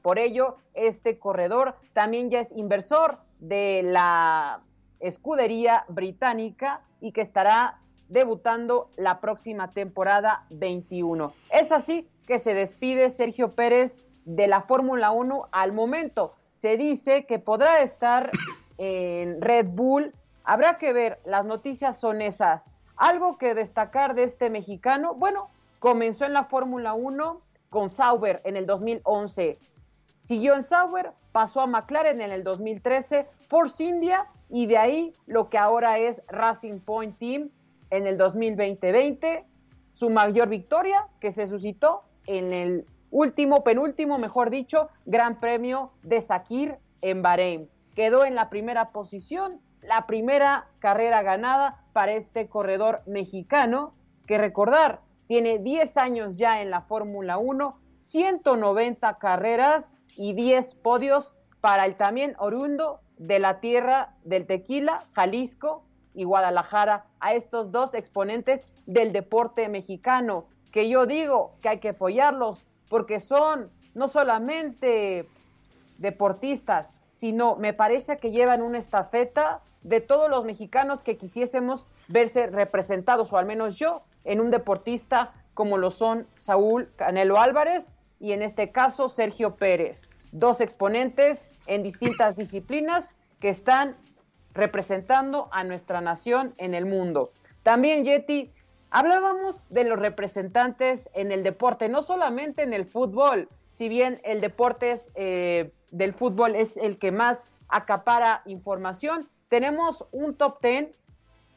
Por 0.02 0.18
ello, 0.18 0.56
este 0.72 1.18
corredor 1.18 1.74
también 1.92 2.30
ya 2.30 2.40
es 2.40 2.52
inversor 2.52 3.18
de 3.40 3.82
la 3.82 4.60
escudería 5.00 5.84
británica 5.88 6.80
y 7.00 7.12
que 7.12 7.22
estará 7.22 7.80
debutando 8.08 8.90
la 8.96 9.20
próxima 9.20 9.70
temporada 9.72 10.46
21. 10.50 11.32
Es 11.50 11.72
así 11.72 12.08
que 12.26 12.38
se 12.38 12.54
despide 12.54 13.10
Sergio 13.10 13.54
Pérez 13.54 13.98
de 14.24 14.46
la 14.46 14.62
Fórmula 14.62 15.10
1 15.10 15.48
al 15.50 15.72
momento 15.72 16.34
se 16.60 16.76
dice 16.76 17.24
que 17.24 17.38
podrá 17.38 17.80
estar 17.80 18.30
en 18.76 19.40
Red 19.40 19.68
Bull. 19.68 20.12
Habrá 20.44 20.76
que 20.76 20.92
ver, 20.92 21.18
las 21.24 21.46
noticias 21.46 21.98
son 21.98 22.20
esas. 22.20 22.66
Algo 22.96 23.38
que 23.38 23.54
destacar 23.54 24.14
de 24.14 24.24
este 24.24 24.50
mexicano, 24.50 25.14
bueno, 25.14 25.48
comenzó 25.78 26.26
en 26.26 26.34
la 26.34 26.44
Fórmula 26.44 26.92
1 26.92 27.40
con 27.70 27.88
Sauber 27.88 28.42
en 28.44 28.58
el 28.58 28.66
2011. 28.66 29.58
Siguió 30.18 30.54
en 30.54 30.62
Sauber, 30.62 31.12
pasó 31.32 31.62
a 31.62 31.66
McLaren 31.66 32.20
en 32.20 32.30
el 32.30 32.44
2013, 32.44 33.26
Force 33.48 33.82
India 33.82 34.26
y 34.50 34.66
de 34.66 34.76
ahí 34.76 35.14
lo 35.26 35.48
que 35.48 35.56
ahora 35.56 35.96
es 35.96 36.20
Racing 36.28 36.80
Point 36.80 37.18
Team 37.18 37.48
en 37.88 38.06
el 38.06 38.18
2020. 38.18 39.46
Su 39.94 40.10
mayor 40.10 40.50
victoria 40.50 41.08
que 41.20 41.32
se 41.32 41.46
suscitó 41.46 42.00
en 42.26 42.52
el 42.52 42.86
último, 43.10 43.64
penúltimo, 43.64 44.18
mejor 44.18 44.50
dicho, 44.50 44.88
Gran 45.06 45.40
Premio 45.40 45.92
de 46.02 46.20
Sakir 46.20 46.78
en 47.02 47.22
Bahrein. 47.22 47.68
Quedó 47.94 48.24
en 48.24 48.34
la 48.34 48.50
primera 48.50 48.90
posición, 48.90 49.60
la 49.82 50.06
primera 50.06 50.68
carrera 50.78 51.22
ganada 51.22 51.82
para 51.92 52.12
este 52.12 52.48
corredor 52.48 53.02
mexicano, 53.06 53.94
que 54.26 54.38
recordar, 54.38 55.00
tiene 55.26 55.58
10 55.58 55.96
años 55.96 56.36
ya 56.36 56.60
en 56.60 56.70
la 56.70 56.82
Fórmula 56.82 57.38
1, 57.38 57.76
190 58.00 59.18
carreras 59.18 59.94
y 60.16 60.32
10 60.32 60.74
podios 60.74 61.34
para 61.60 61.84
el 61.84 61.96
también 61.96 62.34
oriundo 62.38 63.00
de 63.18 63.38
la 63.38 63.60
tierra 63.60 64.14
del 64.24 64.46
tequila, 64.46 65.06
Jalisco 65.12 65.84
y 66.14 66.24
Guadalajara, 66.24 67.04
a 67.20 67.34
estos 67.34 67.70
dos 67.70 67.94
exponentes 67.94 68.66
del 68.86 69.12
deporte 69.12 69.68
mexicano, 69.68 70.46
que 70.72 70.88
yo 70.88 71.06
digo 71.06 71.52
que 71.60 71.68
hay 71.68 71.78
que 71.78 71.90
apoyarlos 71.90 72.64
porque 72.90 73.20
son 73.20 73.70
no 73.94 74.08
solamente 74.08 75.26
deportistas, 75.96 76.92
sino 77.12 77.56
me 77.56 77.72
parece 77.72 78.18
que 78.18 78.32
llevan 78.32 78.60
una 78.60 78.78
estafeta 78.78 79.60
de 79.82 80.00
todos 80.00 80.28
los 80.28 80.44
mexicanos 80.44 81.02
que 81.02 81.16
quisiésemos 81.16 81.86
verse 82.08 82.48
representados, 82.48 83.32
o 83.32 83.38
al 83.38 83.46
menos 83.46 83.76
yo, 83.76 84.00
en 84.24 84.40
un 84.40 84.50
deportista 84.50 85.32
como 85.54 85.78
lo 85.78 85.90
son 85.90 86.26
Saúl 86.38 86.90
Canelo 86.96 87.38
Álvarez 87.38 87.92
y 88.18 88.32
en 88.32 88.42
este 88.42 88.70
caso 88.72 89.08
Sergio 89.08 89.56
Pérez, 89.56 90.02
dos 90.32 90.60
exponentes 90.60 91.48
en 91.66 91.82
distintas 91.82 92.36
disciplinas 92.36 93.14
que 93.38 93.50
están 93.50 93.96
representando 94.52 95.48
a 95.52 95.62
nuestra 95.64 96.00
nación 96.00 96.54
en 96.58 96.74
el 96.74 96.86
mundo. 96.86 97.32
También, 97.62 98.04
Yeti, 98.04 98.52
Hablábamos 98.90 99.62
de 99.68 99.84
los 99.84 99.98
representantes 99.98 101.08
en 101.14 101.30
el 101.30 101.42
deporte, 101.42 101.88
no 101.88 102.02
solamente 102.02 102.62
en 102.62 102.72
el 102.72 102.86
fútbol, 102.86 103.48
si 103.68 103.88
bien 103.88 104.20
el 104.24 104.40
deporte 104.40 104.98
eh, 105.14 105.72
del 105.92 106.12
fútbol 106.12 106.56
es 106.56 106.76
el 106.76 106.98
que 106.98 107.12
más 107.12 107.50
acapara 107.68 108.42
información, 108.46 109.28
tenemos 109.48 110.04
un 110.10 110.34
top 110.34 110.60
10 110.60 110.98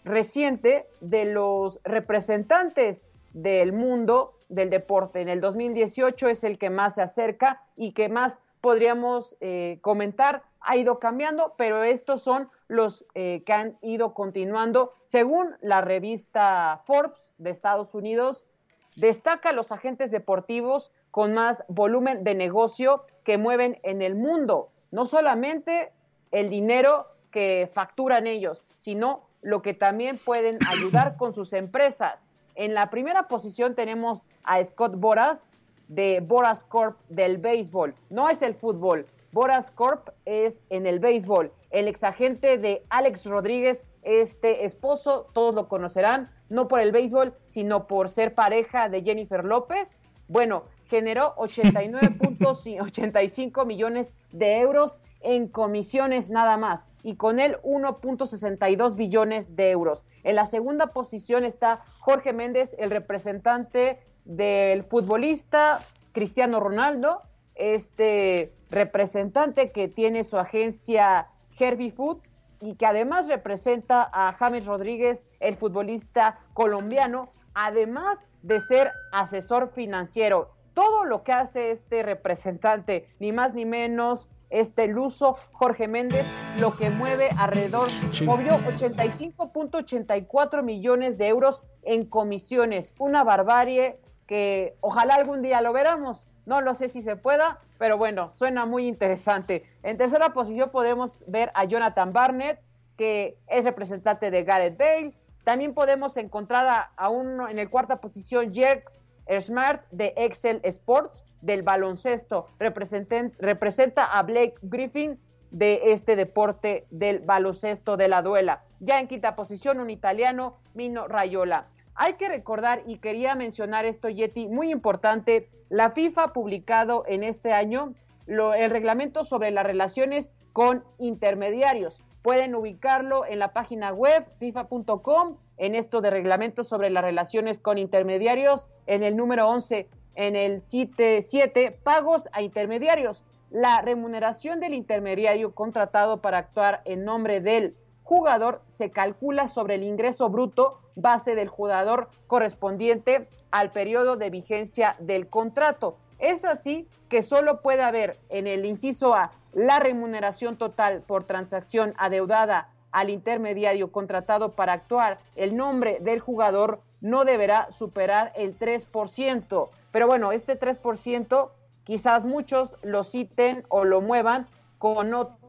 reciente 0.04 0.88
de 1.02 1.26
los 1.26 1.80
representantes 1.84 3.10
del 3.34 3.74
mundo 3.74 4.38
del 4.50 4.70
deporte. 4.70 5.22
En 5.22 5.30
el 5.30 5.42
2018 5.42 6.28
es 6.30 6.44
el 6.44 6.60
que 6.60 6.70
más 6.70 6.96
se 6.96 7.02
acerca 7.02 7.64
y 7.76 7.94
que 7.94 8.10
más 8.10 8.42
podríamos 8.62 9.36
eh, 9.42 9.80
comentar. 9.82 10.44
Ha 10.64 10.78
ido 10.78 11.00
cambiando, 11.00 11.56
pero 11.58 11.84
estos 11.84 12.22
son 12.22 12.50
los 12.68 13.06
eh, 13.16 13.44
que 13.46 13.54
han 13.54 13.78
ido 13.82 14.14
continuando. 14.14 14.94
Según 15.04 15.56
la 15.62 15.82
revista 15.82 16.82
Forbes 16.86 17.34
de 17.38 17.50
Estados 17.50 17.94
Unidos, 17.94 18.48
destaca 18.96 19.52
los 19.52 19.72
agentes 19.72 20.12
deportivos 20.12 20.92
con 21.12 21.34
más 21.34 21.64
volumen 21.68 22.24
de 22.24 22.36
negocio 22.36 23.06
que 23.24 23.38
mueven 23.38 23.80
en 23.84 24.02
el 24.02 24.16
mundo. 24.16 24.70
No 24.92 25.06
solamente 25.06 25.92
el 26.32 26.50
dinero 26.50 27.08
que 27.32 27.70
facturan 27.74 28.28
ellos, 28.28 28.64
sino 28.76 29.28
lo 29.42 29.62
que 29.62 29.74
también 29.74 30.18
pueden 30.18 30.58
ayudar 30.68 31.18
con 31.18 31.34
sus 31.34 31.54
empresas. 31.54 32.32
En 32.56 32.74
la 32.74 32.90
primera 32.90 33.28
posición 33.28 33.76
tenemos 33.76 34.26
a 34.44 34.64
Scott 34.64 34.96
Boras 34.96 35.50
de 35.88 36.22
Boras 36.22 36.64
Corp 36.64 36.98
del 37.10 37.38
béisbol. 37.38 37.96
No 38.10 38.30
es 38.30 38.42
el 38.42 38.56
fútbol, 38.56 39.08
Boras 39.34 39.70
Corp 39.72 40.10
es 40.26 40.62
en 40.70 40.86
el 40.86 41.00
béisbol. 41.00 41.52
El 41.72 41.88
exagente 41.88 42.60
de 42.60 42.86
Alex 42.90 43.26
Rodríguez, 43.26 43.84
este 44.04 44.66
esposo, 44.66 45.28
todos 45.34 45.56
lo 45.56 45.68
conocerán, 45.68 46.30
no 46.50 46.68
por 46.68 46.80
el 46.80 46.92
béisbol, 46.92 47.34
sino 47.44 47.88
por 47.88 48.10
ser 48.10 48.36
pareja 48.36 48.90
de 48.90 49.02
Jennifer 49.02 49.44
López. 49.44 49.98
Bueno, 50.28 50.66
generó 50.86 51.34
89.85 51.38 53.66
millones 53.66 54.14
de 54.32 54.60
euros 54.60 55.02
en 55.22 55.48
comisiones 55.48 56.30
nada 56.30 56.58
más 56.58 56.88
y 57.02 57.16
con 57.16 57.40
él 57.40 57.58
1.62 57.64 58.96
billones 58.96 59.56
de 59.56 59.72
euros. 59.72 60.06
En 60.24 60.36
la 60.36 60.46
segunda 60.46 60.86
posición 60.88 61.44
está 61.44 61.80
Jorge 62.00 62.34
Méndez, 62.34 62.76
el 62.78 62.92
representante 62.92 64.00
del 64.26 64.84
futbolista 64.84 65.80
Cristiano 66.12 66.60
Ronaldo, 66.60 67.24
este 67.56 68.52
representante 68.70 69.70
que 69.70 69.88
tiene 69.88 70.24
su 70.24 70.38
agencia 70.38 71.28
Herbie 71.58 71.92
Food 71.92 72.20
y 72.62 72.76
que 72.76 72.86
además 72.86 73.28
representa 73.28 74.08
a 74.12 74.34
James 74.34 74.66
Rodríguez, 74.66 75.28
el 75.40 75.56
futbolista 75.58 76.40
colombiano, 76.54 77.30
además 77.54 78.18
de 78.42 78.62
ser 78.62 78.92
asesor 79.12 79.72
financiero. 79.74 80.52
Todo 80.74 81.06
lo 81.06 81.24
que 81.24 81.34
hace 81.34 81.72
este 81.72 82.04
representante, 82.04 83.08
ni 83.20 83.32
más 83.32 83.54
ni 83.54 83.66
menos, 83.66 84.30
este 84.50 84.88
luso 84.88 85.38
Jorge 85.52 85.88
Méndez, 85.88 86.26
lo 86.60 86.76
que 86.78 86.90
mueve 86.90 87.30
alrededor, 87.38 87.90
movió 88.24 88.58
85.84 88.60 90.64
millones 90.64 91.18
de 91.18 91.28
euros 91.28 91.66
en 91.82 92.06
comisiones. 92.06 92.94
Una 93.00 93.24
barbarie 93.24 94.00
que 94.28 94.76
ojalá 94.80 95.16
algún 95.16 95.42
día 95.42 95.62
lo 95.62 95.74
veramos. 95.74 96.28
No 96.46 96.62
lo 96.62 96.76
sé 96.76 96.90
si 96.90 97.02
se 97.02 97.16
pueda, 97.16 97.58
pero 97.78 97.98
bueno, 97.98 98.32
suena 98.34 98.66
muy 98.66 98.88
interesante. 98.88 99.64
En 99.82 99.98
tercera 99.98 100.34
posición 100.34 100.70
podemos 100.70 101.24
ver 101.28 101.52
a 101.54 101.66
Jonathan 101.66 102.12
Barnett, 102.12 102.60
que 102.98 103.38
es 103.48 103.64
representante 103.64 104.30
de 104.30 104.44
Gareth 104.44 104.78
Bale. 104.78 105.14
También 105.44 105.74
podemos 105.74 106.18
encontrar 106.18 106.90
a, 106.96 107.10
uno 107.10 107.50
en 107.50 107.60
el 107.60 107.70
cuarta 107.70 107.98
posición, 107.98 108.54
Jerks 108.54 109.02
Smart 109.40 109.84
de 109.92 110.14
Excel 110.18 110.60
Sports 110.64 111.24
del 111.42 111.64
baloncesto. 111.64 112.48
representa 112.60 114.06
a 114.06 114.24
Blake 114.24 114.56
Griffin 114.62 115.20
de 115.52 115.92
este 115.92 116.16
deporte 116.16 116.88
del 116.90 117.20
baloncesto 117.20 117.96
de 117.96 118.08
la 118.08 118.22
duela. 118.22 118.64
Ya 118.80 119.00
en 119.00 119.08
quinta 119.08 119.36
posición, 119.36 119.80
un 119.80 119.90
italiano, 119.90 120.58
Mino 120.74 121.08
Rayola. 121.08 121.68
Hay 121.96 122.14
que 122.14 122.28
recordar, 122.28 122.84
y 122.88 122.98
quería 122.98 123.36
mencionar 123.36 123.86
esto, 123.86 124.10
Yeti, 124.10 124.48
muy 124.48 124.72
importante, 124.72 125.50
la 125.70 125.92
FIFA 125.92 126.24
ha 126.24 126.34
publicado 126.34 127.04
en 127.08 127.24
este 127.24 127.54
año 127.54 127.94
el 128.28 128.70
reglamento 128.70 129.24
sobre 129.24 129.52
las 129.52 129.66
relaciones 129.66 130.34
con 130.54 130.84
intermediarios. 130.98 132.02
Pueden 132.22 132.56
ubicarlo 132.56 133.26
en 133.26 133.40
la 133.40 133.54
página 133.54 133.92
web 133.92 134.26
fifa.com, 134.40 135.38
en 135.58 135.76
esto 135.76 136.02
de 136.02 136.10
reglamentos 136.10 136.68
sobre 136.68 136.90
las 136.90 137.04
relaciones 137.04 137.60
con 137.60 137.78
intermediarios, 137.78 138.70
en 138.88 139.04
el 139.04 139.18
número 139.18 139.50
11, 139.50 139.88
en 140.16 140.36
el 140.36 140.62
7, 140.62 141.78
pagos 141.84 142.30
a 142.32 142.42
intermediarios. 142.42 143.24
La 143.50 143.82
remuneración 143.82 144.60
del 144.60 144.74
intermediario 144.74 145.54
contratado 145.54 146.22
para 146.22 146.40
actuar 146.40 146.82
en 146.86 147.04
nombre 147.04 147.40
del 147.40 147.76
jugador 148.04 148.62
se 148.68 148.92
calcula 148.92 149.48
sobre 149.48 149.76
el 149.76 149.84
ingreso 149.84 150.30
bruto 150.30 150.80
base 150.96 151.36
del 151.36 151.48
jugador 151.48 152.10
correspondiente 152.28 153.28
al 153.52 153.72
periodo 153.72 154.18
de 154.18 154.30
vigencia 154.30 154.96
del 155.00 155.28
contrato. 155.28 155.98
Es 156.20 156.46
así 156.46 156.88
que 157.10 157.24
solo 157.24 157.62
puede 157.62 157.82
haber 157.82 158.18
en 158.30 158.48
el 158.48 158.66
inciso 158.66 159.14
A 159.14 159.32
la 159.54 159.80
remuneración 159.80 160.58
total 160.58 161.02
por 161.02 161.26
transacción 161.26 161.94
adeudada 161.98 162.70
al 162.92 163.10
intermediario 163.10 163.92
contratado 163.92 164.54
para 164.54 164.74
actuar. 164.74 165.20
El 165.36 165.56
nombre 165.56 166.00
del 166.00 166.20
jugador 166.20 166.82
no 167.02 167.26
deberá 167.26 167.72
superar 167.72 168.32
el 168.36 168.58
3%. 168.58 169.70
Pero 169.92 170.08
bueno, 170.08 170.32
este 170.32 170.60
3% 170.60 171.50
quizás 171.84 172.26
muchos 172.26 172.76
lo 172.82 173.04
citen 173.04 173.64
o 173.70 173.84
lo 173.84 174.02
muevan 174.02 174.48
con 174.78 175.14
otros 175.14 175.43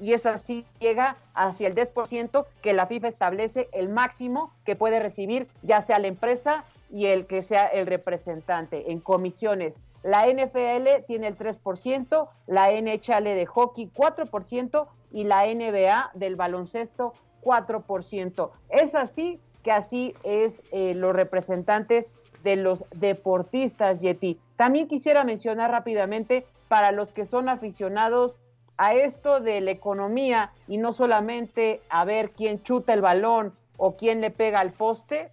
y 0.00 0.12
eso 0.12 0.30
así 0.30 0.64
llega 0.78 1.16
hacia 1.34 1.68
el 1.68 1.74
10% 1.74 2.46
que 2.62 2.72
la 2.72 2.86
FIFA 2.86 3.08
establece 3.08 3.68
el 3.72 3.88
máximo 3.88 4.52
que 4.64 4.76
puede 4.76 5.00
recibir 5.00 5.48
ya 5.62 5.82
sea 5.82 5.98
la 5.98 6.06
empresa 6.06 6.64
y 6.90 7.06
el 7.06 7.26
que 7.26 7.42
sea 7.42 7.66
el 7.66 7.86
representante 7.86 8.92
en 8.92 9.00
comisiones. 9.00 9.78
La 10.02 10.26
NFL 10.26 11.04
tiene 11.06 11.26
el 11.26 11.36
3%, 11.36 12.28
la 12.46 12.70
NHL 12.70 13.24
de 13.24 13.46
hockey 13.46 13.90
4% 13.92 14.86
y 15.10 15.24
la 15.24 15.46
NBA 15.46 16.10
del 16.14 16.36
baloncesto 16.36 17.12
4%. 17.42 18.50
Es 18.68 18.94
así 18.94 19.40
que 19.64 19.72
así 19.72 20.14
es 20.22 20.62
eh, 20.70 20.94
los 20.94 21.12
representantes 21.12 22.12
de 22.44 22.54
los 22.54 22.84
deportistas, 22.94 24.00
Yeti. 24.00 24.38
También 24.54 24.86
quisiera 24.86 25.24
mencionar 25.24 25.72
rápidamente 25.72 26.46
para 26.68 26.92
los 26.92 27.12
que 27.12 27.24
son 27.24 27.48
aficionados 27.48 28.38
a 28.78 28.94
esto 28.94 29.40
de 29.40 29.60
la 29.60 29.70
economía 29.70 30.52
y 30.68 30.78
no 30.78 30.92
solamente 30.92 31.80
a 31.88 32.04
ver 32.04 32.30
quién 32.30 32.62
chuta 32.62 32.92
el 32.92 33.00
balón 33.00 33.52
o 33.76 33.96
quién 33.96 34.20
le 34.20 34.30
pega 34.30 34.60
al 34.60 34.72
poste, 34.72 35.30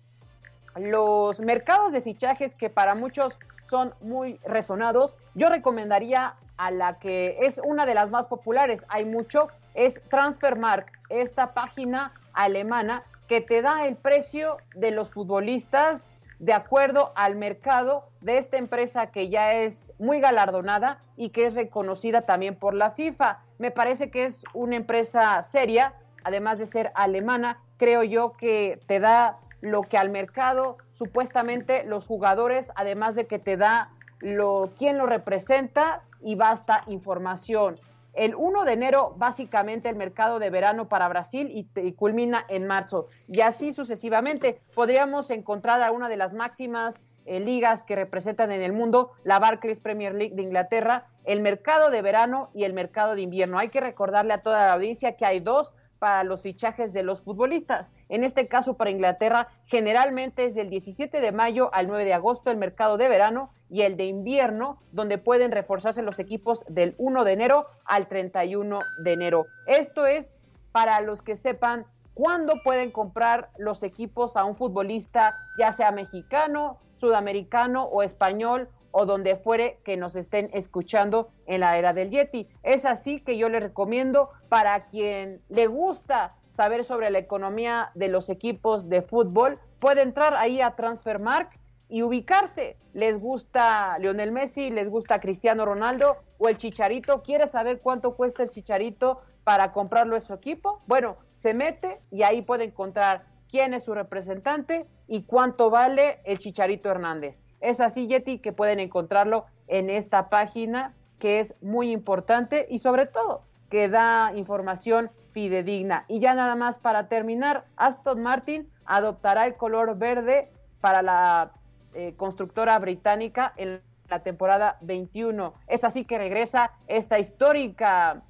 los 0.75 1.39
mercados 1.39 1.91
de 1.91 2.01
fichajes 2.01 2.55
que 2.55 2.69
para 2.69 2.95
muchos 2.95 3.37
son 3.69 3.93
muy 4.01 4.39
resonados, 4.45 5.15
yo 5.35 5.49
recomendaría 5.49 6.35
a 6.57 6.71
la 6.71 6.99
que 6.99 7.37
es 7.41 7.59
una 7.63 7.85
de 7.85 7.95
las 7.95 8.09
más 8.09 8.27
populares, 8.27 8.85
hay 8.89 9.05
mucho, 9.05 9.47
es 9.73 10.01
Transfermark, 10.09 10.91
esta 11.09 11.53
página 11.53 12.13
alemana 12.33 13.03
que 13.27 13.41
te 13.41 13.61
da 13.61 13.87
el 13.87 13.95
precio 13.95 14.57
de 14.75 14.91
los 14.91 15.09
futbolistas 15.09 16.13
de 16.43 16.51
acuerdo 16.51 17.13
al 17.15 17.37
mercado 17.37 18.09
de 18.19 18.37
esta 18.37 18.57
empresa 18.57 19.11
que 19.11 19.29
ya 19.29 19.53
es 19.53 19.93
muy 19.97 20.19
galardonada 20.19 20.99
y 21.15 21.29
que 21.29 21.45
es 21.45 21.55
reconocida 21.55 22.23
también 22.23 22.55
por 22.55 22.73
la 22.73 22.91
FIFA. 22.91 23.39
Me 23.59 23.71
parece 23.71 24.11
que 24.11 24.25
es 24.25 24.43
una 24.53 24.75
empresa 24.75 25.41
seria, 25.43 25.93
además 26.25 26.59
de 26.59 26.65
ser 26.65 26.91
alemana, 26.95 27.61
creo 27.77 28.03
yo 28.03 28.33
que 28.33 28.81
te 28.87 28.99
da 28.99 29.37
lo 29.61 29.83
que 29.83 29.97
al 29.97 30.09
mercado 30.09 30.75
supuestamente 30.91 31.85
los 31.85 32.05
jugadores, 32.05 32.73
además 32.75 33.15
de 33.15 33.25
que 33.25 33.39
te 33.39 33.55
da 33.55 33.91
lo 34.19 34.71
quién 34.77 34.97
lo 34.97 35.05
representa 35.05 36.01
y 36.19 36.35
basta 36.35 36.83
información. 36.87 37.77
El 38.13 38.35
1 38.35 38.63
de 38.65 38.73
enero, 38.73 39.15
básicamente, 39.17 39.89
el 39.89 39.95
mercado 39.95 40.37
de 40.37 40.51
verano 40.51 40.87
para 40.87 41.07
Brasil 41.07 41.49
y, 41.51 41.91
culmina 41.93 42.45
en 42.47 42.67
marzo. 42.67 43.07
Y 43.27 43.41
así 43.41 43.73
sucesivamente. 43.73 44.61
Podríamos 44.75 45.29
encontrar 45.31 45.81
a 45.81 45.91
una 45.91 46.09
de 46.09 46.17
las 46.17 46.33
máximas 46.33 47.03
eh, 47.25 47.39
ligas 47.39 47.83
que 47.83 47.95
representan 47.95 48.51
en 48.51 48.61
el 48.61 48.73
mundo, 48.73 49.11
la 49.23 49.39
Barclays 49.39 49.79
Premier 49.79 50.13
League 50.13 50.35
de 50.35 50.43
Inglaterra, 50.43 51.07
el 51.23 51.41
mercado 51.41 51.89
de 51.89 52.01
verano 52.01 52.51
y 52.53 52.65
el 52.65 52.73
mercado 52.73 53.15
de 53.15 53.21
invierno. 53.21 53.57
Hay 53.57 53.69
que 53.69 53.81
recordarle 53.81 54.33
a 54.33 54.41
toda 54.41 54.67
la 54.67 54.73
audiencia 54.73 55.15
que 55.15 55.25
hay 55.25 55.39
dos 55.39 55.73
para 56.03 56.25
los 56.25 56.41
fichajes 56.41 56.91
de 56.91 57.01
los 57.01 57.21
futbolistas. 57.21 57.89
En 58.09 58.25
este 58.25 58.49
caso, 58.49 58.75
para 58.75 58.89
Inglaterra, 58.89 59.47
generalmente 59.67 60.43
es 60.43 60.53
del 60.53 60.69
17 60.69 61.21
de 61.21 61.31
mayo 61.31 61.73
al 61.73 61.87
9 61.87 62.03
de 62.03 62.13
agosto 62.13 62.51
el 62.51 62.57
mercado 62.57 62.97
de 62.97 63.07
verano 63.07 63.51
y 63.69 63.83
el 63.83 63.95
de 63.95 64.07
invierno, 64.07 64.81
donde 64.91 65.17
pueden 65.17 65.53
reforzarse 65.53 66.01
los 66.01 66.19
equipos 66.19 66.65
del 66.67 66.93
1 66.97 67.23
de 67.23 67.31
enero 67.31 67.67
al 67.85 68.09
31 68.09 68.79
de 68.97 69.13
enero. 69.13 69.45
Esto 69.65 70.05
es 70.05 70.35
para 70.73 70.99
los 70.99 71.21
que 71.21 71.37
sepan 71.37 71.85
cuándo 72.13 72.55
pueden 72.65 72.91
comprar 72.91 73.51
los 73.57 73.81
equipos 73.81 74.35
a 74.35 74.43
un 74.43 74.57
futbolista, 74.57 75.37
ya 75.57 75.71
sea 75.71 75.93
mexicano, 75.93 76.81
sudamericano 76.95 77.85
o 77.85 78.03
español 78.03 78.67
o 78.93 79.05
donde 79.05 79.35
fuere 79.35 79.79
que 79.83 79.97
nos 79.97 80.15
estén 80.15 80.49
escuchando 80.53 81.29
en 81.47 81.59
la 81.59 81.77
era 81.77 81.91
del 81.93 82.11
Yeti. 82.11 82.47
Es 82.61 82.85
así 82.85 83.19
que 83.19 83.37
yo 83.37 83.49
le 83.49 83.59
recomiendo 83.59 84.29
para 84.47 84.85
quien 84.85 85.41
le 85.49 85.67
gusta 85.67 86.35
saber 86.51 86.85
sobre 86.85 87.09
la 87.09 87.17
economía 87.17 87.91
de 87.95 88.07
los 88.07 88.29
equipos 88.29 88.87
de 88.87 89.01
fútbol, 89.01 89.59
puede 89.79 90.03
entrar 90.03 90.35
ahí 90.35 90.61
a 90.61 90.75
Transfermark 90.75 91.59
y 91.89 92.03
ubicarse. 92.03 92.77
Les 92.93 93.19
gusta 93.19 93.97
Lionel 93.99 94.31
Messi, 94.31 94.69
les 94.69 94.89
gusta 94.89 95.19
Cristiano 95.19 95.65
Ronaldo 95.65 96.17
o 96.37 96.47
el 96.47 96.57
Chicharito. 96.57 97.23
¿Quiere 97.23 97.47
saber 97.47 97.81
cuánto 97.81 98.15
cuesta 98.15 98.43
el 98.43 98.51
Chicharito 98.51 99.21
para 99.43 99.71
comprarlo 99.71 100.15
en 100.15 100.21
su 100.21 100.33
equipo? 100.33 100.79
Bueno, 100.85 101.17
se 101.33 101.53
mete 101.53 101.99
y 102.11 102.23
ahí 102.23 102.43
puede 102.43 102.65
encontrar 102.65 103.25
quién 103.49 103.73
es 103.73 103.83
su 103.83 103.93
representante 103.93 104.85
y 105.07 105.23
cuánto 105.23 105.69
vale 105.69 106.19
el 106.23 106.37
Chicharito 106.37 106.89
Hernández. 106.89 107.42
Es 107.63 107.79
así, 107.79 108.07
Yeti, 108.07 108.39
que 108.39 108.51
pueden 108.51 108.81
encontrarlo 108.81 109.45
en 109.69 109.89
esta 109.89 110.27
página 110.27 110.93
que 111.17 111.39
es 111.39 111.55
muy 111.61 111.91
importante 111.91 112.67
y 112.69 112.79
sobre 112.79 113.05
todo 113.05 113.43
que 113.69 113.87
da 113.87 114.33
información 114.35 115.09
fidedigna. 115.31 116.03
Y 116.09 116.19
ya 116.19 116.33
nada 116.33 116.55
más 116.55 116.77
para 116.77 117.07
terminar, 117.07 117.63
Aston 117.77 118.21
Martin 118.21 118.69
adoptará 118.83 119.45
el 119.45 119.55
color 119.55 119.97
verde 119.97 120.51
para 120.81 121.01
la 121.01 121.51
eh, 121.93 122.13
constructora 122.17 122.77
británica 122.79 123.53
en 123.55 123.79
la 124.09 124.19
temporada 124.19 124.77
21. 124.81 125.53
Es 125.67 125.85
así 125.85 126.03
que 126.03 126.17
regresa 126.17 126.71
esta 126.89 127.17
histórica 127.17 128.23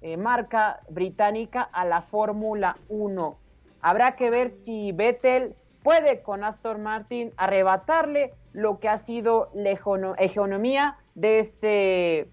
eh, 0.00 0.16
marca 0.16 0.80
británica 0.88 1.62
a 1.62 1.84
la 1.84 2.02
Fórmula 2.02 2.76
1. 2.88 3.38
Habrá 3.82 4.16
que 4.16 4.30
ver 4.30 4.50
si 4.50 4.90
Vettel 4.90 5.54
puede 5.82 6.22
con 6.22 6.44
Aston 6.44 6.82
Martin 6.82 7.32
arrebatarle 7.36 8.34
lo 8.52 8.78
que 8.78 8.88
ha 8.88 8.98
sido 8.98 9.50
la 9.54 9.70
hegemonía 10.18 10.98
de 11.14 11.38
este, 11.38 12.28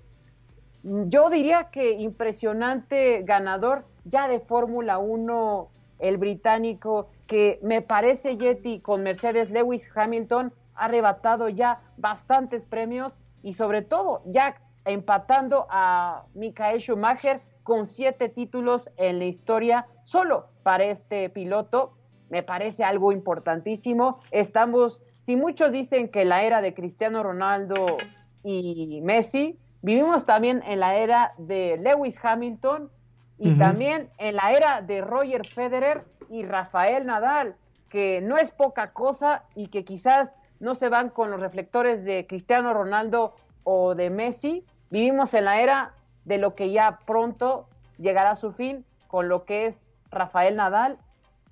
yo 0.84 1.30
diría 1.30 1.66
que 1.72 1.92
impresionante 1.92 3.22
ganador 3.24 3.86
ya 4.06 4.28
de 4.28 4.40
Fórmula 4.40 4.98
1, 4.98 5.68
el 6.00 6.18
británico, 6.18 7.10
que 7.28 7.60
me 7.62 7.82
parece 7.82 8.38
Yeti 8.38 8.80
con 8.80 9.04
Mercedes 9.04 9.50
Lewis 9.50 9.88
Hamilton 9.94 10.54
ha 10.76 10.86
arrebatado 10.86 11.50
ya 11.50 11.82
bastantes 11.98 12.66
premios 12.66 13.18
y 13.44 13.54
sobre 13.54 13.82
todo 13.82 14.22
ya 14.26 14.56
empatando 14.86 15.68
a 15.70 16.24
Michael 16.34 16.80
Schumacher 16.80 17.42
con 17.64 17.86
siete 17.86 18.30
títulos 18.30 18.90
en 18.96 19.20
la 19.20 19.26
historia 19.26 19.88
solo 20.06 20.48
para 20.64 20.86
este 20.86 21.30
piloto. 21.30 21.97
Me 22.30 22.44
parece 22.44 22.84
algo 22.84 23.12
importantísimo. 23.12 24.20
Estamos, 24.32 25.02
si 25.20 25.36
muchos 25.36 25.72
dicen 25.72 26.10
que 26.10 26.26
la 26.26 26.44
era 26.44 26.62
de 26.62 26.74
Cristiano 26.74 27.24
Ronaldo 27.24 27.86
y 28.44 29.00
Messi, 29.02 29.58
vivimos 29.82 30.26
también 30.26 30.62
en 30.66 30.80
la 30.80 30.98
era 30.98 31.34
de 31.38 31.78
Lewis 31.78 32.18
Hamilton 32.22 32.90
y 33.40 33.58
también 33.58 34.10
en 34.18 34.36
la 34.36 34.52
era 34.52 34.82
de 34.82 35.02
Roger 35.02 35.46
Federer 35.46 36.06
y 36.30 36.44
Rafael 36.44 37.06
Nadal, 37.06 37.56
que 37.90 38.20
no 38.22 38.38
es 38.38 38.52
poca 38.52 38.92
cosa 38.92 39.44
y 39.56 39.68
que 39.68 39.86
quizás 39.86 40.38
no 40.60 40.76
se 40.76 40.90
van 40.90 41.10
con 41.10 41.30
los 41.30 41.40
reflectores 41.40 42.04
de 42.04 42.26
Cristiano 42.28 42.74
Ronaldo 42.74 43.36
o 43.64 43.96
de 43.96 44.10
Messi. 44.10 44.66
Vivimos 44.90 45.34
en 45.34 45.46
la 45.46 45.62
era 45.62 45.94
de 46.26 46.38
lo 46.38 46.56
que 46.56 46.72
ya 46.72 47.00
pronto 47.06 47.68
llegará 47.98 48.32
a 48.32 48.36
su 48.36 48.52
fin 48.52 48.86
con 49.08 49.30
lo 49.30 49.46
que 49.46 49.68
es 49.68 49.86
Rafael 50.10 50.56
Nadal 50.56 50.98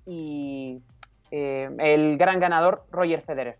y 0.06 0.80
eh, 1.30 1.68
el 1.78 2.16
gran 2.16 2.40
ganador 2.40 2.84
Roger 2.90 3.22
Federer. 3.22 3.56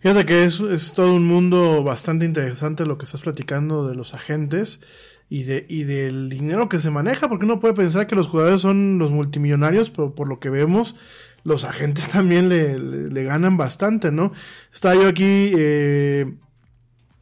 Fíjate 0.00 0.24
que 0.24 0.44
es, 0.44 0.60
es, 0.60 0.92
todo 0.92 1.12
un 1.14 1.26
mundo 1.26 1.82
bastante 1.82 2.24
interesante 2.24 2.86
lo 2.86 2.98
que 2.98 3.04
estás 3.04 3.22
platicando 3.22 3.88
de 3.88 3.96
los 3.96 4.14
agentes 4.14 4.80
y, 5.28 5.42
de, 5.42 5.66
y 5.68 5.82
del 5.84 6.28
dinero 6.28 6.68
que 6.68 6.78
se 6.78 6.90
maneja, 6.90 7.28
porque 7.28 7.44
uno 7.44 7.58
puede 7.58 7.74
pensar 7.74 8.06
que 8.06 8.14
los 8.14 8.28
jugadores 8.28 8.60
son 8.60 8.98
los 8.98 9.10
multimillonarios, 9.10 9.90
pero 9.90 10.14
por 10.14 10.28
lo 10.28 10.38
que 10.38 10.50
vemos, 10.50 10.94
los 11.42 11.64
agentes 11.64 12.08
también 12.12 12.48
le, 12.48 12.78
le, 12.78 13.24
ganan 13.24 13.56
bastante, 13.56 14.12
¿no? 14.12 14.32
Estaba 14.72 14.94
yo 14.94 15.08
aquí 15.08 15.52
eh, 15.56 16.32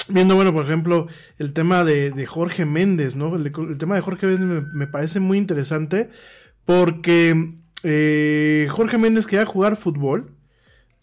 viendo, 0.08 0.36
bueno, 0.36 0.52
por 0.52 0.66
ejemplo, 0.66 1.08
el 1.38 1.54
tema 1.54 1.82
de, 1.82 2.10
de 2.10 2.26
Jorge 2.26 2.66
Méndez, 2.66 3.16
¿no? 3.16 3.34
El, 3.36 3.46
el, 3.46 3.78
tema 3.78 3.94
de 3.94 4.02
Jorge 4.02 4.26
Méndez 4.26 4.44
me, 4.44 4.60
me 4.60 4.86
parece 4.86 5.18
muy 5.18 5.38
interesante 5.38 6.10
porque 6.66 7.54
eh, 7.88 8.66
Jorge 8.70 8.98
Méndez 8.98 9.26
quería 9.26 9.46
jugar 9.46 9.76
fútbol 9.76 10.36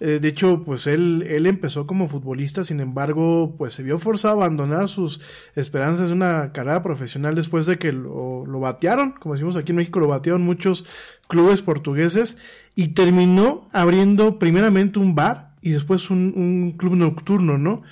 eh, 0.05 0.19
de 0.19 0.27
hecho, 0.27 0.63
pues 0.65 0.85
él, 0.85 1.25
él 1.29 1.47
empezó 1.47 1.87
como 1.87 2.09
futbolista, 2.09 2.65
sin 2.65 2.81
embargo, 2.81 3.55
pues 3.57 3.73
se 3.73 3.83
vio 3.83 3.99
forzado 3.99 4.33
a 4.33 4.43
abandonar 4.43 4.89
sus 4.89 5.21
esperanzas 5.55 6.09
de 6.09 6.13
una 6.13 6.51
carrera 6.51 6.83
profesional 6.83 7.35
después 7.35 7.65
de 7.65 7.77
que 7.77 7.93
lo, 7.93 8.45
lo 8.45 8.59
batearon, 8.59 9.11
como 9.11 9.35
decimos 9.35 9.55
aquí 9.55 9.71
en 9.71 9.77
México, 9.77 10.01
lo 10.01 10.09
batearon 10.09 10.41
muchos 10.41 10.85
clubes 11.29 11.61
portugueses 11.61 12.37
y 12.75 12.89
terminó 12.89 13.69
abriendo 13.71 14.39
primeramente 14.39 14.99
un 14.99 15.15
bar 15.15 15.53
y 15.61 15.71
después 15.71 16.09
un, 16.09 16.75
club 16.77 16.95
nocturno, 16.95 17.57
¿no? 17.57 17.83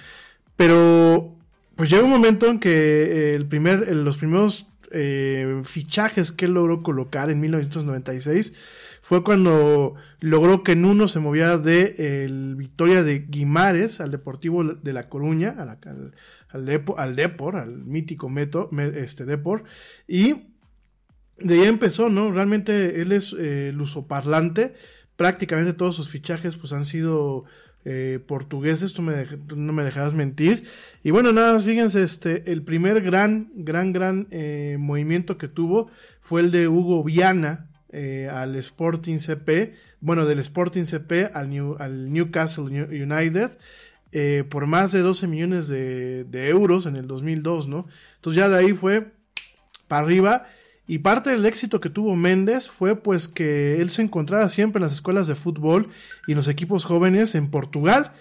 Pero 0.57 1.38
pues 1.77 1.89
llega 1.89 2.03
un 2.03 2.09
momento 2.09 2.47
en 2.47 2.59
que 2.59 3.35
el 3.35 3.45
primer, 3.45 3.95
los 3.95 4.18
primeros 4.18 4.68
eh, 4.91 5.61
fichajes 5.63 6.34
que 6.34 6.43
él 6.43 6.51
logró 6.51 6.84
colocar 6.84 7.30
en 7.30 7.39
1996 7.39 8.53
fue 9.11 9.25
cuando 9.25 9.95
logró 10.21 10.63
que 10.63 10.77
Nuno 10.77 11.09
se 11.09 11.19
movía 11.19 11.57
de 11.57 12.23
el 12.23 12.55
Victoria 12.55 13.03
de 13.03 13.19
Guimares 13.19 13.99
al 13.99 14.09
Deportivo 14.09 14.63
de 14.63 14.93
La 14.93 15.09
Coruña, 15.09 15.53
al, 15.59 16.13
al, 16.47 16.65
Depo, 17.17 17.51
al 17.53 17.83
mítico 17.83 18.29
Meto, 18.29 18.69
este 18.95 19.25
Depor, 19.25 19.65
y 20.07 20.43
de 21.39 21.55
ahí 21.55 21.67
empezó, 21.67 22.07
¿no? 22.07 22.31
Realmente 22.31 23.01
él 23.01 23.11
es 23.11 23.35
eh, 23.38 23.73
lusoparlante, 23.75 24.75
prácticamente 25.17 25.73
todos 25.73 25.97
sus 25.97 26.07
fichajes 26.07 26.55
pues 26.55 26.71
han 26.71 26.85
sido 26.85 27.43
eh, 27.83 28.17
portugueses, 28.25 28.93
tú, 28.93 29.01
me, 29.01 29.25
tú, 29.25 29.57
no 29.57 29.73
me 29.73 29.83
dejarás 29.83 30.13
mentir. 30.13 30.69
Y 31.03 31.11
bueno, 31.11 31.33
nada 31.33 31.51
más, 31.51 31.65
fíjense, 31.65 32.01
este, 32.01 32.49
el 32.49 32.63
primer 32.63 33.01
gran, 33.01 33.51
gran, 33.55 33.91
gran 33.91 34.29
eh, 34.31 34.77
movimiento 34.79 35.38
que 35.38 35.49
tuvo 35.49 35.91
fue 36.21 36.39
el 36.39 36.51
de 36.51 36.69
Hugo 36.69 37.03
Viana, 37.03 37.70
eh, 37.91 38.30
al 38.31 38.55
Sporting 38.55 39.18
CP, 39.18 39.73
bueno, 39.99 40.26
del 40.26 40.39
Sporting 40.39 40.85
CP 40.85 41.31
al, 41.34 41.49
New, 41.49 41.76
al 41.80 42.11
Newcastle 42.11 42.63
United, 42.63 43.51
eh, 44.13 44.43
por 44.49 44.65
más 44.65 44.91
de 44.91 44.99
12 44.99 45.27
millones 45.27 45.68
de, 45.68 46.26
euros 46.49 46.85
en 46.85 46.95
el 46.95 47.07
2002, 47.07 47.68
¿no? 47.68 47.88
Entonces 48.15 48.41
ya 48.41 48.49
de 48.49 48.57
ahí 48.57 48.73
fue 48.73 49.11
para 49.88 50.03
arriba. 50.03 50.47
Y 50.88 50.99
parte 50.99 51.30
del 51.30 51.45
éxito 51.45 51.80
que 51.80 51.89
tuvo 51.89 52.15
Méndez 52.15 52.69
fue 52.69 52.95
pues 52.95 53.27
que 53.27 53.81
él 53.81 53.89
se 53.89 54.01
encontraba 54.01 54.49
siempre 54.49 54.80
en 54.80 54.84
las 54.84 54.93
escuelas 54.93 55.27
de 55.27 55.35
fútbol 55.35 55.89
y 56.27 56.31
en 56.31 56.38
los 56.38 56.47
equipos 56.47 56.85
jóvenes 56.85 57.35
en 57.35 57.49
Portugal 57.49 58.11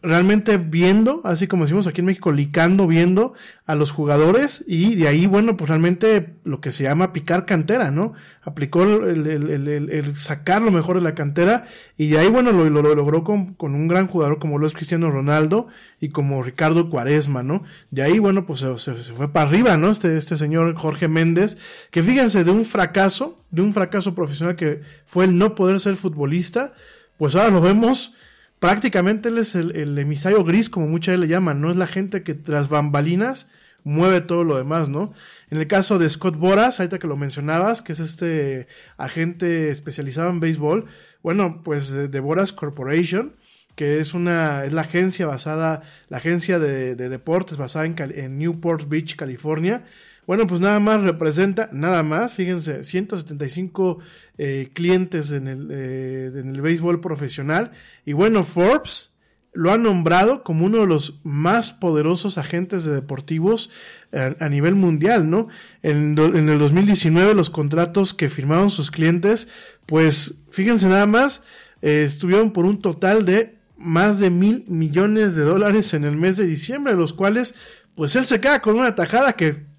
realmente 0.00 0.58
viendo, 0.58 1.22
así 1.24 1.48
como 1.48 1.64
decimos 1.64 1.88
aquí 1.88 2.00
en 2.00 2.06
México, 2.06 2.30
licando, 2.30 2.86
viendo 2.86 3.34
a 3.66 3.74
los 3.74 3.90
jugadores 3.90 4.64
y 4.68 4.94
de 4.94 5.08
ahí, 5.08 5.26
bueno, 5.26 5.56
pues 5.56 5.68
realmente 5.70 6.34
lo 6.44 6.60
que 6.60 6.70
se 6.70 6.84
llama 6.84 7.12
picar 7.12 7.46
cantera, 7.46 7.90
¿no? 7.90 8.12
Aplicó 8.42 8.84
el, 8.84 9.26
el, 9.26 10.16
sacar 10.16 10.62
lo 10.62 10.70
mejor 10.70 10.96
de 10.96 11.02
la 11.02 11.16
cantera 11.16 11.66
y 11.96 12.08
de 12.08 12.18
ahí, 12.18 12.28
bueno, 12.28 12.52
lo, 12.52 12.70
lo, 12.70 12.82
lo 12.82 12.94
logró 12.94 13.24
con, 13.24 13.54
con, 13.54 13.74
un 13.74 13.88
gran 13.88 14.06
jugador 14.06 14.38
como 14.38 14.58
lo 14.58 14.66
es 14.66 14.72
Cristiano 14.72 15.10
Ronaldo 15.10 15.66
y 16.00 16.10
como 16.10 16.44
Ricardo 16.44 16.88
Cuaresma, 16.88 17.42
¿no? 17.42 17.64
De 17.90 18.02
ahí, 18.02 18.20
bueno, 18.20 18.46
pues 18.46 18.60
se, 18.60 18.78
se, 18.78 19.02
se 19.02 19.12
fue 19.14 19.32
para 19.32 19.48
arriba, 19.48 19.76
¿no? 19.76 19.90
Este, 19.90 20.16
este 20.16 20.36
señor 20.36 20.76
Jorge 20.76 21.08
Méndez, 21.08 21.58
que 21.90 22.04
fíjense, 22.04 22.44
de 22.44 22.52
un 22.52 22.64
fracaso, 22.66 23.44
de 23.50 23.62
un 23.62 23.74
fracaso 23.74 24.14
profesional 24.14 24.54
que 24.54 24.82
fue 25.06 25.24
el 25.24 25.36
no 25.36 25.56
poder 25.56 25.80
ser 25.80 25.96
futbolista, 25.96 26.72
pues 27.18 27.34
ahora 27.34 27.50
lo 27.50 27.60
vemos 27.60 28.14
prácticamente 28.62 29.28
él 29.28 29.38
es 29.38 29.56
el, 29.56 29.74
el, 29.74 29.98
emisario 29.98 30.44
gris, 30.44 30.70
como 30.70 30.86
muchas 30.86 31.18
le 31.18 31.26
llaman, 31.26 31.60
no 31.60 31.72
es 31.72 31.76
la 31.76 31.88
gente 31.88 32.22
que 32.22 32.34
tras 32.34 32.68
bambalinas 32.68 33.50
mueve 33.82 34.20
todo 34.20 34.44
lo 34.44 34.56
demás, 34.56 34.88
¿no? 34.88 35.12
En 35.50 35.58
el 35.58 35.66
caso 35.66 35.98
de 35.98 36.08
Scott 36.08 36.36
Boras, 36.36 36.78
ahorita 36.78 37.00
que 37.00 37.08
lo 37.08 37.16
mencionabas, 37.16 37.82
que 37.82 37.90
es 37.90 37.98
este 37.98 38.68
agente 38.98 39.70
especializado 39.70 40.30
en 40.30 40.38
béisbol, 40.38 40.84
bueno, 41.24 41.62
pues 41.64 41.90
de 41.90 42.20
Boras 42.20 42.52
Corporation, 42.52 43.34
que 43.74 43.98
es 43.98 44.14
una, 44.14 44.64
es 44.64 44.72
la 44.72 44.82
agencia 44.82 45.26
basada, 45.26 45.82
la 46.08 46.18
agencia 46.18 46.60
de, 46.60 46.94
de 46.94 47.08
deportes 47.08 47.58
basada 47.58 47.84
en 47.84 48.38
Newport 48.38 48.88
Beach, 48.88 49.16
California, 49.16 49.82
bueno, 50.26 50.46
pues 50.46 50.60
nada 50.60 50.78
más 50.78 51.02
representa, 51.02 51.68
nada 51.72 52.02
más, 52.02 52.32
fíjense, 52.32 52.84
175 52.84 53.98
eh, 54.38 54.70
clientes 54.72 55.32
en 55.32 55.48
el, 55.48 55.68
eh, 55.70 56.30
en 56.34 56.54
el 56.54 56.60
béisbol 56.60 57.00
profesional. 57.00 57.72
Y 58.04 58.12
bueno, 58.12 58.44
Forbes 58.44 59.12
lo 59.52 59.72
ha 59.72 59.78
nombrado 59.78 60.44
como 60.44 60.64
uno 60.64 60.78
de 60.78 60.86
los 60.86 61.20
más 61.24 61.72
poderosos 61.72 62.38
agentes 62.38 62.84
de 62.84 62.94
deportivos 62.94 63.70
a, 64.12 64.44
a 64.44 64.48
nivel 64.48 64.76
mundial, 64.76 65.28
¿no? 65.28 65.48
En, 65.82 66.16
en, 66.18 66.48
el 66.48 66.58
2019 66.58 67.34
los 67.34 67.50
contratos 67.50 68.14
que 68.14 68.30
firmaron 68.30 68.70
sus 68.70 68.90
clientes, 68.90 69.48
pues 69.86 70.44
fíjense 70.50 70.88
nada 70.88 71.06
más, 71.06 71.42
eh, 71.82 72.04
estuvieron 72.06 72.52
por 72.52 72.64
un 72.64 72.80
total 72.80 73.26
de 73.26 73.58
más 73.76 74.20
de 74.20 74.30
mil 74.30 74.64
millones 74.68 75.34
de 75.34 75.42
dólares 75.42 75.92
en 75.92 76.04
el 76.04 76.16
mes 76.16 76.36
de 76.36 76.46
diciembre, 76.46 76.94
los 76.94 77.12
cuales 77.12 77.56
pues 77.94 78.16
él 78.16 78.24
se 78.24 78.40
queda 78.40 78.62
con 78.62 78.78
una 78.78 78.94
tajada 78.94 79.32
que 79.34 79.71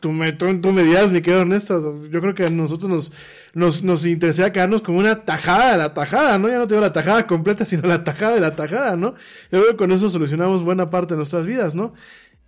tú 0.00 0.12
me, 0.12 0.32
tú, 0.32 0.60
tú 0.60 0.72
me 0.72 0.84
dirás, 0.84 1.10
mi 1.10 1.20
querido 1.20 1.42
Ernesto, 1.42 2.06
yo 2.06 2.20
creo 2.20 2.34
que 2.34 2.44
a 2.44 2.50
nosotros 2.50 2.90
nos, 2.90 3.12
nos, 3.54 3.82
nos 3.82 4.06
interesaría 4.06 4.52
quedarnos 4.52 4.82
con 4.82 4.94
una 4.94 5.24
tajada 5.24 5.72
de 5.72 5.78
la 5.78 5.94
tajada, 5.94 6.38
¿no? 6.38 6.48
Ya 6.48 6.58
no 6.58 6.68
tengo 6.68 6.80
la 6.80 6.92
tajada 6.92 7.26
completa, 7.26 7.64
sino 7.64 7.88
la 7.88 8.04
tajada 8.04 8.34
de 8.34 8.40
la 8.40 8.54
tajada, 8.54 8.96
¿no? 8.96 9.14
Yo 9.50 9.60
creo 9.60 9.70
que 9.70 9.76
con 9.76 9.92
eso 9.92 10.08
solucionamos 10.08 10.62
buena 10.62 10.90
parte 10.90 11.14
de 11.14 11.16
nuestras 11.16 11.46
vidas, 11.46 11.74
¿no? 11.74 11.94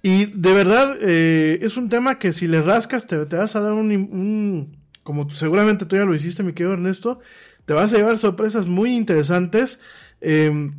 Y 0.02 0.26
de 0.26 0.54
verdad, 0.54 0.96
eh, 1.00 1.58
es 1.62 1.76
un 1.76 1.88
tema 1.88 2.18
que 2.18 2.32
si 2.32 2.46
le 2.46 2.62
rascas 2.62 3.06
te, 3.06 3.26
te 3.26 3.36
vas 3.36 3.54
a 3.56 3.60
dar 3.60 3.72
un, 3.72 4.76
como 5.02 5.28
seguramente 5.30 5.84
tú 5.86 5.96
ya 5.96 6.04
lo 6.04 6.14
hiciste, 6.14 6.42
mi 6.42 6.52
querido 6.52 6.74
Ernesto, 6.74 7.18
te 7.66 7.74
vas 7.74 7.92
a 7.92 7.96
llevar 7.96 8.16
sorpresas 8.16 8.66
muy 8.66 8.96
interesantes. 8.96 9.80
Eh, 10.20 10.70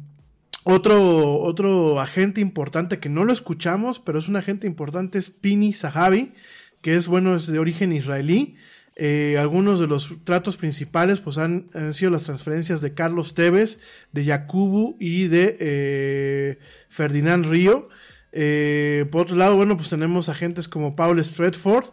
otro, 0.64 1.39
otro 1.39 1.99
agente 1.99 2.39
importante 2.39 2.99
que 2.99 3.10
no 3.10 3.23
lo 3.23 3.34
escuchamos, 3.34 3.99
pero 3.99 4.19
es 4.19 4.27
un 4.27 4.35
agente 4.35 4.68
importante, 4.68 5.18
es 5.18 5.31
Pini 5.31 5.73
Zahavi 5.73 6.34
que 6.82 6.95
es 6.95 7.08
bueno, 7.08 7.36
es 7.36 7.48
de 7.48 7.60
origen 7.60 7.91
israelí. 7.91 8.56
Eh, 8.95 9.38
algunos 9.40 9.80
de 9.80 9.88
los 9.88 10.14
tratos 10.26 10.58
principales 10.58 11.22
pues 11.22 11.38
han, 11.38 11.70
sido 11.91 12.12
las 12.12 12.26
transferencias 12.26 12.82
de 12.82 12.94
Carlos 12.94 13.34
Tevez, 13.34 13.80
de 14.12 14.26
Yakubu 14.26 14.98
y 14.99 15.28
de 15.28 15.58
eh, 15.60 16.60
Ferdinand 16.90 17.45
Río. 17.45 17.90
Eh, 18.34 19.06
por 19.12 19.24
otro 19.24 19.36
lado, 19.36 19.56
bueno, 19.56 19.78
pues 19.78 19.90
tenemos 19.90 20.30
agentes 20.30 20.68
como 20.68 20.95
Paul 20.95 21.24
Stretford, 21.24 21.86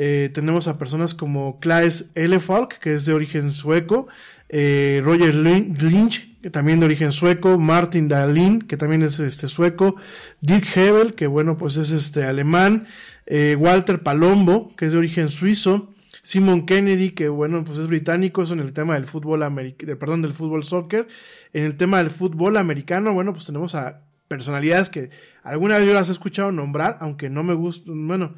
Eh, 0.00 0.30
tenemos 0.32 0.68
a 0.68 0.78
personas 0.78 1.12
como 1.12 1.58
Klaes 1.58 2.10
Elefalk, 2.14 2.78
que 2.78 2.94
es 2.94 3.04
de 3.04 3.14
origen 3.14 3.50
sueco, 3.50 4.06
Roger 4.48 5.34
Lynch, 5.34 6.28
que 6.40 6.50
también 6.50 6.78
de 6.78 6.86
origen 6.86 7.10
sueco, 7.10 7.58
Martin 7.58 8.06
Dahlin, 8.06 8.60
que 8.60 8.76
también 8.76 9.02
es 9.02 9.18
este 9.18 9.48
sueco, 9.48 9.96
Dirk 10.40 10.76
Hebel, 10.76 11.14
que 11.14 11.26
bueno, 11.26 11.56
pues 11.56 11.76
es 11.76 11.90
este 11.90 12.24
alemán, 12.24 12.86
eh, 13.30 13.56
Walter 13.56 14.02
Palombo, 14.02 14.74
que 14.74 14.86
es 14.86 14.92
de 14.92 14.98
origen 14.98 15.28
suizo, 15.28 15.92
Simon 16.22 16.64
Kennedy, 16.64 17.10
que 17.10 17.28
bueno, 17.28 17.62
pues 17.62 17.78
es 17.78 17.86
británico, 17.86 18.42
eso 18.42 18.54
en 18.54 18.60
el 18.60 18.72
tema 18.72 18.94
del 18.94 19.04
fútbol 19.04 19.42
americano, 19.42 19.98
perdón, 19.98 20.22
del 20.22 20.32
fútbol 20.32 20.64
soccer. 20.64 21.06
En 21.52 21.64
el 21.64 21.76
tema 21.76 21.98
del 21.98 22.10
fútbol 22.10 22.56
americano, 22.56 23.12
bueno, 23.12 23.32
pues 23.34 23.44
tenemos 23.44 23.74
a 23.74 24.00
personalidades 24.28 24.88
que 24.88 25.10
alguna 25.42 25.76
vez 25.78 25.86
yo 25.86 25.92
las 25.92 26.08
he 26.08 26.12
escuchado 26.12 26.52
nombrar, 26.52 26.96
aunque 27.00 27.28
no 27.28 27.44
me 27.44 27.52
gusta, 27.52 27.90
bueno, 27.94 28.34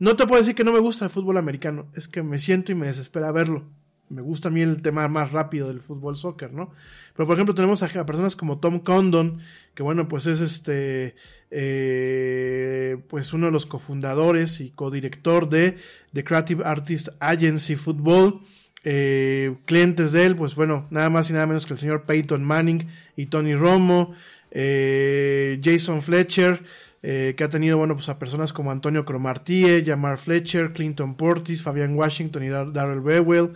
no 0.00 0.16
te 0.16 0.26
puedo 0.26 0.40
decir 0.40 0.56
que 0.56 0.64
no 0.64 0.72
me 0.72 0.80
gusta 0.80 1.04
el 1.04 1.10
fútbol 1.12 1.36
americano, 1.36 1.86
es 1.94 2.08
que 2.08 2.24
me 2.24 2.38
siento 2.38 2.72
y 2.72 2.74
me 2.74 2.88
desespera 2.88 3.30
verlo. 3.30 3.64
Me 4.12 4.20
gusta 4.20 4.48
a 4.48 4.50
mí 4.50 4.60
el 4.60 4.82
tema 4.82 5.08
más 5.08 5.32
rápido 5.32 5.68
del 5.68 5.80
fútbol 5.80 6.16
soccer, 6.16 6.52
¿no? 6.52 6.70
Pero 7.16 7.26
por 7.26 7.36
ejemplo 7.36 7.54
tenemos 7.54 7.82
a, 7.82 7.88
personas 8.04 8.36
como 8.36 8.58
Tom 8.58 8.80
Condon, 8.80 9.38
que 9.74 9.82
bueno, 9.82 10.06
pues 10.08 10.26
es 10.26 10.40
este, 10.40 11.14
eh, 11.50 12.98
pues 13.08 13.32
uno 13.32 13.46
de 13.46 13.52
los 13.52 13.64
cofundadores 13.64 14.60
y 14.60 14.70
codirector 14.70 15.48
de 15.48 15.78
The 16.12 16.24
Creative 16.24 16.62
Artist 16.64 17.08
Agency 17.20 17.76
Football. 17.76 18.40
Eh, 18.84 19.54
clientes 19.64 20.12
de 20.12 20.24
él, 20.24 20.36
pues 20.36 20.54
bueno, 20.56 20.86
nada 20.90 21.08
más 21.08 21.30
y 21.30 21.32
nada 21.32 21.46
menos 21.46 21.66
que 21.66 21.72
el 21.72 21.78
señor 21.78 22.02
Peyton 22.02 22.42
Manning 22.42 22.88
y 23.16 23.26
Tony 23.26 23.54
Romo, 23.54 24.14
eh, 24.50 25.60
Jason 25.62 26.02
Fletcher, 26.02 26.62
que 27.00 27.42
ha 27.42 27.48
tenido, 27.48 27.78
bueno, 27.78 27.96
pues 27.96 28.08
a 28.08 28.18
personas 28.20 28.52
como 28.52 28.70
Antonio 28.70 29.04
Cromartie, 29.04 29.82
Jamar 29.84 30.18
Fletcher, 30.18 30.72
Clinton 30.72 31.16
Portis, 31.16 31.60
Fabian 31.60 31.96
Washington 31.96 32.44
y 32.44 32.48
Darrell 32.48 33.00
Bewell. 33.00 33.54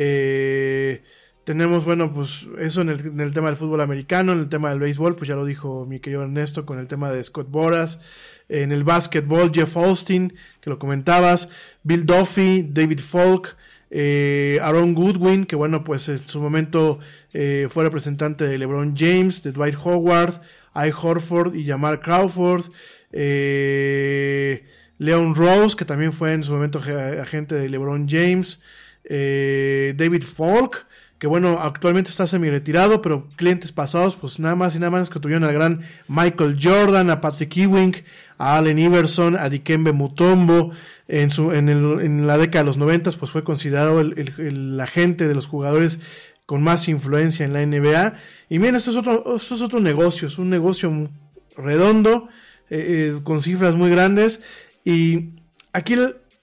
Eh, 0.00 1.02
tenemos, 1.42 1.84
bueno, 1.84 2.14
pues 2.14 2.46
eso 2.58 2.82
en 2.82 2.88
el, 2.88 3.32
tema 3.32 3.48
del 3.48 3.56
fútbol 3.56 3.80
americano, 3.80 4.32
en 4.32 4.38
el 4.38 4.48
tema 4.48 4.70
del 4.70 4.78
béisbol, 4.78 5.16
pues 5.16 5.28
ya 5.28 5.34
lo 5.34 5.44
dijo 5.44 5.86
mi 5.86 5.98
querido 5.98 6.22
Ernesto 6.22 6.64
con 6.64 6.78
el 6.78 6.86
tema 6.86 7.10
de 7.10 7.24
Scott 7.24 7.50
Boras. 7.50 8.00
En 8.48 8.70
el 8.70 8.84
básquetbol, 8.84 9.50
Jeff 9.52 9.76
Austin, 9.76 10.34
que 10.60 10.70
lo 10.70 10.78
comentabas, 10.78 11.50
Bill 11.82 12.06
Duffy, 12.06 12.66
David 12.70 13.00
Falk, 13.00 13.56
eh, 13.90 14.58
Aaron 14.62 14.94
Goodwin, 14.94 15.44
que 15.46 15.56
bueno, 15.56 15.84
pues 15.84 16.08
en 16.08 16.18
su 16.18 16.40
momento 16.40 17.00
fue 17.32 17.84
representante 17.84 18.46
de 18.46 18.58
LeBron 18.58 18.94
James, 18.96 19.42
de 19.42 19.52
Dwight 19.52 19.76
Howard, 19.82 20.40
Ay 20.72 20.92
Horford 20.96 21.54
y 21.54 21.66
Jamal 21.66 22.00
Crawford. 22.00 22.66
Eh, 23.12 24.64
Leon 24.98 25.34
Rose, 25.34 25.76
que 25.76 25.84
también 25.84 26.12
fue 26.12 26.32
en 26.32 26.42
su 26.42 26.52
momento 26.52 26.78
agente 26.78 27.54
de 27.54 27.68
LeBron 27.68 28.08
James. 28.08 28.62
Eh, 29.08 29.94
David 29.96 30.22
Falk, 30.22 30.86
que 31.18 31.26
bueno, 31.26 31.58
actualmente 31.60 32.10
está 32.10 32.26
semi 32.26 32.50
retirado, 32.50 33.02
pero 33.02 33.26
clientes 33.36 33.72
pasados, 33.72 34.14
pues 34.14 34.38
nada 34.38 34.54
más 34.54 34.76
y 34.76 34.78
nada 34.78 34.90
más 34.90 35.10
que 35.10 35.18
tuvieron 35.18 35.44
al 35.44 35.52
gran 35.52 35.82
Michael 36.06 36.56
Jordan, 36.62 37.10
a 37.10 37.20
Patrick 37.20 37.56
Ewing, 37.56 37.96
a 38.36 38.58
Allen 38.58 38.78
Iverson, 38.78 39.36
a 39.36 39.48
Dikembe 39.48 39.92
Mutombo. 39.92 40.72
En, 41.10 41.30
su, 41.30 41.52
en, 41.52 41.70
el, 41.70 42.00
en 42.00 42.26
la 42.26 42.36
década 42.36 42.64
de 42.64 42.66
los 42.66 42.76
90, 42.76 43.12
pues 43.12 43.30
fue 43.30 43.42
considerado 43.42 44.00
el, 44.00 44.30
el 44.36 44.78
agente 44.78 45.26
de 45.26 45.34
los 45.34 45.46
jugadores 45.46 46.00
con 46.48 46.62
más 46.62 46.88
influencia 46.88 47.44
en 47.44 47.52
la 47.52 47.64
NBA. 47.64 48.14
Y 48.48 48.58
miren, 48.58 48.76
esto 48.76 48.90
es 48.90 48.96
otro, 48.96 49.36
esto 49.36 49.54
es 49.54 49.60
otro 49.60 49.80
negocio, 49.80 50.28
es 50.28 50.38
un 50.38 50.48
negocio 50.48 51.10
redondo, 51.58 52.28
eh, 52.70 53.16
eh, 53.16 53.20
con 53.22 53.42
cifras 53.42 53.74
muy 53.74 53.90
grandes. 53.90 54.42
Y 54.82 55.34
aquí 55.74 55.94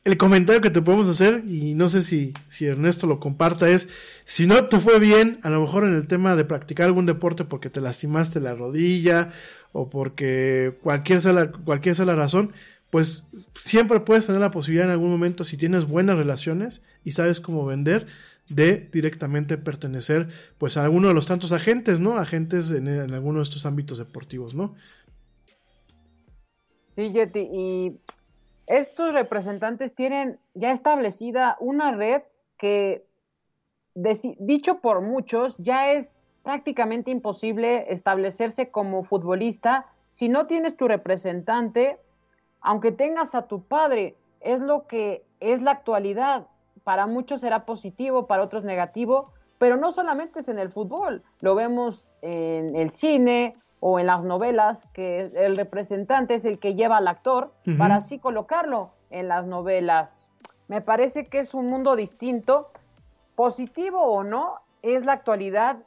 el, 0.05 0.17
comentario 0.17 0.61
que 0.61 0.69
te 0.69 0.81
podemos 0.81 1.09
hacer, 1.09 1.43
y 1.45 1.73
no 1.73 1.89
sé 1.89 2.03
si, 2.03 2.33
si 2.47 2.65
Ernesto 2.65 3.07
lo 3.07 3.19
comparta, 3.19 3.69
es, 3.69 3.89
si 4.23 4.47
no 4.47 4.65
te 4.65 4.79
fue 4.79 4.99
bien, 4.99 5.39
a 5.43 5.49
lo 5.49 5.61
mejor 5.61 5.83
en 5.83 5.93
el 5.93 6.07
tema 6.07 6.35
de 6.35 6.45
practicar 6.45 6.85
algún 6.85 7.05
deporte 7.05 7.43
porque 7.43 7.69
te 7.69 7.81
lastimaste 7.81 8.39
la 8.39 8.55
rodilla 8.55 9.31
o 9.73 9.89
porque 9.89 10.77
cualquier 10.81 11.21
sea 11.21 11.33
la, 11.33 11.51
cualquier 11.51 11.95
sea 11.95 12.05
la 12.05 12.15
razón, 12.15 12.53
pues 12.89 13.23
siempre 13.55 13.99
puedes 13.99 14.25
tener 14.25 14.39
la 14.39 14.51
posibilidad 14.51 14.85
en 14.85 14.91
algún 14.93 15.09
momento, 15.09 15.43
si 15.43 15.57
tienes 15.57 15.85
buenas 15.85 16.17
relaciones 16.17 16.83
y 17.03 17.11
sabes 17.11 17.41
cómo 17.41 17.65
vender, 17.65 18.07
de 18.47 18.89
directamente 18.91 19.57
pertenecer 19.57 20.29
pues 20.57 20.77
a 20.77 20.83
alguno 20.83 21.07
de 21.07 21.13
los 21.13 21.25
tantos 21.25 21.51
agentes, 21.51 21.99
¿no? 21.99 22.17
Agentes 22.17 22.71
en, 22.71 22.87
en 22.87 23.13
alguno 23.13 23.39
de 23.39 23.43
estos 23.43 23.65
ámbitos 23.65 23.97
deportivos, 23.97 24.53
¿no? 24.53 24.75
Sí, 26.95 27.11
Yeti, 27.11 27.39
y 27.39 27.99
estos 28.67 29.13
representantes 29.13 29.93
tienen 29.93 30.39
ya 30.53 30.71
establecida 30.71 31.57
una 31.59 31.91
red 31.91 32.23
que, 32.57 33.05
dicho 33.93 34.79
por 34.79 35.01
muchos, 35.01 35.57
ya 35.57 35.91
es 35.91 36.15
prácticamente 36.43 37.11
imposible 37.11 37.91
establecerse 37.91 38.69
como 38.69 39.03
futbolista 39.03 39.87
si 40.09 40.29
no 40.29 40.47
tienes 40.47 40.77
tu 40.77 40.87
representante, 40.87 41.99
aunque 42.61 42.91
tengas 42.91 43.35
a 43.35 43.47
tu 43.47 43.63
padre. 43.63 44.15
Es 44.39 44.61
lo 44.61 44.87
que 44.87 45.25
es 45.39 45.61
la 45.61 45.71
actualidad 45.71 46.47
para 46.83 47.07
muchos 47.07 47.41
será 47.41 47.65
positivo, 47.65 48.27
para 48.27 48.43
otros 48.43 48.63
negativo, 48.63 49.33
pero 49.57 49.75
no 49.75 49.91
solamente 49.91 50.41
es 50.41 50.49
en 50.49 50.59
el 50.59 50.69
fútbol, 50.69 51.23
lo 51.41 51.55
vemos 51.55 52.11
en 52.21 52.75
el 52.75 52.91
cine 52.91 53.57
o 53.87 53.99
en 53.99 54.07
las 54.07 54.25
novelas, 54.25 54.87
que 54.93 55.31
el 55.35 55.57
representante 55.57 56.33
es 56.33 56.43
el 56.43 56.57
que 56.57 56.73
lleva 56.73 56.97
al 56.97 57.07
actor 57.07 57.53
para 57.77 57.97
así 57.97 58.17
colocarlo 58.17 58.89
en 59.11 59.27
las 59.27 59.45
novelas. 59.45 60.25
Me 60.67 60.81
parece 60.81 61.27
que 61.27 61.37
es 61.37 61.53
un 61.53 61.67
mundo 61.67 61.95
distinto, 61.95 62.71
positivo 63.35 64.01
o 64.01 64.23
no, 64.23 64.55
es 64.81 65.05
la 65.05 65.13
actualidad. 65.13 65.77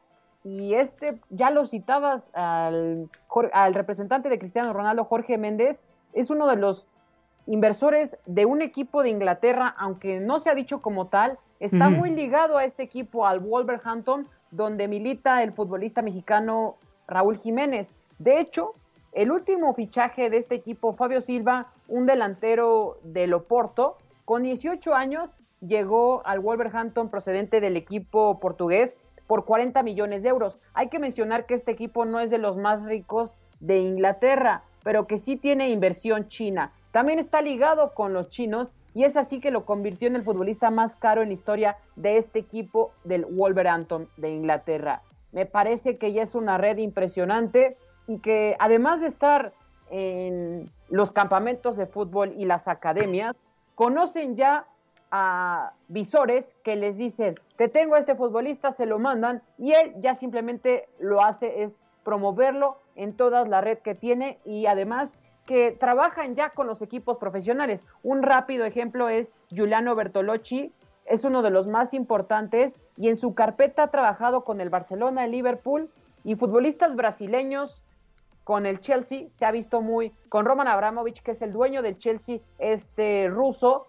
Y 0.44 0.74
este, 0.74 1.18
ya 1.30 1.50
lo 1.50 1.66
citabas 1.66 2.30
al, 2.34 3.10
al 3.52 3.74
representante 3.74 4.28
de 4.28 4.38
Cristiano 4.38 4.72
Ronaldo, 4.72 5.04
Jorge 5.04 5.36
Méndez, 5.36 5.84
es 6.12 6.30
uno 6.30 6.46
de 6.46 6.54
los 6.54 6.86
inversores 7.46 8.16
de 8.26 8.46
un 8.46 8.62
equipo 8.62 9.02
de 9.02 9.08
Inglaterra, 9.08 9.74
aunque 9.76 10.20
no 10.20 10.38
se 10.38 10.50
ha 10.50 10.54
dicho 10.54 10.82
como 10.82 11.08
tal, 11.08 11.36
está 11.58 11.90
muy 11.90 12.10
ligado 12.10 12.58
a 12.58 12.64
este 12.64 12.84
equipo, 12.84 13.26
al 13.26 13.40
Wolverhampton, 13.40 14.28
donde 14.52 14.86
milita 14.86 15.42
el 15.42 15.52
futbolista 15.52 16.00
mexicano 16.00 16.76
Raúl 17.08 17.38
Jiménez. 17.38 17.94
De 18.18 18.38
hecho, 18.38 18.74
el 19.12 19.32
último 19.32 19.74
fichaje 19.74 20.30
de 20.30 20.36
este 20.36 20.54
equipo, 20.54 20.94
Fabio 20.94 21.20
Silva, 21.20 21.72
un 21.88 22.06
delantero 22.06 22.98
del 23.02 23.34
Oporto, 23.34 23.96
con 24.24 24.42
18 24.42 24.94
años 24.94 25.34
llegó 25.60 26.22
al 26.24 26.40
Wolverhampton 26.40 27.08
procedente 27.08 27.60
del 27.60 27.76
equipo 27.76 28.38
portugués 28.38 28.98
por 29.26 29.44
40 29.44 29.82
millones 29.82 30.22
de 30.22 30.28
euros. 30.28 30.60
Hay 30.74 30.88
que 30.88 30.98
mencionar 30.98 31.46
que 31.46 31.54
este 31.54 31.72
equipo 31.72 32.04
no 32.04 32.20
es 32.20 32.30
de 32.30 32.38
los 32.38 32.56
más 32.56 32.84
ricos 32.84 33.38
de 33.60 33.78
Inglaterra, 33.78 34.62
pero 34.84 35.06
que 35.06 35.18
sí 35.18 35.36
tiene 35.36 35.70
inversión 35.70 36.28
china. 36.28 36.72
También 36.92 37.18
está 37.18 37.42
ligado 37.42 37.94
con 37.94 38.12
los 38.12 38.28
chinos 38.28 38.74
y 38.94 39.04
es 39.04 39.16
así 39.16 39.40
que 39.40 39.50
lo 39.50 39.64
convirtió 39.64 40.08
en 40.08 40.16
el 40.16 40.22
futbolista 40.22 40.70
más 40.70 40.96
caro 40.96 41.22
en 41.22 41.28
la 41.28 41.34
historia 41.34 41.76
de 41.96 42.16
este 42.16 42.38
equipo 42.38 42.92
del 43.04 43.24
Wolverhampton 43.26 44.08
de 44.16 44.30
Inglaterra. 44.30 45.02
Me 45.32 45.46
parece 45.46 45.98
que 45.98 46.12
ya 46.12 46.22
es 46.22 46.34
una 46.34 46.58
red 46.58 46.78
impresionante 46.78 47.76
y 48.06 48.18
que 48.18 48.56
además 48.58 49.00
de 49.00 49.08
estar 49.08 49.52
en 49.90 50.70
los 50.88 51.12
campamentos 51.12 51.76
de 51.76 51.86
fútbol 51.86 52.32
y 52.36 52.44
las 52.44 52.68
academias, 52.68 53.48
conocen 53.74 54.36
ya 54.36 54.66
a 55.10 55.72
visores 55.88 56.56
que 56.62 56.76
les 56.76 56.96
dicen, 56.96 57.36
te 57.56 57.68
tengo 57.68 57.94
a 57.94 57.98
este 57.98 58.14
futbolista, 58.14 58.72
se 58.72 58.86
lo 58.86 58.98
mandan 58.98 59.42
y 59.56 59.72
él 59.72 59.94
ya 60.00 60.14
simplemente 60.14 60.88
lo 60.98 61.22
hace 61.22 61.62
es 61.62 61.82
promoverlo 62.04 62.78
en 62.96 63.16
toda 63.16 63.46
la 63.46 63.60
red 63.60 63.78
que 63.78 63.94
tiene 63.94 64.38
y 64.44 64.66
además 64.66 65.16
que 65.46 65.72
trabajan 65.72 66.34
ya 66.34 66.50
con 66.50 66.66
los 66.66 66.82
equipos 66.82 67.16
profesionales. 67.16 67.82
Un 68.02 68.22
rápido 68.22 68.66
ejemplo 68.66 69.08
es 69.08 69.32
Giuliano 69.48 69.94
Bertolocci, 69.94 70.72
es 71.08 71.24
uno 71.24 71.42
de 71.42 71.50
los 71.50 71.66
más 71.66 71.94
importantes 71.94 72.80
y 72.96 73.08
en 73.08 73.16
su 73.16 73.34
carpeta 73.34 73.84
ha 73.84 73.90
trabajado 73.90 74.44
con 74.44 74.60
el 74.60 74.70
Barcelona, 74.70 75.24
el 75.24 75.32
Liverpool 75.32 75.90
y 76.24 76.36
futbolistas 76.36 76.94
brasileños 76.94 77.82
con 78.44 78.66
el 78.66 78.80
Chelsea, 78.80 79.28
se 79.34 79.44
ha 79.44 79.50
visto 79.50 79.82
muy 79.82 80.12
con 80.28 80.46
Roman 80.46 80.68
Abramovich, 80.68 81.22
que 81.22 81.32
es 81.32 81.42
el 81.42 81.52
dueño 81.52 81.82
del 81.82 81.98
Chelsea, 81.98 82.38
este 82.58 83.28
ruso, 83.28 83.86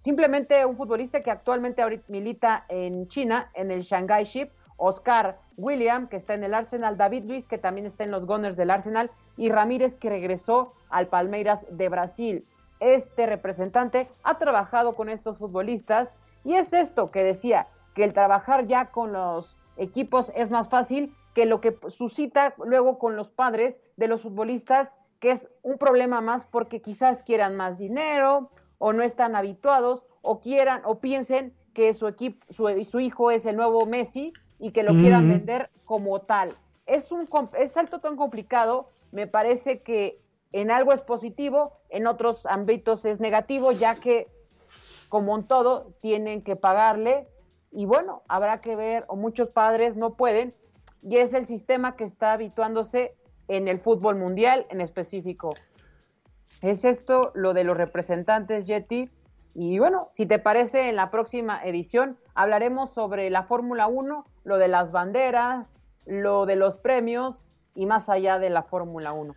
simplemente 0.00 0.66
un 0.66 0.76
futbolista 0.76 1.22
que 1.22 1.30
actualmente 1.30 1.82
milita 2.08 2.64
en 2.68 3.06
China, 3.08 3.50
en 3.54 3.70
el 3.70 3.82
Shanghai 3.82 4.24
Ship, 4.24 4.50
Oscar 4.76 5.38
William, 5.56 6.08
que 6.08 6.16
está 6.16 6.34
en 6.34 6.44
el 6.44 6.54
Arsenal, 6.54 6.96
David 6.96 7.24
Luis, 7.24 7.46
que 7.46 7.58
también 7.58 7.86
está 7.86 8.04
en 8.04 8.10
los 8.10 8.26
Gunners 8.26 8.56
del 8.56 8.70
Arsenal, 8.70 9.10
y 9.36 9.48
Ramírez, 9.48 9.94
que 9.94 10.10
regresó 10.10 10.72
al 10.90 11.06
Palmeiras 11.06 11.66
de 11.70 11.88
Brasil. 11.88 12.44
Este 12.80 13.26
representante 13.26 14.08
ha 14.22 14.38
trabajado 14.38 14.94
con 14.94 15.08
estos 15.08 15.38
futbolistas 15.38 16.12
y 16.44 16.54
es 16.54 16.72
esto 16.72 17.10
que 17.10 17.24
decía, 17.24 17.68
que 17.96 18.04
el 18.04 18.12
trabajar 18.12 18.66
ya 18.66 18.90
con 18.92 19.12
los 19.12 19.56
equipos 19.78 20.30
es 20.36 20.50
más 20.50 20.68
fácil 20.68 21.14
que 21.34 21.46
lo 21.46 21.60
que 21.60 21.76
suscita 21.88 22.54
luego 22.64 22.98
con 22.98 23.16
los 23.16 23.28
padres 23.30 23.80
de 23.96 24.06
los 24.06 24.20
futbolistas, 24.22 24.92
que 25.18 25.30
es 25.32 25.48
un 25.62 25.78
problema 25.78 26.20
más 26.20 26.44
porque 26.44 26.82
quizás 26.82 27.22
quieran 27.22 27.56
más 27.56 27.78
dinero 27.78 28.50
o 28.78 28.92
no 28.92 29.02
están 29.02 29.34
habituados 29.34 30.04
o 30.20 30.40
quieran 30.40 30.82
o 30.84 31.00
piensen 31.00 31.54
que 31.72 31.94
su 31.94 32.06
equipo, 32.06 32.44
su, 32.52 32.68
su 32.84 33.00
hijo 33.00 33.30
es 33.30 33.46
el 33.46 33.56
nuevo 33.56 33.86
Messi 33.86 34.34
y 34.58 34.72
que 34.72 34.82
lo 34.82 34.92
quieran 34.98 35.24
Ujú. 35.24 35.32
vender 35.32 35.70
como 35.86 36.20
tal. 36.20 36.56
Es 36.84 37.10
un 37.12 37.28
es 37.58 37.76
algo 37.76 37.98
tan 38.00 38.16
complicado, 38.16 38.90
me 39.10 39.26
parece 39.26 39.82
que 39.82 40.20
en 40.60 40.70
algo 40.70 40.94
es 40.94 41.02
positivo, 41.02 41.72
en 41.90 42.06
otros 42.06 42.46
ámbitos 42.46 43.04
es 43.04 43.20
negativo, 43.20 43.72
ya 43.72 43.96
que 43.96 44.28
como 45.10 45.36
en 45.36 45.46
todo 45.46 45.92
tienen 46.00 46.42
que 46.42 46.56
pagarle 46.56 47.28
y 47.70 47.84
bueno, 47.84 48.22
habrá 48.26 48.62
que 48.62 48.74
ver 48.74 49.04
o 49.08 49.16
muchos 49.16 49.50
padres 49.50 49.96
no 49.96 50.14
pueden 50.14 50.54
y 51.02 51.18
es 51.18 51.34
el 51.34 51.44
sistema 51.44 51.94
que 51.94 52.04
está 52.04 52.32
habituándose 52.32 53.14
en 53.48 53.68
el 53.68 53.80
fútbol 53.80 54.16
mundial 54.16 54.66
en 54.70 54.80
específico. 54.80 55.54
Es 56.62 56.86
esto 56.86 57.32
lo 57.34 57.52
de 57.52 57.64
los 57.64 57.76
representantes 57.76 58.64
Yeti. 58.64 59.10
Y 59.54 59.78
bueno, 59.78 60.08
si 60.10 60.24
te 60.24 60.38
parece, 60.38 60.88
en 60.88 60.96
la 60.96 61.10
próxima 61.10 61.62
edición 61.64 62.18
hablaremos 62.34 62.94
sobre 62.94 63.28
la 63.28 63.42
Fórmula 63.42 63.88
1, 63.88 64.24
lo 64.44 64.58
de 64.58 64.68
las 64.68 64.90
banderas, 64.90 65.76
lo 66.06 66.46
de 66.46 66.56
los 66.56 66.78
premios 66.78 67.46
y 67.74 67.84
más 67.84 68.08
allá 68.08 68.38
de 68.38 68.48
la 68.48 68.62
Fórmula 68.62 69.12
1. 69.12 69.34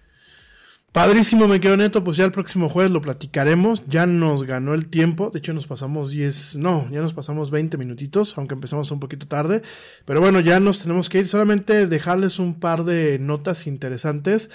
Padrísimo, 0.91 1.47
me 1.47 1.59
quedo 1.59 1.77
neto, 1.77 2.03
pues 2.03 2.17
ya 2.17 2.25
el 2.25 2.31
próximo 2.31 2.67
jueves 2.67 2.91
lo 2.91 2.99
platicaremos, 2.99 3.83
ya 3.87 4.07
nos 4.07 4.41
ganó 4.41 4.73
el 4.73 4.87
tiempo, 4.87 5.29
de 5.29 5.37
hecho 5.37 5.53
nos 5.53 5.67
pasamos 5.67 6.09
10, 6.09 6.55
no, 6.55 6.89
ya 6.91 6.99
nos 6.99 7.13
pasamos 7.13 7.51
20 7.51 7.77
minutitos, 7.77 8.35
aunque 8.37 8.55
empezamos 8.55 8.89
un 8.89 8.99
poquito 8.99 9.27
tarde, 9.27 9.61
pero 10.05 10.19
bueno, 10.19 10.39
ya 10.39 10.59
nos 10.59 10.81
tenemos 10.81 11.07
que 11.07 11.19
ir, 11.19 11.27
solamente 11.27 11.85
dejarles 11.85 12.39
un 12.39 12.59
par 12.59 12.85
de 12.85 13.19
notas 13.19 13.67
interesantes. 13.67 14.49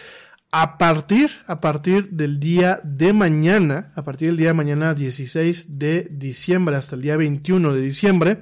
A 0.51 0.77
partir, 0.77 1.31
a 1.47 1.61
partir 1.61 2.11
del 2.11 2.41
día 2.41 2.81
de 2.83 3.13
mañana, 3.13 3.93
a 3.95 4.03
partir 4.03 4.29
del 4.29 4.37
día 4.37 4.49
de 4.49 4.55
mañana 4.55 4.95
16 4.95 5.79
de 5.79 6.09
diciembre 6.11 6.75
hasta 6.75 6.97
el 6.97 7.03
día 7.03 7.17
21 7.17 7.73
de 7.73 7.81
diciembre, 7.81 8.39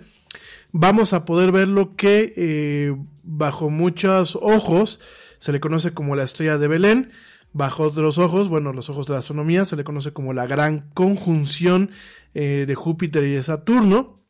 vamos 0.73 1.12
a 1.12 1.27
poder 1.27 1.52
ver 1.52 1.69
lo 1.69 1.94
que 1.94 2.32
eh, 2.36 2.97
bajo 3.23 3.69
muchos 3.69 4.39
ojos 4.40 4.98
se 5.39 5.52
le 5.52 5.60
conoce 5.60 5.93
como 5.93 6.16
la 6.16 6.23
estrella 6.23 6.56
de 6.56 6.69
Belén. 6.69 7.12
Bajo 7.53 7.85
otros 7.85 8.16
ojos, 8.19 8.49
bueno, 8.49 8.73
los 8.73 8.89
ojos 8.89 9.07
de 9.07 9.12
la 9.12 9.19
astronomía, 9.19 9.65
se 9.65 9.77
le 9.77 9.85
conoce 9.85 10.12
como 10.12 10.33
la 10.33 10.47
gran 10.47 10.91
conjunción 10.95 11.91
eh, 12.35 12.65
de 12.66 12.74
Júpiter 12.74 13.24
y 13.24 13.33
de 13.33 13.43
Saturno. 13.43 14.20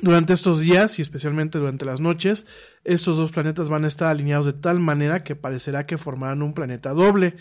Durante 0.00 0.34
estos 0.34 0.60
días 0.60 0.98
y 0.98 1.02
especialmente 1.02 1.58
durante 1.58 1.86
las 1.86 2.00
noches, 2.00 2.46
estos 2.84 3.16
dos 3.16 3.32
planetas 3.32 3.68
van 3.68 3.84
a 3.84 3.88
estar 3.88 4.08
alineados 4.08 4.44
de 4.44 4.52
tal 4.52 4.78
manera 4.78 5.24
que 5.24 5.36
parecerá 5.36 5.86
que 5.86 5.96
formarán 5.96 6.42
un 6.42 6.52
planeta 6.52 6.90
doble. 6.90 7.36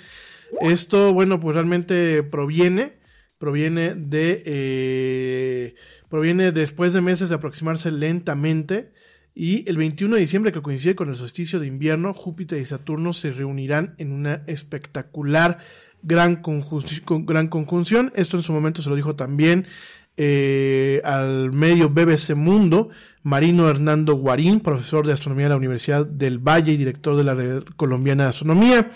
Esto, 0.62 1.14
bueno, 1.14 1.40
pues 1.40 1.54
realmente 1.54 2.24
proviene, 2.24 2.98
proviene 3.38 3.96
de, 3.96 4.44
eh, 4.46 5.76
proviene 6.10 6.52
después 6.52 6.94
de 6.94 7.02
meses 7.02 7.30
de 7.30 7.36
aproximarse 7.36 7.92
lentamente 7.92 8.94
y 9.36 9.70
el 9.70 9.76
21 9.76 10.16
de 10.16 10.22
diciembre, 10.22 10.54
que 10.54 10.62
coincide 10.62 10.96
con 10.96 11.10
el 11.10 11.16
solsticio 11.16 11.60
de 11.60 11.68
invierno, 11.68 12.14
Júpiter 12.14 12.58
y 12.60 12.66
Saturno 12.66 13.12
se 13.12 13.32
reunirán 13.32 13.94
en 13.98 14.14
una 14.14 14.44
espectacular 14.48 15.60
gran, 16.02 16.38
conjunción. 16.38 18.14
Esto 18.16 18.38
en 18.38 18.44
su 18.44 18.54
momento 18.54 18.82
se 18.82 18.90
lo 18.90 18.96
dijo 18.96 19.18
también 19.18 19.68
eh, 20.16 21.02
al 21.04 21.52
medio 21.52 21.90
BBC 21.90 22.34
Mundo, 22.36 22.90
Marino 23.24 23.70
Hernando 23.70 24.16
Guarín, 24.16 24.62
profesor 24.62 25.06
de 25.06 25.12
astronomía 25.12 25.48
de 25.48 25.50
la 25.50 25.58
Universidad 25.58 26.06
del 26.06 26.40
Valle 26.40 26.72
y 26.72 26.78
director 26.78 27.18
de 27.18 27.24
la 27.26 27.34
Red 27.34 27.64
Colombiana 27.76 28.24
de 28.24 28.30
Astronomía. 28.30 28.92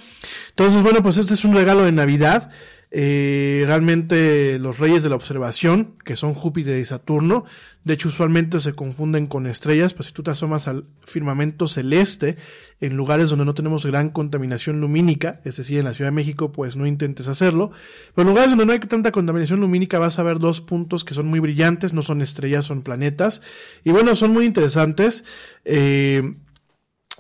Entonces, 0.52 0.82
bueno, 0.82 1.04
pues 1.04 1.18
este 1.18 1.34
es 1.34 1.44
un 1.44 1.54
regalo 1.54 1.84
de 1.84 1.92
Navidad. 1.92 2.50
Eh, 2.92 3.66
realmente 3.68 4.58
los 4.58 4.80
reyes 4.80 5.04
de 5.04 5.10
la 5.10 5.16
observación, 5.16 5.94
que 6.04 6.16
son 6.16 6.34
Júpiter 6.34 6.80
y 6.80 6.86
Saturno, 6.86 7.46
de 7.84 7.94
hecho 7.94 8.08
usualmente 8.08 8.58
se 8.60 8.74
confunden 8.74 9.28
con 9.28 9.46
estrellas, 9.46 9.94
pues 9.94 10.08
si 10.08 10.14
tú 10.14 10.24
te 10.24 10.32
asomas 10.32 10.68
al 10.68 10.86
firmamento 11.04 11.68
celeste 11.68 12.38
en 12.82 12.98
lugares 12.98 13.30
donde 13.30 13.46
no 13.46 13.54
tenemos 13.54 13.86
gran 13.86 14.10
contaminación 14.10 14.82
lumínica, 14.82 15.40
es 15.44 15.58
decir, 15.58 15.78
en 15.78 15.86
la 15.86 15.94
Ciudad 15.94 16.10
de 16.10 16.16
México, 16.16 16.52
pues 16.52 16.76
no 16.78 16.88
intentes 16.88 17.28
hacerlo, 17.28 17.72
pero 18.16 18.28
en 18.28 18.30
lugares 18.30 18.50
donde 18.50 18.66
no 18.66 18.74
hay 18.74 18.80
tanta 18.80 19.12
contaminación 19.12 19.60
lumínica 19.60 20.00
vas 20.00 20.18
a 20.18 20.24
ver 20.24 20.40
dos 20.40 20.60
puntos 20.60 21.04
que 21.04 21.14
son 21.14 21.28
muy 21.28 21.40
brillantes, 21.40 21.94
no 21.94 22.02
son 22.02 22.22
estrellas, 22.22 22.66
son 22.66 22.82
planetas, 22.82 23.44
y 23.84 23.92
bueno, 23.92 24.16
son 24.16 24.32
muy 24.32 24.46
interesantes. 24.46 25.26
Eh, 25.64 26.34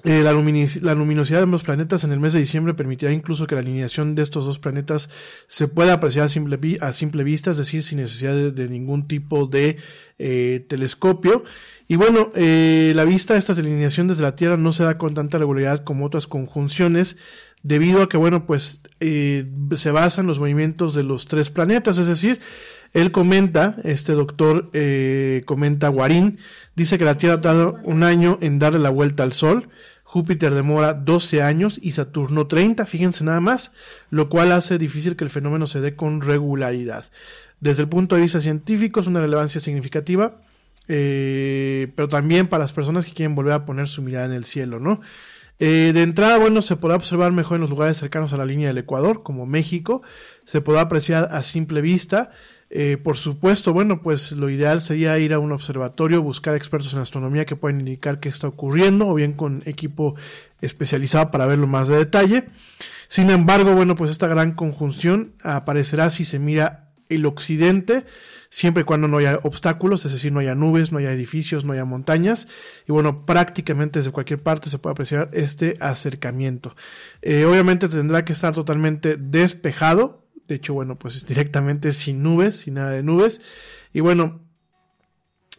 eh, 0.03 0.21
la, 0.23 0.31
luminosidad 0.31 1.39
de 1.39 1.43
ambos 1.43 1.63
planetas 1.63 2.03
en 2.03 2.11
el 2.11 2.19
mes 2.19 2.33
de 2.33 2.39
diciembre 2.39 2.73
permitirá 2.73 3.11
incluso 3.11 3.47
que 3.47 3.55
la 3.55 3.61
alineación 3.61 4.15
de 4.15 4.23
estos 4.23 4.45
dos 4.45 4.59
planetas 4.59 5.09
se 5.47 5.67
pueda 5.67 5.93
apreciar 5.93 6.25
a 6.25 6.29
simple, 6.29 7.23
vista, 7.23 7.51
es 7.51 7.57
decir, 7.57 7.83
sin 7.83 7.99
necesidad 7.99 8.33
de, 8.33 8.51
de 8.51 8.69
ningún 8.69 9.07
tipo 9.07 9.45
de 9.45 9.77
eh, 10.17 10.65
telescopio. 10.67 11.43
Y 11.87 11.95
bueno, 11.95 12.31
eh, 12.35 12.93
la 12.95 13.03
vista 13.03 13.33
de 13.33 13.39
esta 13.39 13.53
alineación 13.53 14.07
desde 14.07 14.21
la 14.21 14.35
Tierra 14.35 14.57
no 14.57 14.71
se 14.71 14.83
da 14.83 14.97
con 14.97 15.13
tanta 15.13 15.37
regularidad 15.37 15.83
como 15.83 16.05
otras 16.05 16.27
conjunciones, 16.27 17.17
debido 17.63 18.01
a 18.01 18.09
que, 18.09 18.17
bueno, 18.17 18.45
pues 18.45 18.81
eh, 18.99 19.45
se 19.75 19.91
basan 19.91 20.27
los 20.27 20.39
movimientos 20.39 20.93
de 20.93 21.03
los 21.03 21.25
tres 21.27 21.49
planetas, 21.49 21.97
es 21.97 22.07
decir, 22.07 22.39
él 22.93 23.11
comenta, 23.11 23.75
este 23.83 24.13
doctor 24.13 24.69
eh, 24.73 25.43
comenta 25.45 25.89
Guarín, 25.89 26.39
dice 26.75 26.97
que 26.97 27.05
la 27.05 27.17
Tierra 27.17 27.41
tarda 27.41 27.81
un 27.83 28.03
año 28.03 28.37
en 28.41 28.59
darle 28.59 28.79
la 28.79 28.89
vuelta 28.89 29.23
al 29.23 29.33
Sol, 29.33 29.69
Júpiter 30.03 30.55
demora 30.55 30.95
12 30.95 31.43
años 31.43 31.79
y 31.79 31.91
Saturno 31.91 32.47
30, 32.47 32.87
fíjense 32.87 33.23
nada 33.23 33.41
más, 33.41 33.73
lo 34.09 34.27
cual 34.27 34.51
hace 34.51 34.79
difícil 34.79 35.15
que 35.15 35.23
el 35.23 35.29
fenómeno 35.29 35.67
se 35.67 35.81
dé 35.81 35.95
con 35.95 36.21
regularidad. 36.21 37.05
Desde 37.59 37.83
el 37.83 37.89
punto 37.89 38.15
de 38.15 38.23
vista 38.23 38.39
científico 38.39 39.01
es 39.01 39.07
una 39.07 39.19
relevancia 39.19 39.61
significativa, 39.61 40.41
eh, 40.87 41.91
pero 41.95 42.07
también 42.07 42.47
para 42.47 42.63
las 42.63 42.73
personas 42.73 43.05
que 43.05 43.13
quieren 43.13 43.35
volver 43.35 43.53
a 43.53 43.65
poner 43.65 43.87
su 43.87 44.01
mirada 44.01 44.25
en 44.25 44.31
el 44.31 44.45
cielo, 44.45 44.79
¿no? 44.79 44.99
Eh, 45.59 45.91
de 45.93 46.01
entrada, 46.01 46.37
bueno, 46.37 46.63
se 46.63 46.77
podrá 46.77 46.95
observar 46.95 47.31
mejor 47.31 47.55
en 47.55 47.61
los 47.61 47.69
lugares 47.69 47.97
cercanos 47.97 48.33
a 48.33 48.37
la 48.37 48.45
línea 48.45 48.69
del 48.69 48.77
Ecuador, 48.79 49.21
como 49.21 49.45
México, 49.45 50.01
se 50.45 50.61
podrá 50.61 50.81
apreciar 50.81 51.29
a 51.31 51.43
simple 51.43 51.81
vista. 51.81 52.31
Eh, 52.71 52.97
por 52.97 53.17
supuesto, 53.17 53.73
bueno, 53.73 54.01
pues 54.01 54.31
lo 54.31 54.49
ideal 54.49 54.81
sería 54.81 55.17
ir 55.17 55.33
a 55.33 55.39
un 55.39 55.51
observatorio, 55.51 56.21
buscar 56.21 56.55
expertos 56.55 56.93
en 56.93 56.99
astronomía 56.99 57.45
que 57.45 57.55
puedan 57.55 57.79
indicar 57.79 58.19
qué 58.19 58.29
está 58.29 58.47
ocurriendo, 58.47 59.07
o 59.07 59.15
bien 59.15 59.33
con 59.33 59.63
equipo 59.65 60.15
especializado 60.61 61.31
para 61.31 61.47
verlo 61.47 61.65
más 61.65 61.87
de 61.87 61.97
detalle. 61.97 62.45
Sin 63.07 63.31
embargo, 63.31 63.73
bueno, 63.73 63.95
pues 63.95 64.11
esta 64.11 64.27
gran 64.27 64.51
conjunción 64.53 65.33
aparecerá 65.41 66.11
si 66.11 66.25
se 66.25 66.37
mira 66.37 66.89
el 67.09 67.25
occidente, 67.25 68.05
siempre 68.51 68.81
y 68.81 68.83
cuando 68.83 69.07
no 69.07 69.17
haya 69.17 69.39
obstáculos, 69.41 70.05
es 70.05 70.13
decir, 70.13 70.31
no 70.31 70.41
haya 70.41 70.53
nubes, 70.53 70.91
no 70.91 70.99
haya 70.99 71.11
edificios, 71.11 71.65
no 71.65 71.73
haya 71.73 71.85
montañas, 71.85 72.47
y 72.87 72.91
bueno, 72.91 73.25
prácticamente 73.25 73.97
desde 73.97 74.11
cualquier 74.11 74.43
parte 74.43 74.69
se 74.69 74.77
puede 74.77 74.91
apreciar 74.91 75.29
este 75.33 75.75
acercamiento. 75.79 76.75
Eh, 77.23 77.45
obviamente 77.45 77.89
tendrá 77.89 78.25
que 78.25 78.33
estar 78.33 78.53
totalmente 78.53 79.17
despejado, 79.17 80.23
de 80.49 80.55
hecho, 80.55 80.73
bueno, 80.73 80.97
pues 80.97 81.25
directamente 81.25 81.93
sin 81.93 82.23
nubes, 82.23 82.57
sin 82.57 82.73
nada 82.73 82.89
de 82.89 83.03
nubes, 83.03 83.39
y 83.93 83.99
bueno, 84.01 84.41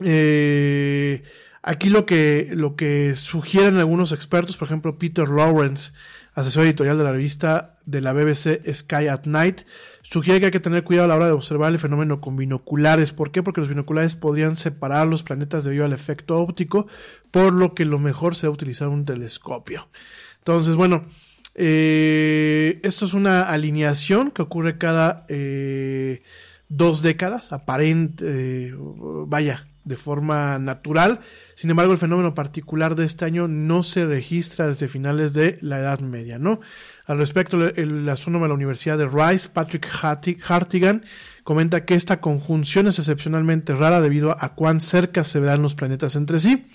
eh, 0.00 1.22
aquí 1.62 1.90
lo 1.90 2.06
que, 2.06 2.50
lo 2.52 2.74
que 2.74 3.14
sugieren 3.14 3.76
algunos 3.76 4.10
expertos, 4.10 4.56
por 4.56 4.66
ejemplo, 4.66 4.98
Peter 4.98 5.28
Lawrence, 5.28 5.92
asesor 6.34 6.66
editorial 6.66 6.98
de 6.98 7.04
la 7.04 7.12
revista 7.12 7.78
de 7.86 8.00
la 8.00 8.12
BBC 8.12 8.62
Sky 8.72 9.06
at 9.06 9.26
Night, 9.26 9.62
sugiere 10.02 10.40
que 10.40 10.46
hay 10.46 10.52
que 10.52 10.58
tener 10.58 10.82
cuidado 10.82 11.04
a 11.04 11.08
la 11.08 11.16
hora 11.16 11.26
de 11.26 11.32
observar 11.32 11.70
el 11.70 11.78
fenómeno 11.78 12.20
con 12.20 12.36
binoculares. 12.36 13.12
¿Por 13.12 13.30
qué? 13.30 13.44
Porque 13.44 13.60
los 13.60 13.68
binoculares 13.68 14.16
podrían 14.16 14.56
separar 14.56 15.06
los 15.06 15.22
planetas 15.22 15.62
debido 15.62 15.84
al 15.84 15.92
efecto 15.92 16.36
óptico, 16.36 16.88
por 17.30 17.52
lo 17.52 17.74
que 17.74 17.84
lo 17.84 18.00
mejor 18.00 18.34
será 18.34 18.50
utilizar 18.50 18.88
un 18.88 19.04
telescopio. 19.04 19.88
Entonces, 20.38 20.74
bueno, 20.74 21.04
eh, 21.54 22.80
esto 22.82 23.04
es 23.04 23.14
una 23.14 23.42
alineación 23.42 24.30
que 24.30 24.42
ocurre 24.42 24.78
cada 24.78 25.24
eh, 25.28 26.22
dos 26.68 27.02
décadas, 27.02 27.52
aparente, 27.52 28.24
eh, 28.26 28.74
vaya, 29.26 29.66
de 29.84 29.96
forma 29.96 30.58
natural. 30.58 31.20
Sin 31.54 31.70
embargo, 31.70 31.92
el 31.92 31.98
fenómeno 31.98 32.34
particular 32.34 32.94
de 32.94 33.04
este 33.04 33.24
año 33.24 33.48
no 33.48 33.82
se 33.82 34.06
registra 34.06 34.68
desde 34.68 34.88
finales 34.88 35.32
de 35.34 35.58
la 35.60 35.78
Edad 35.78 36.00
Media, 36.00 36.38
¿no? 36.38 36.60
Al 37.06 37.18
respecto, 37.18 37.68
el, 37.68 38.08
astrónomo 38.08 38.44
de 38.44 38.50
la 38.50 38.54
Universidad 38.54 38.98
de 38.98 39.08
Rice, 39.08 39.48
Patrick 39.52 39.86
Harti- 39.90 40.38
Hartigan, 40.46 41.04
comenta 41.44 41.84
que 41.84 41.94
esta 41.94 42.20
conjunción 42.20 42.86
es 42.86 42.98
excepcionalmente 42.98 43.74
rara 43.74 44.00
debido 44.00 44.36
a 44.38 44.54
cuán 44.54 44.80
cerca 44.80 45.24
se 45.24 45.40
verán 45.40 45.62
los 45.62 45.74
planetas 45.74 46.14
entre 46.14 46.40
sí. 46.40 46.66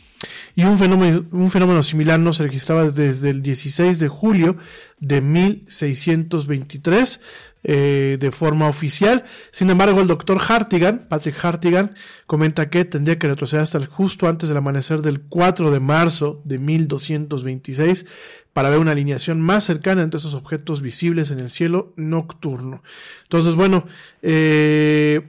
Y 0.55 0.63
un 0.63 0.77
fenómeno, 0.77 1.25
un 1.31 1.51
fenómeno 1.51 1.83
similar 1.83 2.19
no 2.19 2.33
se 2.33 2.43
registraba 2.43 2.89
desde 2.89 3.29
el 3.29 3.41
16 3.41 3.99
de 3.99 4.07
julio 4.07 4.57
de 4.99 5.21
1623 5.21 7.21
eh, 7.67 8.17
de 8.19 8.31
forma 8.31 8.69
oficial. 8.69 9.23
Sin 9.51 9.71
embargo, 9.71 9.99
el 9.99 10.07
doctor 10.07 10.39
Hartigan, 10.39 11.07
Patrick 11.09 11.43
Hartigan, 11.43 11.95
comenta 12.27 12.69
que 12.69 12.85
tendría 12.85 13.17
que 13.17 13.27
retroceder 13.27 13.63
hasta 13.63 13.79
el 13.79 13.87
justo 13.87 14.27
antes 14.27 14.49
del 14.49 14.59
amanecer 14.59 15.01
del 15.01 15.21
4 15.21 15.71
de 15.71 15.79
marzo 15.79 16.43
de 16.45 16.59
1226 16.59 18.05
para 18.53 18.69
ver 18.69 18.77
una 18.77 18.91
alineación 18.91 19.41
más 19.41 19.63
cercana 19.63 20.03
entre 20.03 20.19
esos 20.19 20.35
objetos 20.35 20.81
visibles 20.81 21.31
en 21.31 21.39
el 21.39 21.49
cielo 21.49 21.91
nocturno. 21.97 22.83
Entonces, 23.23 23.55
bueno, 23.55 23.87
eh, 24.21 25.21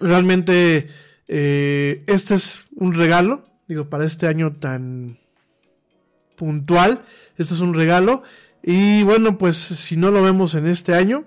realmente 0.00 0.88
eh, 1.28 2.02
este 2.08 2.34
es 2.34 2.66
un 2.74 2.94
regalo, 2.94 3.44
digo, 3.72 3.88
para 3.88 4.04
este 4.04 4.26
año 4.26 4.52
tan 4.52 5.18
puntual, 6.36 7.02
este 7.36 7.54
es 7.54 7.60
un 7.60 7.74
regalo. 7.74 8.22
Y 8.62 9.02
bueno, 9.02 9.38
pues 9.38 9.56
si 9.56 9.96
no 9.96 10.10
lo 10.10 10.22
vemos 10.22 10.54
en 10.54 10.66
este 10.66 10.94
año, 10.94 11.24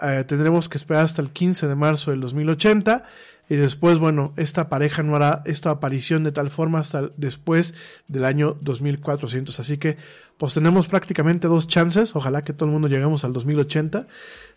eh, 0.00 0.24
tendremos 0.26 0.68
que 0.68 0.78
esperar 0.78 1.04
hasta 1.04 1.20
el 1.20 1.30
15 1.30 1.66
de 1.66 1.74
marzo 1.74 2.10
del 2.10 2.20
2080 2.20 3.04
y 3.48 3.56
después, 3.56 3.98
bueno, 3.98 4.32
esta 4.36 4.68
pareja 4.68 5.02
no 5.02 5.16
hará 5.16 5.42
esta 5.46 5.70
aparición 5.70 6.22
de 6.22 6.32
tal 6.32 6.50
forma 6.50 6.80
hasta 6.80 7.10
después 7.16 7.74
del 8.06 8.24
año 8.24 8.56
2400. 8.60 9.58
Así 9.58 9.78
que, 9.78 9.96
pues 10.38 10.54
tenemos 10.54 10.86
prácticamente 10.86 11.48
dos 11.48 11.66
chances. 11.66 12.14
Ojalá 12.14 12.44
que 12.44 12.52
todo 12.52 12.66
el 12.66 12.72
mundo 12.72 12.88
lleguemos 12.88 13.24
al 13.24 13.32
2080. 13.32 14.06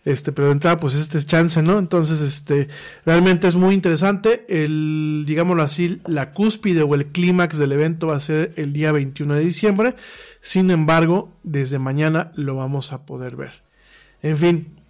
Este, 0.05 0.31
pero 0.31 0.47
de 0.47 0.53
entrada, 0.53 0.77
pues 0.77 0.93
este 0.93 1.17
es 1.17 1.25
chance, 1.25 1.61
¿no? 1.61 1.79
Entonces, 1.79 2.21
este, 2.21 2.67
realmente 3.03 3.47
es 3.47 3.55
muy 3.55 3.73
interesante. 3.73 4.45
El, 4.47 5.23
digámoslo 5.27 5.63
así, 5.63 5.99
la 6.05 6.31
cúspide 6.31 6.83
o 6.83 6.93
el 6.93 7.07
clímax 7.07 7.57
del 7.57 7.71
evento 7.71 8.07
va 8.07 8.15
a 8.15 8.19
ser 8.19 8.53
el 8.57 8.73
día 8.73 8.91
21 8.91 9.33
de 9.33 9.41
diciembre. 9.41 9.95
Sin 10.39 10.69
embargo, 10.69 11.33
desde 11.43 11.79
mañana 11.79 12.31
lo 12.35 12.55
vamos 12.55 12.93
a 12.93 13.05
poder 13.05 13.35
ver. 13.35 13.63
En 14.21 14.37
fin, 14.37 14.81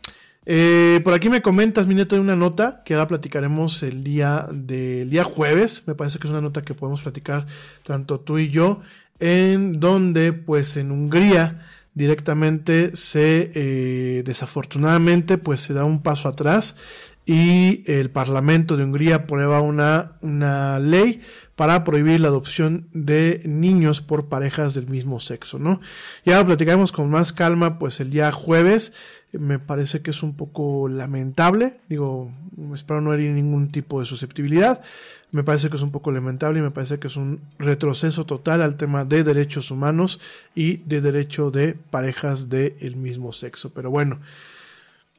eh, 0.46 1.00
por 1.04 1.14
aquí 1.14 1.30
me 1.30 1.42
comentas, 1.42 1.88
mi 1.88 1.94
neto, 1.94 2.16
de 2.16 2.22
una 2.22 2.36
nota 2.36 2.82
que 2.84 2.96
ahora 2.96 3.08
platicaremos 3.08 3.84
el 3.84 4.04
día 4.04 4.48
del 4.52 5.10
día 5.10 5.24
jueves. 5.24 5.84
Me 5.88 5.96
parece 5.96 6.20
que 6.20 6.28
es 6.28 6.32
una 6.32 6.42
nota 6.42 6.64
que 6.64 6.74
podemos 6.74 7.02
platicar 7.02 7.46
tanto 7.84 8.20
tú 8.20 8.40
y 8.40 8.50
yo, 8.50 8.82
en 9.22 9.80
donde, 9.80 10.34
pues, 10.34 10.76
en 10.76 10.92
Hungría 10.92 11.66
directamente 11.94 12.96
se, 12.96 13.52
eh, 13.54 14.24
desafortunadamente, 14.26 15.38
pues, 15.38 15.62
se 15.62 15.74
da 15.74 15.86
un 15.86 16.02
paso 16.02 16.28
atrás 16.28 16.76
y 17.26 17.84
el 17.86 18.10
Parlamento 18.10 18.76
de 18.76 18.84
Hungría 18.84 19.16
aprueba 19.16 19.62
una, 19.62 20.14
una 20.22 20.80
ley 20.80 21.22
para 21.56 21.84
prohibir 21.84 22.20
la 22.20 22.30
adopción 22.30 22.88
de 22.94 23.42
niños 23.46 24.02
por 24.02 24.28
parejas 24.28 24.74
del 24.74 24.88
mismo 24.88 25.20
sexo, 25.20 25.60
¿no? 25.60 25.80
Ya 26.26 26.40
lo 26.40 26.46
platicaremos 26.48 26.92
con 26.92 27.10
más 27.10 27.32
calma, 27.32 27.78
pues 27.78 28.00
el 28.00 28.10
día 28.10 28.32
jueves 28.32 28.94
me 29.32 29.60
parece 29.60 30.02
que 30.02 30.12
es 30.12 30.24
un 30.24 30.36
poco 30.36 30.88
lamentable. 30.88 31.80
Digo, 31.88 32.32
espero 32.74 33.02
no 33.02 33.14
herir 33.14 33.32
ningún 33.32 33.72
tipo 33.72 34.00
de 34.00 34.06
susceptibilidad. 34.06 34.82
Me 35.32 35.44
parece 35.44 35.70
que 35.70 35.78
es 35.78 35.82
un 35.82 35.92
poco 35.92 36.12
lamentable 36.12 36.60
y 36.60 36.62
me 36.62 36.72
parece 36.72 37.00
que 37.00 37.08
es 37.08 37.16
un 37.16 37.42
retroceso 37.58 38.26
total 38.26 38.62
al 38.62 38.76
tema 38.76 39.06
de 39.06 39.24
derechos 39.24 39.72
humanos 39.72 40.20
y 40.56 40.78
de 40.78 41.02
derecho 41.02 41.52
de 41.52 41.74
parejas 41.74 42.50
del 42.50 42.96
mismo 42.98 43.32
sexo. 43.32 43.74
Pero 43.74 43.90
bueno, 43.90 44.20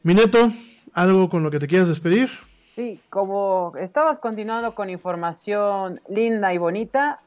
Mineto, 0.03 0.51
¿algo 0.93 1.31
con 1.31 1.43
lo 1.43 1.51
que 1.51 1.59
te 1.59 1.67
quieras 1.67 1.89
despedir? 1.89 2.29
Sí, 2.75 3.01
como 3.11 3.73
estabas 3.79 4.19
continuando 4.19 4.75
con 4.75 4.91
información 4.91 6.01
linda 6.09 6.53
y 6.53 6.59
bonita, 6.59 7.21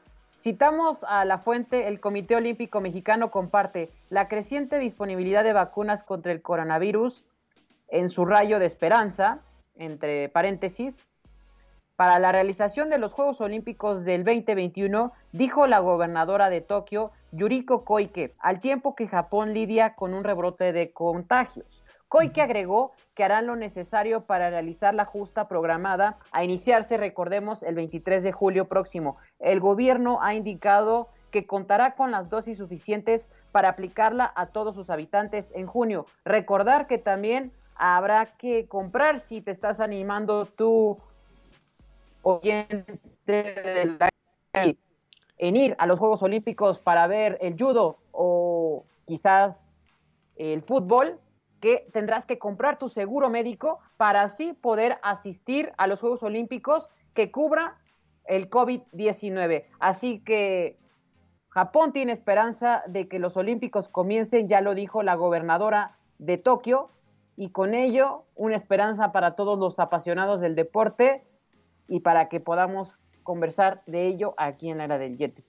Citamos 0.46 1.02
a 1.02 1.24
la 1.24 1.38
fuente, 1.38 1.88
el 1.88 1.98
Comité 1.98 2.36
Olímpico 2.36 2.80
Mexicano 2.80 3.32
comparte 3.32 3.90
la 4.10 4.28
creciente 4.28 4.78
disponibilidad 4.78 5.42
de 5.42 5.52
vacunas 5.52 6.04
contra 6.04 6.30
el 6.30 6.40
coronavirus 6.40 7.24
en 7.88 8.10
su 8.10 8.24
rayo 8.24 8.60
de 8.60 8.66
esperanza, 8.66 9.40
entre 9.76 10.28
paréntesis, 10.28 11.05
para 11.96 12.18
la 12.18 12.30
realización 12.30 12.90
de 12.90 12.98
los 12.98 13.12
Juegos 13.12 13.40
Olímpicos 13.40 14.04
del 14.04 14.22
2021, 14.22 15.12
dijo 15.32 15.66
la 15.66 15.78
gobernadora 15.78 16.50
de 16.50 16.60
Tokio, 16.60 17.10
Yuriko 17.32 17.84
Koike, 17.84 18.34
al 18.38 18.60
tiempo 18.60 18.94
que 18.94 19.08
Japón 19.08 19.54
lidia 19.54 19.94
con 19.94 20.12
un 20.12 20.22
rebrote 20.22 20.72
de 20.72 20.92
contagios. 20.92 21.82
Koike 22.08 22.42
agregó 22.42 22.92
que 23.14 23.24
harán 23.24 23.46
lo 23.46 23.56
necesario 23.56 24.20
para 24.22 24.50
realizar 24.50 24.94
la 24.94 25.06
justa 25.06 25.48
programada 25.48 26.18
a 26.32 26.44
iniciarse, 26.44 26.98
recordemos, 26.98 27.62
el 27.62 27.74
23 27.74 28.22
de 28.22 28.32
julio 28.32 28.66
próximo. 28.66 29.16
El 29.40 29.58
gobierno 29.58 30.18
ha 30.22 30.34
indicado 30.34 31.08
que 31.30 31.46
contará 31.46 31.96
con 31.96 32.10
las 32.10 32.30
dosis 32.30 32.58
suficientes 32.58 33.28
para 33.52 33.70
aplicarla 33.70 34.32
a 34.36 34.46
todos 34.46 34.74
sus 34.74 34.90
habitantes 34.90 35.50
en 35.54 35.66
junio. 35.66 36.06
Recordar 36.24 36.86
que 36.86 36.98
también 36.98 37.52
habrá 37.74 38.26
que 38.36 38.68
comprar 38.68 39.20
si 39.20 39.40
te 39.40 39.50
estás 39.50 39.80
animando 39.80 40.46
tú 40.46 40.98
oyente 42.26 43.00
en 45.38 45.56
ir 45.56 45.76
a 45.78 45.86
los 45.86 45.98
Juegos 46.00 46.24
Olímpicos 46.24 46.80
para 46.80 47.06
ver 47.06 47.38
el 47.40 47.56
judo 47.56 47.98
o 48.10 48.84
quizás 49.06 49.78
el 50.34 50.62
fútbol, 50.62 51.20
que 51.60 51.88
tendrás 51.92 52.26
que 52.26 52.38
comprar 52.38 52.78
tu 52.78 52.88
seguro 52.88 53.30
médico 53.30 53.78
para 53.96 54.22
así 54.22 54.52
poder 54.54 54.98
asistir 55.02 55.72
a 55.78 55.86
los 55.86 56.00
Juegos 56.00 56.22
Olímpicos 56.24 56.90
que 57.14 57.30
cubra 57.30 57.78
el 58.24 58.50
COVID-19. 58.50 59.64
Así 59.78 60.18
que 60.20 60.78
Japón 61.48 61.92
tiene 61.92 62.12
esperanza 62.12 62.82
de 62.88 63.06
que 63.06 63.20
los 63.20 63.36
Olímpicos 63.36 63.88
comiencen, 63.88 64.48
ya 64.48 64.60
lo 64.60 64.74
dijo 64.74 65.04
la 65.04 65.14
gobernadora 65.14 65.96
de 66.18 66.38
Tokio, 66.38 66.90
y 67.36 67.50
con 67.50 67.72
ello 67.72 68.24
una 68.34 68.56
esperanza 68.56 69.12
para 69.12 69.36
todos 69.36 69.58
los 69.58 69.78
apasionados 69.78 70.40
del 70.40 70.56
deporte 70.56 71.22
y 71.88 72.00
para 72.00 72.28
que 72.28 72.40
podamos 72.40 72.96
conversar 73.22 73.82
de 73.86 74.06
ello 74.06 74.34
aquí 74.38 74.70
en 74.70 74.78
la 74.78 74.84
era 74.84 74.98
del 74.98 75.18
Yeti. 75.18 75.42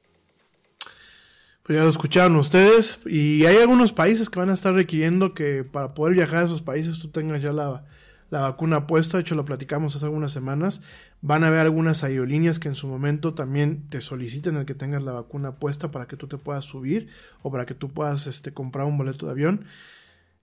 Pues 1.67 1.77
ya 1.77 1.83
lo 1.83 1.89
escucharon 1.89 2.37
ustedes. 2.37 3.01
Y 3.05 3.45
hay 3.45 3.57
algunos 3.57 3.91
países 3.91 4.29
que 4.29 4.39
van 4.39 4.49
a 4.49 4.53
estar 4.53 4.73
requiriendo 4.73 5.33
que 5.33 5.65
para 5.65 5.93
poder 5.93 6.15
viajar 6.15 6.37
a 6.37 6.45
esos 6.45 6.61
países 6.61 6.99
tú 6.99 7.09
tengas 7.09 7.41
ya 7.41 7.51
la, 7.51 7.83
vacuna 8.29 8.87
puesta. 8.87 9.17
De 9.17 9.21
hecho, 9.21 9.35
lo 9.35 9.43
platicamos 9.43 9.93
hace 9.93 10.05
algunas 10.05 10.31
semanas. 10.31 10.81
Van 11.21 11.43
a 11.43 11.47
haber 11.47 11.59
algunas 11.59 12.05
aerolíneas 12.05 12.59
que 12.59 12.69
en 12.69 12.75
su 12.75 12.87
momento 12.87 13.33
también 13.33 13.89
te 13.89 13.99
soliciten 13.99 14.55
el 14.55 14.65
que 14.65 14.75
tengas 14.75 15.03
la 15.03 15.11
vacuna 15.11 15.55
puesta 15.55 15.91
para 15.91 16.07
que 16.07 16.15
tú 16.15 16.27
te 16.27 16.37
puedas 16.37 16.63
subir 16.63 17.09
o 17.41 17.51
para 17.51 17.65
que 17.65 17.73
tú 17.73 17.89
puedas 17.89 18.27
este, 18.27 18.53
comprar 18.53 18.85
un 18.85 18.97
boleto 18.97 19.25
de 19.25 19.33
avión. 19.33 19.65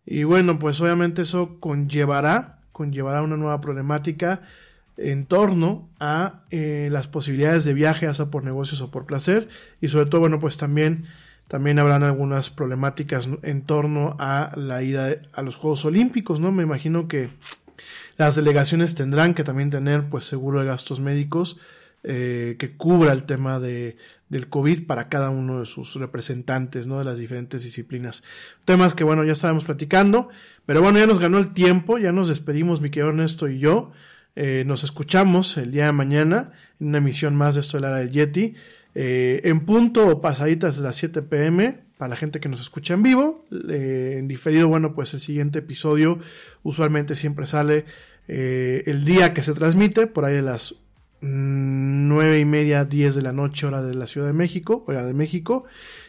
Y 0.04 0.24
bueno, 0.24 0.58
pues 0.58 0.78
obviamente 0.82 1.22
eso 1.22 1.58
conllevará, 1.58 2.58
conllevará 2.72 3.22
una 3.22 3.38
nueva 3.38 3.62
problemática 3.62 4.42
en 4.96 5.26
torno 5.26 5.88
a 5.98 6.42
eh, 6.50 6.88
las 6.90 7.08
posibilidades 7.08 7.64
de 7.64 7.74
viaje, 7.74 8.06
ya 8.06 8.14
sea 8.14 8.26
por 8.26 8.44
negocios 8.44 8.80
o 8.80 8.90
por 8.90 9.06
placer, 9.06 9.48
y 9.80 9.88
sobre 9.88 10.06
todo, 10.06 10.20
bueno, 10.20 10.38
pues 10.38 10.56
también, 10.56 11.06
también 11.48 11.78
habrán 11.78 12.02
algunas 12.02 12.50
problemáticas 12.50 13.28
en 13.42 13.62
torno 13.62 14.16
a 14.18 14.52
la 14.56 14.82
ida 14.82 15.16
a 15.32 15.42
los 15.42 15.56
Juegos 15.56 15.84
Olímpicos, 15.84 16.40
¿no? 16.40 16.52
Me 16.52 16.62
imagino 16.62 17.08
que 17.08 17.30
las 18.16 18.36
delegaciones 18.36 18.94
tendrán 18.94 19.34
que 19.34 19.44
también 19.44 19.70
tener, 19.70 20.08
pues, 20.08 20.24
seguro 20.24 20.60
de 20.60 20.66
gastos 20.66 21.00
médicos 21.00 21.58
eh, 22.06 22.56
que 22.58 22.76
cubra 22.76 23.12
el 23.12 23.24
tema 23.24 23.58
de, 23.58 23.96
del 24.28 24.48
COVID 24.48 24.86
para 24.86 25.08
cada 25.08 25.30
uno 25.30 25.60
de 25.60 25.66
sus 25.66 25.94
representantes, 25.94 26.86
¿no? 26.86 26.98
De 26.98 27.04
las 27.04 27.18
diferentes 27.18 27.64
disciplinas. 27.64 28.22
Temas 28.64 28.94
que, 28.94 29.04
bueno, 29.04 29.24
ya 29.24 29.32
estábamos 29.32 29.64
platicando, 29.64 30.28
pero 30.66 30.82
bueno, 30.82 30.98
ya 30.98 31.06
nos 31.06 31.18
ganó 31.18 31.38
el 31.38 31.52
tiempo, 31.52 31.98
ya 31.98 32.12
nos 32.12 32.28
despedimos, 32.28 32.80
mi 32.80 32.90
querido 32.90 33.08
Ernesto 33.08 33.48
y 33.48 33.58
yo. 33.58 33.90
Eh, 34.36 34.65
nos 34.66 34.82
escuchamos 34.82 35.56
el 35.56 35.70
día 35.70 35.86
de 35.86 35.93
mañana 35.93 36.52
en 36.81 36.89
una 36.89 36.98
emisión 36.98 37.36
más 37.36 37.55
de 37.55 37.61
esto 37.61 37.77
de 37.77 37.82
la 37.82 37.97
del 37.97 38.11
Yeti. 38.11 38.55
Eh, 38.94 39.40
en 39.44 39.61
punto 39.61 40.20
pasaditas 40.20 40.77
de 40.77 40.82
las 40.82 40.97
7 40.97 41.23
pm 41.23 41.81
para 41.98 42.09
la 42.11 42.16
gente 42.16 42.40
que 42.40 42.48
nos 42.48 42.61
escucha 42.61 42.94
en 42.94 43.02
vivo. 43.02 43.44
Eh, 43.69 44.16
en 44.19 44.28
diferido, 44.28 44.69
bueno, 44.69 44.94
pues 44.94 45.15
el 45.15 45.20
siguiente 45.20 45.61
episodio 45.61 46.19
usualmente 46.62 47.15
siempre 47.15 47.47
sale 47.47 47.85
el 48.27 49.05
día 49.05 49.35
que 49.35 49.43
se 49.43 49.52
transmite, 49.52 50.06
por 50.06 50.24
ahí 50.24 50.39
a 50.39 50.43
las 50.43 50.77
nueve 51.20 52.39
y 52.39 52.45
media, 52.45 52.85
10 52.85 53.15
de 53.15 53.23
la 53.23 53.32
noche, 53.32 53.66
hora 53.66 53.82
de 53.82 53.95
la 53.95 54.07
Ciudad 54.07 54.27
de 54.27 54.32
México, 54.32 54.85
hora 54.86 55.05
de 55.05 55.15
México. 55.15 55.65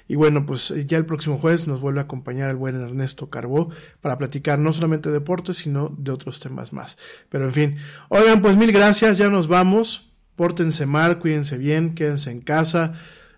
Y 0.08 0.16
bueno, 0.16 0.46
pues 0.46 0.72
eh, 0.72 0.86
ya 0.86 0.98
el 0.98 1.06
próximo 1.06 1.38
jueves 1.38 1.68
nos 1.68 1.82
vuelve 1.82 2.00
a 2.00 2.04
acompañar 2.04 2.50
el 2.50 2.58
buen 2.58 2.76
Ernesto 2.76 3.30
Carbó 3.30 3.70
para 4.02 4.18
platicar 4.18 4.60
no 4.60 4.74
solamente 4.74 5.10
de 5.10 5.14
deportes, 5.14 5.58
sino 5.58 5.94
de 5.98 6.12
otros 6.12 6.40
temas 6.40 6.74
más. 6.74 6.98
Pero 7.30 7.46
en 7.46 7.54
fin, 7.54 7.76
oigan, 8.10 8.42
pues 8.42 8.58
mil 8.58 8.72
gracias, 8.72 9.18
ya 9.18 9.30
nos 9.30 9.48
vamos. 9.48 10.12
Pórtense 10.36 10.86
mal, 10.86 11.20
cuídense 11.20 11.58
bien, 11.58 11.96
quédense 11.96 12.30
en 12.30 12.42
casa, 12.42 12.96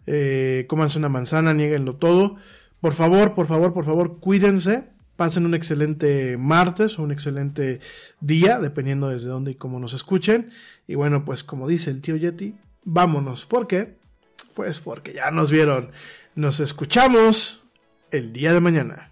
eh, 0.07 0.65
cómanse 0.67 0.97
una 0.97 1.09
manzana, 1.09 1.53
nieguenlo 1.53 1.95
todo. 1.95 2.37
Por 2.81 2.93
favor, 2.93 3.35
por 3.35 3.45
favor, 3.45 3.73
por 3.73 3.85
favor, 3.85 4.19
cuídense. 4.19 4.96
Pasen 5.17 5.45
un 5.45 5.53
excelente 5.53 6.37
martes 6.37 6.97
o 6.97 7.03
un 7.03 7.11
excelente 7.11 7.81
día, 8.21 8.59
dependiendo 8.59 9.09
desde 9.09 9.27
dónde 9.27 9.51
y 9.51 9.55
cómo 9.55 9.79
nos 9.79 9.93
escuchen. 9.93 10.51
Y 10.87 10.95
bueno, 10.95 11.25
pues 11.25 11.43
como 11.43 11.67
dice 11.67 11.91
el 11.91 12.01
tío 12.01 12.15
Yeti, 12.15 12.55
vámonos. 12.85 13.45
¿Por 13.45 13.67
qué? 13.67 13.97
Pues 14.53 14.79
porque 14.79 15.13
ya 15.13 15.31
nos 15.31 15.51
vieron. 15.51 15.91
Nos 16.35 16.59
escuchamos 16.59 17.63
el 18.11 18.31
día 18.31 18.53
de 18.53 18.61
mañana. 18.61 19.11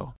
show. 0.00 0.19